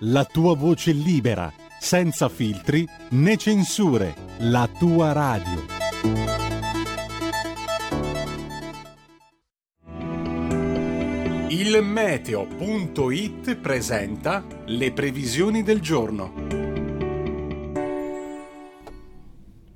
la 0.00 0.24
tua 0.24 0.54
voce 0.54 0.92
libera, 0.92 1.52
senza 1.80 2.28
filtri 2.28 2.86
né 3.10 3.36
censure, 3.36 4.14
la 4.38 4.68
tua 4.78 5.12
radio. 5.12 5.76
Il 11.48 11.82
meteo.it 11.82 13.56
presenta 13.56 14.44
le 14.66 14.92
previsioni 14.92 15.64
del 15.64 15.80
giorno. 15.80 16.46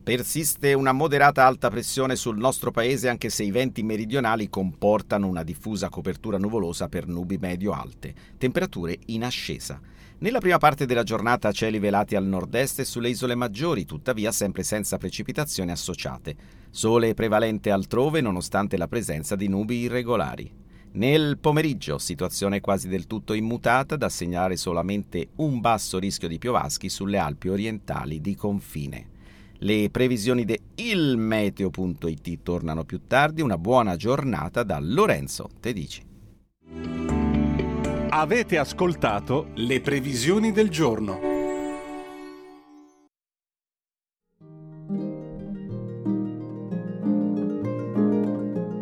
Persiste 0.04 0.74
una 0.74 0.92
moderata 0.92 1.46
alta 1.46 1.70
pressione 1.70 2.16
sul 2.16 2.36
nostro 2.36 2.70
paese 2.70 3.08
anche 3.08 3.30
se 3.30 3.44
i 3.44 3.50
venti 3.50 3.82
meridionali 3.82 4.48
comportano 4.48 5.26
una 5.26 5.42
diffusa 5.42 5.88
copertura 5.88 6.38
nuvolosa 6.38 6.88
per 6.88 7.06
nubi 7.06 7.38
medio-alte, 7.38 8.14
temperature 8.36 8.98
in 9.06 9.24
ascesa. 9.24 9.80
Nella 10.22 10.38
prima 10.38 10.58
parte 10.58 10.86
della 10.86 11.02
giornata 11.02 11.50
cieli 11.50 11.80
velati 11.80 12.14
al 12.14 12.24
nord-est 12.24 12.78
e 12.78 12.84
sulle 12.84 13.08
isole 13.08 13.34
maggiori, 13.34 13.84
tuttavia 13.84 14.30
sempre 14.30 14.62
senza 14.62 14.96
precipitazioni 14.96 15.72
associate. 15.72 16.36
Sole 16.70 17.12
prevalente 17.12 17.72
altrove 17.72 18.20
nonostante 18.20 18.76
la 18.76 18.86
presenza 18.86 19.34
di 19.34 19.48
nubi 19.48 19.78
irregolari. 19.78 20.48
Nel 20.92 21.38
pomeriggio, 21.38 21.98
situazione 21.98 22.60
quasi 22.60 22.86
del 22.86 23.08
tutto 23.08 23.32
immutata, 23.32 23.96
da 23.96 24.08
segnalare 24.08 24.54
solamente 24.56 25.30
un 25.38 25.58
basso 25.58 25.98
rischio 25.98 26.28
di 26.28 26.38
piovaschi 26.38 26.88
sulle 26.88 27.18
Alpi 27.18 27.48
orientali 27.48 28.20
di 28.20 28.36
confine. 28.36 29.08
Le 29.54 29.90
previsioni 29.90 30.44
di 30.44 30.56
ilmeteo.it 30.76 32.42
tornano 32.44 32.84
più 32.84 33.08
tardi. 33.08 33.42
Una 33.42 33.58
buona 33.58 33.96
giornata 33.96 34.62
da 34.62 34.78
Lorenzo 34.80 35.48
Tedici. 35.58 36.10
Avete 38.14 38.58
ascoltato 38.58 39.48
le 39.54 39.80
previsioni 39.80 40.52
del 40.52 40.68
giorno. 40.68 41.18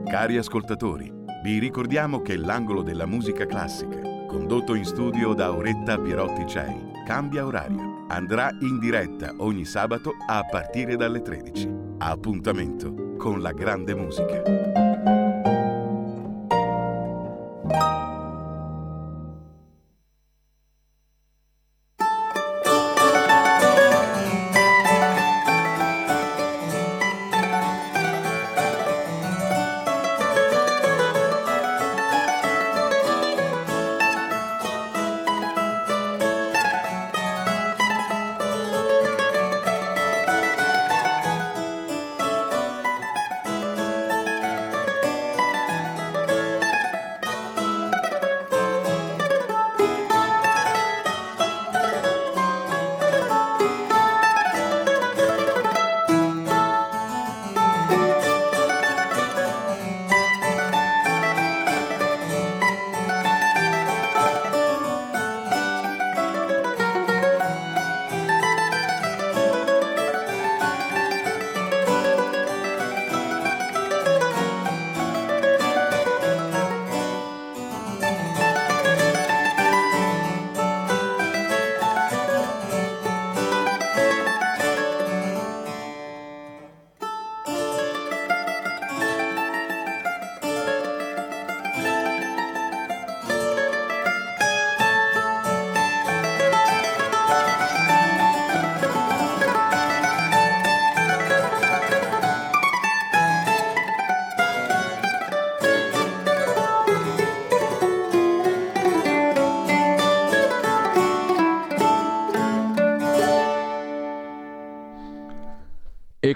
Cari 0.05 0.37
ascoltatori, 0.37 1.13
Vi 1.45 1.61
ricordiamo 1.61 2.23
che 2.23 2.37
l'angolo 2.37 2.83
della 2.83 3.07
musica 3.07 3.47
classica, 3.47 4.01
condotto 4.27 4.75
in 4.75 4.85
studio 4.85 5.33
da 5.33 5.47
Auretta 5.47 5.97
Pierotti 5.97 6.45
Cei, 6.49 6.91
cambia 7.07 7.47
orario. 7.47 8.07
Andrà 8.09 8.51
in 8.63 8.81
diretta 8.81 9.33
ogni 9.37 9.65
sabato 9.65 10.13
a 10.27 10.43
partire 10.43 10.97
dalle 10.97 11.23
13. 11.23 11.71
Appuntamento 11.99 13.15
con 13.17 13.41
la 13.41 13.53
grande 13.53 13.95
musica. 13.95 14.61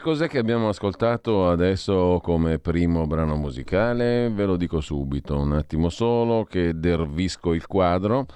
Cos'è 0.05 0.29
che 0.29 0.37
abbiamo 0.37 0.69
ascoltato 0.69 1.49
adesso 1.49 2.21
come 2.23 2.59
primo 2.59 3.07
brano 3.07 3.37
musicale? 3.37 4.29
Ve 4.29 4.45
lo 4.45 4.57
dico 4.57 4.83
subito, 4.83 5.39
un 5.39 5.53
attimo 5.53 5.89
solo 5.89 6.45
che 6.45 6.79
dervisco 6.79 7.55
il 7.55 7.67
quadro. 7.67 8.27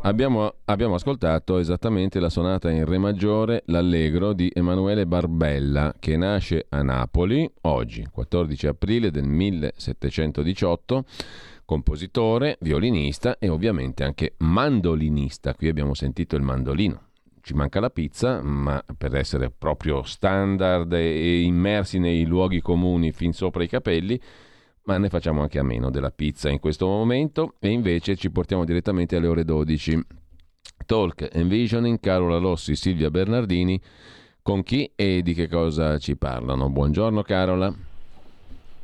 Abbiamo, 0.00 0.54
abbiamo 0.64 0.94
ascoltato 0.94 1.58
esattamente 1.58 2.18
la 2.18 2.28
sonata 2.28 2.72
in 2.72 2.84
Re 2.84 2.98
maggiore, 2.98 3.62
l'Allegro 3.66 4.32
di 4.32 4.50
Emanuele 4.52 5.06
Barbella, 5.06 5.94
che 5.96 6.16
nasce 6.16 6.66
a 6.70 6.82
Napoli 6.82 7.48
oggi, 7.60 8.04
14 8.10 8.66
aprile 8.66 9.12
del 9.12 9.22
1718 9.22 11.04
compositore, 11.64 12.56
violinista 12.62 13.38
e 13.38 13.48
ovviamente 13.48 14.02
anche 14.02 14.34
mandolinista. 14.38 15.54
Qui 15.54 15.68
abbiamo 15.68 15.94
sentito 15.94 16.34
il 16.34 16.42
mandolino 16.42 17.10
ci 17.42 17.54
manca 17.54 17.80
la 17.80 17.90
pizza, 17.90 18.40
ma 18.40 18.82
per 18.96 19.14
essere 19.16 19.50
proprio 19.50 20.02
standard 20.02 20.92
e 20.92 21.42
immersi 21.42 21.98
nei 21.98 22.24
luoghi 22.24 22.60
comuni 22.60 23.12
fin 23.12 23.32
sopra 23.32 23.62
i 23.64 23.68
capelli, 23.68 24.18
ma 24.84 24.96
ne 24.98 25.08
facciamo 25.08 25.42
anche 25.42 25.58
a 25.58 25.62
meno 25.62 25.90
della 25.90 26.10
pizza 26.10 26.48
in 26.48 26.60
questo 26.60 26.86
momento 26.86 27.54
e 27.58 27.68
invece 27.68 28.16
ci 28.16 28.30
portiamo 28.30 28.64
direttamente 28.64 29.16
alle 29.16 29.26
ore 29.26 29.44
12. 29.44 30.00
Talk 30.86 31.28
Envisioning, 31.32 32.00
Carola 32.00 32.38
Rossi, 32.38 32.74
Silvia 32.74 33.10
Bernardini, 33.10 33.80
con 34.40 34.62
chi 34.62 34.90
e 34.94 35.22
di 35.22 35.34
che 35.34 35.48
cosa 35.48 35.98
ci 35.98 36.16
parlano? 36.16 36.70
Buongiorno 36.70 37.22
Carola. 37.22 37.91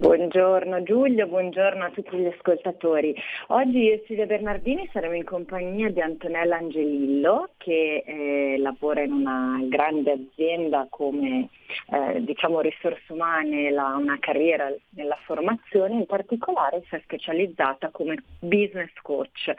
Buongiorno 0.00 0.84
Giulio, 0.84 1.26
buongiorno 1.26 1.86
a 1.86 1.90
tutti 1.90 2.16
gli 2.16 2.26
ascoltatori. 2.26 3.12
Oggi 3.48 3.78
io 3.78 3.94
e 3.94 4.04
Silvia 4.06 4.26
Bernardini 4.26 4.88
saremo 4.92 5.14
in 5.14 5.24
compagnia 5.24 5.90
di 5.90 6.00
Antonella 6.00 6.58
Angelillo 6.58 7.48
che 7.56 8.04
eh, 8.06 8.58
lavora 8.58 9.02
in 9.02 9.10
una 9.10 9.58
grande 9.64 10.12
azienda 10.12 10.86
come 10.88 11.48
eh, 11.90 12.22
diciamo 12.24 12.60
risorse 12.60 13.12
umane, 13.12 13.70
la, 13.70 13.96
una 13.96 14.18
carriera 14.18 14.72
nella 14.90 15.18
formazione, 15.24 15.94
in 15.94 16.06
particolare 16.06 16.82
si 16.88 16.94
è 16.94 17.00
specializzata 17.02 17.90
come 17.90 18.16
business 18.40 18.92
coach. 19.02 19.52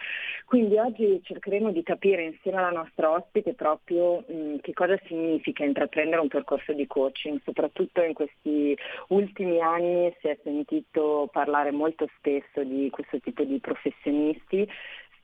Quindi 0.45 0.77
oggi 0.77 1.21
cercheremo 1.23 1.71
di 1.71 1.83
capire 1.83 2.23
insieme 2.23 2.57
alla 2.57 2.71
nostra 2.71 3.11
ospite 3.11 3.53
proprio 3.53 4.23
mh, 4.27 4.57
che 4.61 4.73
cosa 4.73 4.97
significa 5.05 5.63
intraprendere 5.63 6.21
un 6.21 6.27
percorso 6.27 6.73
di 6.73 6.87
coaching, 6.87 7.39
soprattutto 7.43 8.01
in 8.03 8.13
questi 8.13 8.77
ultimi 9.09 9.59
anni 9.61 10.13
si 10.19 10.27
è 10.27 10.37
sentito 10.43 11.29
parlare 11.31 11.71
molto 11.71 12.07
spesso 12.17 12.63
di 12.63 12.89
questo 12.89 13.19
tipo 13.19 13.43
di 13.43 13.59
professionisti, 13.59 14.67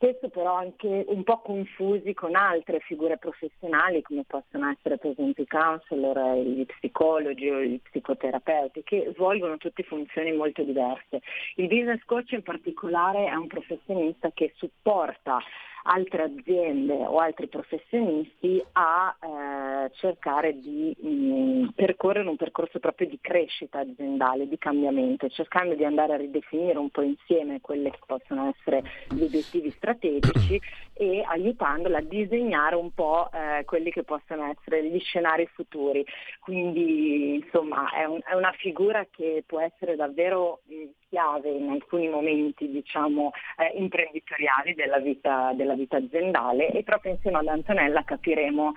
spesso 0.06 0.30
però 0.30 0.56
anche 0.56 1.06
un 1.08 1.24
po' 1.24 1.40
confusi 1.40 2.14
con 2.14 2.36
altre 2.36 2.80
figure 2.82 3.18
professionali 3.18 4.04
come 4.04 4.24
possono 4.28 4.70
essere 4.70 4.98
per 4.98 5.12
esempio 5.12 5.44
i 5.44 5.48
counselor, 5.48 6.38
gli 6.38 6.66
psicologi 6.66 7.50
o 7.50 7.60
gli 7.62 7.80
psicoterapeuti 7.82 8.84
che 8.84 9.12
svolgono 9.16 9.58
tutte 9.58 9.82
funzioni 9.82 10.32
molto 10.32 10.62
diverse. 10.62 11.22
Il 11.56 11.68
business 11.68 12.04
coach 12.06 12.34
in 12.34 12.44
particolare 12.44 13.26
è 13.26 13.34
un 13.34 13.48
professionista 13.48 14.30
che 14.32 14.54
supporta 14.56 15.40
altre 15.88 16.24
aziende 16.24 16.94
o 16.94 17.20
altri 17.20 17.48
professionisti 17.48 18.64
a 18.74 19.16
eh, 19.20 19.92
cercare 19.96 20.58
di 20.60 20.96
mh, 21.00 21.08
mm, 21.08 21.68
percorrere 21.76 22.28
un 22.28 22.38
percorso 22.38 22.80
proprio 22.80 23.08
di 23.08 23.20
crescita 23.22 23.80
aziendale, 23.80 24.48
di 24.48 24.58
cambiamento, 24.58 25.28
cercando 25.30 25.76
di 25.76 25.86
andare 25.86 26.14
a 26.14 26.18
ridefinire 26.18 26.78
un 26.78 26.90
po' 26.90 27.02
insieme 27.02 27.62
quelli 27.62 27.92
che 27.92 28.00
possono 28.06 28.54
essere 28.56 28.84
gli 29.10 29.24
obiettivi 29.24 29.70
strategici 29.72 30.60
e 30.94 31.24
aiutandola 31.26 32.00
a 32.00 32.02
disegnare 32.02 32.76
un 32.76 32.92
po' 32.94 33.30
eh, 33.32 33.64
quelli 33.66 33.92
che 33.92 34.04
possono 34.04 34.46
essere 34.46 34.84
gli 34.86 35.00
scenari 35.00 35.46
futuri. 35.54 36.04
Quindi 36.40 37.36
insomma 37.36 37.92
è, 37.92 38.06
un, 38.06 38.20
è 38.26 38.34
una 38.34 38.54
figura 38.54 39.06
che 39.12 39.44
può 39.46 39.60
essere 39.60 39.96
davvero 39.96 40.62
mh, 40.66 40.76
mm, 40.76 40.86
chiave 41.10 41.50
in 41.50 41.70
alcuni 41.70 42.10
momenti 42.10 42.70
diciamo, 42.70 43.32
eh, 43.58 43.78
imprenditoriali 43.78 44.74
della 44.74 45.00
vita, 45.00 45.54
della 45.54 45.75
vita 45.76 45.98
aziendale 45.98 46.72
e 46.72 46.84
proprio 46.84 47.12
insieme 47.14 47.38
ad 47.38 47.48
Antonella 47.48 48.04
capiremo 48.04 48.74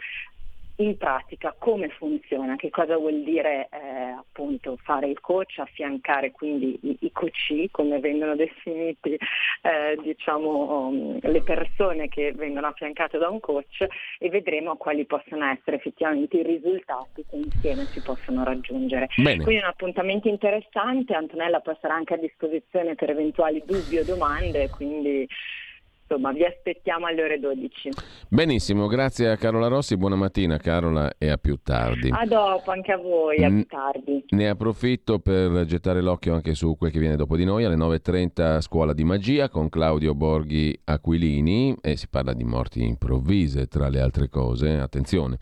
in 0.80 0.96
pratica 0.96 1.54
come 1.58 1.88
funziona, 1.88 2.56
che 2.56 2.70
cosa 2.70 2.96
vuol 2.96 3.22
dire 3.22 3.68
eh, 3.70 3.78
appunto 4.16 4.78
fare 4.82 5.08
il 5.08 5.20
coach, 5.20 5.58
affiancare 5.58 6.30
quindi 6.30 6.78
i, 6.82 6.96
i 7.00 7.12
coach, 7.12 7.68
come 7.70 7.98
vengono 7.98 8.36
definiti 8.36 9.14
eh, 9.62 9.98
diciamo, 10.00 10.86
um, 10.86 11.18
le 11.20 11.42
persone 11.42 12.08
che 12.08 12.32
vengono 12.32 12.68
affiancate 12.68 13.18
da 13.18 13.28
un 13.28 13.40
coach 13.40 13.86
e 14.18 14.28
vedremo 14.28 14.76
quali 14.76 15.04
possono 15.04 15.46
essere 15.46 15.76
effettivamente 15.76 16.36
i 16.36 16.44
risultati 16.44 17.24
che 17.28 17.36
insieme 17.36 17.84
si 17.86 18.00
possono 18.00 18.44
raggiungere. 18.44 19.08
Bene. 19.16 19.42
Quindi 19.42 19.62
un 19.62 19.68
appuntamento 19.68 20.28
interessante, 20.28 21.12
Antonella 21.14 21.58
poi 21.58 21.76
sarà 21.80 21.94
anche 21.94 22.14
a 22.14 22.18
disposizione 22.18 22.94
per 22.94 23.10
eventuali 23.10 23.62
dubbi 23.66 23.98
o 23.98 24.04
domande, 24.04 24.70
quindi 24.70 25.26
insomma 26.08 26.32
vi 26.32 26.44
aspettiamo 26.44 27.06
alle 27.06 27.22
ore 27.22 27.38
12. 27.38 27.90
Benissimo, 28.28 28.86
grazie 28.86 29.28
a 29.28 29.36
Carola 29.36 29.68
Rossi, 29.68 29.96
buona 29.98 30.16
mattina 30.16 30.56
Carola 30.56 31.12
e 31.18 31.28
a 31.28 31.36
più 31.36 31.58
tardi. 31.62 32.08
A 32.10 32.24
dopo, 32.24 32.70
anche 32.70 32.92
a 32.92 32.96
voi, 32.96 33.44
a 33.44 33.48
più 33.48 33.66
tardi. 33.66 34.24
Ne 34.30 34.48
approfitto 34.48 35.18
per 35.18 35.66
gettare 35.66 36.00
l'occhio 36.00 36.34
anche 36.34 36.54
su 36.54 36.76
quel 36.78 36.90
che 36.90 36.98
viene 36.98 37.16
dopo 37.16 37.36
di 37.36 37.44
noi, 37.44 37.64
alle 37.64 37.76
9.30 37.76 38.60
Scuola 38.60 38.94
di 38.94 39.04
Magia 39.04 39.50
con 39.50 39.68
Claudio 39.68 40.14
Borghi 40.14 40.78
Aquilini 40.84 41.76
e 41.82 41.96
si 41.96 42.08
parla 42.08 42.32
di 42.32 42.44
morti 42.44 42.82
improvvise 42.82 43.66
tra 43.66 43.88
le 43.88 44.00
altre 44.00 44.28
cose, 44.30 44.78
attenzione. 44.78 45.36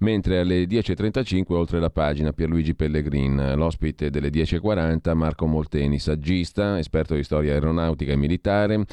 Mentre 0.00 0.40
alle 0.40 0.64
10.35 0.64 1.44
oltre 1.54 1.80
la 1.80 1.90
pagina 1.90 2.32
Pierluigi 2.32 2.74
Pellegrin, 2.74 3.54
l'ospite 3.56 4.10
delle 4.10 4.28
10.40 4.28 5.14
Marco 5.14 5.46
Molteni, 5.46 5.98
saggista, 5.98 6.78
esperto 6.78 7.14
di 7.14 7.22
storia 7.22 7.54
aeronautica 7.54 8.12
e 8.12 8.16
militare 8.16 8.84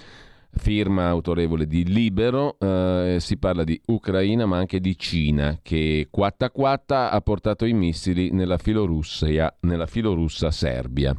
firma 0.58 1.08
autorevole 1.08 1.68
di 1.68 1.86
Libero, 1.86 2.58
eh, 2.60 3.18
si 3.20 3.38
parla 3.38 3.64
di 3.64 3.80
Ucraina 3.86 4.46
ma 4.46 4.58
anche 4.58 4.80
di 4.80 4.98
Cina 4.98 5.60
che 5.62 6.08
quatta 6.10 6.52
quatta 6.52 7.12
ha 7.12 7.22
portato 7.22 7.66
i 7.66 7.74
missili 7.74 8.32
nella 8.32 8.58
Filorussia, 8.58 9.56
nella 9.62 9.86
filorussa 9.86 10.52
Serbia. 10.52 11.16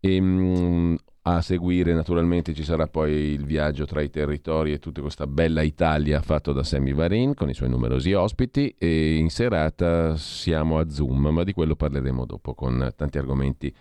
E, 0.00 0.14
ehm, 0.14 0.24
mh, 0.26 0.96
a 1.26 1.40
seguire 1.40 1.94
naturalmente 1.94 2.52
ci 2.52 2.64
sarà 2.64 2.86
poi 2.86 3.12
il 3.12 3.46
viaggio 3.46 3.86
tra 3.86 4.02
i 4.02 4.10
territori 4.10 4.72
e 4.72 4.78
tutta 4.78 5.00
questa 5.00 5.26
bella 5.26 5.62
Italia 5.62 6.20
fatto 6.20 6.52
da 6.52 6.62
Sammy 6.62 6.92
Varin 6.92 7.32
con 7.32 7.48
i 7.48 7.54
suoi 7.54 7.70
numerosi 7.70 8.12
ospiti 8.12 8.74
e 8.78 9.16
in 9.16 9.30
serata 9.30 10.16
siamo 10.16 10.78
a 10.78 10.90
Zoom, 10.90 11.28
ma 11.28 11.42
di 11.42 11.54
quello 11.54 11.76
parleremo 11.76 12.26
dopo 12.26 12.54
con 12.54 12.92
tanti 12.94 13.16
argomenti 13.16 13.74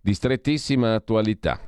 di 0.00 0.14
strettissima 0.14 0.94
attualità. 0.94 1.60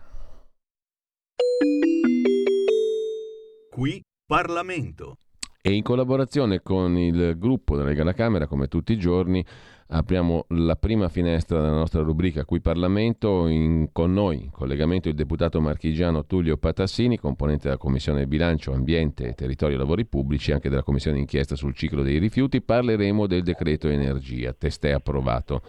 Qui 3.72 4.02
Parlamento. 4.26 5.16
E 5.62 5.72
in 5.72 5.82
collaborazione 5.82 6.60
con 6.60 6.98
il 6.98 7.38
gruppo 7.38 7.74
della 7.74 7.88
Lega 7.88 8.02
alla 8.02 8.12
Camera, 8.12 8.46
come 8.46 8.68
tutti 8.68 8.92
i 8.92 8.98
giorni, 8.98 9.42
apriamo 9.86 10.44
la 10.48 10.76
prima 10.76 11.08
finestra 11.08 11.58
della 11.62 11.72
nostra 11.72 12.02
rubrica 12.02 12.44
Qui 12.44 12.60
Parlamento. 12.60 13.46
In, 13.46 13.88
con 13.90 14.12
noi 14.12 14.42
in 14.42 14.50
collegamento 14.50 15.08
il 15.08 15.14
deputato 15.14 15.58
marchigiano 15.62 16.26
Tullio 16.26 16.58
Patassini, 16.58 17.16
componente 17.16 17.68
della 17.68 17.78
Commissione 17.78 18.26
Bilancio, 18.26 18.74
Ambiente 18.74 19.32
Territorio 19.32 19.76
e 19.76 19.78
Lavori 19.78 20.04
Pubblici, 20.04 20.52
anche 20.52 20.68
della 20.68 20.82
Commissione 20.82 21.16
d'inchiesta 21.16 21.56
sul 21.56 21.74
ciclo 21.74 22.02
dei 22.02 22.18
rifiuti. 22.18 22.60
Parleremo 22.60 23.26
del 23.26 23.42
decreto 23.42 23.88
energia, 23.88 24.52
testè 24.52 24.90
approvato 24.90 25.62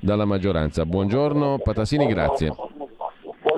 dalla 0.00 0.24
maggioranza. 0.24 0.84
Buongiorno 0.84 1.60
Patassini, 1.62 2.06
grazie. 2.06 2.52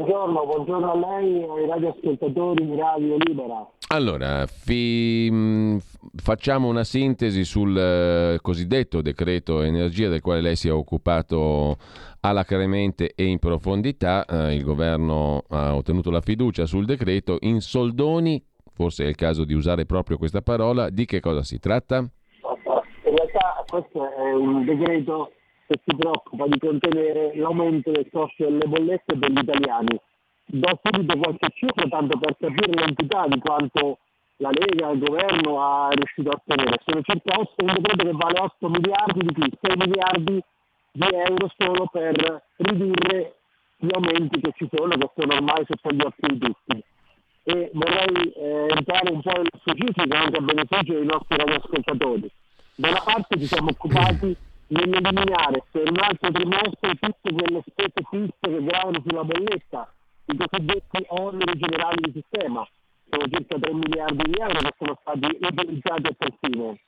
Buongiorno, 0.00 0.46
buongiorno 0.46 0.92
a 0.92 0.96
lei 0.96 1.42
e 1.42 1.44
ai 1.44 1.66
radioascoltatori 1.66 2.64
di 2.64 2.74
Radio 2.74 3.16
Libera. 3.18 3.68
Allora, 3.88 4.46
fi, 4.46 5.78
facciamo 6.16 6.68
una 6.68 6.84
sintesi 6.84 7.44
sul 7.44 7.76
eh, 7.76 8.38
cosiddetto 8.40 9.02
decreto 9.02 9.60
energia 9.60 10.08
del 10.08 10.22
quale 10.22 10.40
lei 10.40 10.56
si 10.56 10.68
è 10.68 10.72
occupato 10.72 11.76
alacremente 12.20 13.12
e 13.14 13.26
in 13.26 13.38
profondità. 13.38 14.24
Eh, 14.24 14.54
il 14.54 14.64
governo 14.64 15.44
ha 15.50 15.74
ottenuto 15.74 16.10
la 16.10 16.22
fiducia 16.22 16.64
sul 16.64 16.86
decreto. 16.86 17.36
In 17.40 17.60
soldoni, 17.60 18.42
forse 18.72 19.04
è 19.04 19.06
il 19.06 19.16
caso 19.16 19.44
di 19.44 19.52
usare 19.52 19.84
proprio 19.84 20.16
questa 20.16 20.40
parola, 20.40 20.88
di 20.88 21.04
che 21.04 21.20
cosa 21.20 21.42
si 21.42 21.58
tratta? 21.58 21.98
In 21.98 23.16
realtà 23.16 23.64
questo 23.68 24.10
è 24.16 24.32
un 24.32 24.64
decreto 24.64 25.32
che 25.70 25.80
si 25.86 25.96
preoccupa 25.96 26.46
di 26.48 26.58
contenere 26.58 27.30
l'aumento 27.36 27.92
del 27.92 28.08
costo 28.10 28.42
delle 28.42 28.66
bollette 28.66 29.16
per 29.16 29.30
gli 29.30 29.38
italiani. 29.38 30.00
Do 30.46 30.80
subito 30.82 31.16
qualche 31.16 31.48
cifra 31.54 31.86
tanto 31.88 32.18
per 32.18 32.36
capire 32.36 32.72
l'entità 32.72 33.26
di 33.28 33.38
quanto 33.38 33.98
la 34.38 34.50
Lega, 34.50 34.90
il 34.90 34.98
governo 34.98 35.62
ha 35.62 35.90
riuscito 35.90 36.30
a 36.30 36.40
ottenere. 36.42 36.80
Sono 36.84 37.02
circa 37.02 37.38
8, 37.38 37.54
un 37.58 37.74
decreto 37.74 38.04
che 38.04 38.16
vale 38.16 38.40
8 38.40 38.68
miliardi 38.68 39.20
di 39.20 39.32
più, 39.32 39.44
6 39.60 39.76
miliardi 39.76 40.42
di 40.92 41.08
euro 41.08 41.52
solo 41.56 41.86
per 41.86 42.42
ridurre 42.56 43.36
gli 43.76 43.94
aumenti 43.94 44.40
che 44.40 44.52
ci 44.56 44.68
sono, 44.74 44.96
che 44.96 45.10
sono 45.14 45.34
ormai 45.34 45.64
sotto 45.68 45.90
gli 45.92 46.02
occhi 46.02 46.26
di 46.26 46.38
tutti. 46.38 46.84
E 47.44 47.70
vorrei 47.74 48.32
eh, 48.32 48.66
entrare 48.74 49.12
un 49.12 49.22
po' 49.22 49.32
nello 49.36 49.50
specifico 49.60 50.16
anche 50.16 50.36
a 50.36 50.42
beneficio 50.42 50.94
dei 50.94 51.06
nostri 51.06 51.36
radioascoltatori. 51.36 52.30
Da 52.74 52.88
una 52.88 53.02
parte 53.04 53.38
ci 53.38 53.46
siamo 53.46 53.70
occupati 53.70 54.36
nell'eliminare 54.70 55.64
per 55.70 55.90
un 55.90 55.98
altro 55.98 56.30
trimestre 56.30 56.94
tutte 57.00 57.32
quelle 57.32 57.62
spese 57.66 58.00
fisse 58.10 58.38
che 58.40 58.64
gravano 58.64 59.02
sulla 59.06 59.24
bolletta, 59.24 59.92
i 60.26 60.36
cosiddetti 60.36 61.04
oneri 61.08 61.58
generali 61.58 61.96
di 62.02 62.12
sistema, 62.12 62.68
sono 63.08 63.26
circa 63.28 63.58
3 63.58 63.72
miliardi 63.72 64.30
di 64.30 64.38
euro 64.38 64.58
che 64.58 64.74
sono 64.78 64.98
stati 65.00 65.38
utilizzati 65.40 66.06
a 66.06 66.14
tal 66.16 66.34
fine. 66.40 66.80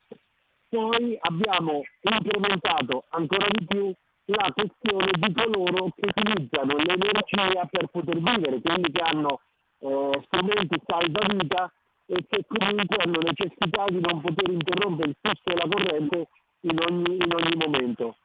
Poi 0.69 1.19
abbiamo 1.21 1.83
incrementato 2.01 3.05
ancora 3.11 3.47
di 3.51 3.67
più 3.67 3.93
la 4.27 4.53
questione 4.55 5.11
di 5.19 5.33
coloro 5.35 5.91
che 5.97 6.07
utilizzano 6.07 6.77
l'energia 6.77 7.67
per 7.69 7.87
poter 7.89 8.17
vivere, 8.17 8.61
quelli 8.61 8.91
che 8.93 9.03
hanno 9.03 9.41
eh, 9.81 10.23
strumenti 10.27 10.81
salvavita 10.87 11.73
e 12.07 12.25
che 12.29 12.45
comunque 12.47 12.97
hanno 13.05 13.19
necessità 13.21 13.85
di 13.89 14.01
non 14.01 14.21
poter 14.21 14.51
interrompere 14.51 15.11
il 15.11 15.17
flusso 15.21 15.43
della 15.45 15.69
corrente 15.69 16.29
in 16.63 16.79
ogni, 16.89 17.17
in 17.17 17.33
ogni 17.35 17.57
momento. 17.57 18.17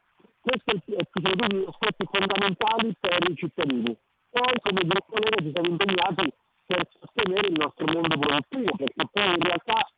Questi 0.42 0.82
sono 0.86 1.04
tutti 1.12 1.66
aspetti 1.68 2.06
fondamentali 2.12 2.96
per 3.00 3.30
i 3.30 3.36
cittadini. 3.36 3.98
Poi 4.30 4.54
come 4.62 4.82
gruppo 4.86 5.18
Lega 5.18 5.42
ci 5.42 5.52
siamo 5.54 5.70
impegnati 5.70 6.34
per 6.66 6.88
sostenere 7.00 7.48
il 7.48 7.58
nostro 7.58 7.86
mondo 7.86 8.18
produttivo, 8.18 8.76
perché 8.76 9.08
poi 9.12 9.28
in 9.28 9.42
realtà 9.42 9.90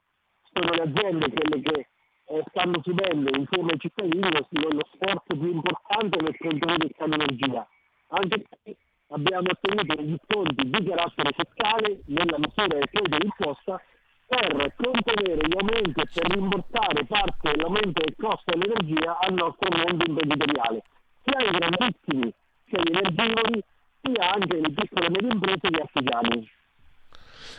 sono 0.54 0.72
le 0.72 0.82
aziende 0.82 1.34
quelle 1.34 1.62
che 1.62 1.88
eh, 2.30 2.44
stanno 2.50 2.80
subendo 2.84 3.30
insieme 3.38 3.72
ai 3.72 3.80
cittadini 3.80 4.32
lo, 4.32 4.48
sforzo 4.94 5.38
più 5.38 5.52
importante 5.52 6.22
nel 6.22 6.38
contenere 6.38 6.86
il 6.86 6.96
cambio 6.96 7.20
energia. 7.20 7.68
Anche 8.10 8.46
qui 8.62 8.78
abbiamo 9.08 9.48
ottenuto 9.50 9.96
degli 9.96 10.18
sconti 10.26 10.70
di 10.70 10.84
carattere 10.84 11.32
fiscale 11.36 12.02
nella 12.06 12.38
misura 12.38 12.68
del 12.68 12.90
credito 12.90 13.18
d'imposta 13.18 13.82
per 14.30 14.76
contenere 14.76 15.42
gli 15.48 15.58
aumenti 15.58 16.02
e 16.02 16.08
per 16.14 16.32
rimborsare 16.32 17.04
parte 17.06 17.50
dell'aumento 17.50 18.00
del 18.04 18.14
costo 18.16 18.44
dell'energia 18.46 19.18
al 19.18 19.34
nostro 19.34 19.76
mondo 19.76 20.06
imprenditoriale, 20.08 20.84
sia 21.24 21.38
ai 21.40 21.58
grandissimi, 21.58 22.34
sia 22.70 22.80
agli 22.80 22.96
energivori, 22.96 23.64
sia 24.04 24.32
anche 24.32 24.56
alle 24.56 24.72
piccole 24.72 25.06
e 25.08 25.10
medie 25.10 25.32
imprese 25.32 25.60
e 25.62 25.68
agli 25.68 25.82
artigiani. 25.82 26.52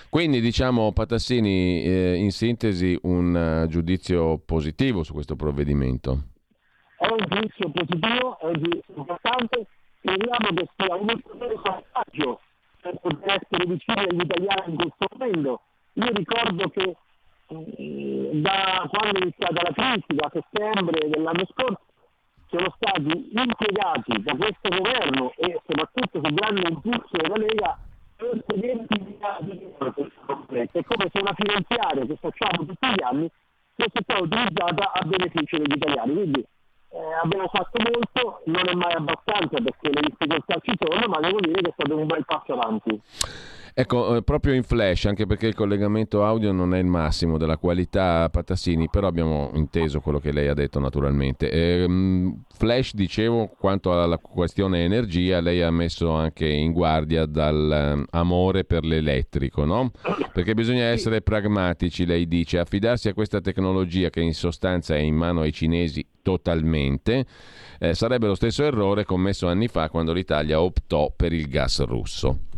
Quindi 0.09 0.41
diciamo 0.41 0.93
Patassini, 0.93 1.83
eh, 1.83 2.14
in 2.14 2.31
sintesi 2.31 2.97
un 3.03 3.64
uh, 3.64 3.66
giudizio 3.66 4.39
positivo 4.39 5.03
su 5.03 5.12
questo 5.12 5.35
provvedimento. 5.35 6.23
È 6.99 7.07
un 7.11 7.25
giudizio 7.29 7.71
positivo, 7.71 8.39
è 8.39 8.47
un 8.47 8.53
giudizio 8.55 8.95
importante, 8.95 9.66
crediamo 10.01 10.49
che 10.55 10.68
sia 10.77 10.95
un 10.95 11.09
ulteriore 11.11 11.61
passaggio 11.62 12.41
per 12.81 12.95
poter 13.01 13.41
essere 13.43 13.66
vicini 13.66 13.99
agli 13.99 14.21
italiani 14.21 14.71
in 14.71 14.77
questo 14.77 15.07
momento 15.16 15.61
io 15.95 16.11
ricordo 16.12 16.68
che 16.68 16.97
eh, 17.49 18.30
da 18.34 18.88
quando 18.88 19.18
è 19.18 19.22
iniziata 19.22 19.62
la 19.62 19.72
crisi, 19.72 20.14
da 20.14 20.30
settembre 20.32 21.09
dell'anno 21.09 21.47
scorso, 21.51 21.80
sono 22.49 22.74
stati 22.76 23.30
impiegati 23.32 24.22
da 24.22 24.34
questo 24.34 24.68
governo 24.68 25.32
e 25.36 25.61
soprattutto 25.66 26.20
sul 26.22 26.34
grande 26.34 26.68
impulso 26.68 27.11
della 27.12 27.36
Lega 27.36 27.78
per 28.16 28.43
20 28.47 29.01
miliardi 29.01 29.59
di 29.59 29.64
euro 29.78 29.95
È 30.49 30.84
come 30.84 31.11
se 31.12 31.20
una 31.20 31.34
finanziaria 31.34 32.05
che 32.07 32.16
facciamo 32.20 32.66
tutti 32.66 32.86
gli 32.88 33.03
anni 33.03 33.30
fosse 33.74 34.03
stata 34.03 34.20
utilizzata 34.20 34.93
a 34.93 35.05
beneficio 35.05 35.57
degli 35.57 35.76
italiani. 35.76 36.12
Quindi 36.12 36.41
eh, 36.93 37.14
abbiamo 37.22 37.49
fatto 37.49 37.80
molto, 37.82 38.43
non 38.47 38.68
è 38.68 38.74
mai 38.74 38.93
abbastanza 38.93 39.61
perché 39.62 39.91
le 39.91 40.01
difficoltà 40.09 40.59
ci 40.62 40.76
sono, 40.78 41.07
ma 41.07 41.20
devo 41.20 41.41
dire 41.41 41.62
che 41.62 41.70
è 41.70 41.72
stato 41.72 41.97
un 41.97 42.07
bel 42.07 42.24
passo 42.24 42.53
avanti. 42.53 43.01
Ecco, 43.75 44.16
eh, 44.16 44.23
proprio 44.23 44.55
in 44.55 44.62
flash, 44.62 45.07
anche 45.07 45.27
perché 45.27 45.47
il 45.47 45.55
collegamento 45.55 46.25
audio 46.25 46.53
non 46.53 46.75
è 46.75 46.79
il 46.79 46.87
massimo 46.87 47.39
della 47.39 47.57
qualità 47.57 48.29
Patassini, 48.31 48.89
però 48.89 49.07
abbiamo 49.07 49.51
inteso 49.55 50.01
quello 50.01 50.18
che 50.18 50.33
lei 50.33 50.49
ha 50.49 50.55
detto 50.55 50.79
naturalmente. 50.81 51.51
Ehm, 51.51 52.43
flash, 52.53 52.95
dicevo, 52.95 53.51
quanto 53.59 53.93
alla 53.93 54.18
questione 54.18 54.85
energia, 54.85 55.41
lei 55.41 55.62
ha 55.62 55.71
messo 55.71 56.11
anche 56.11 56.47
in 56.47 56.73
guardia 56.73 57.27
dall'amore 57.27 58.64
per 58.64 58.85
l'elettrico, 58.85 59.64
no? 59.64 59.93
Perché 60.33 60.55
bisogna 60.55 60.85
essere 60.85 61.23
pragmatici, 61.23 62.05
lei 62.05 62.27
dice, 62.27 62.59
affidarsi 62.59 63.09
a 63.09 63.14
questa 63.14 63.41
tecnologia 63.41 64.11
che 64.11 64.21
in 64.21 64.35
sostanza 64.35 64.95
è 64.95 64.99
in 64.99 65.14
mano 65.14 65.41
ai 65.41 65.53
cinesi 65.53 66.05
totalmente, 66.22 67.25
eh, 67.79 67.95
sarebbe 67.95 68.26
lo 68.26 68.34
stesso 68.34 68.63
errore 68.64 69.05
commesso 69.05 69.49
anni 69.49 69.68
fa 69.68 69.88
quando 69.88 70.13
l'Italia 70.13 70.61
optò 70.61 71.13
per 71.14 71.33
il 71.33 71.49
gas 71.49 71.83
russo. 71.84 72.49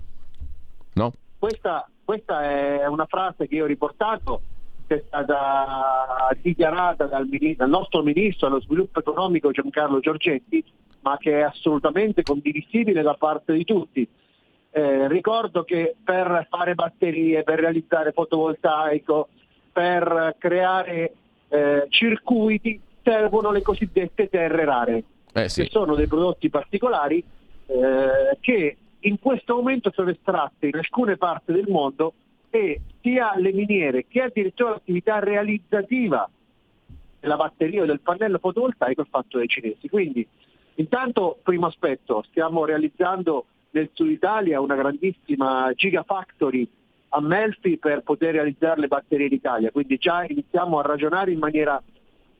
Questa, 1.42 1.90
questa 2.04 2.44
è 2.44 2.86
una 2.86 3.06
frase 3.06 3.48
che 3.48 3.56
io 3.56 3.64
ho 3.64 3.66
riportato 3.66 4.42
che 4.86 4.94
è 4.94 5.02
stata 5.04 6.28
dichiarata 6.40 7.06
dal, 7.06 7.26
dal 7.26 7.68
nostro 7.68 8.04
ministro 8.04 8.46
dello 8.46 8.60
sviluppo 8.60 9.00
economico 9.00 9.50
Giancarlo 9.50 9.98
Giorgetti, 9.98 10.64
ma 11.00 11.16
che 11.18 11.40
è 11.40 11.42
assolutamente 11.42 12.22
condivisibile 12.22 13.02
da 13.02 13.14
parte 13.14 13.54
di 13.54 13.64
tutti. 13.64 14.08
Eh, 14.70 15.08
ricordo 15.08 15.64
che 15.64 15.96
per 16.04 16.46
fare 16.48 16.76
batterie, 16.76 17.42
per 17.42 17.58
realizzare 17.58 18.12
fotovoltaico, 18.12 19.28
per 19.72 20.36
creare 20.38 21.12
eh, 21.48 21.86
circuiti 21.88 22.80
servono 23.02 23.50
le 23.50 23.62
cosiddette 23.62 24.28
terre 24.28 24.64
rare, 24.64 25.04
eh 25.32 25.48
sì. 25.48 25.64
che 25.64 25.70
sono 25.72 25.96
dei 25.96 26.06
prodotti 26.06 26.48
particolari 26.50 27.18
eh, 27.66 28.38
che 28.38 28.76
in 29.02 29.18
questo 29.18 29.54
momento 29.54 29.90
sono 29.92 30.10
estratte 30.10 30.66
in 30.66 30.76
alcune 30.76 31.16
parti 31.16 31.52
del 31.52 31.66
mondo 31.68 32.14
e 32.50 32.80
sia 33.00 33.32
le 33.36 33.52
miniere 33.52 34.06
che 34.06 34.22
addirittura 34.22 34.70
l'attività 34.70 35.18
realizzativa 35.18 36.28
della 37.18 37.36
batteria 37.36 37.82
o 37.82 37.86
del 37.86 38.00
pannello 38.00 38.38
fotovoltaico 38.38 39.02
è 39.02 39.06
fatto 39.08 39.38
dai 39.38 39.48
cinesi. 39.48 39.88
Quindi 39.88 40.26
intanto, 40.74 41.38
primo 41.42 41.66
aspetto, 41.66 42.24
stiamo 42.28 42.64
realizzando 42.64 43.46
nel 43.70 43.90
Sud 43.92 44.10
Italia 44.10 44.60
una 44.60 44.74
grandissima 44.74 45.72
gigafactory 45.74 46.68
a 47.14 47.20
Melfi 47.20 47.78
per 47.78 48.02
poter 48.02 48.32
realizzare 48.32 48.80
le 48.80 48.88
batterie 48.88 49.26
in 49.26 49.34
Italia, 49.34 49.70
quindi 49.70 49.96
già 49.98 50.24
iniziamo 50.24 50.78
a 50.78 50.82
ragionare 50.82 51.30
in 51.30 51.38
maniera 51.38 51.82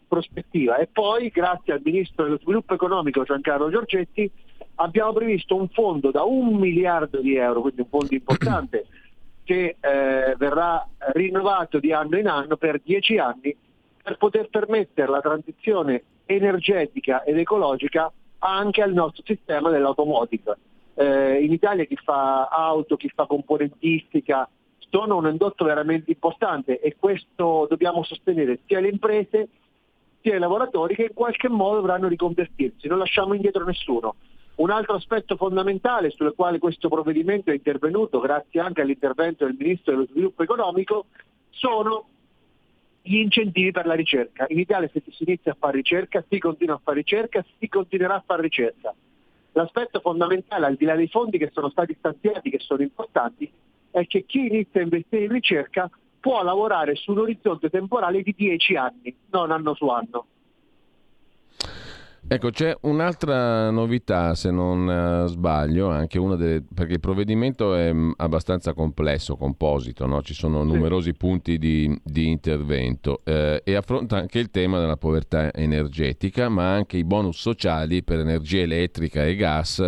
prospettiva 0.08 0.76
e 0.76 0.88
poi 0.90 1.28
grazie 1.28 1.72
al 1.72 1.80
Ministro 1.82 2.24
dello 2.24 2.38
Sviluppo 2.38 2.74
Economico 2.74 3.22
Giancarlo 3.22 3.70
Giorgetti 3.70 4.30
abbiamo 4.76 5.12
previsto 5.12 5.54
un 5.54 5.68
fondo 5.68 6.10
da 6.10 6.22
un 6.22 6.54
miliardo 6.54 7.20
di 7.20 7.36
euro, 7.36 7.62
quindi 7.62 7.80
un 7.82 7.88
fondo 7.88 8.14
importante 8.14 8.86
che 9.44 9.76
eh, 9.80 10.34
verrà 10.36 10.86
rinnovato 11.12 11.78
di 11.78 11.92
anno 11.92 12.18
in 12.18 12.28
anno 12.28 12.56
per 12.56 12.80
dieci 12.82 13.18
anni 13.18 13.54
per 14.02 14.16
poter 14.16 14.48
permettere 14.48 15.10
la 15.10 15.20
transizione 15.20 16.02
energetica 16.26 17.22
ed 17.22 17.38
ecologica 17.38 18.12
anche 18.38 18.82
al 18.82 18.92
nostro 18.92 19.22
sistema 19.24 19.70
dell'automotive. 19.70 20.56
Eh, 20.94 21.44
in 21.44 21.52
Italia 21.52 21.84
chi 21.84 21.96
fa 21.96 22.48
auto, 22.48 22.96
chi 22.96 23.10
fa 23.14 23.26
componentistica, 23.26 24.48
sono 24.90 25.16
un 25.16 25.26
indotto 25.26 25.64
veramente 25.64 26.10
importante 26.10 26.80
e 26.80 26.96
questo 26.98 27.66
dobbiamo 27.68 28.02
sostenere 28.02 28.60
sia 28.66 28.80
le 28.80 28.88
imprese 28.88 29.48
sia 30.20 30.36
i 30.36 30.38
lavoratori 30.38 30.94
che 30.94 31.04
in 31.04 31.14
qualche 31.14 31.48
modo 31.48 31.76
dovranno 31.76 32.08
riconvertirsi, 32.08 32.88
non 32.88 32.98
lasciamo 32.98 33.34
indietro 33.34 33.64
nessuno. 33.64 34.14
Un 34.54 34.70
altro 34.70 34.94
aspetto 34.94 35.36
fondamentale 35.36 36.10
sul 36.10 36.34
quale 36.34 36.58
questo 36.58 36.88
provvedimento 36.88 37.50
è 37.50 37.54
intervenuto, 37.54 38.20
grazie 38.20 38.60
anche 38.60 38.82
all'intervento 38.82 39.44
del 39.44 39.56
Ministro 39.58 39.92
dello 39.92 40.06
Sviluppo 40.06 40.42
Economico, 40.42 41.06
sono 41.50 42.06
gli 43.00 43.16
incentivi 43.16 43.72
per 43.72 43.86
la 43.86 43.94
ricerca. 43.94 44.46
In 44.48 44.58
Italia 44.58 44.88
se 44.92 45.02
si 45.08 45.24
inizia 45.24 45.52
a 45.52 45.56
fare 45.58 45.76
ricerca, 45.76 46.24
si 46.28 46.38
continua 46.38 46.76
a 46.76 46.80
fare 46.82 46.98
ricerca, 46.98 47.44
si 47.58 47.68
continuerà 47.68 48.16
a 48.16 48.22
fare 48.24 48.42
ricerca. 48.42 48.94
L'aspetto 49.52 50.00
fondamentale, 50.00 50.66
al 50.66 50.76
di 50.76 50.84
là 50.84 50.94
dei 50.94 51.08
fondi 51.08 51.38
che 51.38 51.50
sono 51.52 51.68
stati 51.70 51.94
stanziati, 51.98 52.50
che 52.50 52.58
sono 52.58 52.82
importanti, 52.82 53.50
è 53.90 54.06
che 54.06 54.24
chi 54.24 54.46
inizia 54.46 54.80
a 54.80 54.84
investire 54.84 55.24
in 55.24 55.32
ricerca 55.32 55.90
può 56.20 56.42
lavorare 56.42 56.94
su 56.94 57.10
un 57.10 57.18
orizzonte 57.18 57.68
temporale 57.68 58.22
di 58.22 58.34
10 58.36 58.76
anni, 58.76 59.14
non 59.30 59.50
anno 59.50 59.74
su 59.74 59.88
anno. 59.88 60.26
Ecco, 62.32 62.48
c'è 62.48 62.74
un'altra 62.82 63.68
novità, 63.70 64.34
se 64.34 64.50
non 64.50 64.86
uh, 64.86 65.26
sbaglio, 65.26 65.90
anche 65.90 66.18
una 66.18 66.34
delle, 66.34 66.64
perché 66.74 66.94
il 66.94 67.00
provvedimento 67.00 67.74
è 67.74 67.92
mh, 67.92 68.14
abbastanza 68.16 68.72
complesso, 68.72 69.36
composito, 69.36 70.06
no? 70.06 70.22
ci 70.22 70.32
sono 70.32 70.62
numerosi 70.62 71.12
punti 71.12 71.58
di, 71.58 71.94
di 72.02 72.30
intervento 72.30 73.20
eh, 73.24 73.60
e 73.62 73.74
affronta 73.74 74.16
anche 74.16 74.38
il 74.38 74.48
tema 74.50 74.80
della 74.80 74.96
povertà 74.96 75.52
energetica, 75.52 76.48
ma 76.48 76.72
anche 76.72 76.96
i 76.96 77.04
bonus 77.04 77.38
sociali 77.38 78.02
per 78.02 78.20
energia 78.20 78.60
elettrica 78.60 79.26
e 79.26 79.36
gas 79.36 79.86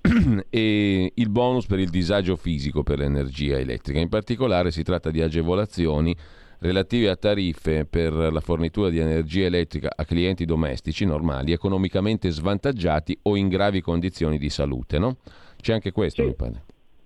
e 0.48 1.12
il 1.14 1.28
bonus 1.28 1.66
per 1.66 1.78
il 1.78 1.90
disagio 1.90 2.36
fisico 2.36 2.84
per 2.84 3.00
l'energia 3.00 3.58
elettrica. 3.58 3.98
In 4.00 4.08
particolare 4.08 4.70
si 4.70 4.82
tratta 4.82 5.10
di 5.10 5.20
agevolazioni 5.20 6.16
relative 6.60 7.08
a 7.08 7.16
tariffe 7.16 7.84
per 7.84 8.12
la 8.12 8.40
fornitura 8.40 8.88
di 8.88 8.98
energia 8.98 9.46
elettrica 9.46 9.92
a 9.94 10.04
clienti 10.04 10.44
domestici 10.44 11.04
normali, 11.04 11.52
economicamente 11.52 12.30
svantaggiati 12.30 13.18
o 13.22 13.36
in 13.36 13.48
gravi 13.48 13.80
condizioni 13.80 14.38
di 14.38 14.48
salute. 14.48 14.98
No? 14.98 15.16
C'è 15.60 15.72
anche 15.72 15.92
questo, 15.92 16.22
sì. 16.22 16.28
mi 16.28 16.34
pare. 16.34 16.64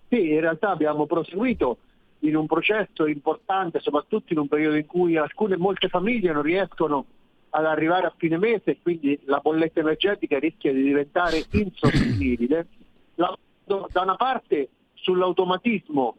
Sì, 0.09 0.33
in 0.33 0.41
realtà 0.41 0.71
abbiamo 0.71 1.07
proseguito 1.07 1.79
in 2.21 2.37
un 2.37 2.47
processo 2.47 3.07
importante, 3.07 3.81
soprattutto 3.81 4.33
in 4.33 4.41
un 4.41 4.49
periodo 4.49 4.77
in 4.77 4.87
cui 4.87 5.17
alcune 5.17 5.57
molte 5.57 5.89
famiglie 5.89 6.33
non 6.33 6.43
riescono 6.43 7.07
ad 7.51 7.65
arrivare 7.65 8.07
a 8.07 8.15
fine 8.17 8.37
mese 8.37 8.73
e 8.73 8.79
quindi 8.83 9.19
la 9.25 9.39
bolletta 9.39 9.81
energetica 9.81 10.39
rischia 10.39 10.73
di 10.73 10.83
diventare 10.83 11.45
insostenibile. 11.51 12.67
Da 13.15 14.03
una 14.03 14.17
parte 14.17 14.69
sull'automatismo 14.95 16.17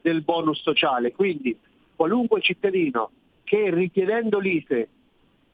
del 0.00 0.22
bonus 0.22 0.60
sociale, 0.62 1.12
quindi 1.12 1.56
qualunque 1.94 2.40
cittadino 2.40 3.10
che 3.44 3.70
richiedendo 3.70 4.38
l'ISE 4.38 4.88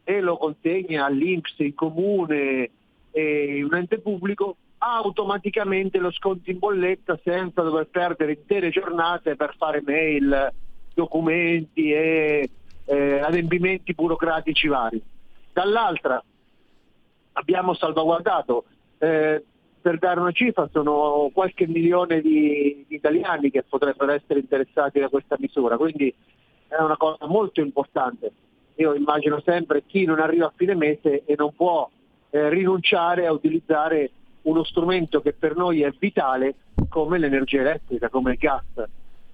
e 0.05 0.21
lo 0.21 0.37
consegna 0.37 1.05
all'Inps, 1.05 1.55
il 1.59 1.75
comune 1.75 2.71
e 3.11 3.63
un 3.63 3.75
ente 3.75 3.99
pubblico, 3.99 4.57
automaticamente 4.79 5.99
lo 5.99 6.11
sconto 6.13 6.51
in 6.51 6.59
bolletta 6.59 7.19
senza 7.23 7.63
dover 7.63 7.89
perdere 7.89 8.33
intere 8.33 8.71
giornate 8.71 9.37
per 9.37 9.55
fare 9.57 9.83
mail, 9.85 10.53
documenti 10.95 11.93
e 11.93 12.51
eh, 12.85 13.19
adempimenti 13.21 13.93
burocratici 13.93 14.69
vari. 14.69 15.03
Dall'altra 15.53 16.23
abbiamo 17.33 17.75
salvaguardato, 17.75 18.65
eh, 18.99 19.45
per 19.81 19.99
dare 19.99 20.21
una 20.21 20.33
cifra, 20.33 20.69
sono 20.73 21.31
qualche 21.33 21.67
milione 21.67 22.21
di, 22.21 22.85
di 22.87 22.95
italiani 22.95 23.51
che 23.51 23.63
potrebbero 23.63 24.13
essere 24.13 24.41
interessati 24.41 25.01
da 25.01 25.09
questa 25.09 25.37
misura, 25.39 25.77
quindi 25.77 26.13
è 26.69 26.81
una 26.81 26.97
cosa 26.97 27.27
molto 27.27 27.61
importante. 27.61 28.33
Io 28.77 28.95
immagino 28.95 29.41
sempre 29.45 29.83
chi 29.87 30.05
non 30.05 30.21
arriva 30.21 30.47
a 30.47 30.53
fine 30.55 30.75
mese 30.75 31.25
e 31.25 31.35
non 31.37 31.53
può 31.55 31.89
eh, 32.31 32.49
rinunciare 32.49 33.27
a 33.27 33.33
utilizzare 33.33 34.11
uno 34.43 34.63
strumento 34.65 35.21
che 35.21 35.33
per 35.33 35.57
noi 35.57 35.83
è 35.83 35.93
vitale 35.99 36.55
come 36.89 37.19
l'energia 37.19 37.61
elettrica, 37.61 38.09
come 38.09 38.33
il 38.33 38.39
gas. 38.39 38.89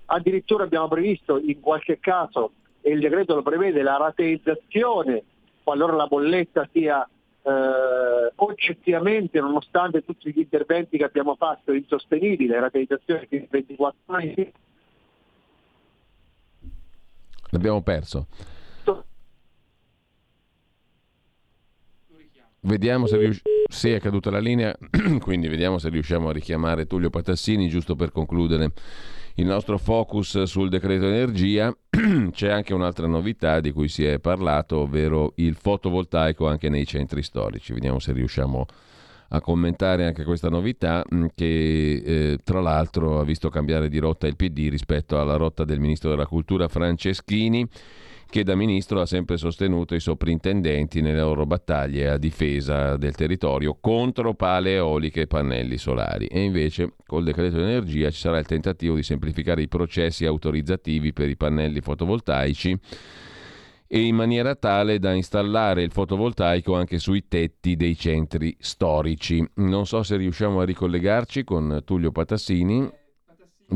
Addirittura 0.06 0.64
abbiamo 0.64 0.88
previsto 0.88 1.38
in 1.38 1.60
qualche 1.60 1.98
caso, 2.00 2.52
e 2.80 2.90
il 2.92 3.00
decreto 3.00 3.34
lo 3.34 3.42
prevede, 3.42 3.82
la 3.82 3.96
rateizzazione 3.96 5.22
qualora 5.64 5.94
la 5.96 6.06
bolletta 6.06 6.68
sia 6.70 7.08
eh, 7.44 8.32
oggettivamente, 8.36 9.40
nonostante 9.40 10.04
tutti 10.04 10.32
gli 10.32 10.40
interventi 10.40 10.96
che 10.96 11.04
abbiamo 11.04 11.36
fatto, 11.36 11.72
insostenibile, 11.72 12.58
rateizzazione 12.58 13.26
di 13.28 13.46
24 13.48 13.98
anni, 14.06 14.52
L'abbiamo 17.54 17.82
perso. 17.82 18.26
Vediamo 22.60 23.06
se 23.06 23.16
riusciamo. 23.18 23.54
Sì, 23.70 23.90
è 23.90 24.00
caduta 24.00 24.30
la 24.30 24.40
linea, 24.40 24.76
quindi 25.20 25.48
vediamo 25.48 25.78
se 25.78 25.88
riusciamo 25.88 26.30
a 26.30 26.32
richiamare 26.32 26.86
Tullio 26.86 27.10
Patassini, 27.10 27.68
giusto 27.68 27.94
per 27.94 28.10
concludere 28.10 28.72
il 29.34 29.46
nostro 29.46 29.78
focus 29.78 30.42
sul 30.44 30.68
decreto 30.68 31.06
energia. 31.06 31.74
C'è 32.30 32.50
anche 32.50 32.74
un'altra 32.74 33.06
novità 33.06 33.60
di 33.60 33.72
cui 33.72 33.88
si 33.88 34.04
è 34.04 34.18
parlato, 34.18 34.78
ovvero 34.78 35.32
il 35.36 35.54
fotovoltaico 35.54 36.46
anche 36.46 36.68
nei 36.68 36.86
centri 36.86 37.22
storici. 37.22 37.72
Vediamo 37.72 37.98
se 37.98 38.12
riusciamo 38.12 38.66
a 39.28 39.40
commentare 39.40 40.06
anche 40.06 40.22
questa 40.22 40.48
novità 40.48 41.04
mm, 41.12 41.26
che 41.34 42.02
eh, 42.04 42.38
tra 42.44 42.60
l'altro 42.60 43.18
ha 43.18 43.24
visto 43.24 43.48
cambiare 43.48 43.88
di 43.88 43.98
rotta 43.98 44.26
il 44.26 44.36
PD 44.36 44.68
rispetto 44.68 45.20
alla 45.20 45.36
rotta 45.36 45.64
del 45.64 45.80
ministro 45.80 46.10
della 46.10 46.26
cultura 46.26 46.68
Franceschini 46.68 47.66
che 48.28 48.42
da 48.42 48.54
ministro 48.54 49.00
ha 49.00 49.06
sempre 49.06 49.36
sostenuto 49.36 49.94
i 49.94 50.00
soprintendenti 50.00 51.00
nelle 51.00 51.20
loro 51.20 51.46
battaglie 51.46 52.08
a 52.08 52.18
difesa 52.18 52.96
del 52.96 53.14
territorio 53.14 53.76
contro 53.80 54.34
pale 54.34 54.74
eoliche 54.74 55.22
e 55.22 55.26
pannelli 55.26 55.78
solari. 55.78 56.26
E 56.26 56.42
invece 56.42 56.94
col 57.06 57.24
decreto 57.24 57.58
energia 57.58 58.10
ci 58.10 58.18
sarà 58.18 58.38
il 58.38 58.46
tentativo 58.46 58.96
di 58.96 59.02
semplificare 59.02 59.62
i 59.62 59.68
processi 59.68 60.26
autorizzativi 60.26 61.12
per 61.12 61.28
i 61.28 61.36
pannelli 61.36 61.80
fotovoltaici 61.80 62.78
e 63.86 64.00
in 64.00 64.16
maniera 64.16 64.56
tale 64.56 64.98
da 64.98 65.12
installare 65.12 65.82
il 65.82 65.92
fotovoltaico 65.92 66.74
anche 66.74 66.98
sui 66.98 67.28
tetti 67.28 67.76
dei 67.76 67.96
centri 67.96 68.56
storici. 68.58 69.46
Non 69.56 69.86
so 69.86 70.02
se 70.02 70.16
riusciamo 70.16 70.60
a 70.60 70.64
ricollegarci 70.64 71.44
con 71.44 71.82
Tullio 71.84 72.10
Patassini, 72.10 72.90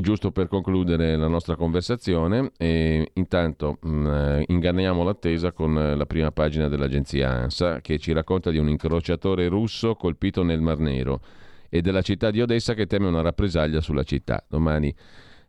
giusto 0.00 0.30
per 0.30 0.48
concludere 0.48 1.16
la 1.16 1.28
nostra 1.28 1.56
conversazione 1.56 2.50
e 2.56 3.10
intanto 3.14 3.78
mh, 3.80 3.88
mm, 3.90 4.42
inganniamo 4.46 5.02
l'attesa 5.02 5.52
con 5.52 5.74
la 5.74 6.06
prima 6.06 6.30
pagina 6.30 6.68
dell'agenzia 6.68 7.30
ANSA 7.30 7.80
che 7.80 7.98
ci 7.98 8.12
racconta 8.12 8.50
di 8.50 8.58
un 8.58 8.68
incrociatore 8.68 9.48
russo 9.48 9.94
colpito 9.94 10.42
nel 10.42 10.60
Mar 10.60 10.78
Nero 10.78 11.20
e 11.68 11.80
della 11.80 12.02
città 12.02 12.30
di 12.30 12.40
Odessa 12.40 12.74
che 12.74 12.86
teme 12.86 13.06
una 13.06 13.20
rappresaglia 13.20 13.80
sulla 13.80 14.02
città. 14.02 14.44
Domani 14.48 14.94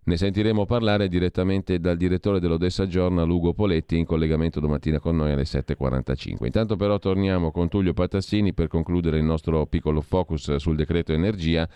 ne 0.01 0.17
sentiremo 0.17 0.65
parlare 0.65 1.07
direttamente 1.07 1.79
dal 1.79 1.95
direttore 1.95 2.39
dell'Odessa 2.39 2.87
Journal, 2.87 3.29
Ugo 3.29 3.53
Poletti, 3.53 3.97
in 3.97 4.05
collegamento 4.05 4.59
domattina 4.59 4.99
con 4.99 5.15
noi 5.15 5.31
alle 5.31 5.43
7.45. 5.43 6.45
Intanto 6.45 6.75
però 6.75 6.97
torniamo 6.97 7.51
con 7.51 7.67
Tullio 7.67 7.93
Patassini 7.93 8.53
per 8.53 8.67
concludere 8.67 9.17
il 9.17 9.23
nostro 9.23 9.65
piccolo 9.67 10.01
focus 10.01 10.55
sul 10.55 10.75
decreto 10.75 11.13
energia 11.13 11.69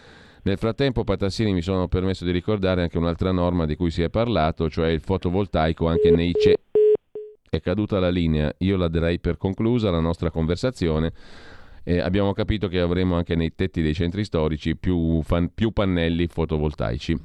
Nel 0.45 0.57
frattempo, 0.57 1.05
Patassini, 1.05 1.53
mi 1.53 1.61
sono 1.61 1.87
permesso 1.87 2.25
di 2.25 2.31
ricordare 2.31 2.81
anche 2.81 2.97
un'altra 2.97 3.31
norma 3.31 3.65
di 3.65 3.77
cui 3.77 3.89
si 3.89 4.01
è 4.01 4.09
parlato, 4.09 4.69
cioè 4.69 4.89
il 4.89 4.99
fotovoltaico 4.99 5.87
anche 5.87 6.11
nei 6.11 6.33
CE. 6.33 6.57
È 7.49 7.61
caduta 7.61 7.97
la 7.99 8.09
linea, 8.09 8.53
io 8.57 8.75
la 8.75 8.89
darei 8.89 9.19
per 9.19 9.37
conclusa 9.37 9.89
la 9.89 10.01
nostra 10.01 10.31
conversazione. 10.31 11.13
Eh, 11.85 11.99
abbiamo 11.99 12.33
capito 12.33 12.67
che 12.67 12.81
avremo 12.81 13.15
anche 13.15 13.35
nei 13.35 13.55
tetti 13.55 13.81
dei 13.81 13.93
centri 13.93 14.25
storici 14.25 14.75
più, 14.75 15.21
fan, 15.21 15.49
più 15.53 15.71
pannelli 15.71 16.27
fotovoltaici. 16.27 17.17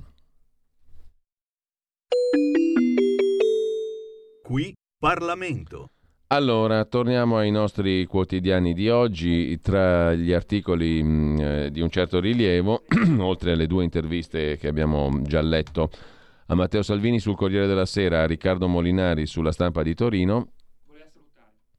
Qui 4.43 4.73
Parlamento. 4.97 5.91
Allora, 6.31 6.85
torniamo 6.85 7.39
ai 7.39 7.51
nostri 7.51 8.05
quotidiani 8.05 8.75
di 8.75 8.91
oggi. 8.91 9.59
Tra 9.61 10.13
gli 10.13 10.35
articoli 10.35 11.03
mh, 11.03 11.09
mm, 11.09 11.39
eh, 11.41 11.71
di 11.71 11.81
un 11.81 11.89
certo 11.89 12.21
rilievo, 12.21 12.83
oltre 13.19 13.53
alle 13.53 13.67
due 13.67 13.83
interviste 13.83 14.59
che 14.59 14.69
abbiamo 14.69 15.23
già 15.23 15.41
letto 15.41 15.91
a 16.49 16.55
Matteo 16.55 16.83
Salvini 16.83 17.19
sul 17.19 17.35
Corriere 17.35 17.67
della 17.67 17.87
Sera, 17.87 18.21
a 18.23 18.27
Riccardo 18.27 18.69
Molinari 18.69 19.25
sulla 19.25 19.53
stampa 19.53 19.83
di 19.83 19.95
Torino. 19.95 20.49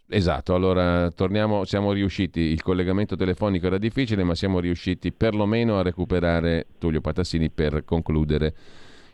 Esatto, 0.07 0.55
allora 0.55 1.11
torniamo, 1.11 1.63
siamo 1.65 1.91
riusciti, 1.91 2.39
il 2.39 2.63
collegamento 2.63 3.15
telefonico 3.15 3.67
era 3.67 3.77
difficile, 3.77 4.23
ma 4.23 4.34
siamo 4.34 4.59
riusciti 4.59 5.11
perlomeno 5.11 5.77
a 5.77 5.84
recuperare 5.84 6.65
Tullio 6.80 7.01
Patassini 7.01 7.51
per 7.51 7.85
concludere 7.85 8.55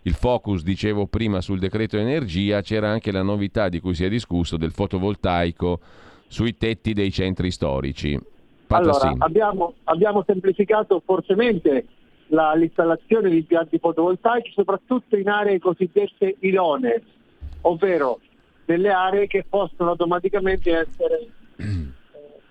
il 0.05 0.13
focus, 0.13 0.61
dicevo 0.63 1.07
prima, 1.07 1.41
sul 1.41 1.59
decreto 1.59 1.97
energia, 1.97 2.61
c'era 2.61 2.89
anche 2.89 3.11
la 3.11 3.23
novità 3.23 3.69
di 3.69 3.79
cui 3.79 3.95
si 3.95 4.05
è 4.05 4.09
discusso 4.09 4.55
del 4.55 4.71
fotovoltaico 4.71 5.79
sui 6.27 6.57
tetti 6.57 6.93
dei 6.93 7.11
centri 7.11 7.49
storici. 7.49 8.19
Allora, 8.67 9.13
abbiamo, 9.17 9.73
abbiamo, 9.85 10.23
semplificato 10.25 11.01
fortemente 11.03 11.85
la, 12.27 12.53
l'installazione 12.53 13.29
di 13.29 13.37
impianti 13.37 13.79
fotovoltaici, 13.79 14.51
soprattutto 14.53 15.17
in 15.17 15.27
aree 15.27 15.59
cosiddette 15.59 16.35
idonee, 16.39 17.01
ovvero 17.61 18.19
delle 18.65 18.91
aree 18.91 19.27
che 19.27 19.43
possono 19.47 19.91
automaticamente 19.91 20.71
essere 20.71 21.27
eh, 21.57 21.89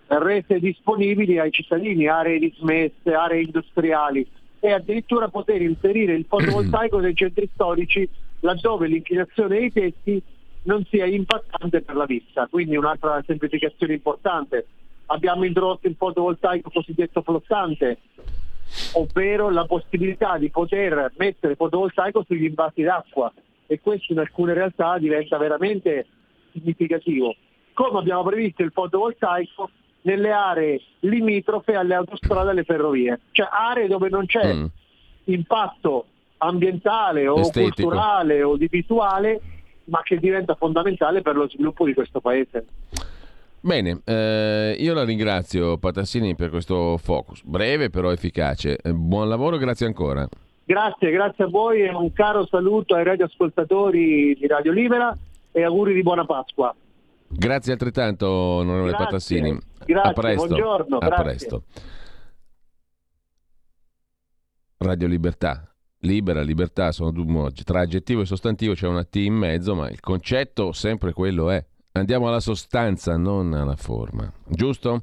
rese 0.07 0.59
disponibili 0.59 1.39
ai 1.39 1.53
cittadini, 1.53 2.09
aree 2.09 2.39
dismesse, 2.39 3.13
aree 3.13 3.43
industriali 3.43 4.27
e 4.65 4.73
addirittura 4.73 5.29
poter 5.29 5.61
inserire 5.61 6.15
il 6.15 6.25
fotovoltaico 6.27 6.99
nei 6.99 7.15
centri 7.15 7.47
storici 7.53 8.09
laddove 8.41 8.87
l'inclinazione 8.87 9.59
dei 9.59 9.71
tetti 9.71 10.23
non 10.63 10.83
sia 10.89 11.05
impattante 11.05 11.83
per 11.83 11.95
la 11.95 12.07
vista. 12.07 12.47
Quindi 12.47 12.75
un'altra 12.75 13.23
semplificazione 13.27 13.93
importante. 13.93 14.67
Abbiamo 15.07 15.45
introdotto 15.45 15.87
il 15.87 15.97
fotovoltaico 15.97 16.71
cosiddetto 16.71 17.21
flottante, 17.21 17.99
ovvero 18.93 19.51
la 19.51 19.67
possibilità 19.67 20.39
di 20.39 20.49
poter 20.49 21.13
mettere 21.19 21.57
fotovoltaico 21.57 22.25
sugli 22.27 22.45
invasi 22.45 22.81
d'acqua 22.81 23.31
e 23.67 23.81
questo 23.81 24.15
in 24.15 24.21
alcune 24.21 24.55
realtà 24.55 24.97
diventa 24.97 25.37
veramente 25.37 26.07
significativo. 26.53 27.37
Come 27.75 27.99
abbiamo 27.99 28.23
previsto 28.23 28.63
il 28.63 28.73
fotovoltaico 28.73 29.69
nelle 30.05 30.31
aree 30.33 30.81
limitrofe 31.01 31.75
alle 31.75 31.95
autostrade 31.95 32.49
e 32.49 32.51
alle 32.51 32.65
ferrovie, 32.65 33.21
cioè 33.33 33.49
aree 33.51 33.89
dove 33.89 34.09
non 34.09 34.27
c'è 34.27 34.55
mm. 34.55 34.65
impatto 35.25 36.07
ambientale 36.39 37.27
o 37.27 37.41
Estetico. 37.41 37.83
culturale 37.83 38.43
o 38.43 38.57
di 38.57 38.69
visuale, 38.69 39.41
ma 39.85 40.03
che 40.03 40.19
diventa 40.19 40.55
fondamentale 40.55 41.23
per 41.23 41.37
lo 41.37 41.49
sviluppo 41.49 41.85
di 41.85 41.95
questo 41.95 42.21
paese. 42.21 42.67
Bene, 43.61 44.01
eh, 44.05 44.77
io 44.79 44.93
la 44.93 45.05
ringrazio 45.05 45.79
Patassini 45.79 46.35
per 46.35 46.51
questo 46.51 46.99
focus, 46.99 47.43
breve 47.43 47.89
però 47.89 48.13
efficace. 48.13 48.77
Eh, 48.77 48.93
buon 48.93 49.29
lavoro, 49.29 49.57
grazie 49.57 49.87
ancora. 49.87 50.29
Grazie, 50.67 51.11
grazie 51.11 51.45
a 51.45 51.49
voi 51.49 51.83
e 51.83 51.91
un 51.91 52.13
caro 52.13 52.47
saluto 52.47 52.95
ai 52.95 53.05
radioascoltatori 53.05 54.35
di 54.39 54.47
Radio 54.47 54.73
Libera 54.73 55.17
e 55.51 55.63
auguri 55.63 55.95
di 55.95 56.03
buona 56.03 56.27
Pasqua. 56.27 56.75
Grazie 57.29 57.73
altrettanto, 57.73 58.29
onorevole 58.29 58.91
grazie. 58.91 59.05
Patassini. 59.07 59.59
Grazie, 59.85 60.11
a 60.11 60.13
presto. 60.13 60.47
buongiorno. 60.47 60.99
A 60.99 61.07
grazie. 61.07 61.25
presto. 61.25 61.65
Radio 64.79 65.07
Libertà. 65.09 65.75
Libera, 66.01 66.43
libertà 66.43 66.93
sono 66.93 67.11
due 67.11 67.51
Tra 67.65 67.81
aggettivo 67.81 68.21
e 68.21 68.27
sostantivo 68.27 68.75
c'è 68.75 68.87
una 68.87 69.05
T 69.05 69.17
in 69.17 69.35
mezzo, 69.35 69.75
ma 69.75 69.89
il 69.89 70.01
concetto 70.01 70.73
sempre 70.73 71.13
quello 71.13 71.51
è. 71.51 71.65
Andiamo 71.93 72.29
alla 72.29 72.41
sostanza, 72.41 73.17
non 73.17 73.55
alla 73.55 73.77
forma. 73.77 74.31
Giusto? 74.47 75.03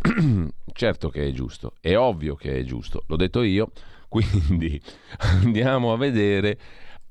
certo 0.72 1.10
che 1.10 1.26
è 1.26 1.30
giusto. 1.30 1.74
È 1.80 1.96
ovvio 1.96 2.34
che 2.34 2.58
è 2.58 2.64
giusto. 2.64 3.04
L'ho 3.06 3.16
detto 3.16 3.42
io. 3.42 3.70
Quindi 4.08 4.80
andiamo 5.18 5.92
a 5.92 5.96
vedere 5.96 6.58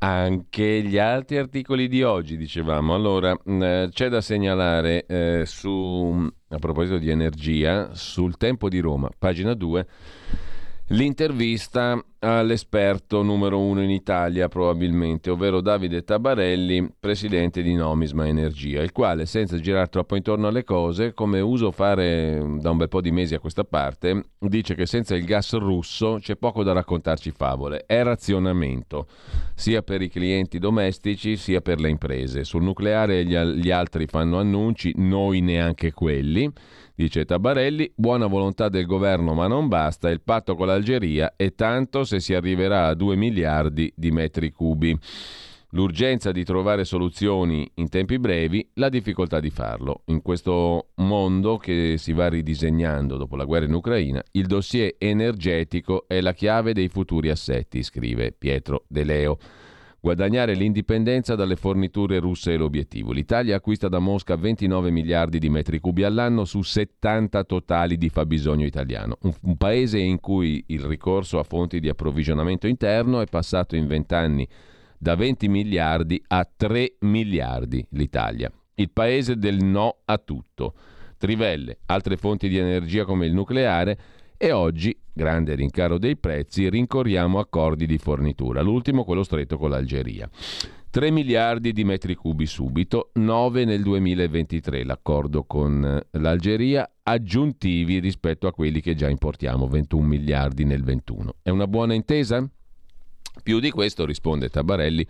anche 0.03 0.81
gli 0.81 0.97
altri 0.97 1.37
articoli 1.37 1.87
di 1.87 2.01
oggi, 2.01 2.35
dicevamo. 2.35 2.95
Allora, 2.95 3.37
eh, 3.45 3.89
c'è 3.91 4.09
da 4.09 4.21
segnalare 4.21 5.05
eh, 5.05 5.43
su, 5.45 6.27
a 6.49 6.57
proposito 6.57 6.97
di 6.97 7.09
energia, 7.09 7.93
sul 7.93 8.35
Tempo 8.37 8.67
di 8.67 8.79
Roma, 8.79 9.09
pagina 9.15 9.53
2, 9.53 9.87
l'intervista 10.91 12.03
all'esperto 12.19 13.23
numero 13.23 13.59
uno 13.59 13.81
in 13.81 13.89
Italia 13.89 14.47
probabilmente, 14.47 15.29
ovvero 15.29 15.61
Davide 15.61 16.03
Tabarelli, 16.03 16.93
presidente 16.99 17.61
di 17.61 17.73
Nomisma 17.73 18.27
Energia, 18.27 18.81
il 18.81 18.91
quale 18.91 19.25
senza 19.25 19.57
girare 19.57 19.87
troppo 19.87 20.15
intorno 20.15 20.47
alle 20.47 20.63
cose, 20.63 21.13
come 21.13 21.39
uso 21.39 21.71
fare 21.71 22.43
da 22.59 22.69
un 22.69 22.77
bel 22.77 22.89
po' 22.89 23.01
di 23.01 23.11
mesi 23.11 23.33
a 23.33 23.39
questa 23.39 23.63
parte, 23.63 24.25
dice 24.37 24.75
che 24.75 24.85
senza 24.85 25.15
il 25.15 25.25
gas 25.25 25.53
russo 25.57 26.17
c'è 26.19 26.35
poco 26.35 26.63
da 26.63 26.73
raccontarci 26.73 27.31
favole, 27.31 27.85
è 27.87 28.03
razionamento, 28.03 29.07
sia 29.55 29.81
per 29.81 30.01
i 30.01 30.09
clienti 30.09 30.59
domestici 30.59 31.37
sia 31.37 31.61
per 31.61 31.79
le 31.79 31.89
imprese. 31.89 32.43
Sul 32.43 32.63
nucleare 32.63 33.25
gli, 33.25 33.35
gli 33.35 33.71
altri 33.71 34.05
fanno 34.05 34.37
annunci, 34.37 34.93
noi 34.97 35.41
neanche 35.41 35.91
quelli. 35.91 36.51
Dice 37.01 37.25
Tabarelli, 37.25 37.91
buona 37.95 38.27
volontà 38.27 38.69
del 38.69 38.85
governo 38.85 39.33
ma 39.33 39.47
non 39.47 39.67
basta, 39.67 40.07
il 40.11 40.21
patto 40.21 40.53
con 40.53 40.67
l'Algeria 40.67 41.33
è 41.35 41.55
tanto 41.55 42.03
se 42.03 42.19
si 42.19 42.35
arriverà 42.35 42.85
a 42.85 42.93
2 42.93 43.15
miliardi 43.15 43.91
di 43.95 44.11
metri 44.11 44.51
cubi. 44.51 44.95
L'urgenza 45.71 46.31
di 46.31 46.43
trovare 46.43 46.85
soluzioni 46.85 47.67
in 47.77 47.89
tempi 47.89 48.19
brevi, 48.19 48.69
la 48.75 48.89
difficoltà 48.89 49.39
di 49.39 49.49
farlo. 49.49 50.03
In 50.05 50.21
questo 50.21 50.89
mondo 50.97 51.57
che 51.57 51.95
si 51.97 52.13
va 52.13 52.29
ridisegnando 52.29 53.17
dopo 53.17 53.35
la 53.35 53.45
guerra 53.45 53.65
in 53.65 53.73
Ucraina, 53.73 54.21
il 54.33 54.45
dossier 54.45 54.93
energetico 54.99 56.03
è 56.07 56.21
la 56.21 56.33
chiave 56.33 56.71
dei 56.71 56.87
futuri 56.87 57.31
assetti, 57.31 57.81
scrive 57.81 58.31
Pietro 58.31 58.83
De 58.87 59.03
Leo. 59.03 59.39
Guadagnare 60.03 60.55
l'indipendenza 60.55 61.35
dalle 61.35 61.55
forniture 61.55 62.17
russe 62.17 62.55
è 62.55 62.57
l'obiettivo. 62.57 63.11
L'Italia 63.11 63.55
acquista 63.55 63.87
da 63.87 63.99
Mosca 63.99 64.35
29 64.35 64.89
miliardi 64.89 65.37
di 65.37 65.47
metri 65.47 65.79
cubi 65.79 66.03
all'anno 66.03 66.43
su 66.43 66.63
70 66.63 67.43
totali 67.43 67.99
di 67.99 68.09
fabbisogno 68.09 68.65
italiano. 68.65 69.19
Un, 69.21 69.33
un 69.41 69.57
paese 69.57 69.99
in 69.99 70.19
cui 70.19 70.63
il 70.69 70.81
ricorso 70.85 71.37
a 71.37 71.43
fonti 71.43 71.79
di 71.79 71.87
approvvigionamento 71.87 72.65
interno 72.65 73.21
è 73.21 73.27
passato 73.27 73.75
in 73.75 73.85
20 73.85 74.13
anni 74.15 74.47
da 74.97 75.13
20 75.13 75.47
miliardi 75.49 76.19
a 76.29 76.49
3 76.51 76.95
miliardi 77.01 77.85
l'Italia. 77.91 78.51
Il 78.73 78.89
paese 78.89 79.37
del 79.37 79.63
no 79.63 79.97
a 80.05 80.17
tutto. 80.17 80.73
Trivelle, 81.15 81.77
altre 81.85 82.17
fonti 82.17 82.49
di 82.49 82.57
energia 82.57 83.05
come 83.05 83.27
il 83.27 83.33
nucleare 83.33 83.99
e 84.43 84.51
oggi, 84.51 84.97
grande 85.13 85.53
rincaro 85.53 85.99
dei 85.99 86.17
prezzi, 86.17 86.67
rincorriamo 86.67 87.37
accordi 87.37 87.85
di 87.85 87.99
fornitura, 87.99 88.63
l'ultimo 88.63 89.03
quello 89.03 89.21
stretto 89.21 89.55
con 89.59 89.69
l'Algeria. 89.69 90.27
3 90.89 91.11
miliardi 91.11 91.71
di 91.71 91.83
metri 91.83 92.15
cubi 92.15 92.47
subito, 92.47 93.11
9 93.13 93.65
nel 93.65 93.83
2023 93.83 94.83
l'accordo 94.83 95.43
con 95.43 96.01
l'Algeria, 96.09 96.89
aggiuntivi 97.03 97.99
rispetto 97.99 98.47
a 98.47 98.51
quelli 98.51 98.81
che 98.81 98.95
già 98.95 99.09
importiamo, 99.09 99.67
21 99.67 100.07
miliardi 100.07 100.65
nel 100.65 100.83
21. 100.83 101.35
È 101.43 101.51
una 101.51 101.67
buona 101.67 101.93
intesa? 101.93 102.43
Più 103.43 103.59
di 103.59 103.69
questo, 103.69 104.07
risponde 104.07 104.49
Tabarelli, 104.49 105.05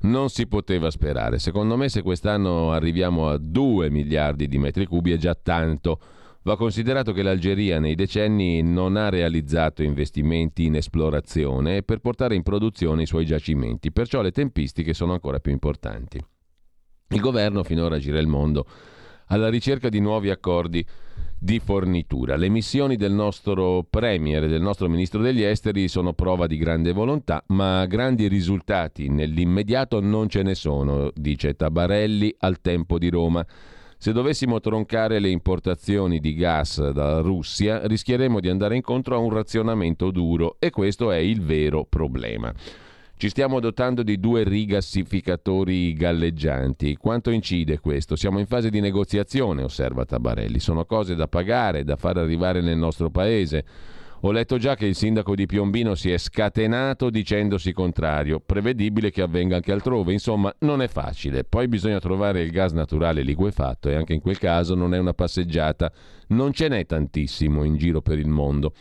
non 0.00 0.30
si 0.30 0.46
poteva 0.46 0.90
sperare. 0.90 1.38
Secondo 1.38 1.76
me 1.76 1.90
se 1.90 2.00
quest'anno 2.00 2.72
arriviamo 2.72 3.28
a 3.28 3.36
2 3.36 3.90
miliardi 3.90 4.48
di 4.48 4.56
metri 4.56 4.86
cubi 4.86 5.12
è 5.12 5.18
già 5.18 5.34
tanto 5.34 6.00
Va 6.44 6.56
considerato 6.56 7.12
che 7.12 7.22
l'Algeria 7.22 7.78
nei 7.78 7.94
decenni 7.94 8.62
non 8.62 8.96
ha 8.96 9.08
realizzato 9.08 9.84
investimenti 9.84 10.64
in 10.64 10.74
esplorazione 10.74 11.84
per 11.84 12.00
portare 12.00 12.34
in 12.34 12.42
produzione 12.42 13.02
i 13.02 13.06
suoi 13.06 13.24
giacimenti, 13.24 13.92
perciò 13.92 14.22
le 14.22 14.32
tempistiche 14.32 14.92
sono 14.92 15.12
ancora 15.12 15.38
più 15.38 15.52
importanti. 15.52 16.18
Il 17.10 17.20
governo 17.20 17.62
finora 17.62 17.98
gira 17.98 18.18
il 18.18 18.26
mondo 18.26 18.66
alla 19.26 19.48
ricerca 19.48 19.88
di 19.88 20.00
nuovi 20.00 20.30
accordi 20.30 20.84
di 21.38 21.60
fornitura. 21.60 22.36
Le 22.36 22.48
missioni 22.48 22.96
del 22.96 23.12
nostro 23.12 23.86
Premier 23.88 24.42
e 24.42 24.48
del 24.48 24.62
nostro 24.62 24.88
Ministro 24.88 25.22
degli 25.22 25.42
Esteri 25.42 25.86
sono 25.86 26.12
prova 26.12 26.48
di 26.48 26.56
grande 26.56 26.92
volontà, 26.92 27.44
ma 27.48 27.86
grandi 27.86 28.26
risultati 28.26 29.08
nell'immediato 29.08 30.00
non 30.00 30.28
ce 30.28 30.42
ne 30.42 30.56
sono, 30.56 31.10
dice 31.14 31.54
Tabarelli 31.54 32.34
al 32.38 32.60
tempo 32.60 32.98
di 32.98 33.10
Roma. 33.10 33.46
Se 34.02 34.10
dovessimo 34.10 34.58
troncare 34.58 35.20
le 35.20 35.28
importazioni 35.28 36.18
di 36.18 36.34
gas 36.34 36.90
dalla 36.90 37.20
Russia, 37.20 37.86
rischieremo 37.86 38.40
di 38.40 38.48
andare 38.48 38.74
incontro 38.74 39.14
a 39.14 39.18
un 39.18 39.30
razionamento 39.30 40.10
duro 40.10 40.56
e 40.58 40.70
questo 40.70 41.12
è 41.12 41.18
il 41.18 41.40
vero 41.40 41.84
problema. 41.88 42.52
Ci 43.16 43.28
stiamo 43.28 43.60
dotando 43.60 44.02
di 44.02 44.18
due 44.18 44.42
rigassificatori 44.42 45.92
galleggianti. 45.92 46.96
Quanto 46.96 47.30
incide 47.30 47.78
questo? 47.78 48.16
Siamo 48.16 48.40
in 48.40 48.46
fase 48.46 48.70
di 48.70 48.80
negoziazione, 48.80 49.62
osserva 49.62 50.04
Tabarelli. 50.04 50.58
Sono 50.58 50.84
cose 50.84 51.14
da 51.14 51.28
pagare, 51.28 51.84
da 51.84 51.94
far 51.94 52.16
arrivare 52.16 52.60
nel 52.60 52.78
nostro 52.78 53.08
paese. 53.08 53.64
Ho 54.24 54.30
letto 54.30 54.56
già 54.56 54.76
che 54.76 54.86
il 54.86 54.94
sindaco 54.94 55.34
di 55.34 55.46
Piombino 55.46 55.96
si 55.96 56.12
è 56.12 56.16
scatenato 56.16 57.10
dicendosi 57.10 57.72
contrario. 57.72 58.38
Prevedibile 58.38 59.10
che 59.10 59.20
avvenga 59.20 59.56
anche 59.56 59.72
altrove. 59.72 60.12
Insomma, 60.12 60.54
non 60.60 60.80
è 60.80 60.86
facile. 60.86 61.42
Poi 61.42 61.66
bisogna 61.66 61.98
trovare 61.98 62.40
il 62.40 62.52
gas 62.52 62.70
naturale 62.70 63.22
liquefatto 63.22 63.88
e 63.88 63.96
anche 63.96 64.12
in 64.12 64.20
quel 64.20 64.38
caso 64.38 64.76
non 64.76 64.94
è 64.94 64.98
una 64.98 65.12
passeggiata. 65.12 65.92
Non 66.28 66.52
ce 66.52 66.68
n'è 66.68 66.86
tantissimo 66.86 67.64
in 67.64 67.76
giro 67.76 68.00
per 68.00 68.20
il 68.20 68.28
mondo. 68.28 68.74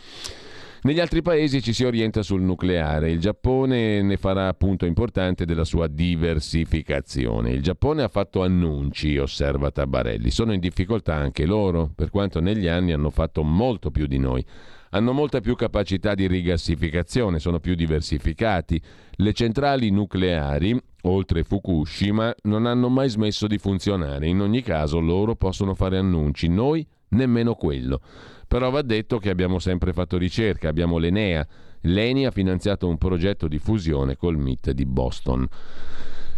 Negli 0.83 0.99
altri 0.99 1.23
paesi 1.23 1.59
ci 1.59 1.73
si 1.73 1.85
orienta 1.85 2.21
sul 2.21 2.43
nucleare. 2.43 3.09
Il 3.09 3.19
Giappone 3.19 4.03
ne 4.03 4.17
farà 4.17 4.53
punto 4.53 4.85
importante 4.85 5.45
della 5.45 5.63
sua 5.63 5.87
diversificazione. 5.87 7.49
Il 7.49 7.63
Giappone 7.63 8.03
ha 8.03 8.09
fatto 8.09 8.43
annunci, 8.43 9.17
osserva 9.17 9.71
Tabarelli. 9.71 10.29
Sono 10.29 10.53
in 10.53 10.59
difficoltà 10.59 11.15
anche 11.15 11.47
loro, 11.47 11.91
per 11.95 12.11
quanto 12.11 12.39
negli 12.39 12.67
anni 12.67 12.91
hanno 12.91 13.09
fatto 13.09 13.41
molto 13.41 13.89
più 13.89 14.05
di 14.05 14.19
noi. 14.19 14.45
Hanno 14.93 15.13
molta 15.13 15.39
più 15.39 15.55
capacità 15.55 16.15
di 16.15 16.27
rigassificazione, 16.27 17.39
sono 17.39 17.59
più 17.59 17.75
diversificati. 17.75 18.81
Le 19.11 19.31
centrali 19.31 19.89
nucleari, 19.89 20.77
oltre 21.03 21.43
Fukushima, 21.43 22.35
non 22.43 22.65
hanno 22.65 22.89
mai 22.89 23.07
smesso 23.07 23.47
di 23.47 23.57
funzionare. 23.57 24.27
In 24.27 24.41
ogni 24.41 24.61
caso 24.61 24.99
loro 24.99 25.35
possono 25.35 25.75
fare 25.75 25.97
annunci, 25.97 26.49
noi 26.49 26.85
nemmeno 27.09 27.55
quello. 27.55 28.01
Però 28.47 28.69
va 28.69 28.81
detto 28.81 29.17
che 29.17 29.29
abbiamo 29.29 29.59
sempre 29.59 29.93
fatto 29.93 30.17
ricerca, 30.17 30.67
abbiamo 30.67 30.97
l'Enea. 30.97 31.47
L'ENI 31.83 32.25
ha 32.25 32.31
finanziato 32.31 32.89
un 32.89 32.97
progetto 32.97 33.47
di 33.47 33.59
fusione 33.59 34.17
col 34.17 34.37
MIT 34.37 34.71
di 34.71 34.85
Boston. 34.85 35.47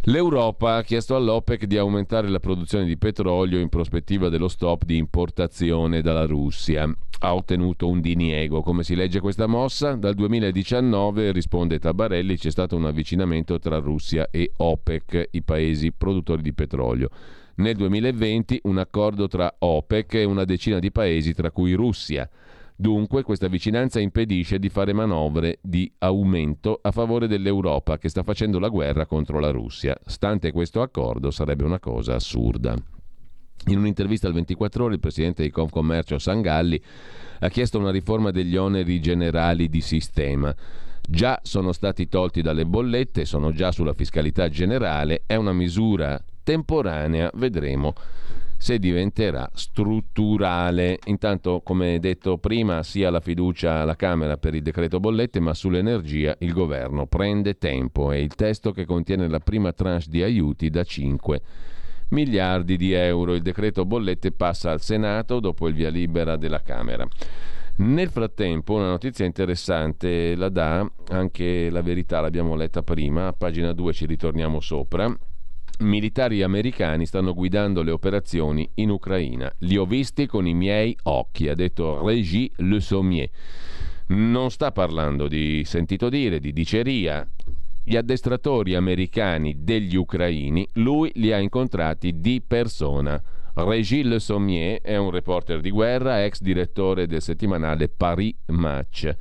L'Europa 0.08 0.76
ha 0.76 0.84
chiesto 0.84 1.16
all'OPEC 1.16 1.64
di 1.64 1.78
aumentare 1.78 2.28
la 2.28 2.40
produzione 2.40 2.86
di 2.86 2.98
petrolio 2.98 3.58
in 3.58 3.70
prospettiva 3.70 4.30
dello 4.30 4.50
stop 4.50 4.84
di 4.84 4.98
importazione 4.98 6.02
dalla 6.02 6.26
Russia. 6.26 6.94
Ha 7.26 7.34
ottenuto 7.34 7.88
un 7.88 8.02
diniego. 8.02 8.62
Come 8.62 8.84
si 8.84 8.96
legge 8.96 9.22
questa 9.22 9.48
mossa? 9.48 9.94
Dal 9.94 10.14
2019, 10.14 11.32
risponde 11.32 11.80
Tabarelli, 11.80 12.38
c'è 12.38 12.52
stato 12.52 12.76
un 12.76 12.86
avvicinamento 12.86 13.60
tra 13.60 13.78
Russia 13.78 14.28
e 14.30 14.52
OPEC, 14.58 15.30
i 15.32 15.42
paesi 15.42 15.94
produttori 15.94 16.42
di 16.42 16.52
petrolio. 16.52 17.08
Nel 17.56 17.78
2020 17.78 18.60
un 18.64 18.78
accordo 18.78 19.30
tra 19.30 19.56
OPEC 19.58 20.16
e 20.16 20.26
una 20.26 20.44
decina 20.44 20.80
di 20.80 20.92
paesi, 20.92 21.34
tra 21.34 21.50
cui 21.50 21.72
Russia. 21.72 22.30
Dunque 22.76 23.24
questa 23.24 23.48
vicinanza 23.48 24.02
impedisce 24.02 24.60
di 24.60 24.68
fare 24.68 24.92
manovre 24.92 25.60
di 25.62 25.90
aumento 26.00 26.78
a 26.82 26.92
favore 26.92 27.28
dell'Europa 27.28 27.98
che 27.98 28.10
sta 28.10 28.24
facendo 28.24 28.60
la 28.60 28.68
guerra 28.68 29.06
contro 29.06 29.40
la 29.40 29.50
Russia. 29.50 29.98
Stante 30.06 30.52
questo 30.52 30.82
accordo 30.82 31.32
sarebbe 31.32 31.64
una 31.64 31.80
cosa 31.80 32.16
assurda. 32.16 32.76
In 33.68 33.78
un'intervista 33.78 34.28
al 34.28 34.34
24 34.34 34.84
ore 34.84 34.96
il 34.96 35.00
presidente 35.00 35.42
di 35.42 35.50
Confcommercio 35.50 36.20
Sangalli 36.20 36.82
ha 37.40 37.48
chiesto 37.48 37.80
una 37.80 37.92
riforma 37.92 38.32
degli 38.32 38.58
oneri 38.58 39.00
generali 39.00 39.70
di 39.70 39.80
sistema. 39.80 40.54
Già 41.06 41.40
sono 41.44 41.72
stati 41.72 42.10
tolti 42.10 42.42
dalle 42.42 42.66
bollette, 42.66 43.24
sono 43.24 43.54
già 43.54 43.72
sulla 43.72 43.94
fiscalità 43.94 44.50
generale, 44.50 45.24
è 45.26 45.36
una 45.36 45.54
misura 45.54 46.22
temporanea, 46.44 47.30
vedremo 47.36 47.94
se 48.58 48.80
diventerà 48.80 49.50
strutturale. 49.54 51.00
Intanto, 51.06 51.62
come 51.64 52.00
detto 52.00 52.38
prima, 52.38 52.84
sia 52.84 53.10
la 53.10 53.22
fiducia 53.22 53.82
alla 53.82 53.96
Camera 53.96 54.38
per 54.38 54.56
il 54.56 54.62
decreto 54.62 55.00
bollette, 55.00 55.40
ma 55.40 55.54
sull'energia 55.54 56.36
il 56.40 56.52
governo 56.52 57.06
prende 57.06 57.58
tempo 57.58 58.12
e 58.12 58.22
il 58.22 58.36
testo 58.36 58.72
che 58.72 58.86
contiene 58.86 59.28
la 59.30 59.40
prima 59.40 59.72
tranche 59.72 60.06
di 60.10 60.22
aiuti 60.22 60.70
da 60.70 60.84
5 60.84 61.42
miliardi 62.14 62.78
di 62.78 62.94
euro. 62.94 63.34
Il 63.34 63.42
decreto 63.42 63.86
bollette 63.86 64.32
passa 64.32 64.72
al 64.72 64.82
Senato 64.82 65.40
dopo 65.40 65.68
il 65.68 65.74
via 65.74 65.90
libera 65.90 66.38
della 66.38 66.62
Camera. 66.62 67.06
Nel 67.76 68.10
frattempo 68.10 68.76
una 68.76 68.90
notizia 68.90 69.26
interessante 69.26 70.36
la 70.36 70.50
dà 70.50 70.90
anche 71.10 71.72
la 71.72 71.82
verità, 71.82 72.22
l'abbiamo 72.22 72.56
letta 72.56 72.84
prima, 72.84 73.28
a 73.28 73.34
pagina 73.34 73.74
2 73.74 73.94
ci 73.94 74.06
ritorniamo 74.06 74.60
sopra 74.60 75.14
militari 75.80 76.44
americani 76.44 77.06
stanno 77.06 77.34
guidando 77.34 77.82
le 77.82 77.92
operazioni 77.92 78.70
in 78.76 78.90
Ucraina. 78.90 79.52
Li 79.60 79.76
ho 79.76 79.86
visti 79.86 80.28
con 80.28 80.46
i 80.46 80.54
miei 80.54 80.96
occhi, 81.04 81.50
ha 81.50 81.56
detto 81.56 82.06
Régis 82.06 82.52
Le 82.58 82.80
Sommier. 82.80 83.30
Non 84.06 84.52
sta 84.52 84.72
parlando 84.72 85.28
di 85.28 85.64
sentito 85.66 86.10
dire, 86.10 86.40
di 86.40 86.54
diceria. 86.54 87.28
Gli 87.86 87.98
addestratori 87.98 88.76
americani 88.76 89.58
degli 89.60 89.98
ucraini, 89.98 90.66
lui 90.76 91.12
li 91.16 91.34
ha 91.34 91.38
incontrati 91.38 92.22
di 92.22 92.42
persona. 92.42 93.22
Régis 93.56 94.06
Le 94.06 94.20
Sommier 94.20 94.80
è 94.82 94.96
un 94.96 95.10
reporter 95.10 95.60
di 95.60 95.70
guerra, 95.70 96.24
ex 96.24 96.40
direttore 96.40 97.08
del 97.08 97.22
settimanale 97.22 97.90
Paris 97.90 98.36
Match. 98.48 99.14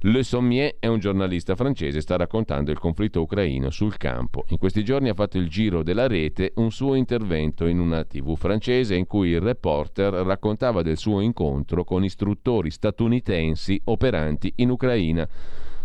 Le 0.00 0.24
Sommier 0.24 0.74
è 0.80 0.88
un 0.88 0.98
giornalista 0.98 1.54
francese, 1.54 2.00
sta 2.00 2.16
raccontando 2.16 2.72
il 2.72 2.80
conflitto 2.80 3.20
ucraino 3.20 3.70
sul 3.70 3.96
campo. 3.96 4.44
In 4.48 4.58
questi 4.58 4.82
giorni 4.82 5.08
ha 5.08 5.14
fatto 5.14 5.38
il 5.38 5.48
giro 5.48 5.84
della 5.84 6.08
rete 6.08 6.50
un 6.56 6.72
suo 6.72 6.96
intervento 6.96 7.66
in 7.66 7.78
una 7.78 8.02
tv 8.02 8.34
francese 8.34 8.96
in 8.96 9.06
cui 9.06 9.28
il 9.28 9.40
reporter 9.40 10.12
raccontava 10.12 10.82
del 10.82 10.96
suo 10.96 11.20
incontro 11.20 11.84
con 11.84 12.02
istruttori 12.02 12.72
statunitensi 12.72 13.80
operanti 13.84 14.52
in 14.56 14.70
Ucraina. 14.70 15.28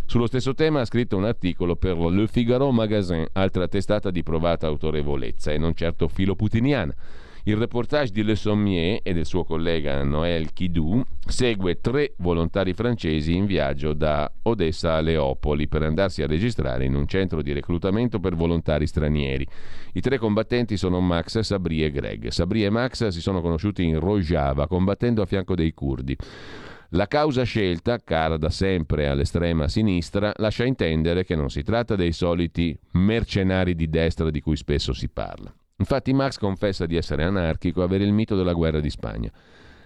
Sullo 0.07 0.27
stesso 0.27 0.53
tema 0.53 0.81
ha 0.81 0.85
scritto 0.85 1.17
un 1.17 1.25
articolo 1.25 1.75
per 1.75 1.97
Le 1.97 2.27
Figaro 2.27 2.71
Magazine, 2.71 3.27
altra 3.33 3.67
testata 3.67 4.11
di 4.11 4.21
provata 4.21 4.67
autorevolezza 4.67 5.51
e 5.51 5.57
non 5.57 5.73
certo 5.73 6.07
filo 6.07 6.35
putiniana. 6.35 6.93
Il 7.47 7.57
reportage 7.57 8.11
di 8.11 8.23
Le 8.23 8.35
Sommier 8.35 8.99
e 9.03 9.13
del 9.13 9.25
suo 9.25 9.43
collega 9.43 10.03
Noël 10.03 10.53
Kidou 10.53 11.03
segue 11.27 11.79
tre 11.81 12.13
volontari 12.17 12.73
francesi 12.73 13.35
in 13.35 13.45
viaggio 13.45 13.93
da 13.93 14.31
Odessa 14.43 14.93
a 14.93 15.01
Leopoli 15.01 15.67
per 15.67 15.83
andarsi 15.83 16.21
a 16.21 16.27
registrare 16.27 16.85
in 16.85 16.95
un 16.95 17.07
centro 17.07 17.41
di 17.41 17.51
reclutamento 17.51 18.19
per 18.19 18.35
volontari 18.35 18.87
stranieri. 18.87 19.45
I 19.93 20.01
tre 20.01 20.17
combattenti 20.17 20.77
sono 20.77 21.01
Max, 21.01 21.39
Sabri 21.39 21.83
e 21.83 21.91
Greg. 21.91 22.29
Sabri 22.29 22.63
e 22.63 22.69
Max 22.69 23.07
si 23.07 23.21
sono 23.21 23.41
conosciuti 23.41 23.83
in 23.83 23.99
Rojava 23.99 24.67
combattendo 24.67 25.21
a 25.21 25.25
fianco 25.25 25.55
dei 25.55 25.73
curdi. 25.73 26.15
La 26.95 27.07
causa 27.07 27.43
scelta, 27.43 27.99
cara 28.01 28.37
da 28.37 28.49
sempre 28.49 29.09
all'estrema 29.09 29.67
sinistra, 29.67 30.31
lascia 30.37 30.63
intendere 30.63 31.25
che 31.25 31.35
non 31.35 31.49
si 31.49 31.61
tratta 31.61 31.97
dei 31.97 32.13
soliti 32.13 32.77
mercenari 32.91 33.75
di 33.75 33.89
destra 33.89 34.31
di 34.31 34.39
cui 34.39 34.55
spesso 34.55 34.93
si 34.93 35.09
parla. 35.09 35.53
Infatti 35.75 36.13
Max 36.13 36.37
confessa 36.37 36.85
di 36.85 36.95
essere 36.95 37.25
anarchico 37.25 37.81
e 37.81 37.83
avere 37.83 38.05
il 38.05 38.13
mito 38.13 38.37
della 38.37 38.53
guerra 38.53 38.79
di 38.79 38.89
Spagna. 38.89 39.29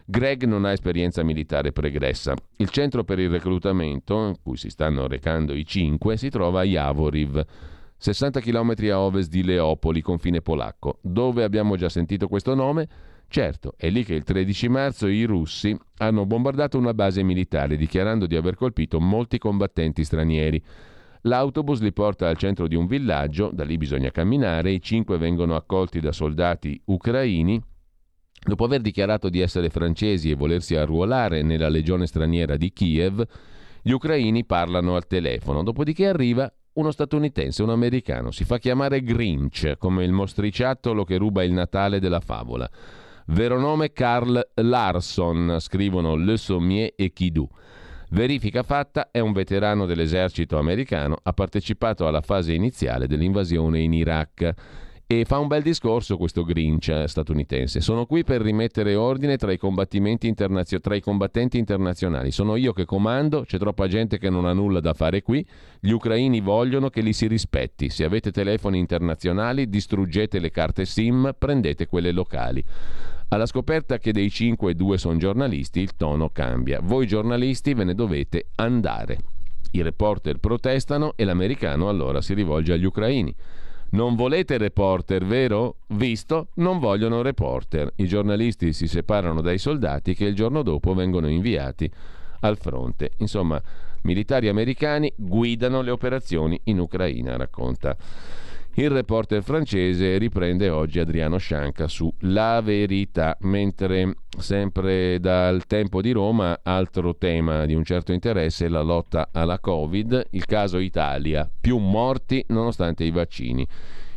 Greg 0.05 0.43
non 0.43 0.65
ha 0.65 0.71
esperienza 0.71 1.23
militare 1.23 1.71
pregressa. 1.71 2.35
Il 2.57 2.69
centro 2.69 3.03
per 3.03 3.17
il 3.17 3.31
reclutamento, 3.31 4.27
in 4.27 4.35
cui 4.43 4.57
si 4.57 4.69
stanno 4.69 5.07
recando 5.07 5.55
i 5.55 5.65
cinque, 5.65 6.15
si 6.15 6.29
trova 6.29 6.59
a 6.59 6.63
Javoriv, 6.63 7.43
60 7.97 8.39
km 8.39 8.75
a 8.91 8.99
ovest 8.99 9.29
di 9.31 9.43
Leopoli, 9.43 10.01
confine 10.01 10.41
polacco. 10.41 10.99
Dove 11.01 11.43
abbiamo 11.43 11.75
già 11.75 11.89
sentito 11.89 12.27
questo 12.27 12.53
nome? 12.53 12.87
Certo, 13.31 13.75
è 13.77 13.91
lì 13.91 14.03
che 14.03 14.15
il 14.15 14.23
13 14.23 14.69
marzo 14.69 15.05
i 15.05 15.23
russi 15.23 15.77
hanno 15.97 16.25
bombardato 16.25 16.79
una 16.79 16.95
base 16.95 17.21
militare, 17.21 17.77
dichiarando 17.77 18.25
di 18.25 18.35
aver 18.35 18.55
colpito 18.55 18.99
molti 18.99 19.37
combattenti 19.37 20.03
stranieri. 20.03 20.59
L'autobus 21.21 21.79
li 21.81 21.93
porta 21.93 22.27
al 22.27 22.37
centro 22.37 22.67
di 22.67 22.73
un 22.73 22.87
villaggio, 22.87 23.51
da 23.53 23.63
lì 23.63 23.77
bisogna 23.77 24.09
camminare, 24.09 24.71
i 24.71 24.81
cinque 24.81 25.19
vengono 25.19 25.55
accolti 25.55 25.99
da 25.99 26.11
soldati 26.11 26.81
ucraini. 26.85 27.61
Dopo 28.41 28.63
aver 28.63 28.81
dichiarato 28.81 29.29
di 29.29 29.41
essere 29.41 29.69
francesi 29.69 30.31
e 30.31 30.35
volersi 30.35 30.75
arruolare 30.75 31.43
nella 31.43 31.69
legione 31.69 32.07
straniera 32.07 32.57
di 32.57 32.73
Kiev, 32.73 33.23
gli 33.83 33.91
ucraini 33.91 34.43
parlano 34.43 34.95
al 34.95 35.05
telefono, 35.05 35.61
dopodiché 35.61 36.07
arriva 36.07 36.51
uno 36.73 36.89
statunitense, 36.89 37.61
un 37.61 37.69
americano, 37.69 38.31
si 38.31 38.43
fa 38.43 38.57
chiamare 38.57 39.03
Grinch, 39.03 39.75
come 39.77 40.03
il 40.03 40.13
mostriciattolo 40.13 41.03
che 41.03 41.17
ruba 41.17 41.43
il 41.43 41.51
Natale 41.51 41.99
della 41.99 42.21
favola. 42.21 42.67
Vero 43.31 43.59
nome 43.59 43.93
Carl 43.93 44.41
Larson, 44.55 45.57
scrivono 45.59 46.15
Le 46.15 46.35
Sommier 46.35 46.93
e 46.95 47.13
Kidou. 47.13 47.47
Verifica 48.09 48.63
fatta, 48.63 49.09
è 49.11 49.19
un 49.19 49.33
veterano 49.33 49.85
dell'esercito 49.85 50.57
americano, 50.57 51.15
ha 51.21 51.31
partecipato 51.31 52.07
alla 52.07 52.21
fase 52.21 52.53
iniziale 52.53 53.05
dell'invasione 53.05 53.81
in 53.81 53.93
Iraq. 53.93 54.53
E 55.05 55.25
fa 55.25 55.39
un 55.39 55.47
bel 55.47 55.63
discorso 55.63 56.17
questo 56.17 56.43
Grinch 56.43 57.03
statunitense. 57.05 57.81
Sono 57.81 58.05
qui 58.05 58.23
per 58.23 58.41
rimettere 58.41 58.93
ordine 58.93 59.37
tra 59.37 59.51
i, 59.51 59.59
internazio- 60.21 60.79
tra 60.79 60.95
i, 60.95 61.01
combattenti 61.01 61.57
internazionali. 61.57 62.31
Sono 62.31 62.55
io 62.55 62.73
che 62.73 62.85
comando, 62.85 63.41
c'è 63.41 63.57
troppa 63.57 63.87
gente 63.87 64.19
che 64.19 64.29
non 64.29 64.45
ha 64.45 64.53
nulla 64.53 64.79
da 64.79 64.93
fare 64.93 65.23
qui. 65.23 65.43
Gli 65.79 65.89
ucraini 65.89 66.41
vogliono 66.41 66.89
che 66.89 67.01
li 67.01 67.13
si 67.13 67.25
rispetti. 67.25 67.89
Se 67.89 68.03
avete 68.03 68.31
telefoni 68.31 68.77
internazionali, 68.77 69.67
distruggete 69.67 70.37
le 70.37 70.51
carte 70.51 70.85
SIM, 70.85 71.33
prendete 71.37 71.87
quelle 71.87 72.11
locali. 72.11 72.63
Alla 73.31 73.45
scoperta 73.45 73.99
che 73.99 74.11
dei 74.11 74.31
cinque 74.31 74.73
due 74.73 74.97
sono 74.97 75.17
giornalisti, 75.17 75.81
il 75.81 75.95
tono 75.95 76.29
cambia. 76.29 76.79
Voi 76.81 77.05
giornalisti 77.05 77.75
ve 77.75 77.83
ne 77.83 77.93
dovete 77.93 78.47
andare. 78.55 79.19
I 79.71 79.83
reporter 79.83 80.39
protestano 80.39 81.13
e 81.15 81.25
l'americano 81.25 81.89
allora 81.89 82.21
si 82.21 82.33
rivolge 82.33 82.73
agli 82.73 82.85
ucraini. 82.85 83.35
Non 83.91 84.15
volete 84.15 84.57
reporter, 84.57 85.23
vero? 85.25 85.75
Visto, 85.89 86.47
non 86.55 86.79
vogliono 86.79 87.21
reporter. 87.21 87.91
I 87.97 88.07
giornalisti 88.07 88.73
si 88.73 88.87
separano 88.87 89.41
dai 89.41 89.59
soldati 89.59 90.15
che 90.15 90.25
il 90.25 90.33
giorno 90.33 90.63
dopo 90.63 90.95
vengono 90.95 91.27
inviati 91.27 91.89
al 92.39 92.57
fronte. 92.57 93.11
Insomma, 93.17 93.61
militari 94.01 94.47
americani 94.47 95.13
guidano 95.15 95.81
le 95.81 95.91
operazioni 95.91 96.59
in 96.63 96.79
Ucraina, 96.79 97.37
racconta 97.37 97.95
il 98.75 98.89
reporter 98.89 99.43
francese 99.43 100.17
riprende 100.17 100.69
oggi 100.69 100.99
Adriano 100.99 101.37
Scianca 101.37 101.87
su 101.87 102.11
La 102.19 102.61
Verità, 102.63 103.35
mentre 103.41 104.15
sempre 104.37 105.19
dal 105.19 105.65
tempo 105.65 106.01
di 106.01 106.11
Roma 106.11 106.59
altro 106.63 107.15
tema 107.17 107.65
di 107.65 107.73
un 107.73 107.83
certo 107.83 108.13
interesse 108.13 108.67
è 108.67 108.69
la 108.69 108.81
lotta 108.81 109.29
alla 109.33 109.59
Covid, 109.59 110.27
il 110.31 110.45
caso 110.45 110.77
Italia, 110.77 111.49
più 111.59 111.77
morti 111.77 112.43
nonostante 112.49 113.03
i 113.03 113.11
vaccini. 113.11 113.67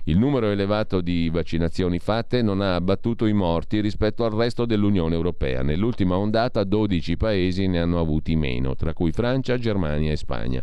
Il 0.05 0.19
numero 0.19 0.51
elevato 0.51 1.01
di 1.01 1.29
vaccinazioni 1.29 2.01
fatte 2.01 2.43
non 2.43 2.61
ha 2.61 2.75
abbattuto 2.75 3.27
i 3.27 3.33
morti 3.33 3.81
rispetto 3.81 4.25
al 4.25 4.33
resto 4.33 4.65
dell'Unione 4.65 5.15
Europea. 5.15 5.63
Nell'ultima 5.63 6.17
ondata 6.17 6.65
12 6.65 7.17
paesi 7.17 7.69
ne 7.69 7.81
hanno 7.81 8.01
avuti 8.01 8.35
meno, 8.35 8.75
tra 8.75 8.93
cui 8.95 9.13
Francia, 9.13 9.57
Germania 9.59 10.11
e 10.11 10.17
Spagna. 10.17 10.63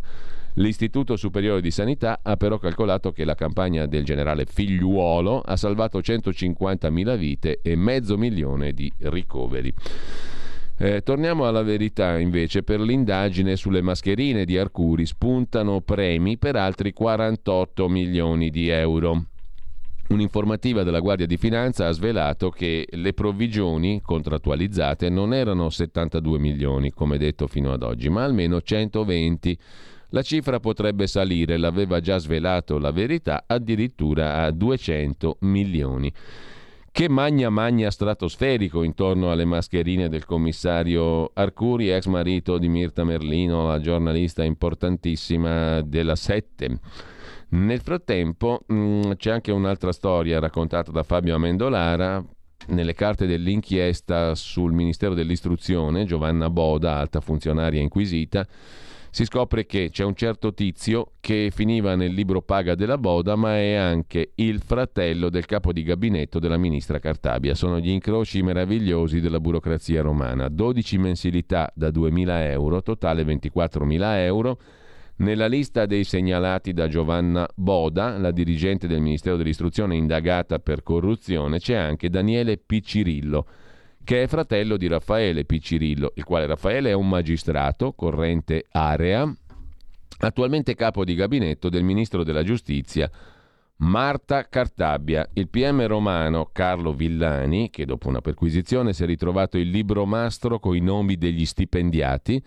L'Istituto 0.54 1.16
Superiore 1.16 1.60
di 1.60 1.70
Sanità 1.70 2.20
ha 2.22 2.36
però 2.36 2.58
calcolato 2.58 3.12
che 3.12 3.24
la 3.24 3.34
campagna 3.34 3.86
del 3.86 4.04
generale 4.04 4.46
Figliuolo 4.46 5.40
ha 5.40 5.56
salvato 5.56 6.00
150.000 6.00 7.16
vite 7.16 7.60
e 7.62 7.76
mezzo 7.76 8.16
milione 8.18 8.72
di 8.72 8.92
ricoveri. 8.98 9.72
Eh, 10.76 11.02
torniamo 11.02 11.46
alla 11.46 11.62
verità 11.62 12.18
invece, 12.18 12.62
per 12.62 12.80
l'indagine 12.80 13.54
sulle 13.54 13.82
mascherine 13.82 14.44
di 14.44 14.56
Arcuri 14.56 15.04
spuntano 15.04 15.82
premi 15.82 16.38
per 16.38 16.56
altri 16.56 16.92
48 16.92 17.88
milioni 17.88 18.50
di 18.50 18.68
euro. 18.68 19.26
Un'informativa 20.08 20.82
della 20.82 20.98
Guardia 20.98 21.26
di 21.26 21.36
Finanza 21.36 21.86
ha 21.86 21.92
svelato 21.92 22.50
che 22.50 22.88
le 22.90 23.12
provvigioni 23.12 24.00
contrattualizzate 24.02 25.08
non 25.08 25.32
erano 25.32 25.70
72 25.70 26.38
milioni, 26.38 26.90
come 26.90 27.16
detto 27.16 27.46
fino 27.46 27.72
ad 27.72 27.82
oggi, 27.84 28.08
ma 28.08 28.24
almeno 28.24 28.60
120 28.60 29.58
la 30.10 30.22
cifra 30.22 30.60
potrebbe 30.60 31.06
salire, 31.06 31.56
l'aveva 31.56 32.00
già 32.00 32.18
svelato 32.18 32.78
la 32.78 32.90
verità, 32.90 33.44
addirittura 33.46 34.42
a 34.42 34.50
200 34.50 35.38
milioni. 35.40 36.12
Che 36.92 37.08
magna 37.08 37.50
magna 37.50 37.88
stratosferico 37.90 38.82
intorno 38.82 39.30
alle 39.30 39.44
mascherine 39.44 40.08
del 40.08 40.24
commissario 40.24 41.30
Arcuri, 41.32 41.90
ex 41.90 42.06
marito 42.06 42.58
di 42.58 42.68
Mirta 42.68 43.04
Merlino, 43.04 43.68
la 43.68 43.78
giornalista 43.78 44.42
importantissima 44.42 45.82
della 45.82 46.16
Sette. 46.16 46.80
Nel 47.50 47.80
frattempo 47.80 48.62
mh, 48.66 48.74
mm, 48.74 49.10
c'è 49.16 49.30
anche 49.30 49.52
un'altra 49.52 49.92
storia 49.92 50.40
raccontata 50.40 50.90
da 50.90 51.04
Fabio 51.04 51.36
Amendolara, 51.36 52.24
nelle 52.68 52.94
carte 52.94 53.26
dell'inchiesta 53.26 54.34
sul 54.34 54.72
Ministero 54.72 55.14
dell'Istruzione, 55.14 56.04
Giovanna 56.04 56.50
Boda, 56.50 56.96
alta 56.96 57.20
funzionaria 57.20 57.80
inquisita, 57.80 58.46
si 59.10 59.24
scopre 59.24 59.66
che 59.66 59.90
c'è 59.90 60.04
un 60.04 60.14
certo 60.14 60.54
tizio 60.54 61.12
che 61.18 61.50
finiva 61.52 61.96
nel 61.96 62.12
libro 62.12 62.42
paga 62.42 62.76
della 62.76 62.96
Boda, 62.96 63.34
ma 63.34 63.56
è 63.56 63.74
anche 63.74 64.32
il 64.36 64.60
fratello 64.60 65.30
del 65.30 65.46
capo 65.46 65.72
di 65.72 65.82
gabinetto 65.82 66.38
della 66.38 66.56
ministra 66.56 67.00
Cartabia. 67.00 67.54
Sono 67.54 67.80
gli 67.80 67.90
incroci 67.90 68.40
meravigliosi 68.42 69.20
della 69.20 69.40
burocrazia 69.40 70.02
romana. 70.02 70.48
12 70.48 70.98
mensilità 70.98 71.72
da 71.74 71.88
2.000 71.88 72.50
euro, 72.50 72.82
totale 72.82 73.24
24.000 73.24 74.00
euro. 74.18 74.58
Nella 75.16 75.48
lista 75.48 75.86
dei 75.86 76.04
segnalati 76.04 76.72
da 76.72 76.86
Giovanna 76.88 77.46
Boda, 77.54 78.16
la 78.16 78.30
dirigente 78.30 78.86
del 78.86 79.00
Ministero 79.00 79.36
dell'Istruzione 79.36 79.96
indagata 79.96 80.60
per 80.60 80.82
corruzione, 80.82 81.58
c'è 81.58 81.74
anche 81.74 82.08
Daniele 82.08 82.56
Piccirillo 82.56 83.46
che 84.10 84.24
è 84.24 84.26
fratello 84.26 84.76
di 84.76 84.88
Raffaele 84.88 85.44
Piccirillo, 85.44 86.10
il 86.16 86.24
quale 86.24 86.44
Raffaele 86.44 86.90
è 86.90 86.94
un 86.94 87.08
magistrato, 87.08 87.92
corrente 87.92 88.66
area, 88.72 89.32
attualmente 90.18 90.74
capo 90.74 91.04
di 91.04 91.14
gabinetto 91.14 91.68
del 91.68 91.84
ministro 91.84 92.24
della 92.24 92.42
giustizia 92.42 93.08
Marta 93.76 94.48
Cartabbia. 94.48 95.28
Il 95.34 95.48
PM 95.48 95.86
romano 95.86 96.50
Carlo 96.50 96.92
Villani, 96.92 97.70
che 97.70 97.86
dopo 97.86 98.08
una 98.08 98.20
perquisizione 98.20 98.92
si 98.94 99.04
è 99.04 99.06
ritrovato 99.06 99.58
il 99.58 99.70
libro 99.70 100.04
mastro 100.06 100.58
con 100.58 100.74
i 100.74 100.80
nomi 100.80 101.16
degli 101.16 101.46
stipendiati, 101.46 102.42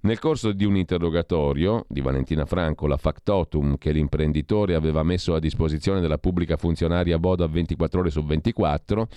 nel 0.00 0.18
corso 0.18 0.52
di 0.52 0.66
un 0.66 0.76
interrogatorio 0.76 1.86
di 1.88 2.02
Valentina 2.02 2.44
Franco, 2.44 2.86
la 2.86 2.98
factotum 2.98 3.78
che 3.78 3.92
l'imprenditore 3.92 4.74
aveva 4.74 5.02
messo 5.02 5.34
a 5.34 5.38
disposizione 5.38 6.00
della 6.00 6.18
pubblica 6.18 6.58
funzionaria 6.58 7.18
Boda 7.18 7.46
24 7.46 8.00
ore 8.00 8.10
su 8.10 8.22
24, 8.22 9.08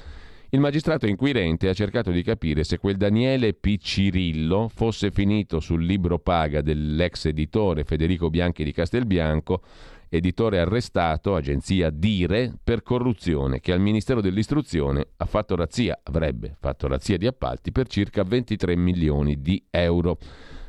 il 0.54 0.60
magistrato 0.60 1.08
inquirente 1.08 1.68
ha 1.68 1.74
cercato 1.74 2.12
di 2.12 2.22
capire 2.22 2.64
se 2.64 2.78
quel 2.78 2.96
Daniele 2.96 3.56
Piccirillo 3.56 4.70
fosse 4.72 5.10
finito 5.10 5.60
sul 5.60 5.84
libro 5.84 6.20
paga 6.20 6.62
dell'ex 6.62 7.26
editore 7.26 7.84
Federico 7.84 8.30
Bianchi 8.30 8.64
di 8.64 8.72
Castelbianco, 8.72 9.64
editore 10.10 10.60
arrestato, 10.60 11.36
agenzia 11.36 11.90
Dire, 11.90 12.54
per 12.64 12.84
corruzione, 12.84 13.62
che 13.62 13.72
al 13.72 13.80
Ministero 13.80 14.22
dell'Istruzione 14.22 15.08
ha 15.18 15.26
fatto 15.26 15.56
razzia, 15.56 16.00
avrebbe 16.04 16.56
fatto 16.60 16.88
razzia 16.88 17.18
di 17.18 17.26
appalti 17.26 17.72
per 17.72 17.88
circa 17.88 18.22
23 18.22 18.76
milioni 18.76 19.42
di 19.42 19.60
euro. 19.72 20.20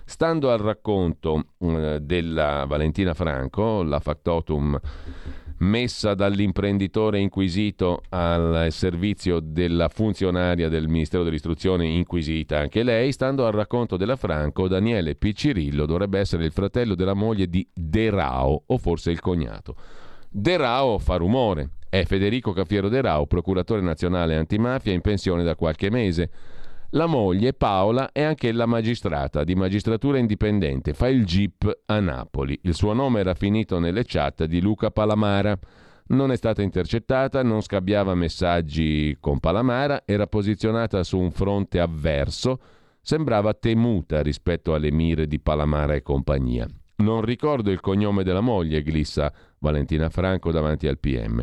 Stando 0.07 0.51
al 0.51 0.61
racconto 0.61 1.49
eh, 1.59 1.99
della 2.01 2.65
Valentina 2.67 3.13
Franco, 3.13 3.83
la 3.83 4.01
factotum 4.01 4.81
messa 5.65 6.15
dall'imprenditore 6.15 7.19
inquisito 7.19 8.03
al 8.11 8.69
servizio 8.71 9.41
della 9.41 9.89
funzionaria 9.89 10.69
del 10.69 10.89
Ministero 10.89 11.25
dell'Istruzione 11.25 11.87
inquisita 11.87 12.59
anche 12.59 12.83
lei, 12.83 13.11
stando 13.13 13.47
al 13.47 13.53
racconto 13.53 13.97
della 13.97 14.17
Franco, 14.17 14.69
Daniele 14.69 15.15
Piccirillo 15.17 15.87
dovrebbe 15.87 16.19
essere 16.19 16.45
il 16.45 16.53
fratello 16.53 16.95
della 16.95 17.15
moglie 17.15 17.49
di 17.49 17.67
De 17.73 18.11
Rao 18.11 18.63
o 18.67 18.79
forse 18.79 19.11
il 19.11 19.21
cognato. 19.21 19.77
De 20.29 20.57
Rao 20.57 20.99
fa 20.99 21.17
rumore, 21.17 21.71
è 21.89 22.05
Federico 22.05 22.53
Caffiero 22.53 22.89
De 22.89 23.01
Rao, 23.01 23.27
procuratore 23.27 23.81
nazionale 23.81 24.37
antimafia 24.37 24.93
in 24.93 25.01
pensione 25.01 25.45
da 25.45 25.55
qualche 25.55 25.91
mese. 25.91 26.31
La 26.95 27.07
moglie, 27.07 27.55
Paola, 27.55 28.13
è 28.13 28.23
anche 28.23 28.53
la 28.53 28.67
magistrata 28.67 29.43
di 29.43 29.57
magistratura 29.57 30.17
indipendente, 30.19 30.95
fa 30.95 31.09
il 31.09 31.25
GIP 31.25 31.81
a 31.87 31.99
Napoli. 31.99 32.57
Il 32.63 32.75
suo 32.75 32.93
nome 32.93 33.19
era 33.19 33.35
finito 33.35 33.81
nelle 33.81 34.05
chat 34.05 34.45
di 34.45 34.61
Luca 34.61 34.93
Palamara. 34.93 35.59
Non 36.09 36.31
è 36.31 36.37
stata 36.37 36.63
intercettata, 36.63 37.43
non 37.43 37.63
scambiava 37.63 38.15
messaggi 38.15 39.17
con 39.19 39.41
Palamara, 39.41 40.03
era 40.05 40.29
posizionata 40.29 41.03
su 41.03 41.19
un 41.19 41.33
fronte 41.33 41.81
avverso, 41.81 42.61
sembrava 43.01 43.55
temuta 43.55 44.23
rispetto 44.23 44.73
alle 44.73 44.93
mire 44.93 45.27
di 45.27 45.41
Palamara 45.41 45.95
e 45.95 46.03
compagnia. 46.03 46.69
Non 46.99 47.23
ricordo 47.23 47.73
il 47.73 47.81
cognome 47.81 48.23
della 48.23 48.41
moglie, 48.41 48.85
glissa 48.85 49.33
Valentina 49.59 50.11
Franco 50.11 50.53
davanti 50.53 50.87
al 50.87 51.01
PM. 51.01 51.43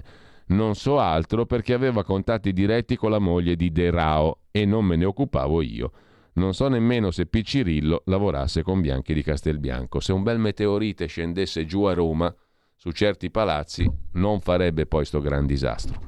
Non 0.51 0.75
so 0.75 0.99
altro 0.99 1.45
perché 1.45 1.73
aveva 1.73 2.03
contatti 2.03 2.51
diretti 2.51 2.97
con 2.97 3.11
la 3.11 3.19
moglie 3.19 3.55
di 3.55 3.71
De 3.71 3.89
Rao 3.89 4.39
e 4.51 4.65
non 4.65 4.83
me 4.83 4.97
ne 4.97 5.05
occupavo 5.05 5.61
io. 5.61 5.91
Non 6.33 6.53
so 6.53 6.67
nemmeno 6.67 7.09
se 7.11 7.25
Piccirillo 7.25 8.03
lavorasse 8.05 8.61
con 8.61 8.81
Bianchi 8.81 9.13
di 9.13 9.23
Castelbianco. 9.23 9.99
Se 9.99 10.11
un 10.11 10.23
bel 10.23 10.39
meteorite 10.39 11.05
scendesse 11.05 11.65
giù 11.65 11.83
a 11.83 11.93
Roma, 11.93 12.33
su 12.75 12.91
certi 12.91 13.31
palazzi, 13.31 13.89
non 14.13 14.41
farebbe 14.41 14.85
poi 14.87 15.05
sto 15.05 15.21
gran 15.21 15.45
disastro. 15.45 16.01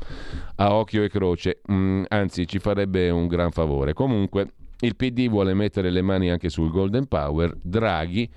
A 0.55 0.73
occhio 0.73 1.03
e 1.03 1.09
croce, 1.09 1.61
mm, 1.71 2.03
anzi 2.09 2.45
ci 2.45 2.59
farebbe 2.59 3.09
un 3.09 3.27
gran 3.27 3.51
favore. 3.51 3.93
Comunque, 3.93 4.53
il 4.79 4.95
PD 4.95 5.29
vuole 5.29 5.53
mettere 5.53 5.89
le 5.89 6.01
mani 6.01 6.29
anche 6.29 6.49
sul 6.49 6.69
Golden 6.69 7.07
Power. 7.07 7.55
Draghi 7.61 8.29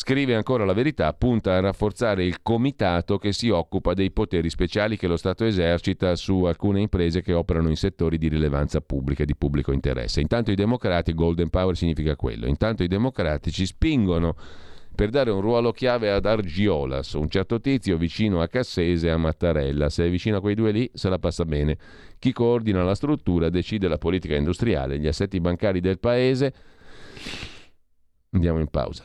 Scrive 0.00 0.36
ancora 0.36 0.64
la 0.64 0.74
verità, 0.74 1.12
punta 1.12 1.56
a 1.56 1.60
rafforzare 1.60 2.24
il 2.24 2.40
comitato 2.40 3.18
che 3.18 3.32
si 3.32 3.48
occupa 3.48 3.94
dei 3.94 4.12
poteri 4.12 4.48
speciali 4.48 4.96
che 4.96 5.08
lo 5.08 5.16
Stato 5.16 5.44
esercita 5.44 6.14
su 6.14 6.44
alcune 6.44 6.80
imprese 6.80 7.20
che 7.20 7.32
operano 7.32 7.68
in 7.68 7.74
settori 7.74 8.16
di 8.16 8.28
rilevanza 8.28 8.80
pubblica 8.80 9.24
e 9.24 9.26
di 9.26 9.34
pubblico 9.34 9.72
interesse. 9.72 10.20
Intanto 10.20 10.52
i 10.52 10.54
democratici, 10.54 11.16
Golden 11.16 11.50
Power 11.50 11.76
significa 11.76 12.14
quello, 12.14 12.46
intanto 12.46 12.84
i 12.84 12.86
democratici 12.86 13.66
spingono 13.66 14.36
per 14.94 15.10
dare 15.10 15.32
un 15.32 15.40
ruolo 15.40 15.72
chiave 15.72 16.12
ad 16.12 16.26
Argiolas, 16.26 17.14
un 17.14 17.28
certo 17.28 17.58
tizio 17.58 17.96
vicino 17.96 18.40
a 18.40 18.46
Cassese 18.46 19.08
e 19.08 19.10
a 19.10 19.16
Mattarella. 19.16 19.88
Se 19.88 20.06
è 20.06 20.08
vicino 20.08 20.36
a 20.36 20.40
quei 20.40 20.54
due 20.54 20.70
lì, 20.70 20.88
se 20.94 21.08
la 21.08 21.18
passa 21.18 21.44
bene. 21.44 21.76
Chi 22.20 22.32
coordina 22.32 22.84
la 22.84 22.94
struttura 22.94 23.50
decide 23.50 23.88
la 23.88 23.98
politica 23.98 24.36
industriale, 24.36 25.00
gli 25.00 25.08
assetti 25.08 25.40
bancari 25.40 25.80
del 25.80 25.98
paese. 25.98 26.54
Andiamo 28.30 28.60
in 28.60 28.68
pausa. 28.68 29.04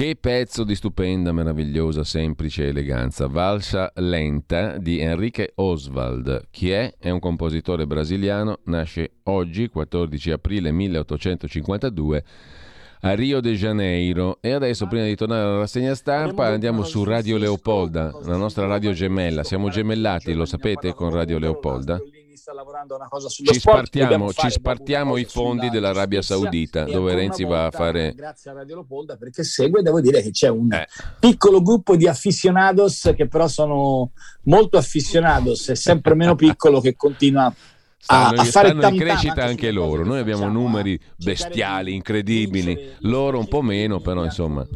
Che 0.00 0.16
pezzo 0.18 0.64
di 0.64 0.74
stupenda, 0.74 1.30
meravigliosa, 1.30 2.04
semplice 2.04 2.68
eleganza. 2.68 3.26
Valsa 3.26 3.92
lenta 3.96 4.78
di 4.78 4.98
Enrique 4.98 5.52
Oswald. 5.56 6.46
Chi 6.50 6.70
è? 6.70 6.94
È 6.98 7.10
un 7.10 7.18
compositore 7.18 7.86
brasiliano, 7.86 8.60
nasce 8.64 9.16
oggi, 9.24 9.68
14 9.68 10.30
aprile 10.30 10.72
1852 10.72 12.24
a 13.02 13.12
Rio 13.12 13.40
de 13.40 13.52
Janeiro. 13.52 14.38
E 14.40 14.52
adesso, 14.52 14.86
prima 14.86 15.04
di 15.04 15.16
tornare 15.16 15.42
alla 15.42 15.58
rassegna 15.58 15.94
stampa, 15.94 16.46
andiamo 16.46 16.82
su 16.82 17.04
Radio 17.04 17.36
Leopolda, 17.36 18.10
la 18.24 18.36
nostra 18.36 18.64
radio 18.64 18.92
gemella. 18.92 19.44
Siamo 19.44 19.68
gemellati, 19.68 20.32
lo 20.32 20.46
sapete, 20.46 20.94
con 20.94 21.10
Radio 21.10 21.38
Leopolda? 21.38 22.00
Sta 22.40 22.54
lavorando 22.54 22.94
a 22.94 22.96
una 22.96 23.08
cosa 23.08 23.28
sullo 23.28 23.52
Ci 23.52 23.60
sport, 23.60 23.86
spartiamo, 23.86 24.32
ci 24.32 24.50
spartiamo 24.50 25.16
i 25.18 25.24
fondi 25.24 25.66
sulla 25.66 25.70
dell'Arabia. 25.72 26.22
Saudita, 26.22 26.84
dove 26.84 27.14
Renzi 27.14 27.44
va 27.44 27.66
a 27.66 27.70
fare... 27.70 28.14
Grazie 28.14 28.50
a 28.50 28.54
Radio 28.54 28.76
Leopolda 28.76 29.16
perché 29.16 29.44
segue, 29.44 29.82
devo 29.82 30.00
dire 30.00 30.22
che 30.22 30.30
c'è 30.30 30.48
un 30.48 30.72
Eh. 30.72 30.86
piccolo 31.18 31.60
gruppo 31.62 31.96
di 31.96 32.08
aficionados 32.08 33.12
che 33.14 33.28
però 33.28 33.46
sono 33.46 34.12
molto 34.44 34.78
aficionados 34.78 35.68
e 35.68 35.74
sempre 35.74 36.14
meno 36.14 36.34
piccolo 36.34 36.80
che 36.80 36.96
continua 36.96 37.52
Stanno, 38.02 38.40
a 38.40 38.44
fare 38.44 38.70
stanno 38.70 38.88
in 38.88 38.98
crescita 38.98 39.44
anche 39.44 39.70
loro. 39.70 40.04
Noi 40.04 40.20
abbiamo 40.20 40.44
facciamo, 40.44 40.58
numeri 40.58 40.98
bestiali, 41.16 41.94
incredibili, 41.94 42.94
loro 43.00 43.38
un 43.38 43.46
po' 43.46 43.60
meno, 43.60 44.00
però 44.00 44.24
insomma 44.24 44.66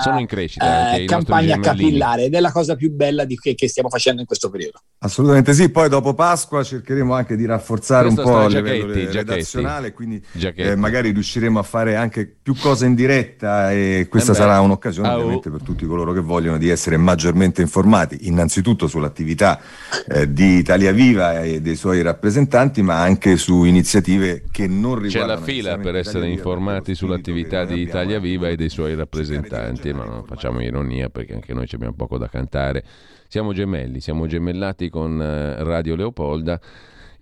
sono 0.00 0.18
in 0.18 0.26
crescita 0.26 0.64
anche 0.66 1.02
eh, 1.02 1.06
campagna 1.06 1.58
capillare 1.58 2.24
ed 2.24 2.34
è 2.34 2.40
la 2.40 2.50
cosa 2.50 2.74
più 2.74 2.90
bella 2.92 3.24
di 3.24 3.38
che, 3.38 3.54
che 3.54 3.68
stiamo 3.68 3.88
facendo 3.88 4.20
in 4.20 4.26
questo 4.26 4.50
periodo. 4.50 4.80
Assolutamente 4.98 5.54
sì, 5.54 5.70
poi 5.70 5.88
dopo 5.88 6.12
Pasqua 6.14 6.62
cercheremo 6.62 7.14
anche 7.14 7.36
di 7.36 7.46
rafforzare 7.46 8.08
Questo 8.08 8.26
un 8.26 8.30
po' 8.30 8.46
il 8.46 8.54
livello 8.54 8.92
redazionale, 8.92 9.92
quindi 9.92 10.22
eh, 10.54 10.74
magari 10.74 11.12
riusciremo 11.12 11.58
a 11.58 11.62
fare 11.62 11.96
anche 11.96 12.26
più 12.42 12.54
cose 12.56 12.86
in 12.86 12.94
diretta 12.94 13.72
e 13.72 14.06
questa 14.10 14.32
Eh 14.32 14.34
sarà 14.34 14.60
un'occasione 14.60 15.08
Ah, 15.08 15.16
ovviamente 15.16 15.50
per 15.50 15.62
tutti 15.62 15.86
coloro 15.86 16.12
che 16.12 16.20
vogliono 16.20 16.58
di 16.58 16.68
essere 16.68 16.96
maggiormente 16.96 17.62
informati, 17.62 18.26
innanzitutto 18.26 18.88
sull'attività 18.88 19.60
eh, 20.08 20.32
di 20.32 20.56
Italia 20.56 20.90
Viva 20.92 21.42
e 21.42 21.60
dei 21.60 21.76
suoi 21.76 22.02
rappresentanti, 22.02 22.65
ma 22.82 23.00
anche 23.00 23.36
su 23.36 23.64
iniziative 23.64 24.44
che 24.50 24.66
non 24.66 24.96
C'è 24.96 25.02
riguardano 25.02 25.40
la 25.40 25.44
fila 25.44 25.78
per 25.78 25.96
essere 25.96 26.28
informati 26.28 26.94
sull'attività 26.94 27.64
di 27.64 27.80
Italia 27.80 28.18
Viva 28.18 28.48
e 28.48 28.56
dei 28.56 28.68
suoi 28.68 28.94
rappresentanti, 28.94 29.92
ma 29.92 30.04
non 30.04 30.24
facciamo 30.24 30.60
ironia 30.60 31.08
perché 31.08 31.34
anche 31.34 31.54
noi 31.54 31.66
abbiamo 31.70 31.94
poco 31.94 32.18
da 32.18 32.28
cantare. 32.28 32.84
Siamo 33.28 33.52
gemelli, 33.52 34.00
siamo 34.00 34.26
gemellati 34.26 34.88
con 34.88 35.20
eh, 35.20 35.62
Radio 35.62 35.96
Leopolda 35.96 36.60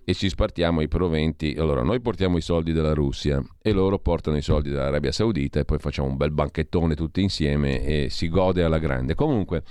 e 0.03 0.13
ci 0.13 0.29
spartiamo 0.29 0.81
i 0.81 0.87
proventi. 0.87 1.55
Allora, 1.57 1.81
noi 1.81 1.99
portiamo 1.99 2.37
i 2.37 2.41
soldi 2.41 2.71
della 2.71 2.93
Russia 2.93 3.43
e 3.61 3.71
loro 3.71 3.97
portano 3.97 4.37
i 4.37 4.41
soldi 4.41 4.69
dell'Arabia 4.69 5.11
Saudita 5.11 5.59
e 5.59 5.65
poi 5.65 5.79
facciamo 5.79 6.07
un 6.07 6.15
bel 6.15 6.31
banchettone 6.31 6.95
tutti 6.95 7.21
insieme 7.21 7.83
e 7.83 8.09
si 8.09 8.29
gode 8.29 8.63
alla 8.63 8.77
grande. 8.77 9.15
Comunque, 9.15 9.63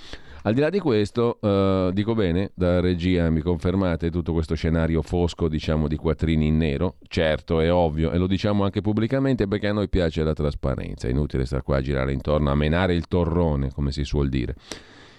al 0.47 0.53
di 0.53 0.61
là 0.61 0.69
di 0.69 0.79
questo, 0.79 1.39
eh, 1.41 1.91
dico 1.95 2.15
bene, 2.15 2.51
da 2.55 2.81
regia 2.81 3.31
mi 3.31 3.41
confermate 3.41 4.11
tutto 4.11 4.35
questo 4.35 4.55
scenario 4.55 5.01
fosco, 5.01 5.49
diciamo, 5.49 5.89
di 5.89 5.97
quattrini 5.97 6.47
in 6.47 6.59
nero? 6.59 6.97
Certo, 7.09 7.61
è 7.61 7.73
ovvio, 7.73 8.11
e 8.11 8.19
lo 8.19 8.27
diciamo 8.27 8.63
anche 8.63 8.83
pubblicamente 8.83 9.49
perché 9.49 9.69
a 9.69 9.73
noi 9.73 9.89
piace 9.89 10.23
la 10.23 10.35
trasparenza, 10.35 11.09
è 11.09 11.11
inutile 11.11 11.47
stare 11.47 11.63
qua 11.63 11.79
a 11.79 11.81
girare 11.81 12.13
intorno, 12.13 12.51
a 12.51 12.55
menare 12.55 12.95
il 12.95 13.07
torrone, 13.07 13.71
come 13.73 13.91
si 13.91 14.05
suol 14.05 14.29
dire. 14.29 14.55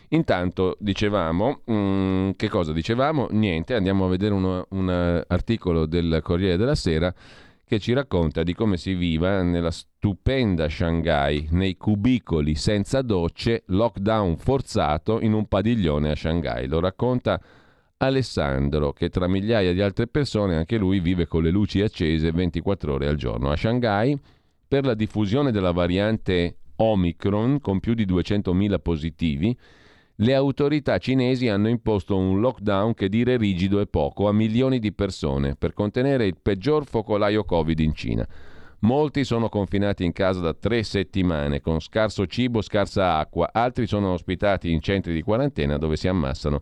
Intanto 0.10 0.78
dicevamo, 0.80 1.62
mm, 1.72 2.32
che 2.36 2.48
cosa 2.48 2.72
dicevamo? 2.72 3.28
Niente, 3.32 3.74
andiamo 3.74 4.06
a 4.06 4.10
vedere 4.10 4.36
un 4.36 4.90
eh, 4.90 5.24
articolo 5.28 5.88
del 5.88 6.20
Corriere 6.22 6.58
della 6.58 6.76
Sera 6.76 7.12
che 7.66 7.80
ci 7.80 7.94
racconta 7.94 8.44
di 8.44 8.54
come 8.54 8.78
si 8.78 8.94
viva 8.94 9.42
nella 9.42 9.72
stupenda 9.72 10.70
Shanghai, 10.70 11.48
nei 11.52 11.76
cubicoli 11.78 12.54
senza 12.56 13.02
docce, 13.02 13.64
lockdown 13.68 14.38
forzato 14.38 15.20
in 15.20 15.34
un 15.34 15.48
padiglione 15.48 16.12
a 16.12 16.16
Shanghai. 16.16 16.68
Lo 16.68 16.80
racconta 16.80 17.42
Alessandro, 17.98 18.94
che 18.94 19.10
tra 19.10 19.28
migliaia 19.28 19.74
di 19.74 19.82
altre 19.82 20.06
persone 20.08 20.56
anche 20.56 20.78
lui 20.78 21.00
vive 21.00 21.26
con 21.26 21.42
le 21.42 21.50
luci 21.50 21.82
accese 21.82 22.32
24 22.32 22.94
ore 22.94 23.08
al 23.08 23.16
giorno. 23.16 23.50
A 23.50 23.56
Shanghai, 23.56 24.16
per 24.68 24.86
la 24.86 24.94
diffusione 24.94 25.52
della 25.52 25.72
variante 25.72 26.58
Omicron, 26.76 27.60
con 27.62 27.80
più 27.80 27.94
di 27.96 28.06
200.000 28.06 28.80
positivi, 28.80 29.58
le 30.20 30.34
autorità 30.34 30.98
cinesi 30.98 31.50
hanno 31.50 31.68
imposto 31.68 32.16
un 32.16 32.40
lockdown 32.40 32.94
che 32.94 33.10
dire 33.10 33.36
rigido 33.36 33.82
è 33.82 33.88
poco 33.88 34.30
a 34.30 34.34
milioni 34.34 34.80
di 34.80 34.94
persone 34.94 35.56
per 35.56 35.74
contenere 35.74 36.26
il 36.26 36.38
peggior 36.42 36.86
focolaio 36.86 37.44
Covid 37.44 37.80
in 37.80 37.94
Cina. 37.94 38.26
Molti 38.80 39.26
sono 39.26 39.50
confinati 39.50 40.06
in 40.06 40.14
casa 40.14 40.40
da 40.40 40.54
tre 40.54 40.84
settimane 40.84 41.60
con 41.60 41.82
scarso 41.82 42.28
cibo, 42.28 42.62
scarsa 42.62 43.18
acqua, 43.18 43.50
altri 43.52 43.88
sono 43.88 44.12
ospitati 44.14 44.72
in 44.72 44.80
centri 44.80 45.14
di 45.14 45.22
quarantena 45.22 45.78
dove 45.78 45.98
si 45.98 46.08
ammassano 46.08 46.62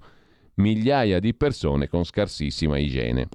migliaia 0.55 1.19
di 1.19 1.35
persone 1.35 1.88
con 1.88 2.03
scarsissima 2.05 2.77
igiene. 2.80 3.27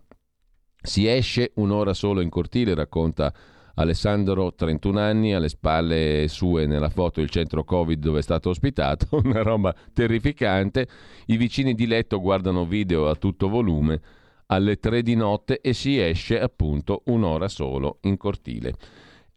Si 0.81 1.07
esce 1.07 1.53
un'ora 1.57 1.93
solo 1.93 2.23
in 2.23 2.29
cortile, 2.29 2.75
racconta 2.75 3.33
Alessandro, 3.79 4.55
31 4.55 4.99
anni, 4.99 5.35
alle 5.35 5.49
spalle 5.49 6.27
sue 6.27 6.67
nella 6.67 6.89
foto 6.89 7.21
il 7.21 7.31
centro 7.31 7.63
Covid 7.63 8.01
dove 8.01 8.19
è 8.19 8.23
stato 8.23 8.51
ospitato, 8.51 9.07
una 9.23 9.43
roba 9.43 9.73
terrificante. 9.93 10.89
I 11.27 11.37
vicini 11.37 11.75
di 11.75 11.87
letto 11.87 12.21
guardano 12.21 12.67
video 12.67 13.09
a 13.09 13.15
tutto 13.15 13.49
volume 13.49 14.01
alle 14.47 14.79
3 14.79 15.03
di 15.03 15.15
notte 15.15 15.61
e 15.61 15.75
si 15.75 16.01
esce 16.01 16.41
appunto 16.41 17.03
un'ora 17.07 17.47
solo 17.47 17.99
in 18.03 18.17
cortile. 18.17 18.75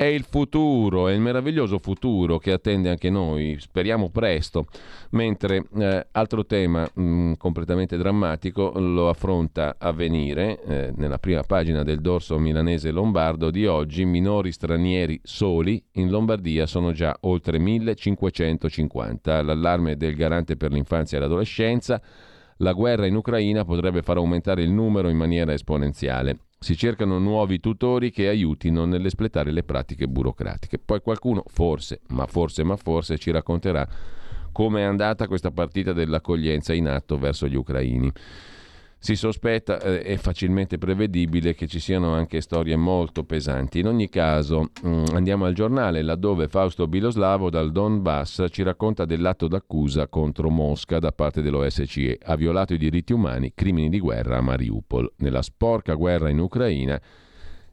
È 0.01 0.05
il 0.05 0.25
futuro, 0.27 1.09
è 1.09 1.13
il 1.13 1.19
meraviglioso 1.19 1.77
futuro 1.77 2.39
che 2.39 2.53
attende 2.53 2.89
anche 2.89 3.11
noi, 3.11 3.57
speriamo 3.59 4.09
presto. 4.09 4.65
Mentre 5.11 5.67
eh, 5.77 6.07
altro 6.13 6.43
tema 6.43 6.89
mh, 6.91 7.03
mm, 7.03 7.33
completamente 7.33 7.97
drammatico 7.97 8.71
lo 8.79 9.09
affronta 9.09 9.75
Avvenire 9.77 10.59
eh, 10.63 10.91
nella 10.95 11.19
prima 11.19 11.43
pagina 11.43 11.83
del 11.83 12.01
dorso 12.01 12.39
milanese 12.39 12.89
lombardo 12.89 13.51
di 13.51 13.67
oggi, 13.67 14.03
minori 14.03 14.51
stranieri 14.51 15.19
soli 15.21 15.79
in 15.91 16.09
Lombardia 16.09 16.65
sono 16.65 16.93
già 16.93 17.15
oltre 17.19 17.59
1550. 17.59 19.43
L'allarme 19.43 19.97
del 19.97 20.15
garante 20.15 20.57
per 20.57 20.71
l'infanzia 20.71 21.19
e 21.19 21.21
l'adolescenza 21.21 22.01
la 22.57 22.73
guerra 22.73 23.05
in 23.05 23.15
Ucraina 23.15 23.63
potrebbe 23.65 24.01
far 24.01 24.17
aumentare 24.17 24.63
il 24.63 24.71
numero 24.71 25.09
in 25.09 25.17
maniera 25.17 25.53
esponenziale. 25.53 26.39
Si 26.63 26.77
cercano 26.77 27.17
nuovi 27.17 27.59
tutori 27.59 28.11
che 28.11 28.27
aiutino 28.27 28.85
nell'espletare 28.85 29.51
le 29.51 29.63
pratiche 29.63 30.07
burocratiche. 30.07 30.77
Poi 30.77 31.01
qualcuno, 31.01 31.43
forse, 31.47 32.01
ma 32.09 32.27
forse, 32.27 32.61
ma 32.63 32.75
forse, 32.75 33.17
ci 33.17 33.31
racconterà 33.31 33.87
come 34.51 34.81
è 34.81 34.83
andata 34.83 35.25
questa 35.25 35.49
partita 35.49 35.91
dell'accoglienza 35.91 36.71
in 36.73 36.87
atto 36.87 37.17
verso 37.17 37.47
gli 37.47 37.55
ucraini. 37.55 38.11
Si 39.03 39.15
sospetta, 39.15 39.81
eh, 39.81 40.03
è 40.03 40.17
facilmente 40.17 40.77
prevedibile, 40.77 41.55
che 41.55 41.65
ci 41.65 41.79
siano 41.79 42.13
anche 42.13 42.39
storie 42.39 42.75
molto 42.75 43.23
pesanti. 43.23 43.79
In 43.79 43.87
ogni 43.87 44.09
caso, 44.09 44.69
mh, 44.79 44.87
mm, 44.87 45.03
andiamo 45.13 45.45
al 45.45 45.55
giornale, 45.55 46.03
laddove 46.03 46.47
Fausto 46.47 46.85
Biloslavo 46.87 47.49
dal 47.49 47.71
Donbass 47.71 48.45
ci 48.51 48.61
racconta 48.61 49.05
dell'atto 49.05 49.47
d'accusa 49.47 50.07
contro 50.07 50.51
Mosca 50.51 50.99
da 50.99 51.11
parte 51.11 51.41
dell'OSCE. 51.41 52.19
Ha 52.23 52.35
violato 52.35 52.75
i 52.75 52.77
diritti 52.77 53.11
umani, 53.11 53.53
crimini 53.55 53.89
di 53.89 53.99
guerra 53.99 54.37
a 54.37 54.41
Mariupol. 54.41 55.13
Nella 55.17 55.41
sporca 55.41 55.95
guerra 55.95 56.29
in 56.29 56.37
Ucraina 56.37 57.01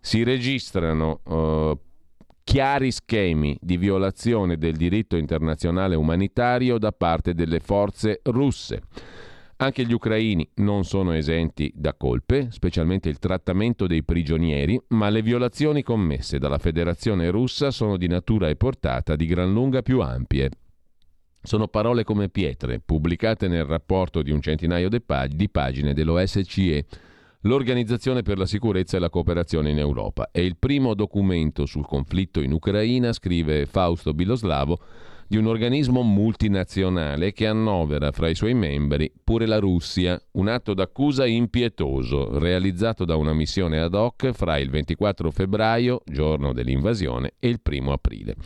si 0.00 0.22
registrano 0.22 1.20
uh, 1.24 1.78
chiari 2.42 2.90
schemi 2.90 3.54
di 3.60 3.76
violazione 3.76 4.56
del 4.56 4.76
diritto 4.76 5.16
internazionale 5.16 5.94
umanitario 5.94 6.78
da 6.78 6.92
parte 6.92 7.34
delle 7.34 7.60
forze 7.60 8.22
russe. 8.22 8.80
Anche 9.60 9.84
gli 9.84 9.92
ucraini 9.92 10.48
non 10.56 10.84
sono 10.84 11.12
esenti 11.14 11.72
da 11.74 11.92
colpe, 11.94 12.46
specialmente 12.52 13.08
il 13.08 13.18
trattamento 13.18 13.88
dei 13.88 14.04
prigionieri, 14.04 14.80
ma 14.90 15.08
le 15.08 15.20
violazioni 15.20 15.82
commesse 15.82 16.38
dalla 16.38 16.58
Federazione 16.58 17.28
russa 17.30 17.72
sono 17.72 17.96
di 17.96 18.06
natura 18.06 18.48
e 18.48 18.54
portata 18.54 19.16
di 19.16 19.26
gran 19.26 19.52
lunga 19.52 19.82
più 19.82 20.00
ampie. 20.00 20.50
Sono 21.42 21.66
parole 21.66 22.04
come 22.04 22.28
pietre, 22.28 22.78
pubblicate 22.78 23.48
nel 23.48 23.64
rapporto 23.64 24.22
di 24.22 24.30
un 24.30 24.40
centinaio 24.40 24.88
di 24.88 25.48
pagine 25.50 25.92
dell'OSCE, 25.92 26.86
l'Organizzazione 27.40 28.22
per 28.22 28.38
la 28.38 28.46
sicurezza 28.46 28.96
e 28.96 29.00
la 29.00 29.10
cooperazione 29.10 29.70
in 29.70 29.78
Europa. 29.80 30.28
È 30.30 30.38
il 30.38 30.56
primo 30.56 30.94
documento 30.94 31.66
sul 31.66 31.84
conflitto 31.84 32.40
in 32.40 32.52
Ucraina, 32.52 33.12
scrive 33.12 33.66
Fausto 33.66 34.14
Biloslavo, 34.14 34.78
di 35.28 35.36
un 35.36 35.46
organismo 35.46 36.02
multinazionale 36.02 37.32
che 37.32 37.46
annovera 37.46 38.12
fra 38.12 38.30
i 38.30 38.34
suoi 38.34 38.54
membri 38.54 39.12
pure 39.22 39.44
la 39.44 39.58
Russia, 39.58 40.18
un 40.32 40.48
atto 40.48 40.72
d'accusa 40.72 41.26
impietoso 41.26 42.38
realizzato 42.38 43.04
da 43.04 43.14
una 43.14 43.34
missione 43.34 43.78
ad 43.78 43.92
hoc 43.92 44.32
fra 44.32 44.56
il 44.56 44.70
24 44.70 45.30
febbraio, 45.30 46.00
giorno 46.06 46.54
dell'invasione, 46.54 47.34
e 47.38 47.48
il 47.48 47.60
1 47.62 47.92
aprile. 47.92 48.36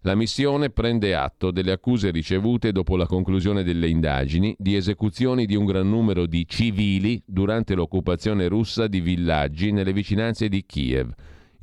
La 0.00 0.14
missione 0.14 0.70
prende 0.70 1.14
atto 1.14 1.50
delle 1.50 1.72
accuse 1.72 2.10
ricevute 2.10 2.72
dopo 2.72 2.96
la 2.96 3.06
conclusione 3.06 3.62
delle 3.62 3.88
indagini 3.88 4.54
di 4.58 4.74
esecuzioni 4.74 5.44
di 5.44 5.54
un 5.54 5.66
gran 5.66 5.88
numero 5.90 6.24
di 6.24 6.46
civili 6.48 7.22
durante 7.26 7.74
l'occupazione 7.74 8.48
russa 8.48 8.86
di 8.86 9.00
villaggi 9.00 9.70
nelle 9.70 9.92
vicinanze 9.92 10.48
di 10.48 10.64
Kiev 10.64 11.12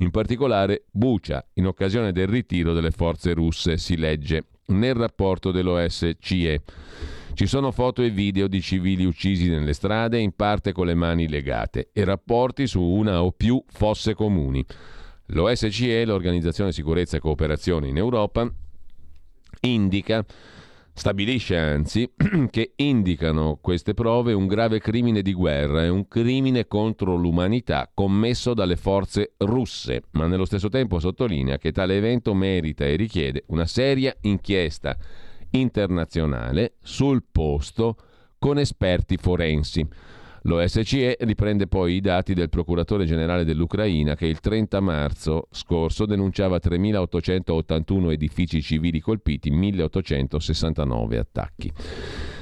in 0.04 0.10
particolare 0.10 0.84
Bucha, 0.90 1.44
in 1.54 1.66
occasione 1.66 2.12
del 2.12 2.28
ritiro 2.28 2.74
delle 2.74 2.90
forze 2.90 3.32
russe, 3.32 3.78
si 3.78 3.96
legge 3.96 4.44
nel 4.66 4.94
rapporto 4.94 5.50
dell'OSCE. 5.50 6.62
Ci 7.34 7.46
sono 7.46 7.72
foto 7.72 8.02
e 8.02 8.10
video 8.10 8.46
di 8.46 8.60
civili 8.60 9.04
uccisi 9.06 9.48
nelle 9.48 9.72
strade, 9.72 10.18
in 10.18 10.32
parte 10.36 10.72
con 10.72 10.86
le 10.86 10.94
mani 10.94 11.26
legate, 11.26 11.88
e 11.92 12.04
rapporti 12.04 12.66
su 12.66 12.80
una 12.80 13.22
o 13.22 13.32
più 13.32 13.62
fosse 13.66 14.14
comuni. 14.14 14.64
L'OSCE, 15.28 16.04
l'Organizzazione 16.04 16.70
Sicurezza 16.70 17.16
e 17.16 17.20
Cooperazione 17.20 17.88
in 17.88 17.96
Europa, 17.96 18.48
indica 19.62 20.24
Stabilisce 20.96 21.58
anzi 21.58 22.08
che 22.50 22.74
indicano 22.76 23.58
queste 23.60 23.94
prove 23.94 24.32
un 24.32 24.46
grave 24.46 24.78
crimine 24.78 25.22
di 25.22 25.32
guerra 25.32 25.82
e 25.82 25.88
un 25.88 26.06
crimine 26.06 26.68
contro 26.68 27.16
l'umanità 27.16 27.90
commesso 27.92 28.54
dalle 28.54 28.76
forze 28.76 29.32
russe, 29.38 30.02
ma 30.12 30.28
nello 30.28 30.44
stesso 30.44 30.68
tempo 30.68 31.00
sottolinea 31.00 31.58
che 31.58 31.72
tale 31.72 31.96
evento 31.96 32.32
merita 32.32 32.84
e 32.84 32.94
richiede 32.94 33.42
una 33.48 33.66
seria 33.66 34.16
inchiesta 34.20 34.96
internazionale 35.50 36.74
sul 36.80 37.24
posto 37.30 37.96
con 38.38 38.58
esperti 38.60 39.16
forensi. 39.16 39.84
L'OSCE 40.46 41.16
riprende 41.20 41.66
poi 41.66 41.94
i 41.94 42.00
dati 42.00 42.34
del 42.34 42.50
procuratore 42.50 43.06
generale 43.06 43.44
dell'Ucraina 43.44 44.14
che 44.14 44.26
il 44.26 44.40
30 44.40 44.78
marzo 44.80 45.48
scorso 45.50 46.04
denunciava 46.04 46.58
3.881 46.62 48.10
edifici 48.10 48.60
civili 48.60 49.00
colpiti, 49.00 49.50
1.869 49.50 51.16
attacchi. 51.16 51.72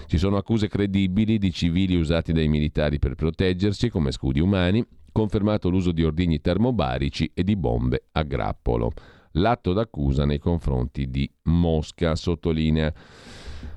Ci 0.07 0.19
sono 0.19 0.37
accuse 0.37 0.66
credibili 0.66 1.39
di 1.39 1.53
civili 1.53 1.95
usati 1.95 2.33
dai 2.33 2.49
militari 2.49 2.99
per 2.99 3.15
proteggersi 3.15 3.89
come 3.89 4.11
scudi 4.11 4.41
umani, 4.41 4.85
confermato 5.12 5.69
l'uso 5.69 5.93
di 5.93 6.03
ordigni 6.03 6.41
termobarici 6.41 7.31
e 7.33 7.45
di 7.45 7.55
bombe 7.55 8.07
a 8.11 8.23
grappolo. 8.24 8.91
L'atto 9.37 9.73
d'accusa 9.73 10.27
nei 10.27 10.41
confronti 10.41 11.09
di 11.09 11.31
Mosca 11.45 12.16
sottolinea 12.16 12.93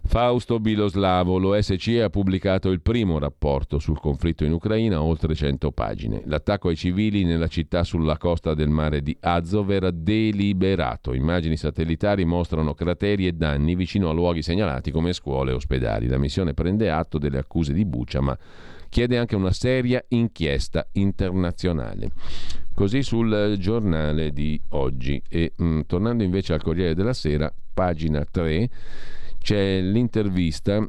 Fausto 0.07 0.60
Biloslavo, 0.60 1.38
l'OSCE 1.38 2.03
ha 2.03 2.10
pubblicato 2.10 2.70
il 2.70 2.82
primo 2.82 3.18
rapporto 3.20 3.80
sul 3.80 3.99
conflitto 3.99 4.45
in 4.45 4.53
Ucraina, 4.53 5.02
oltre 5.02 5.34
100 5.34 5.72
pagine. 5.72 6.22
L'attacco 6.26 6.70
ai 6.70 6.76
civili 6.76 7.24
nella 7.24 7.48
città 7.48 7.84
sulla 7.84 8.18
costa 8.18 8.53
del 8.53 8.70
mare 8.70 9.02
di 9.02 9.18
Azov 9.20 9.72
era 9.72 9.91
deliberato. 9.91 11.14
Immagini 11.14 11.57
satellitari 11.57 12.24
mostrano 12.24 12.74
crateri 12.74 13.28
e 13.28 13.34
danni 13.34 13.76
vicino 13.76 14.10
a 14.10 14.14
luoghi 14.14 14.41
segnalati 14.41 14.91
come 14.91 15.12
scuole 15.12 15.52
e 15.52 15.56
ospedali. 15.56 16.07
La 16.07 16.20
missione 16.20 16.53
prende 16.53 16.90
atto 16.91 17.18
delle 17.18 17.40
accuse 17.40 17.74
di 17.74 17.84
Bucia, 17.84 18.22
ma 18.22 18.38
chiede 18.88 19.18
anche 19.18 19.36
una 19.36 19.52
seria 19.52 20.02
inchiesta 20.10 20.88
internazionale. 20.94 22.12
Così 22.74 23.03
sul 23.03 23.56
giornale 23.57 24.32
di 24.32 24.62
oggi. 24.70 25.22
E 25.28 25.53
mh, 25.56 25.66
mm, 25.66 25.80
tornando 25.88 26.24
invece 26.24 26.53
al 26.53 26.62
Corriere 26.62 26.94
della 26.94 27.14
Sera, 27.14 27.52
pagina 27.74 28.24
3 28.30 28.70
c'è 29.46 29.80
l'intervista 29.80 30.84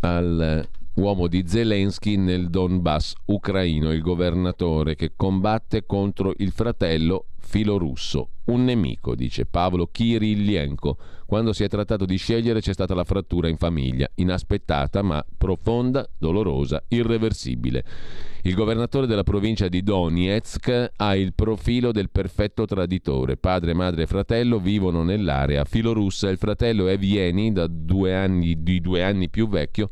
al 0.00 0.68
uomo 0.96 1.26
di 1.26 1.48
Zelensky 1.48 2.16
nel 2.16 2.50
Donbass 2.50 3.14
ucraino, 3.24 3.92
il 3.92 4.02
governatore 4.02 4.94
che 4.94 5.12
combatte 5.16 5.86
contro 5.86 6.34
il 6.36 6.50
fratello 6.50 7.28
filorusso. 7.46 8.30
Un 8.46 8.64
nemico, 8.64 9.14
dice 9.14 9.46
Pavlo 9.46 9.88
Kirillienko. 9.90 10.98
Quando 11.26 11.52
si 11.52 11.64
è 11.64 11.68
trattato 11.68 12.04
di 12.04 12.16
scegliere 12.16 12.60
c'è 12.60 12.72
stata 12.72 12.94
la 12.94 13.04
frattura 13.04 13.48
in 13.48 13.56
famiglia, 13.56 14.08
inaspettata 14.16 15.02
ma 15.02 15.24
profonda, 15.36 16.08
dolorosa, 16.18 16.84
irreversibile. 16.88 17.84
Il 18.42 18.54
governatore 18.54 19.06
della 19.06 19.22
provincia 19.22 19.68
di 19.68 19.82
Donetsk 19.82 20.92
ha 20.96 21.16
il 21.16 21.34
profilo 21.34 21.90
del 21.92 22.10
perfetto 22.10 22.66
traditore. 22.66 23.36
Padre, 23.36 23.74
madre 23.74 24.02
e 24.02 24.06
fratello 24.06 24.58
vivono 24.58 25.02
nell'area 25.02 25.64
filorussa. 25.64 26.28
Il 26.28 26.38
fratello 26.38 26.88
è 26.88 26.98
Vieni, 26.98 27.52
da 27.52 27.66
due 27.66 28.14
anni, 28.14 28.62
di 28.62 28.80
due 28.80 29.02
anni 29.02 29.28
più 29.28 29.48
vecchio, 29.48 29.90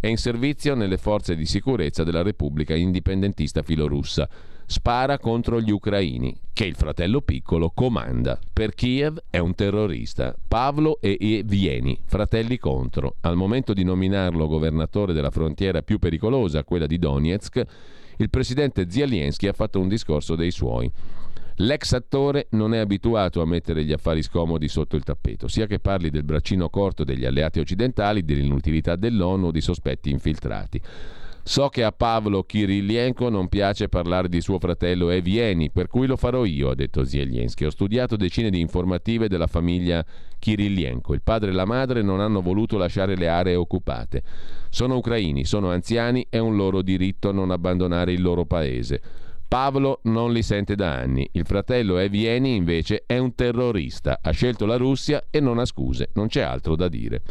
è 0.00 0.08
in 0.08 0.16
servizio 0.16 0.74
nelle 0.74 0.98
forze 0.98 1.36
di 1.36 1.46
sicurezza 1.46 2.02
della 2.02 2.22
Repubblica 2.22 2.74
indipendentista 2.74 3.62
filorussa 3.62 4.28
spara 4.72 5.18
contro 5.18 5.60
gli 5.60 5.70
ucraini, 5.70 6.34
che 6.50 6.64
il 6.64 6.74
fratello 6.74 7.20
piccolo 7.20 7.70
comanda. 7.74 8.38
Per 8.50 8.74
Kiev 8.74 9.22
è 9.28 9.36
un 9.36 9.54
terrorista. 9.54 10.34
Pavlo 10.48 10.98
e 11.02 11.42
Vieni, 11.44 11.98
fratelli 12.06 12.56
contro. 12.56 13.16
Al 13.20 13.36
momento 13.36 13.74
di 13.74 13.84
nominarlo 13.84 14.48
governatore 14.48 15.12
della 15.12 15.30
frontiera 15.30 15.82
più 15.82 15.98
pericolosa, 15.98 16.64
quella 16.64 16.86
di 16.86 16.98
Donetsk, 16.98 17.62
il 18.16 18.30
presidente 18.30 18.90
Zelensky 18.90 19.46
ha 19.46 19.52
fatto 19.52 19.78
un 19.78 19.88
discorso 19.88 20.36
dei 20.36 20.50
suoi. 20.50 20.90
L'ex 21.56 21.92
attore 21.92 22.46
non 22.52 22.72
è 22.72 22.78
abituato 22.78 23.42
a 23.42 23.46
mettere 23.46 23.84
gli 23.84 23.92
affari 23.92 24.22
scomodi 24.22 24.68
sotto 24.68 24.96
il 24.96 25.04
tappeto, 25.04 25.48
sia 25.48 25.66
che 25.66 25.80
parli 25.80 26.08
del 26.08 26.24
braccino 26.24 26.70
corto 26.70 27.04
degli 27.04 27.26
alleati 27.26 27.60
occidentali, 27.60 28.24
dell'inutilità 28.24 28.96
dell'ONU 28.96 29.48
o 29.48 29.50
di 29.50 29.60
sospetti 29.60 30.08
infiltrati. 30.08 30.80
So 31.44 31.68
che 31.70 31.82
a 31.82 31.90
Pavlo 31.90 32.44
Kirillienko 32.44 33.28
non 33.28 33.48
piace 33.48 33.88
parlare 33.88 34.28
di 34.28 34.40
suo 34.40 34.60
fratello 34.60 35.10
Evieni, 35.10 35.70
per 35.70 35.88
cui 35.88 36.06
lo 36.06 36.16
farò 36.16 36.44
io, 36.44 36.70
ha 36.70 36.74
detto 36.76 37.04
Zelensky. 37.04 37.64
Ho 37.64 37.70
studiato 37.70 38.14
decine 38.14 38.48
di 38.48 38.60
informative 38.60 39.28
della 39.28 39.48
famiglia 39.48 40.04
Kirillienko. 40.38 41.14
Il 41.14 41.22
padre 41.22 41.50
e 41.50 41.52
la 41.52 41.64
madre 41.64 42.00
non 42.00 42.20
hanno 42.20 42.42
voluto 42.42 42.78
lasciare 42.78 43.16
le 43.16 43.26
aree 43.26 43.56
occupate. 43.56 44.22
Sono 44.70 44.96
ucraini, 44.96 45.44
sono 45.44 45.72
anziani, 45.72 46.24
è 46.30 46.38
un 46.38 46.54
loro 46.54 46.80
diritto 46.80 47.32
non 47.32 47.50
abbandonare 47.50 48.12
il 48.12 48.22
loro 48.22 48.44
paese. 48.44 49.02
Pavlo 49.48 49.98
non 50.04 50.32
li 50.32 50.42
sente 50.42 50.76
da 50.76 50.94
anni. 50.94 51.28
Il 51.32 51.44
fratello 51.44 51.98
Evieni 51.98 52.54
invece 52.54 53.02
è 53.04 53.18
un 53.18 53.34
terrorista. 53.34 54.20
Ha 54.22 54.30
scelto 54.30 54.64
la 54.64 54.76
Russia 54.76 55.24
e 55.28 55.40
non 55.40 55.58
ha 55.58 55.64
scuse. 55.64 56.10
Non 56.14 56.28
c'è 56.28 56.40
altro 56.40 56.76
da 56.76 56.86
dire. 56.86 57.22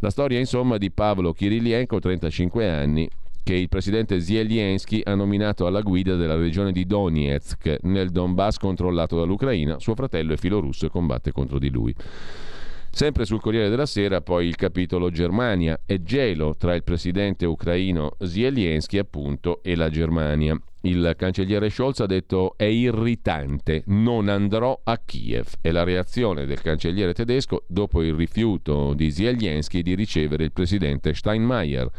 La 0.00 0.10
storia 0.10 0.38
insomma 0.38 0.78
di 0.78 0.90
Pavlo 0.90 1.32
Kirillienko, 1.32 1.98
35 1.98 2.68
anni, 2.68 3.08
che 3.44 3.54
il 3.54 3.68
presidente 3.68 4.20
Zelensky 4.20 5.02
ha 5.04 5.14
nominato 5.14 5.66
alla 5.66 5.82
guida 5.82 6.16
della 6.16 6.34
regione 6.34 6.72
di 6.72 6.86
Donetsk 6.86 7.76
nel 7.82 8.10
Donbass 8.10 8.56
controllato 8.56 9.16
dall'Ucraina. 9.18 9.78
Suo 9.78 9.94
fratello 9.94 10.32
è 10.32 10.36
filorusso 10.36 10.86
e 10.86 10.88
combatte 10.88 11.30
contro 11.30 11.58
di 11.58 11.68
lui. 11.68 11.94
Sempre 12.90 13.24
sul 13.24 13.40
Corriere 13.40 13.68
della 13.68 13.86
Sera 13.86 14.20
poi 14.20 14.46
il 14.46 14.56
capitolo 14.56 15.10
Germania 15.10 15.80
e 15.84 16.02
gelo 16.02 16.54
tra 16.56 16.74
il 16.74 16.84
presidente 16.84 17.44
ucraino 17.44 18.16
Zelensky 18.20 18.98
appunto 18.98 19.62
e 19.62 19.74
la 19.74 19.90
Germania. 19.90 20.58
Il 20.82 21.14
cancelliere 21.16 21.70
Scholz 21.70 22.00
ha 22.00 22.06
detto 22.06 22.54
è 22.56 22.64
irritante, 22.64 23.82
non 23.86 24.28
andrò 24.28 24.80
a 24.84 24.98
Kiev. 25.04 25.46
È 25.60 25.70
la 25.70 25.82
reazione 25.82 26.46
del 26.46 26.60
cancelliere 26.60 27.12
tedesco 27.12 27.64
dopo 27.66 28.00
il 28.00 28.14
rifiuto 28.14 28.94
di 28.94 29.10
Zelensky 29.10 29.82
di 29.82 29.94
ricevere 29.94 30.44
il 30.44 30.52
presidente 30.52 31.14
Steinmeier. 31.14 31.90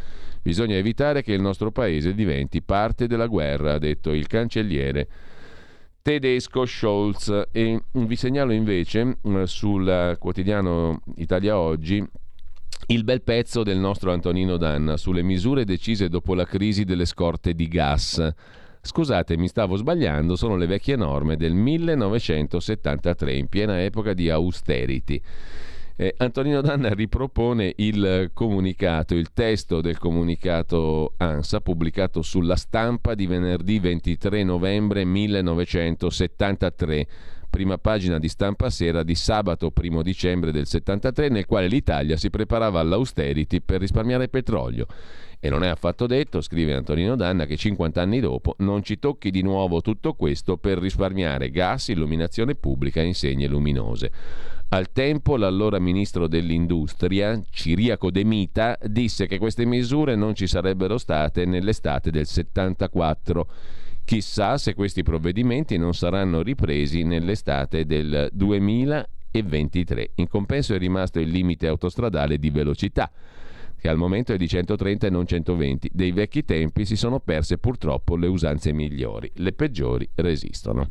Bisogna 0.45 0.75
evitare 0.75 1.23
che 1.23 1.33
il 1.33 1.41
nostro 1.41 1.71
paese 1.71 2.13
diventi 2.13 2.61
parte 2.61 3.07
della 3.07 3.25
guerra, 3.25 3.73
ha 3.73 3.79
detto 3.79 4.13
il 4.13 4.27
cancelliere 4.27 5.07
tedesco 6.03 6.67
Scholz. 6.67 7.47
E 7.51 7.81
vi 7.93 8.15
segnalo 8.15 8.53
invece 8.53 9.17
eh, 9.23 9.47
sul 9.47 10.15
quotidiano 10.19 11.01
Italia 11.15 11.57
Oggi 11.57 12.07
il 12.89 13.03
bel 13.03 13.23
pezzo 13.23 13.63
del 13.63 13.79
nostro 13.79 14.11
Antonino 14.11 14.57
Danna 14.57 14.97
sulle 14.97 15.23
misure 15.23 15.63
decise 15.63 16.09
dopo 16.09 16.35
la 16.35 16.45
crisi 16.45 16.83
delle 16.83 17.05
scorte 17.05 17.55
di 17.55 17.67
gas. 17.67 18.31
Scusate, 18.81 19.37
mi 19.37 19.47
stavo 19.47 19.77
sbagliando, 19.77 20.35
sono 20.35 20.57
le 20.57 20.67
vecchie 20.67 20.95
norme 20.95 21.37
del 21.37 21.55
1973, 21.55 23.33
in 23.33 23.47
piena 23.47 23.81
epoca 23.81 24.13
di 24.13 24.29
austerity. 24.29 25.19
Eh, 25.97 26.13
Antonino 26.17 26.59
Danna 26.59 26.93
ripropone 26.93 27.71
il 27.77 28.31
comunicato, 28.33 29.15
il 29.15 29.31
testo 29.31 29.79
del 29.79 29.97
comunicato 29.97 31.13
ANSA 31.15 31.61
pubblicato 31.61 32.21
sulla 32.21 32.57
stampa 32.57 33.15
di 33.15 33.25
venerdì 33.27 33.79
23 33.79 34.43
novembre 34.43 35.05
1973 35.05 37.07
prima 37.49 37.77
pagina 37.77 38.19
di 38.19 38.27
stampa 38.27 38.69
sera 38.69 39.03
di 39.03 39.15
sabato 39.15 39.71
1 39.73 40.01
dicembre 40.01 40.51
del 40.51 40.65
73 40.65 41.29
nel 41.29 41.45
quale 41.45 41.67
l'Italia 41.67 42.17
si 42.17 42.29
preparava 42.29 42.81
all'austerity 42.81 43.61
per 43.61 43.79
risparmiare 43.79 44.27
petrolio. 44.27 44.87
E 45.39 45.49
non 45.49 45.63
è 45.63 45.69
affatto 45.69 46.07
detto, 46.07 46.41
scrive 46.41 46.73
Antonino 46.73 47.15
Danna, 47.15 47.45
che 47.45 47.55
50 47.55 48.01
anni 48.01 48.19
dopo 48.19 48.55
non 48.59 48.83
ci 48.83 48.99
tocchi 48.99 49.31
di 49.31 49.41
nuovo 49.41 49.79
tutto 49.79 50.15
questo 50.15 50.57
per 50.57 50.79
risparmiare 50.79 51.49
gas, 51.49 51.87
illuminazione 51.87 52.55
pubblica 52.55 52.99
e 52.99 53.05
insegne 53.05 53.47
luminose. 53.47 54.11
Al 54.69 54.91
tempo 54.91 55.37
l'allora 55.37 55.79
ministro 55.79 56.27
dell'Industria, 56.27 57.39
Ciriaco 57.49 58.11
De 58.11 58.23
Mita, 58.23 58.77
disse 58.83 59.27
che 59.27 59.37
queste 59.37 59.63
misure 59.65 60.15
non 60.15 60.33
ci 60.35 60.47
sarebbero 60.47 60.97
state 60.97 61.45
nell'estate 61.45 62.11
del 62.11 62.25
74. 62.25 63.47
Chissà 64.03 64.57
se 64.57 64.73
questi 64.73 65.01
provvedimenti 65.01 65.77
non 65.77 65.93
saranno 65.93 66.41
ripresi 66.41 67.03
nell'estate 67.03 67.85
del 67.85 68.29
2023. 68.33 70.11
In 70.15 70.27
compenso 70.27 70.73
è 70.73 70.77
rimasto 70.77 71.19
il 71.19 71.29
limite 71.29 71.67
autostradale 71.67 72.37
di 72.37 72.49
velocità 72.49 73.09
che 73.79 73.91
al 73.91 73.97
momento 73.97 74.33
è 74.33 74.37
di 74.37 74.47
130 74.47 75.05
e 75.05 75.09
non 75.11 75.27
120. 75.27 75.91
Dei 75.93 76.11
vecchi 76.11 76.43
tempi 76.43 76.85
si 76.85 76.95
sono 76.95 77.19
perse 77.19 77.59
purtroppo 77.59 78.15
le 78.15 78.25
usanze 78.25 78.73
migliori, 78.73 79.31
le 79.35 79.53
peggiori 79.53 80.09
resistono. 80.15 80.89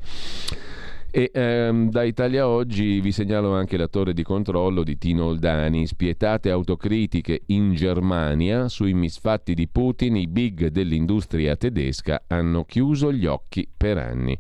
E 1.16 1.31
ehm, 1.32 1.91
da 1.91 2.03
Italia 2.03 2.49
Oggi 2.49 2.99
vi 2.99 3.12
segnalo 3.12 3.55
anche 3.55 3.77
la 3.77 3.86
torre 3.86 4.12
di 4.15 4.24
controllo 4.24 4.82
di 4.82 4.99
Tino 4.99 5.27
Oldani. 5.27 5.86
Spietate 5.86 6.51
autocritiche 6.51 7.43
in 7.47 7.73
Germania 7.74 8.66
sui 8.66 8.95
misfatti 8.95 9.55
di 9.55 9.69
Putin, 9.69 10.16
i 10.16 10.27
big 10.27 10.66
dell'industria 10.70 11.55
tedesca 11.55 12.24
hanno 12.27 12.65
chiuso 12.65 13.12
gli 13.12 13.27
occhi 13.27 13.69
per 13.77 13.97
anni. 13.97 14.36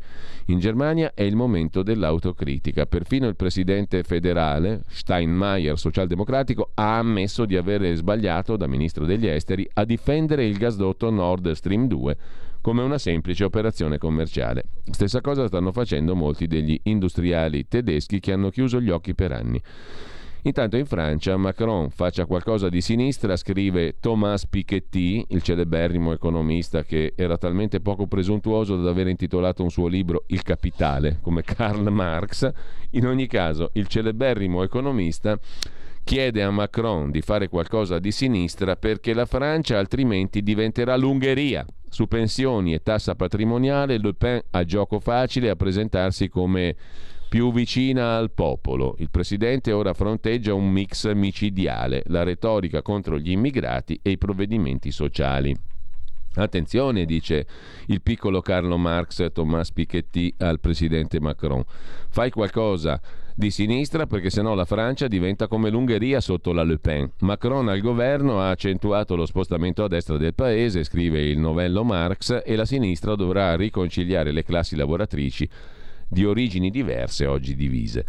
In 0.46 0.58
Germania 0.58 1.12
è 1.14 1.22
il 1.22 1.36
momento 1.36 1.84
dell'autocritica. 1.84 2.86
Perfino 2.86 3.28
il 3.28 3.36
presidente 3.36 4.02
federale, 4.02 4.82
Steinmeier, 4.88 5.78
socialdemocratico, 5.78 6.72
ha 6.74 6.98
ammesso 6.98 7.44
di 7.44 7.56
avere 7.56 7.94
sbagliato 7.94 8.56
da 8.56 8.66
ministro 8.66 9.06
degli 9.06 9.28
esteri 9.28 9.64
a 9.74 9.84
difendere 9.84 10.44
il 10.44 10.56
gasdotto 10.56 11.08
Nord 11.08 11.52
Stream 11.52 11.86
2 11.86 12.16
come 12.64 12.80
una 12.80 12.96
semplice 12.96 13.44
operazione 13.44 13.98
commerciale. 13.98 14.64
Stessa 14.90 15.20
cosa 15.20 15.46
stanno 15.48 15.70
facendo 15.70 16.14
molti 16.14 16.46
degli 16.46 16.80
industriali 16.84 17.68
tedeschi 17.68 18.20
che 18.20 18.32
hanno 18.32 18.48
chiuso 18.48 18.80
gli 18.80 18.88
occhi 18.88 19.14
per 19.14 19.32
anni. 19.32 19.60
Intanto 20.44 20.78
in 20.78 20.86
Francia 20.86 21.36
Macron 21.36 21.90
faccia 21.90 22.24
qualcosa 22.24 22.70
di 22.70 22.80
sinistra, 22.80 23.36
scrive 23.36 23.96
Thomas 24.00 24.46
Piketty, 24.46 25.26
il 25.28 25.42
celeberrimo 25.42 26.14
economista 26.14 26.84
che 26.84 27.12
era 27.14 27.36
talmente 27.36 27.80
poco 27.80 28.06
presuntuoso 28.06 28.76
da 28.76 28.88
aver 28.88 29.08
intitolato 29.08 29.62
un 29.62 29.70
suo 29.70 29.86
libro 29.86 30.24
Il 30.28 30.42
Capitale, 30.42 31.18
come 31.20 31.42
Karl 31.42 31.92
Marx. 31.92 32.50
In 32.92 33.06
ogni 33.06 33.26
caso, 33.26 33.72
il 33.74 33.88
celeberrimo 33.88 34.62
economista 34.62 35.38
chiede 36.04 36.42
a 36.42 36.50
Macron 36.50 37.10
di 37.10 37.22
fare 37.22 37.48
qualcosa 37.48 37.98
di 37.98 38.12
sinistra 38.12 38.76
perché 38.76 39.14
la 39.14 39.24
Francia 39.24 39.78
altrimenti 39.78 40.42
diventerà 40.42 40.96
l'Ungheria. 40.96 41.64
Su 41.88 42.06
pensioni 42.06 42.74
e 42.74 42.82
tassa 42.82 43.14
patrimoniale 43.14 43.98
Le 43.98 44.14
Pen 44.14 44.40
ha 44.50 44.64
gioco 44.64 45.00
facile 45.00 45.48
a 45.48 45.56
presentarsi 45.56 46.28
come 46.28 46.76
più 47.28 47.52
vicina 47.52 48.16
al 48.16 48.30
popolo. 48.30 48.94
Il 48.98 49.10
presidente 49.10 49.72
ora 49.72 49.94
fronteggia 49.94 50.54
un 50.54 50.70
mix 50.70 51.12
micidiale, 51.14 52.02
la 52.06 52.22
retorica 52.22 52.82
contro 52.82 53.18
gli 53.18 53.30
immigrati 53.30 53.98
e 54.02 54.10
i 54.10 54.18
provvedimenti 54.18 54.92
sociali. 54.92 55.56
Attenzione, 56.36 57.04
dice 57.04 57.46
il 57.86 58.02
piccolo 58.02 58.40
Carlo 58.40 58.76
Marx 58.76 59.32
Thomas 59.32 59.70
Piketty 59.72 60.34
al 60.38 60.60
presidente 60.60 61.20
Macron. 61.20 61.62
Fai 62.08 62.30
qualcosa 62.30 63.00
di 63.36 63.50
sinistra 63.50 64.06
perché 64.06 64.30
sennò 64.30 64.54
la 64.54 64.64
Francia 64.64 65.08
diventa 65.08 65.48
come 65.48 65.68
l'Ungheria 65.68 66.20
sotto 66.20 66.52
la 66.52 66.62
Le 66.62 66.78
Pen. 66.78 67.10
Macron 67.20 67.68
al 67.68 67.80
governo 67.80 68.40
ha 68.40 68.50
accentuato 68.50 69.16
lo 69.16 69.26
spostamento 69.26 69.82
a 69.82 69.88
destra 69.88 70.16
del 70.16 70.34
paese, 70.34 70.84
scrive 70.84 71.20
il 71.20 71.38
novello 71.38 71.82
Marx, 71.82 72.42
e 72.44 72.54
la 72.54 72.64
sinistra 72.64 73.16
dovrà 73.16 73.56
riconciliare 73.56 74.30
le 74.30 74.44
classi 74.44 74.76
lavoratrici 74.76 75.48
di 76.08 76.24
origini 76.24 76.70
diverse 76.70 77.26
oggi 77.26 77.56
divise. 77.56 78.04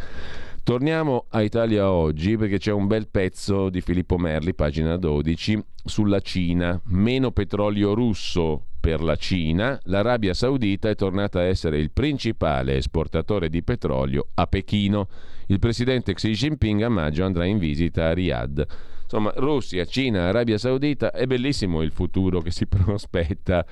Torniamo 0.66 1.26
a 1.30 1.44
Italia 1.44 1.92
oggi 1.92 2.38
perché 2.38 2.58
c'è 2.58 2.72
un 2.72 2.88
bel 2.88 3.08
pezzo 3.08 3.70
di 3.70 3.82
Filippo 3.82 4.18
Merli, 4.18 4.56
pagina 4.56 4.98
12, 4.98 5.64
sulla 5.84 6.20
Cina. 6.22 6.82
Meno 6.86 7.30
petrolio 7.30 7.94
russo 7.94 8.70
per 8.80 9.04
la 9.04 9.16
Cina, 9.16 9.80
l'Arabia 9.84 10.34
Saudita 10.34 10.90
è 10.90 10.96
tornata 10.96 11.38
a 11.38 11.44
essere 11.44 11.78
il 11.78 11.92
principale 11.92 12.78
esportatore 12.78 13.48
di 13.48 13.62
petrolio 13.62 14.30
a 14.34 14.48
Pechino. 14.48 15.08
Il 15.46 15.60
presidente 15.60 16.16
Xi 16.16 16.32
Jinping 16.32 16.82
a 16.82 16.90
maggio 16.90 17.24
andrà 17.24 17.46
in 17.46 17.60
visita 17.60 18.08
a 18.08 18.14
Riyadh. 18.14 18.66
Insomma, 19.04 19.32
Russia, 19.36 19.86
Cina, 19.86 20.30
Arabia 20.30 20.58
Saudita, 20.58 21.12
è 21.12 21.28
bellissimo 21.28 21.84
il 21.84 21.92
futuro 21.92 22.42
che 22.42 22.50
si 22.50 22.66
prospetta 22.66 23.64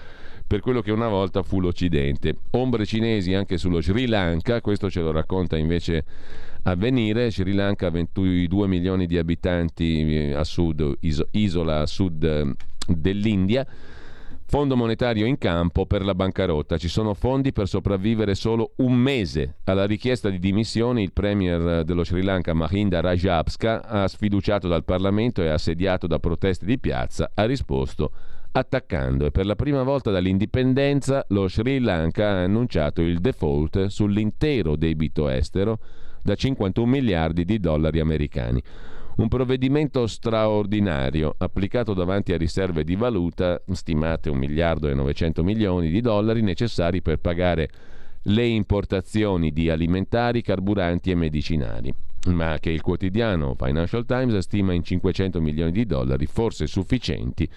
per 0.45 0.59
quello 0.59 0.81
che 0.81 0.91
una 0.91 1.07
volta 1.07 1.41
fu 1.41 1.59
l'Occidente. 1.59 2.35
Ombre 2.51 2.85
cinesi 2.85 3.33
anche 3.33 3.57
sullo 3.57 3.81
Sri 3.81 4.05
Lanka, 4.05 4.61
questo 4.61 4.91
ce 4.91 5.01
lo 5.01 5.11
racconta 5.11 5.57
invece 5.57 6.05
Avvenire. 6.63 7.31
Sri 7.31 7.53
Lanka 7.53 7.87
ha 7.87 7.91
22 7.91 8.67
milioni 8.67 9.05
di 9.05 9.17
abitanti 9.17 10.15
eh, 10.15 10.33
a 10.33 10.43
sud, 10.43 10.97
isola 11.31 11.81
a 11.81 11.85
sud 11.85 12.23
eh, 12.23 12.53
dell'India 12.87 13.65
Fondo 14.53 14.75
monetario 14.75 15.25
in 15.25 15.39
campo 15.39 15.87
per 15.87 16.05
la 16.05 16.13
bancarotta. 16.13 16.77
Ci 16.77 16.87
sono 16.87 17.15
fondi 17.15 17.51
per 17.51 17.67
sopravvivere 17.67 18.35
solo 18.35 18.73
un 18.77 18.93
mese. 18.93 19.55
Alla 19.63 19.87
richiesta 19.87 20.29
di 20.29 20.37
dimissioni 20.37 21.01
il 21.01 21.11
premier 21.11 21.83
dello 21.83 22.03
Sri 22.03 22.21
Lanka 22.21 22.53
Mahinda 22.53 23.01
Rajapaksa 23.01 23.83
ha 23.83 24.07
sfiduciato 24.07 24.67
dal 24.67 24.83
Parlamento 24.83 25.41
e 25.41 25.47
assediato 25.47 26.05
da 26.05 26.19
proteste 26.19 26.67
di 26.67 26.77
piazza, 26.77 27.31
ha 27.33 27.45
risposto 27.45 28.11
attaccando 28.51 29.25
e 29.25 29.31
per 29.31 29.47
la 29.47 29.55
prima 29.55 29.81
volta 29.81 30.11
dall'indipendenza 30.11 31.25
lo 31.29 31.47
Sri 31.47 31.79
Lanka 31.79 32.27
ha 32.27 32.43
annunciato 32.43 33.01
il 33.01 33.17
default 33.17 33.87
sull'intero 33.87 34.75
debito 34.75 35.29
estero 35.29 35.79
da 36.23 36.35
51 36.35 36.87
miliardi 36.87 37.45
di 37.45 37.59
dollari 37.59 37.99
americani. 37.99 38.61
Un 39.15 39.27
provvedimento 39.27 40.07
straordinario 40.07 41.35
applicato 41.37 41.93
davanti 41.93 42.33
a 42.33 42.37
riserve 42.37 42.83
di 42.83 42.95
valuta 42.95 43.61
stimate 43.71 44.29
1 44.29 44.39
miliardo 44.39 44.87
e 44.87 44.95
900 44.95 45.43
milioni 45.43 45.91
di 45.91 46.01
dollari 46.01 46.41
necessari 46.41 47.03
per 47.03 47.17
pagare 47.17 47.69
le 48.23 48.45
importazioni 48.45 49.51
di 49.51 49.69
alimentari, 49.69 50.41
carburanti 50.41 51.11
e 51.11 51.15
medicinali, 51.15 51.93
ma 52.27 52.57
che 52.59 52.71
il 52.71 52.81
quotidiano 52.81 53.53
Financial 53.55 54.05
Times 54.05 54.37
stima 54.39 54.73
in 54.73 54.83
500 54.83 55.41
milioni 55.41 55.71
di 55.71 55.85
dollari, 55.85 56.25
forse 56.25 56.65
sufficienti 56.65 57.47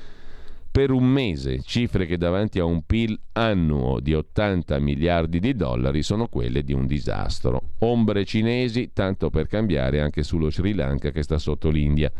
per 0.76 0.90
un 0.90 1.06
mese, 1.06 1.62
cifre 1.62 2.04
che 2.04 2.18
davanti 2.18 2.58
a 2.58 2.66
un 2.66 2.82
PIL 2.84 3.18
annuo 3.32 3.98
di 3.98 4.12
80 4.12 4.78
miliardi 4.78 5.40
di 5.40 5.54
dollari 5.54 6.02
sono 6.02 6.28
quelle 6.28 6.62
di 6.62 6.74
un 6.74 6.86
disastro. 6.86 7.70
Ombre 7.78 8.26
cinesi, 8.26 8.90
tanto 8.92 9.30
per 9.30 9.46
cambiare 9.46 10.02
anche 10.02 10.22
sullo 10.22 10.50
Sri 10.50 10.74
Lanka 10.74 11.12
che 11.12 11.22
sta 11.22 11.38
sotto 11.38 11.70
l'India. 11.70 12.12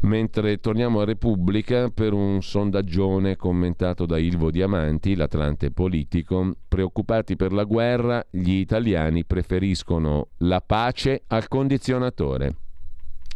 Mentre 0.00 0.58
torniamo 0.58 1.00
a 1.00 1.06
Repubblica 1.06 1.88
per 1.88 2.12
un 2.12 2.42
sondaggione 2.42 3.36
commentato 3.36 4.04
da 4.04 4.18
Ilvo 4.18 4.50
Diamanti, 4.50 5.16
l'Atlante 5.16 5.70
politico, 5.70 6.54
preoccupati 6.68 7.34
per 7.34 7.54
la 7.54 7.64
guerra, 7.64 8.22
gli 8.28 8.56
italiani 8.56 9.24
preferiscono 9.24 10.32
la 10.40 10.60
pace 10.60 11.22
al 11.28 11.48
condizionatore. 11.48 12.67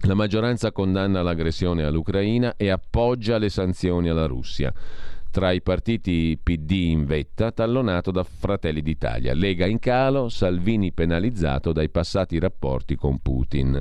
La 0.04 0.14
maggioranza 0.14 0.72
condanna 0.72 1.22
l'aggressione 1.22 1.84
all'Ucraina 1.84 2.54
e 2.56 2.70
appoggia 2.70 3.38
le 3.38 3.48
sanzioni 3.48 4.08
alla 4.08 4.26
Russia. 4.26 4.72
Tra 5.30 5.52
i 5.52 5.62
partiti 5.62 6.36
PD 6.42 6.70
in 6.72 7.04
vetta, 7.04 7.52
tallonato 7.52 8.10
da 8.10 8.24
Fratelli 8.24 8.82
d'Italia, 8.82 9.32
Lega 9.32 9.64
in 9.64 9.78
calo, 9.78 10.28
Salvini 10.28 10.90
penalizzato 10.90 11.72
dai 11.72 11.88
passati 11.88 12.40
rapporti 12.40 12.96
con 12.96 13.20
Putin. 13.20 13.80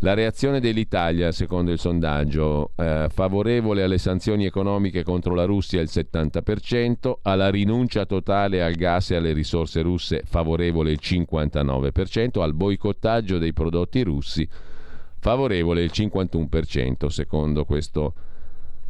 La 0.00 0.12
reazione 0.12 0.60
dell'Italia, 0.60 1.32
secondo 1.32 1.72
il 1.72 1.78
sondaggio, 1.78 2.72
eh, 2.76 3.08
favorevole 3.10 3.82
alle 3.82 3.98
sanzioni 3.98 4.44
economiche 4.44 5.02
contro 5.02 5.34
la 5.34 5.46
Russia 5.46 5.80
il 5.80 5.88
70%, 5.90 7.20
alla 7.22 7.48
rinuncia 7.48 8.04
totale 8.04 8.62
al 8.62 8.74
gas 8.74 9.12
e 9.12 9.16
alle 9.16 9.32
risorse 9.32 9.80
russe 9.80 10.22
favorevole 10.26 10.92
il 10.92 11.00
59%, 11.02 12.42
al 12.42 12.52
boicottaggio 12.52 13.38
dei 13.38 13.54
prodotti 13.54 14.02
russi 14.02 14.48
favorevole 15.18 15.82
il 15.82 15.90
51%, 15.92 17.06
secondo 17.06 17.64
questo 17.64 18.14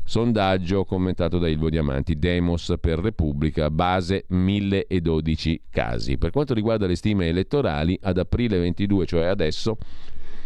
sondaggio 0.05 0.86
commentato 0.86 1.38
da 1.38 1.48
Ilvo 1.48 1.68
Diamanti, 1.68 2.18
Demos 2.18 2.74
per 2.80 2.98
Repubblica, 2.98 3.70
base 3.70 4.24
1012 4.28 5.62
casi. 5.68 6.16
Per 6.16 6.30
quanto 6.30 6.55
riguarda 6.55 6.86
le 6.86 6.96
stime 6.96 7.28
elettorali, 7.28 7.98
ad 8.02 8.16
aprile 8.16 8.59
22, 8.59 9.05
cioè 9.05 9.26
adesso, 9.26 9.76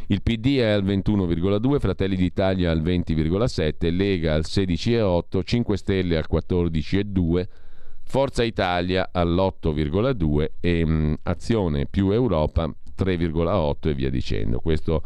il 0.08 0.20
PD 0.20 0.58
è 0.58 0.70
al 0.70 0.84
21,2, 0.84 1.78
Fratelli 1.78 2.16
d'Italia 2.16 2.72
al 2.72 2.82
20,7, 2.82 3.94
Lega 3.94 4.34
al 4.34 4.42
16,8, 4.44 5.42
5 5.44 5.76
Stelle 5.76 6.16
al 6.16 6.26
14,2, 6.30 7.46
Forza 8.02 8.42
Italia 8.42 9.10
all'8,2 9.12 10.48
e 10.58 10.84
mh, 10.84 10.90
mm, 10.92 11.14
Azione 11.22 11.86
più 11.86 12.10
Europa 12.10 12.66
3,8 12.98 13.88
e 13.88 13.94
via 13.94 14.10
dicendo. 14.10 14.58
Questo 14.58 15.02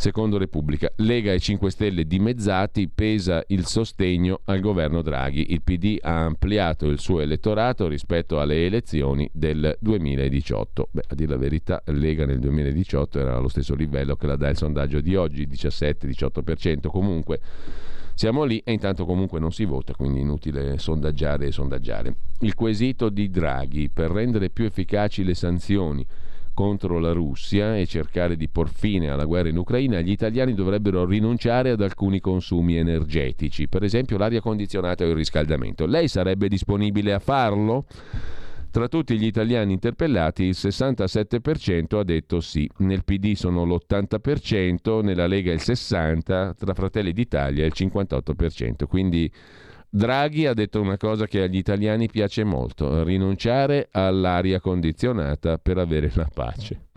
Secondo 0.00 0.38
Repubblica, 0.38 0.92
Lega 0.98 1.32
e 1.32 1.40
5 1.40 1.72
Stelle 1.72 2.06
dimezzati, 2.06 2.88
pesa 2.88 3.42
il 3.48 3.66
sostegno 3.66 4.42
al 4.44 4.60
governo 4.60 5.02
Draghi. 5.02 5.50
Il 5.52 5.60
PD 5.62 5.98
ha 6.00 6.20
ampliato 6.24 6.86
il 6.86 7.00
suo 7.00 7.18
elettorato 7.18 7.88
rispetto 7.88 8.38
alle 8.38 8.64
elezioni 8.64 9.28
del 9.32 9.76
2018. 9.80 10.90
Beh, 10.92 11.02
a 11.08 11.14
dire 11.16 11.30
la 11.30 11.36
verità, 11.36 11.82
Lega 11.86 12.24
nel 12.26 12.38
2018 12.38 13.18
era 13.18 13.36
allo 13.38 13.48
stesso 13.48 13.74
livello 13.74 14.14
che 14.14 14.28
la 14.28 14.36
dà 14.36 14.48
il 14.48 14.56
sondaggio 14.56 15.00
di 15.00 15.16
oggi, 15.16 15.48
17-18%. 15.48 16.86
Comunque 16.90 17.40
siamo 18.14 18.44
lì 18.44 18.62
e 18.64 18.70
intanto 18.70 19.04
comunque 19.04 19.40
non 19.40 19.50
si 19.50 19.64
vota, 19.64 19.94
quindi 19.94 20.20
inutile 20.20 20.78
sondaggiare 20.78 21.46
e 21.46 21.50
sondaggiare. 21.50 22.14
Il 22.42 22.54
quesito 22.54 23.08
di 23.08 23.30
Draghi 23.30 23.90
per 23.90 24.12
rendere 24.12 24.48
più 24.48 24.64
efficaci 24.64 25.24
le 25.24 25.34
sanzioni 25.34 26.06
contro 26.58 26.98
la 26.98 27.12
Russia 27.12 27.78
e 27.78 27.86
cercare 27.86 28.34
di 28.34 28.48
por 28.48 28.68
fine 28.68 29.10
alla 29.10 29.26
guerra 29.26 29.48
in 29.48 29.56
Ucraina, 29.58 30.00
gli 30.00 30.10
italiani 30.10 30.54
dovrebbero 30.54 31.04
rinunciare 31.04 31.70
ad 31.70 31.80
alcuni 31.80 32.18
consumi 32.18 32.74
energetici, 32.74 33.68
per 33.68 33.84
esempio 33.84 34.18
l'aria 34.18 34.40
condizionata 34.40 35.04
o 35.04 35.06
il 35.06 35.14
riscaldamento. 35.14 35.86
Lei 35.86 36.08
sarebbe 36.08 36.48
disponibile 36.48 37.12
a 37.12 37.20
farlo? 37.20 37.84
Tra 38.72 38.88
tutti 38.88 39.16
gli 39.16 39.26
italiani 39.26 39.72
interpellati 39.72 40.42
il 40.42 40.56
67% 40.58 41.96
ha 41.96 42.02
detto 42.02 42.40
sì, 42.40 42.68
nel 42.78 43.04
PD 43.04 43.34
sono 43.34 43.64
l'80%, 43.64 45.00
nella 45.00 45.28
Lega 45.28 45.52
il 45.52 45.60
60%, 45.62 46.54
tra 46.56 46.74
Fratelli 46.74 47.12
d'Italia 47.12 47.66
il 47.66 47.72
58%, 47.72 48.84
quindi 48.88 49.30
Draghi 49.90 50.44
ha 50.44 50.52
detto 50.52 50.82
una 50.82 50.98
cosa 50.98 51.26
che 51.26 51.42
agli 51.42 51.56
italiani 51.56 52.08
piace 52.08 52.44
molto, 52.44 53.02
rinunciare 53.04 53.88
all'aria 53.90 54.60
condizionata 54.60 55.56
per 55.56 55.78
avere 55.78 56.10
la 56.14 56.28
pace. 56.32 56.88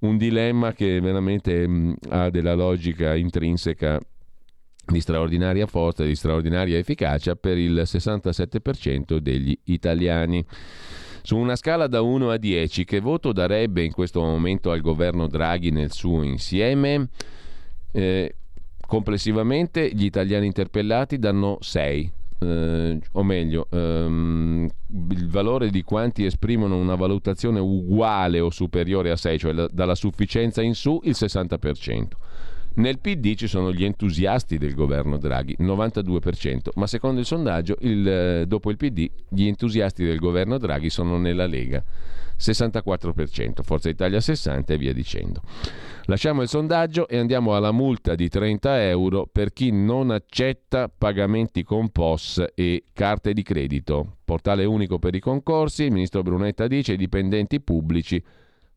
Un 0.00 0.16
dilemma 0.16 0.72
che 0.72 1.00
veramente 1.00 1.68
mh, 1.68 1.72
mm, 1.72 1.92
ha 2.08 2.30
della 2.30 2.54
logica 2.54 3.14
intrinseca 3.14 4.00
di 4.86 5.00
straordinaria 5.00 5.66
forza, 5.66 6.02
di 6.02 6.14
straordinaria 6.14 6.78
efficacia 6.78 7.36
per 7.36 7.58
il 7.58 7.82
67% 7.84 9.18
degli 9.18 9.56
italiani. 9.64 10.42
Su 11.22 11.36
una 11.36 11.56
scala 11.56 11.86
da 11.86 12.00
1 12.00 12.30
a 12.30 12.38
10, 12.38 12.86
che 12.86 13.00
voto 13.00 13.32
darebbe 13.32 13.84
in 13.84 13.92
questo 13.92 14.22
momento 14.22 14.70
al 14.70 14.80
governo 14.80 15.26
Draghi 15.26 15.70
nel 15.70 15.92
suo 15.92 16.22
insieme? 16.22 17.08
Eh, 17.92 18.34
complessivamente 18.86 19.90
gli 19.92 20.04
italiani 20.04 20.46
interpellati 20.46 21.18
danno 21.18 21.58
6, 21.60 22.12
eh, 22.40 22.98
o 23.12 23.22
meglio, 23.22 23.66
ehm, 23.70 24.68
il 25.10 25.28
valore 25.28 25.70
di 25.70 25.82
quanti 25.82 26.24
esprimono 26.24 26.76
una 26.76 26.94
valutazione 26.94 27.60
uguale 27.60 28.40
o 28.40 28.50
superiore 28.50 29.10
a 29.10 29.16
6, 29.16 29.38
cioè 29.38 29.52
la, 29.52 29.68
dalla 29.70 29.94
sufficienza 29.94 30.62
in 30.62 30.74
su, 30.74 31.00
il 31.04 31.14
60%. 31.16 32.06
Nel 32.74 33.00
PD 33.00 33.34
ci 33.34 33.48
sono 33.48 33.72
gli 33.72 33.84
entusiasti 33.84 34.56
del 34.56 34.74
governo 34.74 35.18
Draghi, 35.18 35.56
92%, 35.58 36.68
ma 36.74 36.86
secondo 36.86 37.20
il 37.20 37.26
sondaggio, 37.26 37.76
il, 37.80 38.08
eh, 38.08 38.44
dopo 38.46 38.70
il 38.70 38.76
PD, 38.76 39.10
gli 39.28 39.46
entusiasti 39.46 40.04
del 40.04 40.18
governo 40.18 40.56
Draghi 40.56 40.88
sono 40.88 41.18
nella 41.18 41.46
Lega, 41.46 41.82
64%, 42.38 43.62
Forza 43.62 43.88
Italia 43.88 44.18
60% 44.18 44.64
e 44.66 44.78
via 44.78 44.92
dicendo. 44.92 45.42
Lasciamo 46.04 46.42
il 46.42 46.48
sondaggio 46.48 47.08
e 47.08 47.18
andiamo 47.18 47.54
alla 47.54 47.72
multa 47.72 48.14
di 48.14 48.28
30 48.28 48.86
euro 48.88 49.28
per 49.30 49.52
chi 49.52 49.70
non 49.70 50.10
accetta 50.10 50.88
pagamenti 50.88 51.62
con 51.62 51.90
POS 51.90 52.46
e 52.54 52.84
carte 52.92 53.32
di 53.32 53.42
credito. 53.42 54.16
Portale 54.24 54.64
unico 54.64 54.98
per 54.98 55.14
i 55.14 55.20
concorsi, 55.20 55.84
il 55.84 55.92
ministro 55.92 56.22
Brunetta 56.22 56.66
dice 56.66 56.94
i 56.94 56.96
dipendenti 56.96 57.60
pubblici 57.60 58.22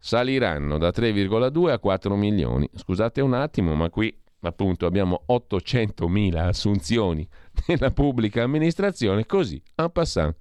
saliranno 0.05 0.77
da 0.77 0.89
3,2 0.89 1.69
a 1.69 1.79
4 1.79 2.15
milioni. 2.17 2.69
Scusate 2.75 3.21
un 3.21 3.33
attimo, 3.33 3.73
ma 3.73 3.89
qui 3.89 4.13
appunto 4.41 4.85
abbiamo 4.85 5.23
800.000 5.29 6.35
assunzioni 6.39 7.25
nella 7.67 7.91
pubblica 7.91 8.43
amministrazione, 8.43 9.25
così, 9.25 9.63
en 9.75 9.89
passant. 9.91 10.35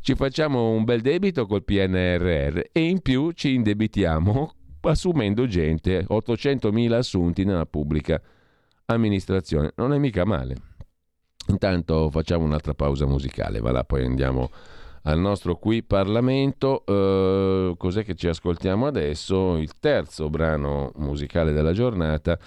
Ci 0.00 0.14
facciamo 0.14 0.70
un 0.70 0.84
bel 0.84 1.00
debito 1.00 1.46
col 1.46 1.64
PNRR 1.64 2.60
e 2.70 2.80
in 2.80 3.00
più 3.00 3.32
ci 3.32 3.54
indebitiamo 3.54 4.54
assumendo 4.82 5.48
gente, 5.48 6.06
800.000 6.08 6.92
assunti 6.92 7.42
nella 7.42 7.66
pubblica 7.66 8.22
amministrazione. 8.84 9.72
Non 9.74 9.94
è 9.94 9.98
mica 9.98 10.24
male. 10.24 10.54
Intanto 11.48 12.08
facciamo 12.08 12.44
un'altra 12.44 12.74
pausa 12.74 13.04
musicale, 13.04 13.58
va 13.58 13.72
là, 13.72 13.82
poi 13.82 14.04
andiamo 14.04 14.48
al 15.06 15.18
nostro 15.18 15.56
qui 15.56 15.82
Parlamento. 15.82 16.84
Uh, 16.86 17.76
cos'è 17.76 18.04
che 18.04 18.14
ci 18.14 18.28
ascoltiamo 18.28 18.86
adesso? 18.86 19.56
Il 19.56 19.72
terzo 19.80 20.28
brano 20.28 20.92
musicale 20.96 21.52
della 21.52 21.72
giornata 21.72 22.38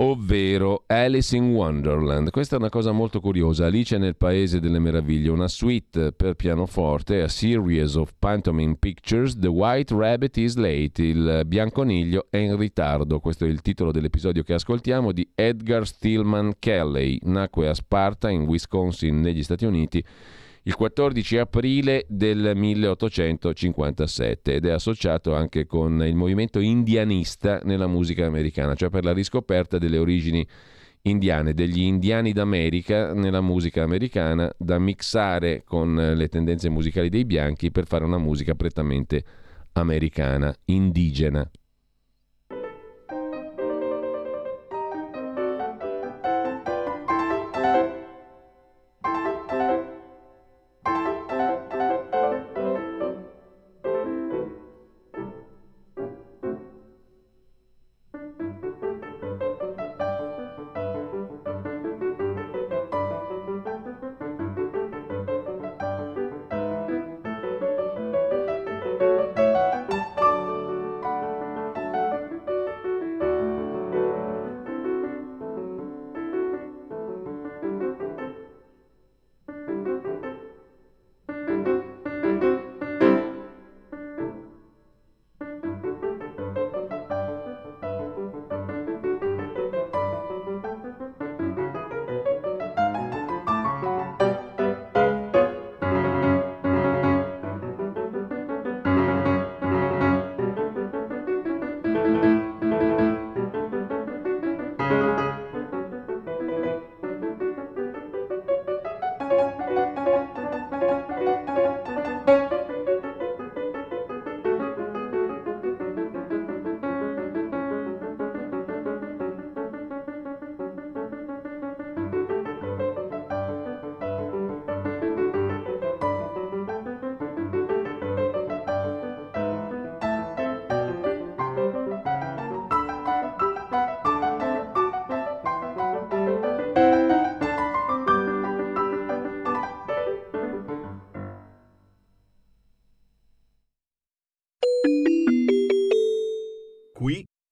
ovvero 0.00 0.84
Alice 0.86 1.36
in 1.36 1.50
Wonderland. 1.50 2.30
Questa 2.30 2.56
è 2.56 2.58
una 2.58 2.68
cosa 2.68 2.92
molto 2.92 3.20
curiosa. 3.20 3.66
Alice 3.66 3.96
nel 3.98 4.16
Paese 4.16 4.60
delle 4.60 4.78
Meraviglie, 4.78 5.30
una 5.30 5.48
suite 5.48 6.12
per 6.12 6.34
pianoforte, 6.34 7.22
a 7.22 7.28
series 7.28 7.94
of 7.94 8.12
pantomime 8.18 8.76
pictures, 8.76 9.36
The 9.36 9.48
White 9.48 9.94
Rabbit 9.94 10.36
is 10.36 10.54
late, 10.54 11.02
il 11.02 11.42
bianconiglio 11.46 12.26
è 12.30 12.36
in 12.36 12.56
ritardo. 12.56 13.18
Questo 13.18 13.44
è 13.44 13.48
il 13.48 13.60
titolo 13.60 13.90
dell'episodio 13.90 14.42
che 14.42 14.54
ascoltiamo 14.54 15.10
di 15.10 15.28
Edgar 15.34 15.86
Stillman 15.86 16.54
Kelly. 16.58 17.18
Nacque 17.22 17.68
a 17.68 17.74
Sparta, 17.74 18.30
in 18.30 18.42
Wisconsin, 18.42 19.20
negli 19.20 19.42
Stati 19.42 19.64
Uniti 19.64 20.04
il 20.68 20.74
14 20.74 21.38
aprile 21.38 22.04
del 22.08 22.52
1857 22.54 24.52
ed 24.52 24.66
è 24.66 24.70
associato 24.70 25.34
anche 25.34 25.64
con 25.64 26.04
il 26.06 26.14
movimento 26.14 26.60
indianista 26.60 27.62
nella 27.64 27.86
musica 27.86 28.26
americana, 28.26 28.74
cioè 28.74 28.90
per 28.90 29.02
la 29.02 29.14
riscoperta 29.14 29.78
delle 29.78 29.96
origini 29.96 30.46
indiane, 31.02 31.54
degli 31.54 31.80
indiani 31.80 32.32
d'America 32.32 33.14
nella 33.14 33.40
musica 33.40 33.82
americana, 33.82 34.52
da 34.58 34.78
mixare 34.78 35.62
con 35.64 35.94
le 35.94 36.28
tendenze 36.28 36.68
musicali 36.68 37.08
dei 37.08 37.24
bianchi 37.24 37.70
per 37.70 37.86
fare 37.86 38.04
una 38.04 38.18
musica 38.18 38.54
prettamente 38.54 39.24
americana, 39.72 40.54
indigena. 40.66 41.50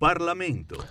Parlamento. 0.06 0.85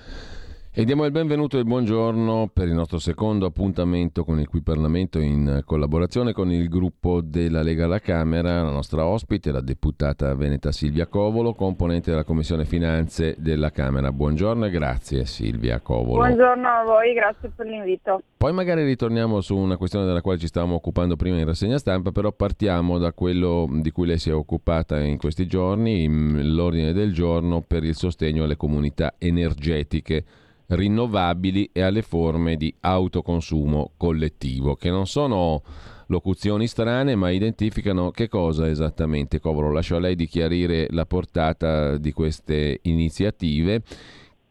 E 0.77 0.83
diamo 0.83 1.05
il 1.05 1.11
benvenuto 1.11 1.55
e 1.55 1.59
il 1.59 1.65
buongiorno 1.65 2.49
per 2.51 2.67
il 2.67 2.73
nostro 2.73 2.99
secondo 2.99 3.45
appuntamento 3.45 4.25
con 4.25 4.41
il 4.41 4.49
Qui 4.49 4.61
Parlamento 4.61 5.21
in 5.21 5.61
collaborazione 5.63 6.33
con 6.33 6.51
il 6.51 6.67
gruppo 6.67 7.21
della 7.21 7.61
Lega 7.61 7.85
alla 7.85 7.99
Camera, 7.99 8.61
la 8.61 8.71
nostra 8.71 9.05
ospite, 9.05 9.53
la 9.53 9.61
deputata 9.61 10.35
veneta 10.35 10.73
Silvia 10.73 11.07
Covolo, 11.07 11.53
componente 11.53 12.09
della 12.09 12.25
Commissione 12.25 12.65
Finanze 12.65 13.35
della 13.37 13.71
Camera. 13.71 14.11
Buongiorno 14.11 14.65
e 14.65 14.69
grazie 14.69 15.23
Silvia 15.23 15.79
Covolo. 15.79 16.17
Buongiorno 16.17 16.67
a 16.67 16.83
voi, 16.83 17.13
grazie 17.13 17.51
per 17.55 17.67
l'invito. 17.67 18.21
Poi 18.35 18.51
magari 18.51 18.83
ritorniamo 18.83 19.39
su 19.39 19.55
una 19.55 19.77
questione 19.77 20.05
della 20.05 20.19
quale 20.19 20.39
ci 20.39 20.47
stavamo 20.47 20.75
occupando 20.75 21.15
prima 21.15 21.37
in 21.37 21.45
rassegna 21.45 21.77
stampa, 21.77 22.11
però 22.11 22.33
partiamo 22.33 22.97
da 22.97 23.13
quello 23.13 23.65
di 23.71 23.91
cui 23.91 24.07
lei 24.07 24.17
si 24.17 24.29
è 24.29 24.33
occupata 24.33 24.99
in 24.99 25.17
questi 25.17 25.47
giorni, 25.47 26.05
l'ordine 26.53 26.91
del 26.91 27.13
giorno 27.13 27.63
per 27.65 27.85
il 27.85 27.95
sostegno 27.95 28.43
alle 28.43 28.57
comunità 28.57 29.13
energetiche 29.17 30.25
rinnovabili 30.67 31.69
e 31.71 31.81
alle 31.81 32.01
forme 32.01 32.55
di 32.55 32.73
autoconsumo 32.79 33.91
collettivo, 33.97 34.75
che 34.75 34.89
non 34.89 35.05
sono 35.07 35.61
locuzioni 36.07 36.67
strane, 36.67 37.15
ma 37.15 37.29
identificano 37.29 38.11
che 38.11 38.27
cosa 38.27 38.67
esattamente. 38.67 39.39
Covolo, 39.39 39.71
lascio 39.71 39.95
a 39.95 39.99
lei 39.99 40.15
di 40.15 40.27
chiarire 40.27 40.87
la 40.91 41.05
portata 41.05 41.97
di 41.97 42.11
queste 42.11 42.79
iniziative 42.83 43.81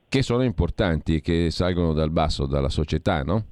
che 0.09 0.23
sono 0.23 0.45
importanti 0.45 1.16
e 1.16 1.20
che 1.20 1.51
salgono 1.51 1.93
dal 1.93 2.11
basso, 2.11 2.47
dalla 2.47 2.69
società, 2.69 3.23
no? 3.23 3.45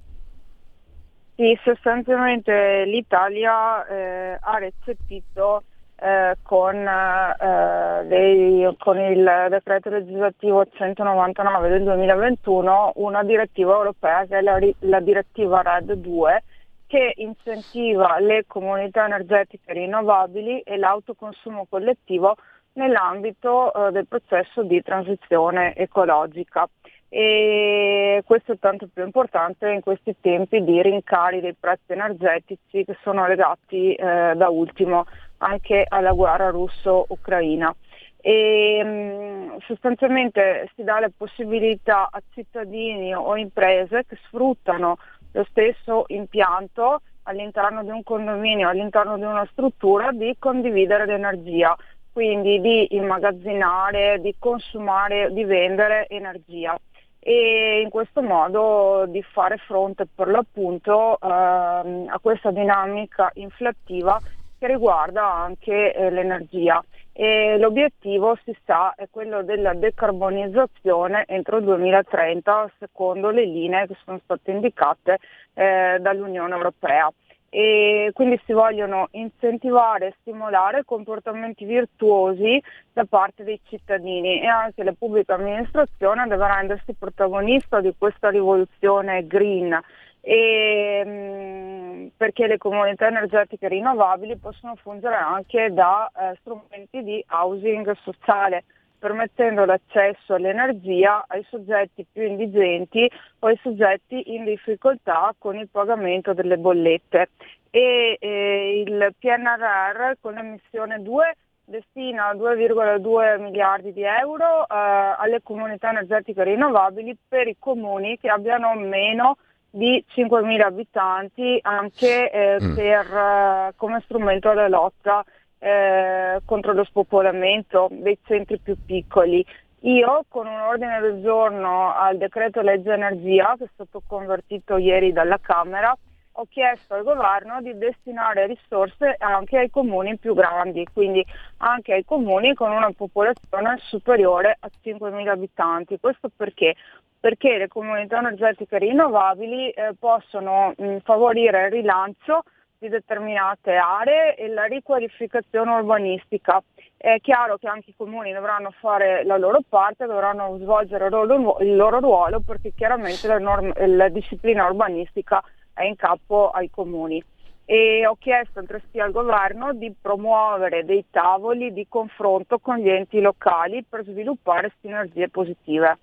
Sì, 1.34 1.59
sostanzialmente 1.64 2.84
l'Italia 2.84 3.84
eh, 3.86 4.39
ha 4.40 4.59
recepito 4.59 5.64
eh, 6.03 6.37
con, 6.43 6.77
eh, 6.77 8.05
dei, 8.07 8.77
con, 8.79 8.99
il 8.99 9.47
decreto 9.51 9.89
legislativo 9.91 10.66
199 10.66 11.69
del 11.69 11.85
2021 11.85 12.93
una 12.97 13.23
direttiva 13.23 13.74
europea 13.74 14.24
che 14.27 14.39
è 14.39 14.41
la, 14.41 14.59
la 14.81 15.01
direttiva 15.01 15.62
RED 15.62 15.93
2 15.93 16.43
che 16.89 17.12
incentiva 17.16 18.19
le 18.19 18.45
comunità 18.47 19.05
energetiche 19.05 19.73
rinnovabili 19.73 20.61
e 20.61 20.77
l'autoconsumo 20.77 21.66
collettivo 21.70 22.37
nell'ambito 22.74 23.73
eh, 23.73 23.93
del 23.93 24.07
processo 24.07 24.62
di 24.62 24.83
transizione 24.83 25.74
ecologica. 25.74 26.69
E 27.09 28.23
questo 28.27 28.53
è 28.53 28.59
tanto 28.59 28.89
più 28.93 29.05
importante 29.05 29.70
in 29.70 29.83
questi 29.83 30.16
tempi 30.20 30.65
di 30.65 30.81
rincari 30.81 31.41
dei 31.41 31.55
prezzi 31.59 31.93
energetici 31.93 32.85
che 32.85 32.97
sono 33.03 33.27
legati 33.27 33.95
eh, 33.95 34.33
da 34.35 34.49
ultimo 34.49 35.07
anche 35.43 35.85
alla 35.86 36.12
guerra 36.12 36.51
russo-ucraina. 36.51 37.74
E, 38.20 38.81
mm, 38.85 39.56
sostanzialmente 39.66 40.70
si 40.77 40.85
dà 40.85 41.01
la 41.01 41.10
possibilità 41.14 42.09
a 42.10 42.23
cittadini 42.32 43.14
o 43.14 43.36
imprese 43.36 44.05
che 44.06 44.16
sfruttano 44.27 44.97
lo 45.32 45.44
stesso 45.51 46.05
impianto 46.09 47.01
all'interno 47.24 47.82
di 47.82 47.90
un 47.90 48.02
condominio, 48.02 48.69
all'interno 48.69 49.16
di 49.16 49.24
una 49.24 49.47
struttura, 49.51 50.12
di 50.12 50.36
condividere 50.39 51.06
l'energia, 51.06 51.77
quindi 52.12 52.60
di 52.60 52.94
immagazzinare, 52.94 54.20
di 54.20 54.35
consumare, 54.39 55.32
di 55.32 55.44
vendere 55.44 56.06
energia 56.09 56.78
e 57.24 57.81
in 57.82 57.89
questo 57.89 58.20
modo 58.20 59.05
di 59.06 59.23
fare 59.23 59.56
fronte 59.59 60.09
per 60.12 60.27
l'appunto 60.27 61.20
ehm, 61.20 62.09
a 62.09 62.19
questa 62.20 62.51
dinamica 62.51 63.31
inflattiva 63.35 64.20
che 64.62 64.68
riguarda 64.68 65.28
anche 65.28 65.93
eh, 65.93 66.10
l'energia. 66.10 66.82
E 67.12 67.59
l'obiettivo, 67.59 68.39
si 68.44 68.56
sa, 68.64 68.94
è 68.94 69.09
quello 69.10 69.43
della 69.43 69.74
decarbonizzazione 69.74 71.24
entro 71.26 71.59
il 71.59 71.64
2030 71.64 72.70
secondo 72.78 73.30
le 73.30 73.44
linee 73.44 73.89
che 73.89 73.97
sono 74.05 74.20
state 74.22 74.52
indicate 74.52 75.18
eh, 75.55 75.98
dall'Unione 76.01 76.55
Europea. 76.55 77.12
E 77.51 78.12
quindi 78.14 78.40
si 78.47 78.52
vogliono 78.52 79.09
incentivare 79.10 80.06
e 80.06 80.14
stimolare 80.20 80.84
comportamenti 80.86 81.66
virtuosi 81.66 82.62
da 82.93 83.05
parte 83.05 83.44
dei 83.44 83.60
cittadini 83.64 84.40
e 84.40 84.47
anche 84.47 84.82
la 84.84 84.94
pubblica 84.97 85.34
amministrazione 85.34 86.26
deve 86.28 86.47
rendersi 86.47 86.94
protagonista 86.94 87.80
di 87.80 87.93
questa 87.98 88.30
rivoluzione 88.30 89.26
green 89.26 89.78
e, 90.24 91.03
mm, 91.05 92.07
perché 92.16 92.47
le 92.47 92.57
comunità 92.57 93.09
energetiche 93.09 93.69
rinnovabili 93.69 94.36
possono 94.36 94.77
fungere 94.77 95.16
anche 95.16 95.73
da 95.73 96.11
eh, 96.16 96.36
strumenti 96.40 97.03
di 97.03 97.24
housing 97.28 97.93
sociale 98.03 98.65
permettendo 99.03 99.65
l'accesso 99.65 100.35
all'energia 100.35 101.24
ai 101.27 101.44
soggetti 101.51 102.07
più 102.11 102.23
indigenti 102.23 103.11
o 103.40 103.49
ai 103.49 103.59
soggetti 103.61 104.32
in 104.35 104.44
difficoltà 104.44 105.35
con 105.36 105.57
il 105.57 105.69
pagamento 105.69 106.32
delle 106.35 106.57
bollette. 106.57 107.31
E 107.69 108.16
eh, 108.20 108.85
il 108.86 109.12
PNRR 109.19 110.12
con 110.20 110.35
l'emissione 110.35 111.03
2 111.03 111.36
destina 111.65 112.32
2,2 112.35 113.40
miliardi 113.40 113.93
di 113.93 114.03
euro 114.03 114.62
eh, 114.62 114.66
alle 114.69 115.40
comunità 115.43 115.90
energetiche 115.90 116.44
rinnovabili 116.44 117.16
per 117.27 117.49
i 117.49 117.57
comuni 117.59 118.19
che 118.20 118.28
abbiano 118.28 118.74
meno 118.74 119.36
di 119.74 120.05
5.000 120.15 120.61
abitanti 120.61 121.59
anche 121.62 122.31
eh, 122.31 122.59
mm. 122.62 122.74
per, 122.74 123.07
eh, 123.07 123.73
come 123.77 124.01
strumento 124.05 124.51
alla 124.51 124.69
lotta 124.69 125.24
eh, 125.59 126.40
contro 126.44 126.74
lo 126.74 126.85
spopolamento 126.85 127.89
dei 127.90 128.19
centri 128.24 128.59
più 128.59 128.77
piccoli. 128.85 129.44
Io 129.85 130.24
con 130.28 130.47
un 130.47 130.61
ordine 130.61 131.01
del 131.01 131.23
giorno 131.23 131.93
al 131.94 132.19
decreto 132.19 132.61
legge 132.61 132.93
energia 132.93 133.55
che 133.57 133.65
è 133.65 133.70
stato 133.73 134.03
convertito 134.07 134.77
ieri 134.77 135.12
dalla 135.12 135.39
Camera 135.40 135.97
ho 136.36 136.47
chiesto 136.49 136.94
al 136.94 137.03
governo 137.03 137.61
di 137.61 137.77
destinare 137.77 138.47
risorse 138.47 139.16
anche 139.19 139.59
ai 139.59 139.70
comuni 139.70 140.16
più 140.19 140.35
grandi, 140.35 140.86
quindi 140.93 141.24
anche 141.59 141.93
ai 141.93 142.05
comuni 142.05 142.55
con 142.55 142.70
una 142.70 142.90
popolazione 142.93 143.78
superiore 143.82 144.57
a 144.61 144.70
5.000 144.82 145.28
abitanti. 145.28 145.99
Questo 146.01 146.31
perché? 146.35 146.74
Perché 147.23 147.57
le 147.57 147.69
comunità 147.69 148.19
energetiche 148.19 148.78
rinnovabili 148.78 149.70
eh, 149.70 149.94
possono 149.97 150.74
mh, 150.77 150.97
favorire 151.05 151.66
il 151.66 151.70
rilancio 151.70 152.43
di 152.77 152.89
determinate 152.89 153.77
aree 153.77 154.35
e 154.35 154.49
la 154.49 154.65
riqualificazione 154.65 155.70
urbanistica. 155.70 156.61
È 156.97 157.19
chiaro 157.20 157.59
che 157.59 157.69
anche 157.69 157.90
i 157.90 157.94
comuni 157.97 158.32
dovranno 158.32 158.73
fare 158.81 159.23
la 159.23 159.36
loro 159.36 159.61
parte, 159.69 160.07
dovranno 160.07 160.59
svolgere 160.59 161.07
il 161.07 161.77
loro, 161.77 162.01
ruolo 162.01 162.40
perché 162.40 162.73
chiaramente 162.74 163.28
la, 163.28 163.39
norm- 163.39 163.73
la 163.73 164.09
disciplina 164.09 164.66
urbanistica 164.66 165.40
è 165.73 165.85
in 165.85 165.94
capo 165.94 166.51
ai 166.51 166.70
comuni. 166.70 167.23
E 167.65 168.05
ho 168.05 168.16
chiesto 168.19 168.59
altresì 168.59 168.99
al 168.99 169.12
governo 169.12 169.73
di 169.74 169.94
promuovere 169.94 170.85
dei 170.85 171.05
tavoli 171.09 171.73
di 171.73 171.86
confronto 171.89 172.59
con 172.59 172.78
gli 172.78 172.89
enti 172.89 173.20
locali 173.20 173.85
per 173.89 174.03
sviluppare 174.03 174.73
sinergie 174.81 175.28
positive. 175.28 175.99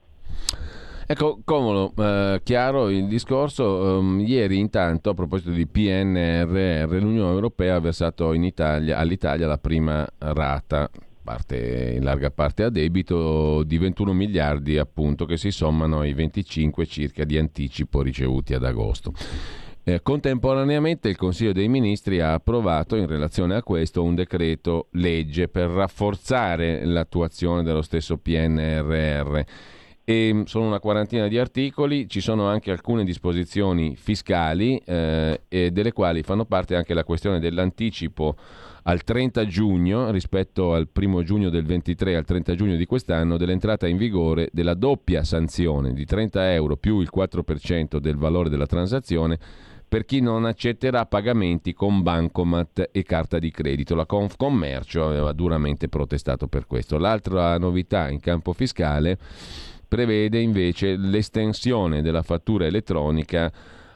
Ecco, 1.11 1.40
Comodo, 1.44 1.91
eh, 1.98 2.41
chiaro 2.44 2.88
il 2.90 3.07
discorso. 3.07 3.98
Um, 3.98 4.19
ieri 4.19 4.60
intanto, 4.60 5.10
a 5.10 5.14
proposito 5.15 5.49
di 5.49 5.65
PNRR, 5.65 7.02
l'Unione 7.02 7.31
Europea 7.31 7.77
ha 7.77 7.80
versato 7.80 8.31
Italia, 8.34 8.99
all'Italia 8.99 9.48
la 9.48 9.57
prima 9.57 10.07
rata, 10.19 10.88
parte, 11.23 11.94
in 11.98 12.03
larga 12.03 12.30
parte 12.30 12.61
a 12.61 12.69
debito, 12.69 13.64
di 13.64 13.80
21 13.80 14.14
miliardi 14.14 14.77
appunto, 14.77 15.26
che 15.26 15.38
si 15.38 15.49
sommano 15.49 16.02
ai 16.02 16.14
25 16.14 16.86
circa 16.86 17.23
di 17.23 17.40
anticipo 17.40 18.03
ricevuti 18.03 18.53
ad 18.53 18.64
agosto. 18.64 19.11
Eh, 19.84 20.03
contemporaneamente 20.03 21.10
il 21.10 21.18
Consiglio 21.18 21.53
dei 21.53 21.69
Ministri 21.69 22.19
ha 22.19 22.34
approvato 22.34 22.95
in 22.95 23.07
relazione 23.07 23.56
a 23.56 23.64
questo 23.64 24.03
un 24.03 24.14
decreto 24.14 24.90
legge 24.91 25.48
per 25.48 25.72
rafforzare 25.72 26.86
l'attuazione 26.86 27.64
dello 27.64 27.81
stesso 27.81 28.18
PNRR 28.18 29.41
e 30.10 30.41
sono 30.48 30.65
una 30.65 30.80
quarantina 30.80 31.27
di 31.27 31.38
articoli, 31.38 32.10
ci 32.10 32.19
sono 32.19 32.48
anche 32.48 32.72
alcune 32.72 33.03
disposizioni 33.03 33.95
fiscali 33.95 34.81
eh, 34.84 35.40
delle 35.48 35.91
quali 35.91 36.23
fanno 36.23 36.45
parte 36.45 36.76
anche 36.76 36.95
la 36.95 37.03
questione 37.03 37.40
dell'anticipo 37.40 38.36
al 38.86 39.03
30 39.03 39.45
giugno 39.45 40.10
rispetto 40.10 40.73
al 40.73 40.90
1 40.91 41.22
giugno 41.22 41.52
del 41.52 41.64
23 41.64 42.15
al 42.15 42.26
30 42.26 42.56
giugno 42.56 42.76
di 42.76 42.88
quest'anno 42.88 43.38
dell'entrata 43.38 43.86
in 43.86 43.98
vigore 43.98 44.49
della 44.52 44.73
doppia 44.73 45.23
sanzione 45.23 45.94
di 45.94 46.06
30 46.06 46.53
euro 46.53 46.76
più 46.76 47.02
il 47.02 47.10
4% 47.15 47.98
del 47.98 48.15
valore 48.15 48.49
della 48.49 48.65
transazione 48.65 49.38
per 49.88 50.06
chi 50.06 50.22
non 50.22 50.45
accetterà 50.45 51.06
pagamenti 51.06 51.73
con 51.73 52.02
bancomat 52.02 52.90
e 52.91 53.03
carta 53.03 53.38
di 53.38 53.52
credito. 53.52 53.95
La 53.95 54.06
Confcommercio 54.06 55.06
aveva 55.06 55.34
duramente 55.34 55.88
protestato 55.88 56.48
per 56.48 56.68
questo. 56.68 56.99
L'altra 56.99 57.57
novità 57.57 58.07
in 58.10 58.19
campo 58.19 58.53
fiscale 58.53 59.18
prevede 59.90 60.40
invece 60.40 60.95
l'estensione 60.95 62.02
della 62.02 62.22
fattura 62.22 62.66
elettronica 62.66 63.52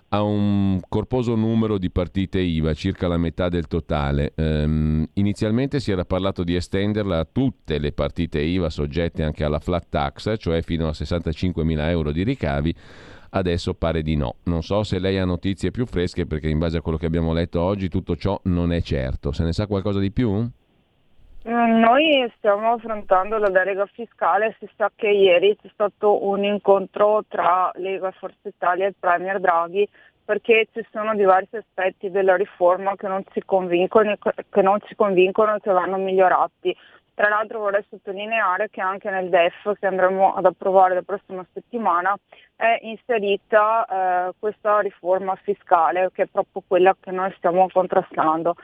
ha 0.09 0.21
un 0.21 0.79
corposo 0.87 1.33
numero 1.35 1.79
di 1.79 1.89
partite 1.89 2.39
IVA, 2.39 2.73
circa 2.73 3.07
la 3.07 3.17
metà 3.17 3.49
del 3.49 3.65
totale. 3.65 4.33
Um, 4.35 5.07
inizialmente 5.13 5.79
si 5.79 5.91
era 5.91 6.05
parlato 6.05 6.43
di 6.43 6.55
estenderla 6.55 7.19
a 7.19 7.27
tutte 7.31 7.79
le 7.79 7.93
partite 7.93 8.39
IVA 8.39 8.69
soggette 8.69 9.23
anche 9.23 9.43
alla 9.43 9.59
flat 9.59 9.87
tax, 9.89 10.35
cioè 10.37 10.61
fino 10.61 10.87
a 10.87 10.91
65.000 10.91 11.89
euro 11.89 12.11
di 12.11 12.23
ricavi. 12.23 12.75
Adesso 13.31 13.73
pare 13.73 14.03
di 14.03 14.15
no. 14.15 14.35
Non 14.43 14.61
so 14.61 14.83
se 14.83 14.99
lei 14.99 15.17
ha 15.17 15.25
notizie 15.25 15.71
più 15.71 15.87
fresche 15.87 16.27
perché 16.27 16.47
in 16.47 16.59
base 16.59 16.77
a 16.77 16.81
quello 16.81 16.99
che 16.99 17.07
abbiamo 17.07 17.33
letto 17.33 17.59
oggi 17.61 17.89
tutto 17.89 18.15
ciò 18.15 18.39
non 18.43 18.71
è 18.71 18.83
certo. 18.83 19.31
Se 19.31 19.43
ne 19.43 19.51
sa 19.51 19.65
qualcosa 19.65 19.97
di 19.97 20.11
più? 20.11 20.47
Noi 21.45 22.31
stiamo 22.37 22.71
affrontando 22.71 23.37
la 23.37 23.49
delega 23.49 23.85
fiscale, 23.87 24.55
si 24.59 24.69
sa 24.77 24.89
che 24.95 25.09
ieri 25.09 25.57
c'è 25.61 25.67
stato 25.73 26.25
un 26.25 26.45
incontro 26.45 27.25
tra 27.27 27.69
Lega 27.75 28.11
Forza 28.11 28.47
Italia 28.47 28.85
e 28.85 28.89
il 28.89 28.95
Premier 28.97 29.41
Draghi 29.41 29.85
perché 30.23 30.69
ci 30.71 30.85
sono 30.89 31.13
diversi 31.15 31.57
aspetti 31.57 32.09
della 32.09 32.37
riforma 32.37 32.95
che 32.95 33.09
non 33.09 33.25
ci 33.33 33.41
convincono, 33.43 34.15
che 34.49 34.61
non 34.61 34.79
ci 34.85 34.95
convincono 34.95 35.55
e 35.55 35.59
che 35.59 35.71
vanno 35.71 35.97
migliorati. 35.97 36.73
Tra 37.15 37.27
l'altro 37.27 37.59
vorrei 37.59 37.85
sottolineare 37.89 38.69
che 38.71 38.81
anche 38.81 39.09
nel 39.11 39.29
DEF 39.29 39.77
che 39.77 39.85
andremo 39.85 40.33
ad 40.33 40.45
approvare 40.45 40.95
la 40.95 41.03
prossima 41.03 41.45
settimana 41.53 42.15
è 42.55 42.79
inserita 42.81 43.85
eh, 43.85 44.31
questa 44.39 44.79
riforma 44.79 45.35
fiscale 45.35 46.09
che 46.11 46.23
è 46.23 46.27
proprio 46.27 46.63
quella 46.65 46.95
che 46.99 47.11
noi 47.11 47.31
stiamo 47.37 47.67
contrastando 47.71 48.55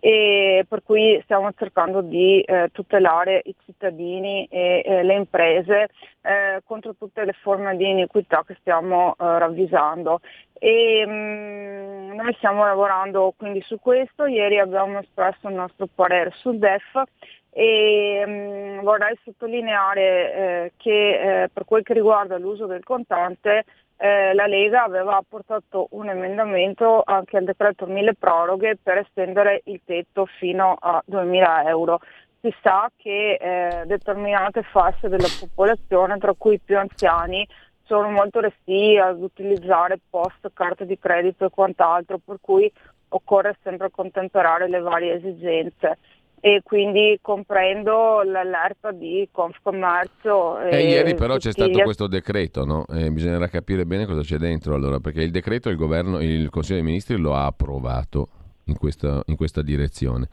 e 0.00 0.64
per 0.68 0.82
cui 0.82 1.20
stiamo 1.24 1.50
cercando 1.56 2.00
di 2.00 2.40
eh, 2.40 2.68
tutelare 2.72 3.42
i 3.44 3.54
cittadini 3.64 4.46
e 4.50 4.82
eh, 4.84 5.02
le 5.02 5.14
imprese 5.14 5.88
eh, 6.22 6.62
contro 6.64 6.94
tutte 6.94 7.24
le 7.24 7.34
forme 7.40 7.76
di 7.76 7.88
iniquità 7.88 8.42
che 8.46 8.56
stiamo 8.60 9.12
eh, 9.12 9.38
ravvisando. 9.38 10.20
E, 10.54 11.04
mh, 11.06 11.10
mm, 11.10 12.14
noi 12.14 12.34
stiamo 12.34 12.64
lavorando 12.64 13.34
quindi 13.36 13.60
su 13.62 13.78
questo, 13.80 14.26
ieri 14.26 14.58
abbiamo 14.58 15.00
espresso 15.00 15.48
il 15.48 15.54
nostro 15.54 15.88
parere 15.92 16.32
sul 16.36 16.58
DEF 16.58 17.02
e 17.50 18.24
mh, 18.26 18.30
mm, 18.30 18.80
vorrei 18.80 19.18
sottolineare 19.24 20.34
eh, 20.34 20.72
che 20.76 21.42
eh, 21.42 21.48
per 21.52 21.64
quel 21.64 21.82
che 21.82 21.92
riguarda 21.94 22.38
l'uso 22.38 22.66
del 22.66 22.84
contante 22.84 23.64
eh, 24.02 24.34
la 24.34 24.46
Lega 24.48 24.82
aveva 24.82 25.22
portato 25.26 25.86
un 25.90 26.08
emendamento 26.08 27.04
anche 27.06 27.36
al 27.36 27.44
decreto 27.44 27.86
mille 27.86 28.14
proroghe 28.14 28.76
per 28.82 28.98
estendere 28.98 29.62
il 29.66 29.80
tetto 29.84 30.26
fino 30.26 30.76
a 30.80 31.00
2.000 31.08 31.68
euro. 31.68 32.00
Si 32.40 32.52
sa 32.62 32.90
che 32.96 33.34
eh, 33.34 33.86
determinate 33.86 34.64
fasce 34.64 35.08
della 35.08 35.28
popolazione, 35.38 36.18
tra 36.18 36.34
cui 36.36 36.54
i 36.54 36.58
più 36.58 36.76
anziani, 36.76 37.46
sono 37.84 38.10
molto 38.10 38.40
restii 38.40 38.98
ad 38.98 39.22
utilizzare 39.22 40.00
post, 40.10 40.50
carte 40.52 40.84
di 40.84 40.98
credito 40.98 41.44
e 41.44 41.50
quant'altro, 41.50 42.18
per 42.18 42.38
cui 42.40 42.68
occorre 43.10 43.56
sempre 43.62 43.92
contemperare 43.92 44.68
le 44.68 44.80
varie 44.80 45.14
esigenze 45.14 45.98
e 46.44 46.60
quindi 46.64 47.20
comprendo 47.22 48.22
l'allerta 48.24 48.90
di 48.90 49.28
Confcommercio. 49.30 50.58
E, 50.58 50.76
e 50.76 50.88
ieri 50.88 51.14
però 51.14 51.36
c'è 51.36 51.52
stato 51.52 51.70
gli... 51.70 51.82
questo 51.82 52.08
decreto, 52.08 52.64
no? 52.64 52.84
eh, 52.88 53.12
bisognerà 53.12 53.46
capire 53.46 53.86
bene 53.86 54.06
cosa 54.06 54.22
c'è 54.22 54.38
dentro 54.38 54.74
allora, 54.74 54.98
perché 54.98 55.22
il 55.22 55.30
decreto 55.30 55.68
il 55.68 55.76
governo, 55.76 56.20
il 56.20 56.50
Consiglio 56.50 56.80
dei 56.80 56.84
Ministri 56.84 57.16
lo 57.16 57.36
ha 57.36 57.46
approvato 57.46 58.26
in 58.64 58.76
questa, 58.76 59.22
in 59.26 59.36
questa 59.36 59.62
direzione. 59.62 60.26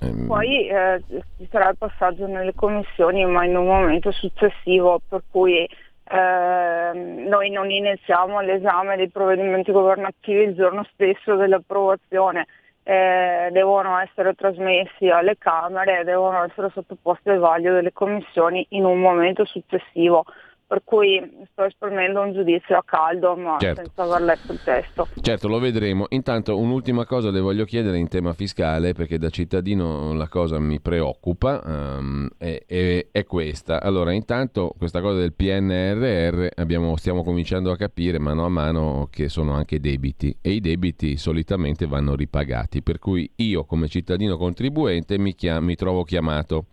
Ehm, 0.00 0.28
Poi 0.28 0.68
eh, 0.68 1.02
ci 1.08 1.48
sarà 1.50 1.70
il 1.70 1.76
passaggio 1.76 2.28
nelle 2.28 2.54
commissioni, 2.54 3.26
ma 3.26 3.44
in 3.44 3.56
un 3.56 3.66
momento 3.66 4.12
successivo, 4.12 5.00
per 5.08 5.24
cui 5.28 5.56
eh, 5.64 6.92
noi 6.94 7.50
non 7.50 7.68
iniziamo 7.68 8.40
l'esame 8.42 8.96
dei 8.96 9.08
provvedimenti 9.08 9.72
governativi 9.72 10.42
il 10.42 10.54
giorno 10.54 10.86
stesso 10.92 11.34
dell'approvazione 11.34 12.46
eh, 12.88 13.50
devono 13.52 13.98
essere 13.98 14.32
trasmessi 14.32 15.10
alle 15.10 15.36
Camere 15.36 16.00
e 16.00 16.04
devono 16.04 16.42
essere 16.44 16.70
sottoposti 16.72 17.28
al 17.28 17.38
vaglio 17.38 17.74
delle 17.74 17.92
commissioni 17.92 18.64
in 18.70 18.86
un 18.86 18.98
momento 18.98 19.44
successivo 19.44 20.24
per 20.68 20.82
cui 20.84 21.18
sto 21.50 21.64
esprimendo 21.64 22.20
un 22.20 22.34
giudizio 22.34 22.76
a 22.76 22.84
caldo 22.84 23.34
ma 23.36 23.56
certo. 23.58 23.84
senza 23.84 24.02
aver 24.02 24.20
letto 24.20 24.52
il 24.52 24.60
testo. 24.62 25.08
Certo, 25.18 25.48
lo 25.48 25.58
vedremo. 25.58 26.04
Intanto 26.10 26.58
un'ultima 26.58 27.06
cosa 27.06 27.30
le 27.30 27.40
voglio 27.40 27.64
chiedere 27.64 27.96
in 27.96 28.06
tema 28.08 28.34
fiscale 28.34 28.92
perché 28.92 29.18
da 29.18 29.30
cittadino 29.30 30.12
la 30.12 30.28
cosa 30.28 30.58
mi 30.58 30.78
preoccupa, 30.78 31.62
um, 31.64 32.28
è, 32.36 32.64
è, 32.66 33.06
è, 33.10 33.24
questa. 33.24 33.80
Allora, 33.80 34.12
intanto 34.12 34.74
questa 34.76 35.00
cosa 35.00 35.20
del 35.20 35.32
PNRR 35.32 36.48
abbiamo, 36.56 36.96
stiamo 36.96 37.24
cominciando 37.24 37.70
a 37.70 37.76
capire 37.76 38.18
mano 38.18 38.44
a 38.44 38.50
mano 38.50 39.08
che 39.10 39.30
sono 39.30 39.54
anche 39.54 39.80
debiti 39.80 40.36
e 40.42 40.50
i 40.50 40.60
debiti 40.60 41.16
solitamente 41.16 41.86
vanno 41.86 42.14
ripagati, 42.14 42.82
per 42.82 42.98
cui 42.98 43.30
io 43.36 43.64
come 43.64 43.88
cittadino 43.88 44.36
contribuente 44.36 45.18
mi, 45.18 45.34
chiam- 45.34 45.64
mi 45.64 45.76
trovo 45.76 46.04
chiamato 46.04 46.66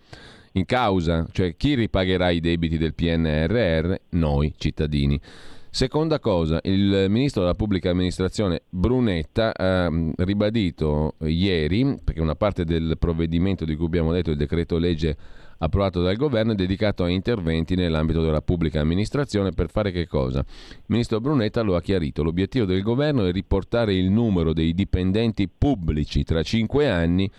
in 0.56 0.66
causa, 0.66 1.26
cioè 1.32 1.56
chi 1.56 1.76
ripagherà 1.76 2.30
i 2.30 2.40
debiti 2.40 2.78
del 2.78 2.94
PNRR? 2.94 3.94
Noi 4.10 4.54
cittadini. 4.58 5.20
Seconda 5.70 6.20
cosa, 6.20 6.62
il 6.64 7.08
ministro 7.10 7.42
della 7.42 7.54
pubblica 7.54 7.90
amministrazione 7.90 8.62
Brunetta 8.70 9.52
ha 9.54 9.90
mm, 9.90 10.12
ribadito 10.16 11.16
ieri, 11.20 12.00
perché 12.02 12.22
una 12.22 12.36
parte 12.36 12.64
del 12.64 12.96
provvedimento 12.98 13.66
di 13.66 13.76
cui 13.76 13.88
abbiamo 13.88 14.14
detto, 14.14 14.32
il 14.32 14.38
decreto 14.38 14.78
legge 14.78 15.18
approvato 15.58 16.02
dal 16.02 16.16
governo, 16.16 16.54
è 16.54 16.56
dedicato 16.56 17.04
a 17.04 17.10
interventi 17.10 17.76
nell'ambito 17.76 18.22
della 18.22 18.42
pubblica 18.42 18.80
amministrazione 18.80 19.52
per 19.52 19.70
fare 19.70 19.92
che 19.92 20.08
cosa? 20.08 20.40
Il 20.40 20.84
ministro 20.86 21.20
Brunetta 21.20 21.60
lo 21.62 21.76
ha 21.76 21.82
chiarito, 21.82 22.24
l'obiettivo 22.24 22.64
del 22.64 22.82
governo 22.82 23.26
è 23.26 23.34
riportare 23.34 23.94
il 23.94 24.10
numero 24.10 24.54
dei 24.54 24.74
dipendenti 24.74 25.50
pubblici 25.50 26.24
tra 26.24 26.42
cinque 26.42 26.90
anni 26.90 27.30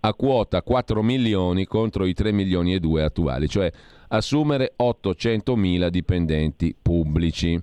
a 0.00 0.14
quota 0.14 0.62
4 0.62 1.02
milioni 1.02 1.66
contro 1.66 2.06
i 2.06 2.14
3 2.14 2.32
milioni 2.32 2.74
e 2.74 2.80
2 2.80 3.02
attuali, 3.02 3.48
cioè 3.48 3.70
assumere 4.08 4.72
800 4.76 5.56
mila 5.56 5.88
dipendenti 5.88 6.74
pubblici. 6.80 7.60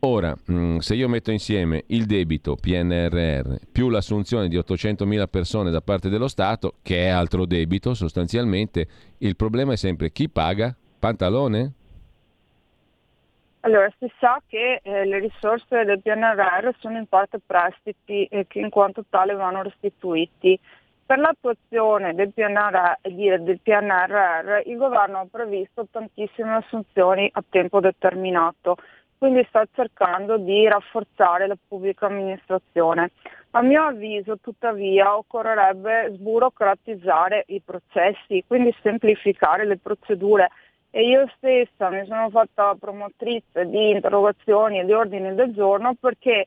Ora, 0.00 0.36
mm, 0.50 0.78
se 0.78 0.94
io 0.94 1.08
metto 1.08 1.30
insieme 1.30 1.84
il 1.88 2.06
debito 2.06 2.54
PNRR 2.54 3.54
più 3.72 3.88
l'assunzione 3.88 4.48
di 4.48 4.56
800 4.56 5.06
mila 5.06 5.26
persone 5.26 5.70
da 5.70 5.80
parte 5.80 6.08
dello 6.08 6.28
Stato, 6.28 6.74
che 6.82 7.04
è 7.04 7.08
altro 7.08 7.46
debito 7.46 7.94
sostanzialmente, 7.94 8.86
il 9.18 9.36
problema 9.36 9.72
è 9.72 9.76
sempre 9.76 10.12
chi 10.12 10.28
paga? 10.28 10.74
Pantalone? 10.98 11.72
Allora, 13.60 13.92
si 13.98 14.10
sa 14.20 14.40
che 14.46 14.80
eh, 14.80 15.04
le 15.06 15.18
risorse 15.18 15.84
del 15.84 16.00
PNRR 16.00 16.70
sono 16.78 16.98
in 16.98 17.06
parte 17.06 17.40
prestiti 17.44 18.24
e 18.26 18.46
che 18.46 18.60
in 18.60 18.70
quanto 18.70 19.04
tale 19.10 19.34
vanno 19.34 19.62
restituiti. 19.62 20.58
Per 21.06 21.18
l'attuazione 21.18 22.16
del 22.16 22.32
PNRR, 22.32 23.38
del 23.38 23.60
PNRR 23.62 24.62
il 24.64 24.76
governo 24.76 25.20
ha 25.20 25.26
previsto 25.30 25.86
tantissime 25.88 26.56
assunzioni 26.56 27.30
a 27.32 27.44
tempo 27.48 27.78
determinato, 27.78 28.76
quindi 29.16 29.46
sta 29.48 29.64
cercando 29.72 30.36
di 30.36 30.66
rafforzare 30.66 31.46
la 31.46 31.56
pubblica 31.68 32.06
amministrazione. 32.06 33.12
A 33.52 33.62
mio 33.62 33.84
avviso, 33.84 34.38
tuttavia, 34.40 35.16
occorrerebbe 35.16 36.10
sburocratizzare 36.14 37.44
i 37.50 37.62
processi, 37.64 38.42
quindi 38.44 38.74
semplificare 38.82 39.64
le 39.64 39.78
procedure. 39.78 40.50
E 40.90 41.06
io 41.06 41.30
stessa 41.36 41.88
mi 41.88 42.04
sono 42.06 42.30
fatta 42.30 42.74
promotrice 42.74 43.64
di 43.66 43.90
interrogazioni 43.90 44.80
e 44.80 44.84
di 44.84 44.92
ordini 44.92 45.36
del 45.36 45.52
giorno 45.52 45.94
perché 45.94 46.46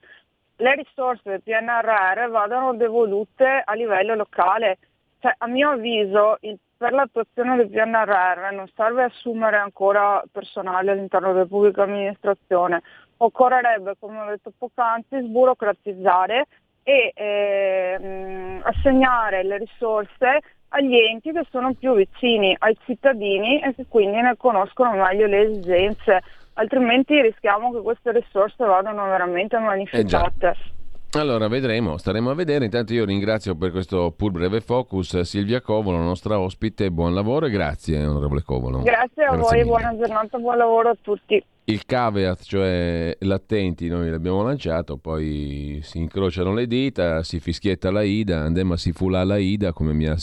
le 0.60 0.76
risorse 0.76 1.22
del 1.24 1.42
PNRR 1.42 2.30
vadano 2.30 2.74
devolute 2.74 3.62
a 3.64 3.74
livello 3.74 4.16
locale. 4.16 4.78
Cioè, 5.20 5.34
a 5.38 5.48
mio 5.48 5.72
avviso 5.72 6.38
il, 6.42 6.58
per 6.78 6.94
l'attuazione 6.94 7.56
del 7.58 7.70
PNRR 7.70 8.54
non 8.54 8.70
serve 8.76 9.04
assumere 9.04 9.58
ancora 9.58 10.22
personale 10.32 10.92
all'interno 10.92 11.34
della 11.34 11.46
pubblica 11.46 11.84
amministrazione, 11.84 12.82
occorrerebbe, 13.18 13.96
come 14.00 14.20
ho 14.20 14.26
detto 14.30 14.52
poc'anzi, 14.58 15.22
sburocratizzare 15.22 16.46
e 16.84 17.12
eh, 17.16 18.62
assegnare 18.64 19.44
le 19.44 19.58
risorse 19.58 20.40
agli 20.70 20.96
enti 20.96 21.32
che 21.32 21.46
sono 21.50 21.74
più 21.74 21.94
vicini 21.96 22.56
ai 22.60 22.78
cittadini 22.86 23.60
e 23.62 23.74
che 23.76 23.86
quindi 23.88 24.22
ne 24.22 24.36
conoscono 24.38 24.92
meglio 24.92 25.26
le 25.26 25.42
esigenze 25.42 26.22
altrimenti 26.60 27.22
rischiamo 27.22 27.72
che 27.72 27.82
queste 27.82 28.12
risorse 28.12 28.64
vadano 28.64 29.06
veramente 29.06 29.58
manifestate. 29.58 30.48
Eh 30.48 30.78
allora 31.14 31.48
vedremo, 31.48 31.98
staremo 31.98 32.30
a 32.30 32.36
vedere. 32.36 32.66
Intanto 32.66 32.94
io 32.94 33.04
ringrazio 33.04 33.56
per 33.56 33.72
questo 33.72 34.14
pur 34.16 34.32
breve 34.32 34.62
focus 34.62 35.22
Silvia 35.22 35.60
Covolo, 35.60 35.98
nostra 35.98 36.40
ospite. 36.40 36.92
Buon 36.92 37.16
lavoro 37.16 37.48
e 37.48 37.50
grazie, 37.50 38.06
onorevole 38.06 38.44
Covolo. 38.44 38.82
Grazie 38.82 39.24
a 39.24 39.32
grazie 39.32 39.42
voi, 39.42 39.52
mille. 39.54 39.66
buona 39.66 39.98
giornata, 39.98 40.38
buon 40.38 40.58
lavoro 40.58 40.90
a 40.90 40.98
tutti. 41.02 41.44
Il 41.64 41.86
caveat, 41.86 42.44
cioè 42.44 43.16
l'attenti, 43.22 43.88
noi 43.88 44.12
l'abbiamo 44.12 44.44
lanciato, 44.44 44.98
poi 44.98 45.80
si 45.82 45.98
incrociano 45.98 46.54
le 46.54 46.68
dita, 46.68 47.24
si 47.24 47.40
fischietta 47.40 47.90
la 47.90 48.04
Ida, 48.04 48.42
andiamo 48.42 48.74
a 48.74 48.78
si 48.78 48.92
fulà 48.92 49.24
la 49.24 49.38
Ida, 49.38 49.74
come 49.74 49.94
mi 49.94 50.06
ha 50.06 50.16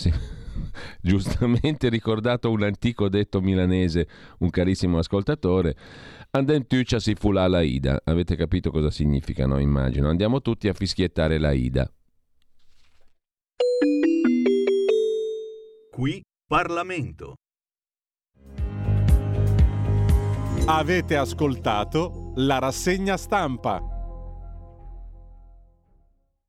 giustamente 1.00 1.88
ricordato 1.88 2.50
un 2.50 2.62
antico 2.62 3.08
detto 3.08 3.40
milanese, 3.40 4.08
un 4.38 4.50
carissimo 4.50 4.98
ascoltatore. 4.98 5.76
Andem 6.30 6.66
tuccia 6.66 6.98
si 6.98 7.14
fulà 7.14 7.46
la 7.48 7.62
Ida. 7.62 8.00
Avete 8.04 8.36
capito 8.36 8.70
cosa 8.70 8.90
significa, 8.90 9.46
no? 9.46 9.58
Immagino. 9.58 10.08
Andiamo 10.08 10.42
tutti 10.42 10.68
a 10.68 10.72
fischiettare 10.72 11.38
la 11.38 11.52
Ida. 11.52 11.90
Qui 15.90 16.22
Parlamento. 16.46 17.34
Avete 20.66 21.16
ascoltato 21.16 22.32
la 22.36 22.58
rassegna 22.58 23.16
stampa. 23.16 23.95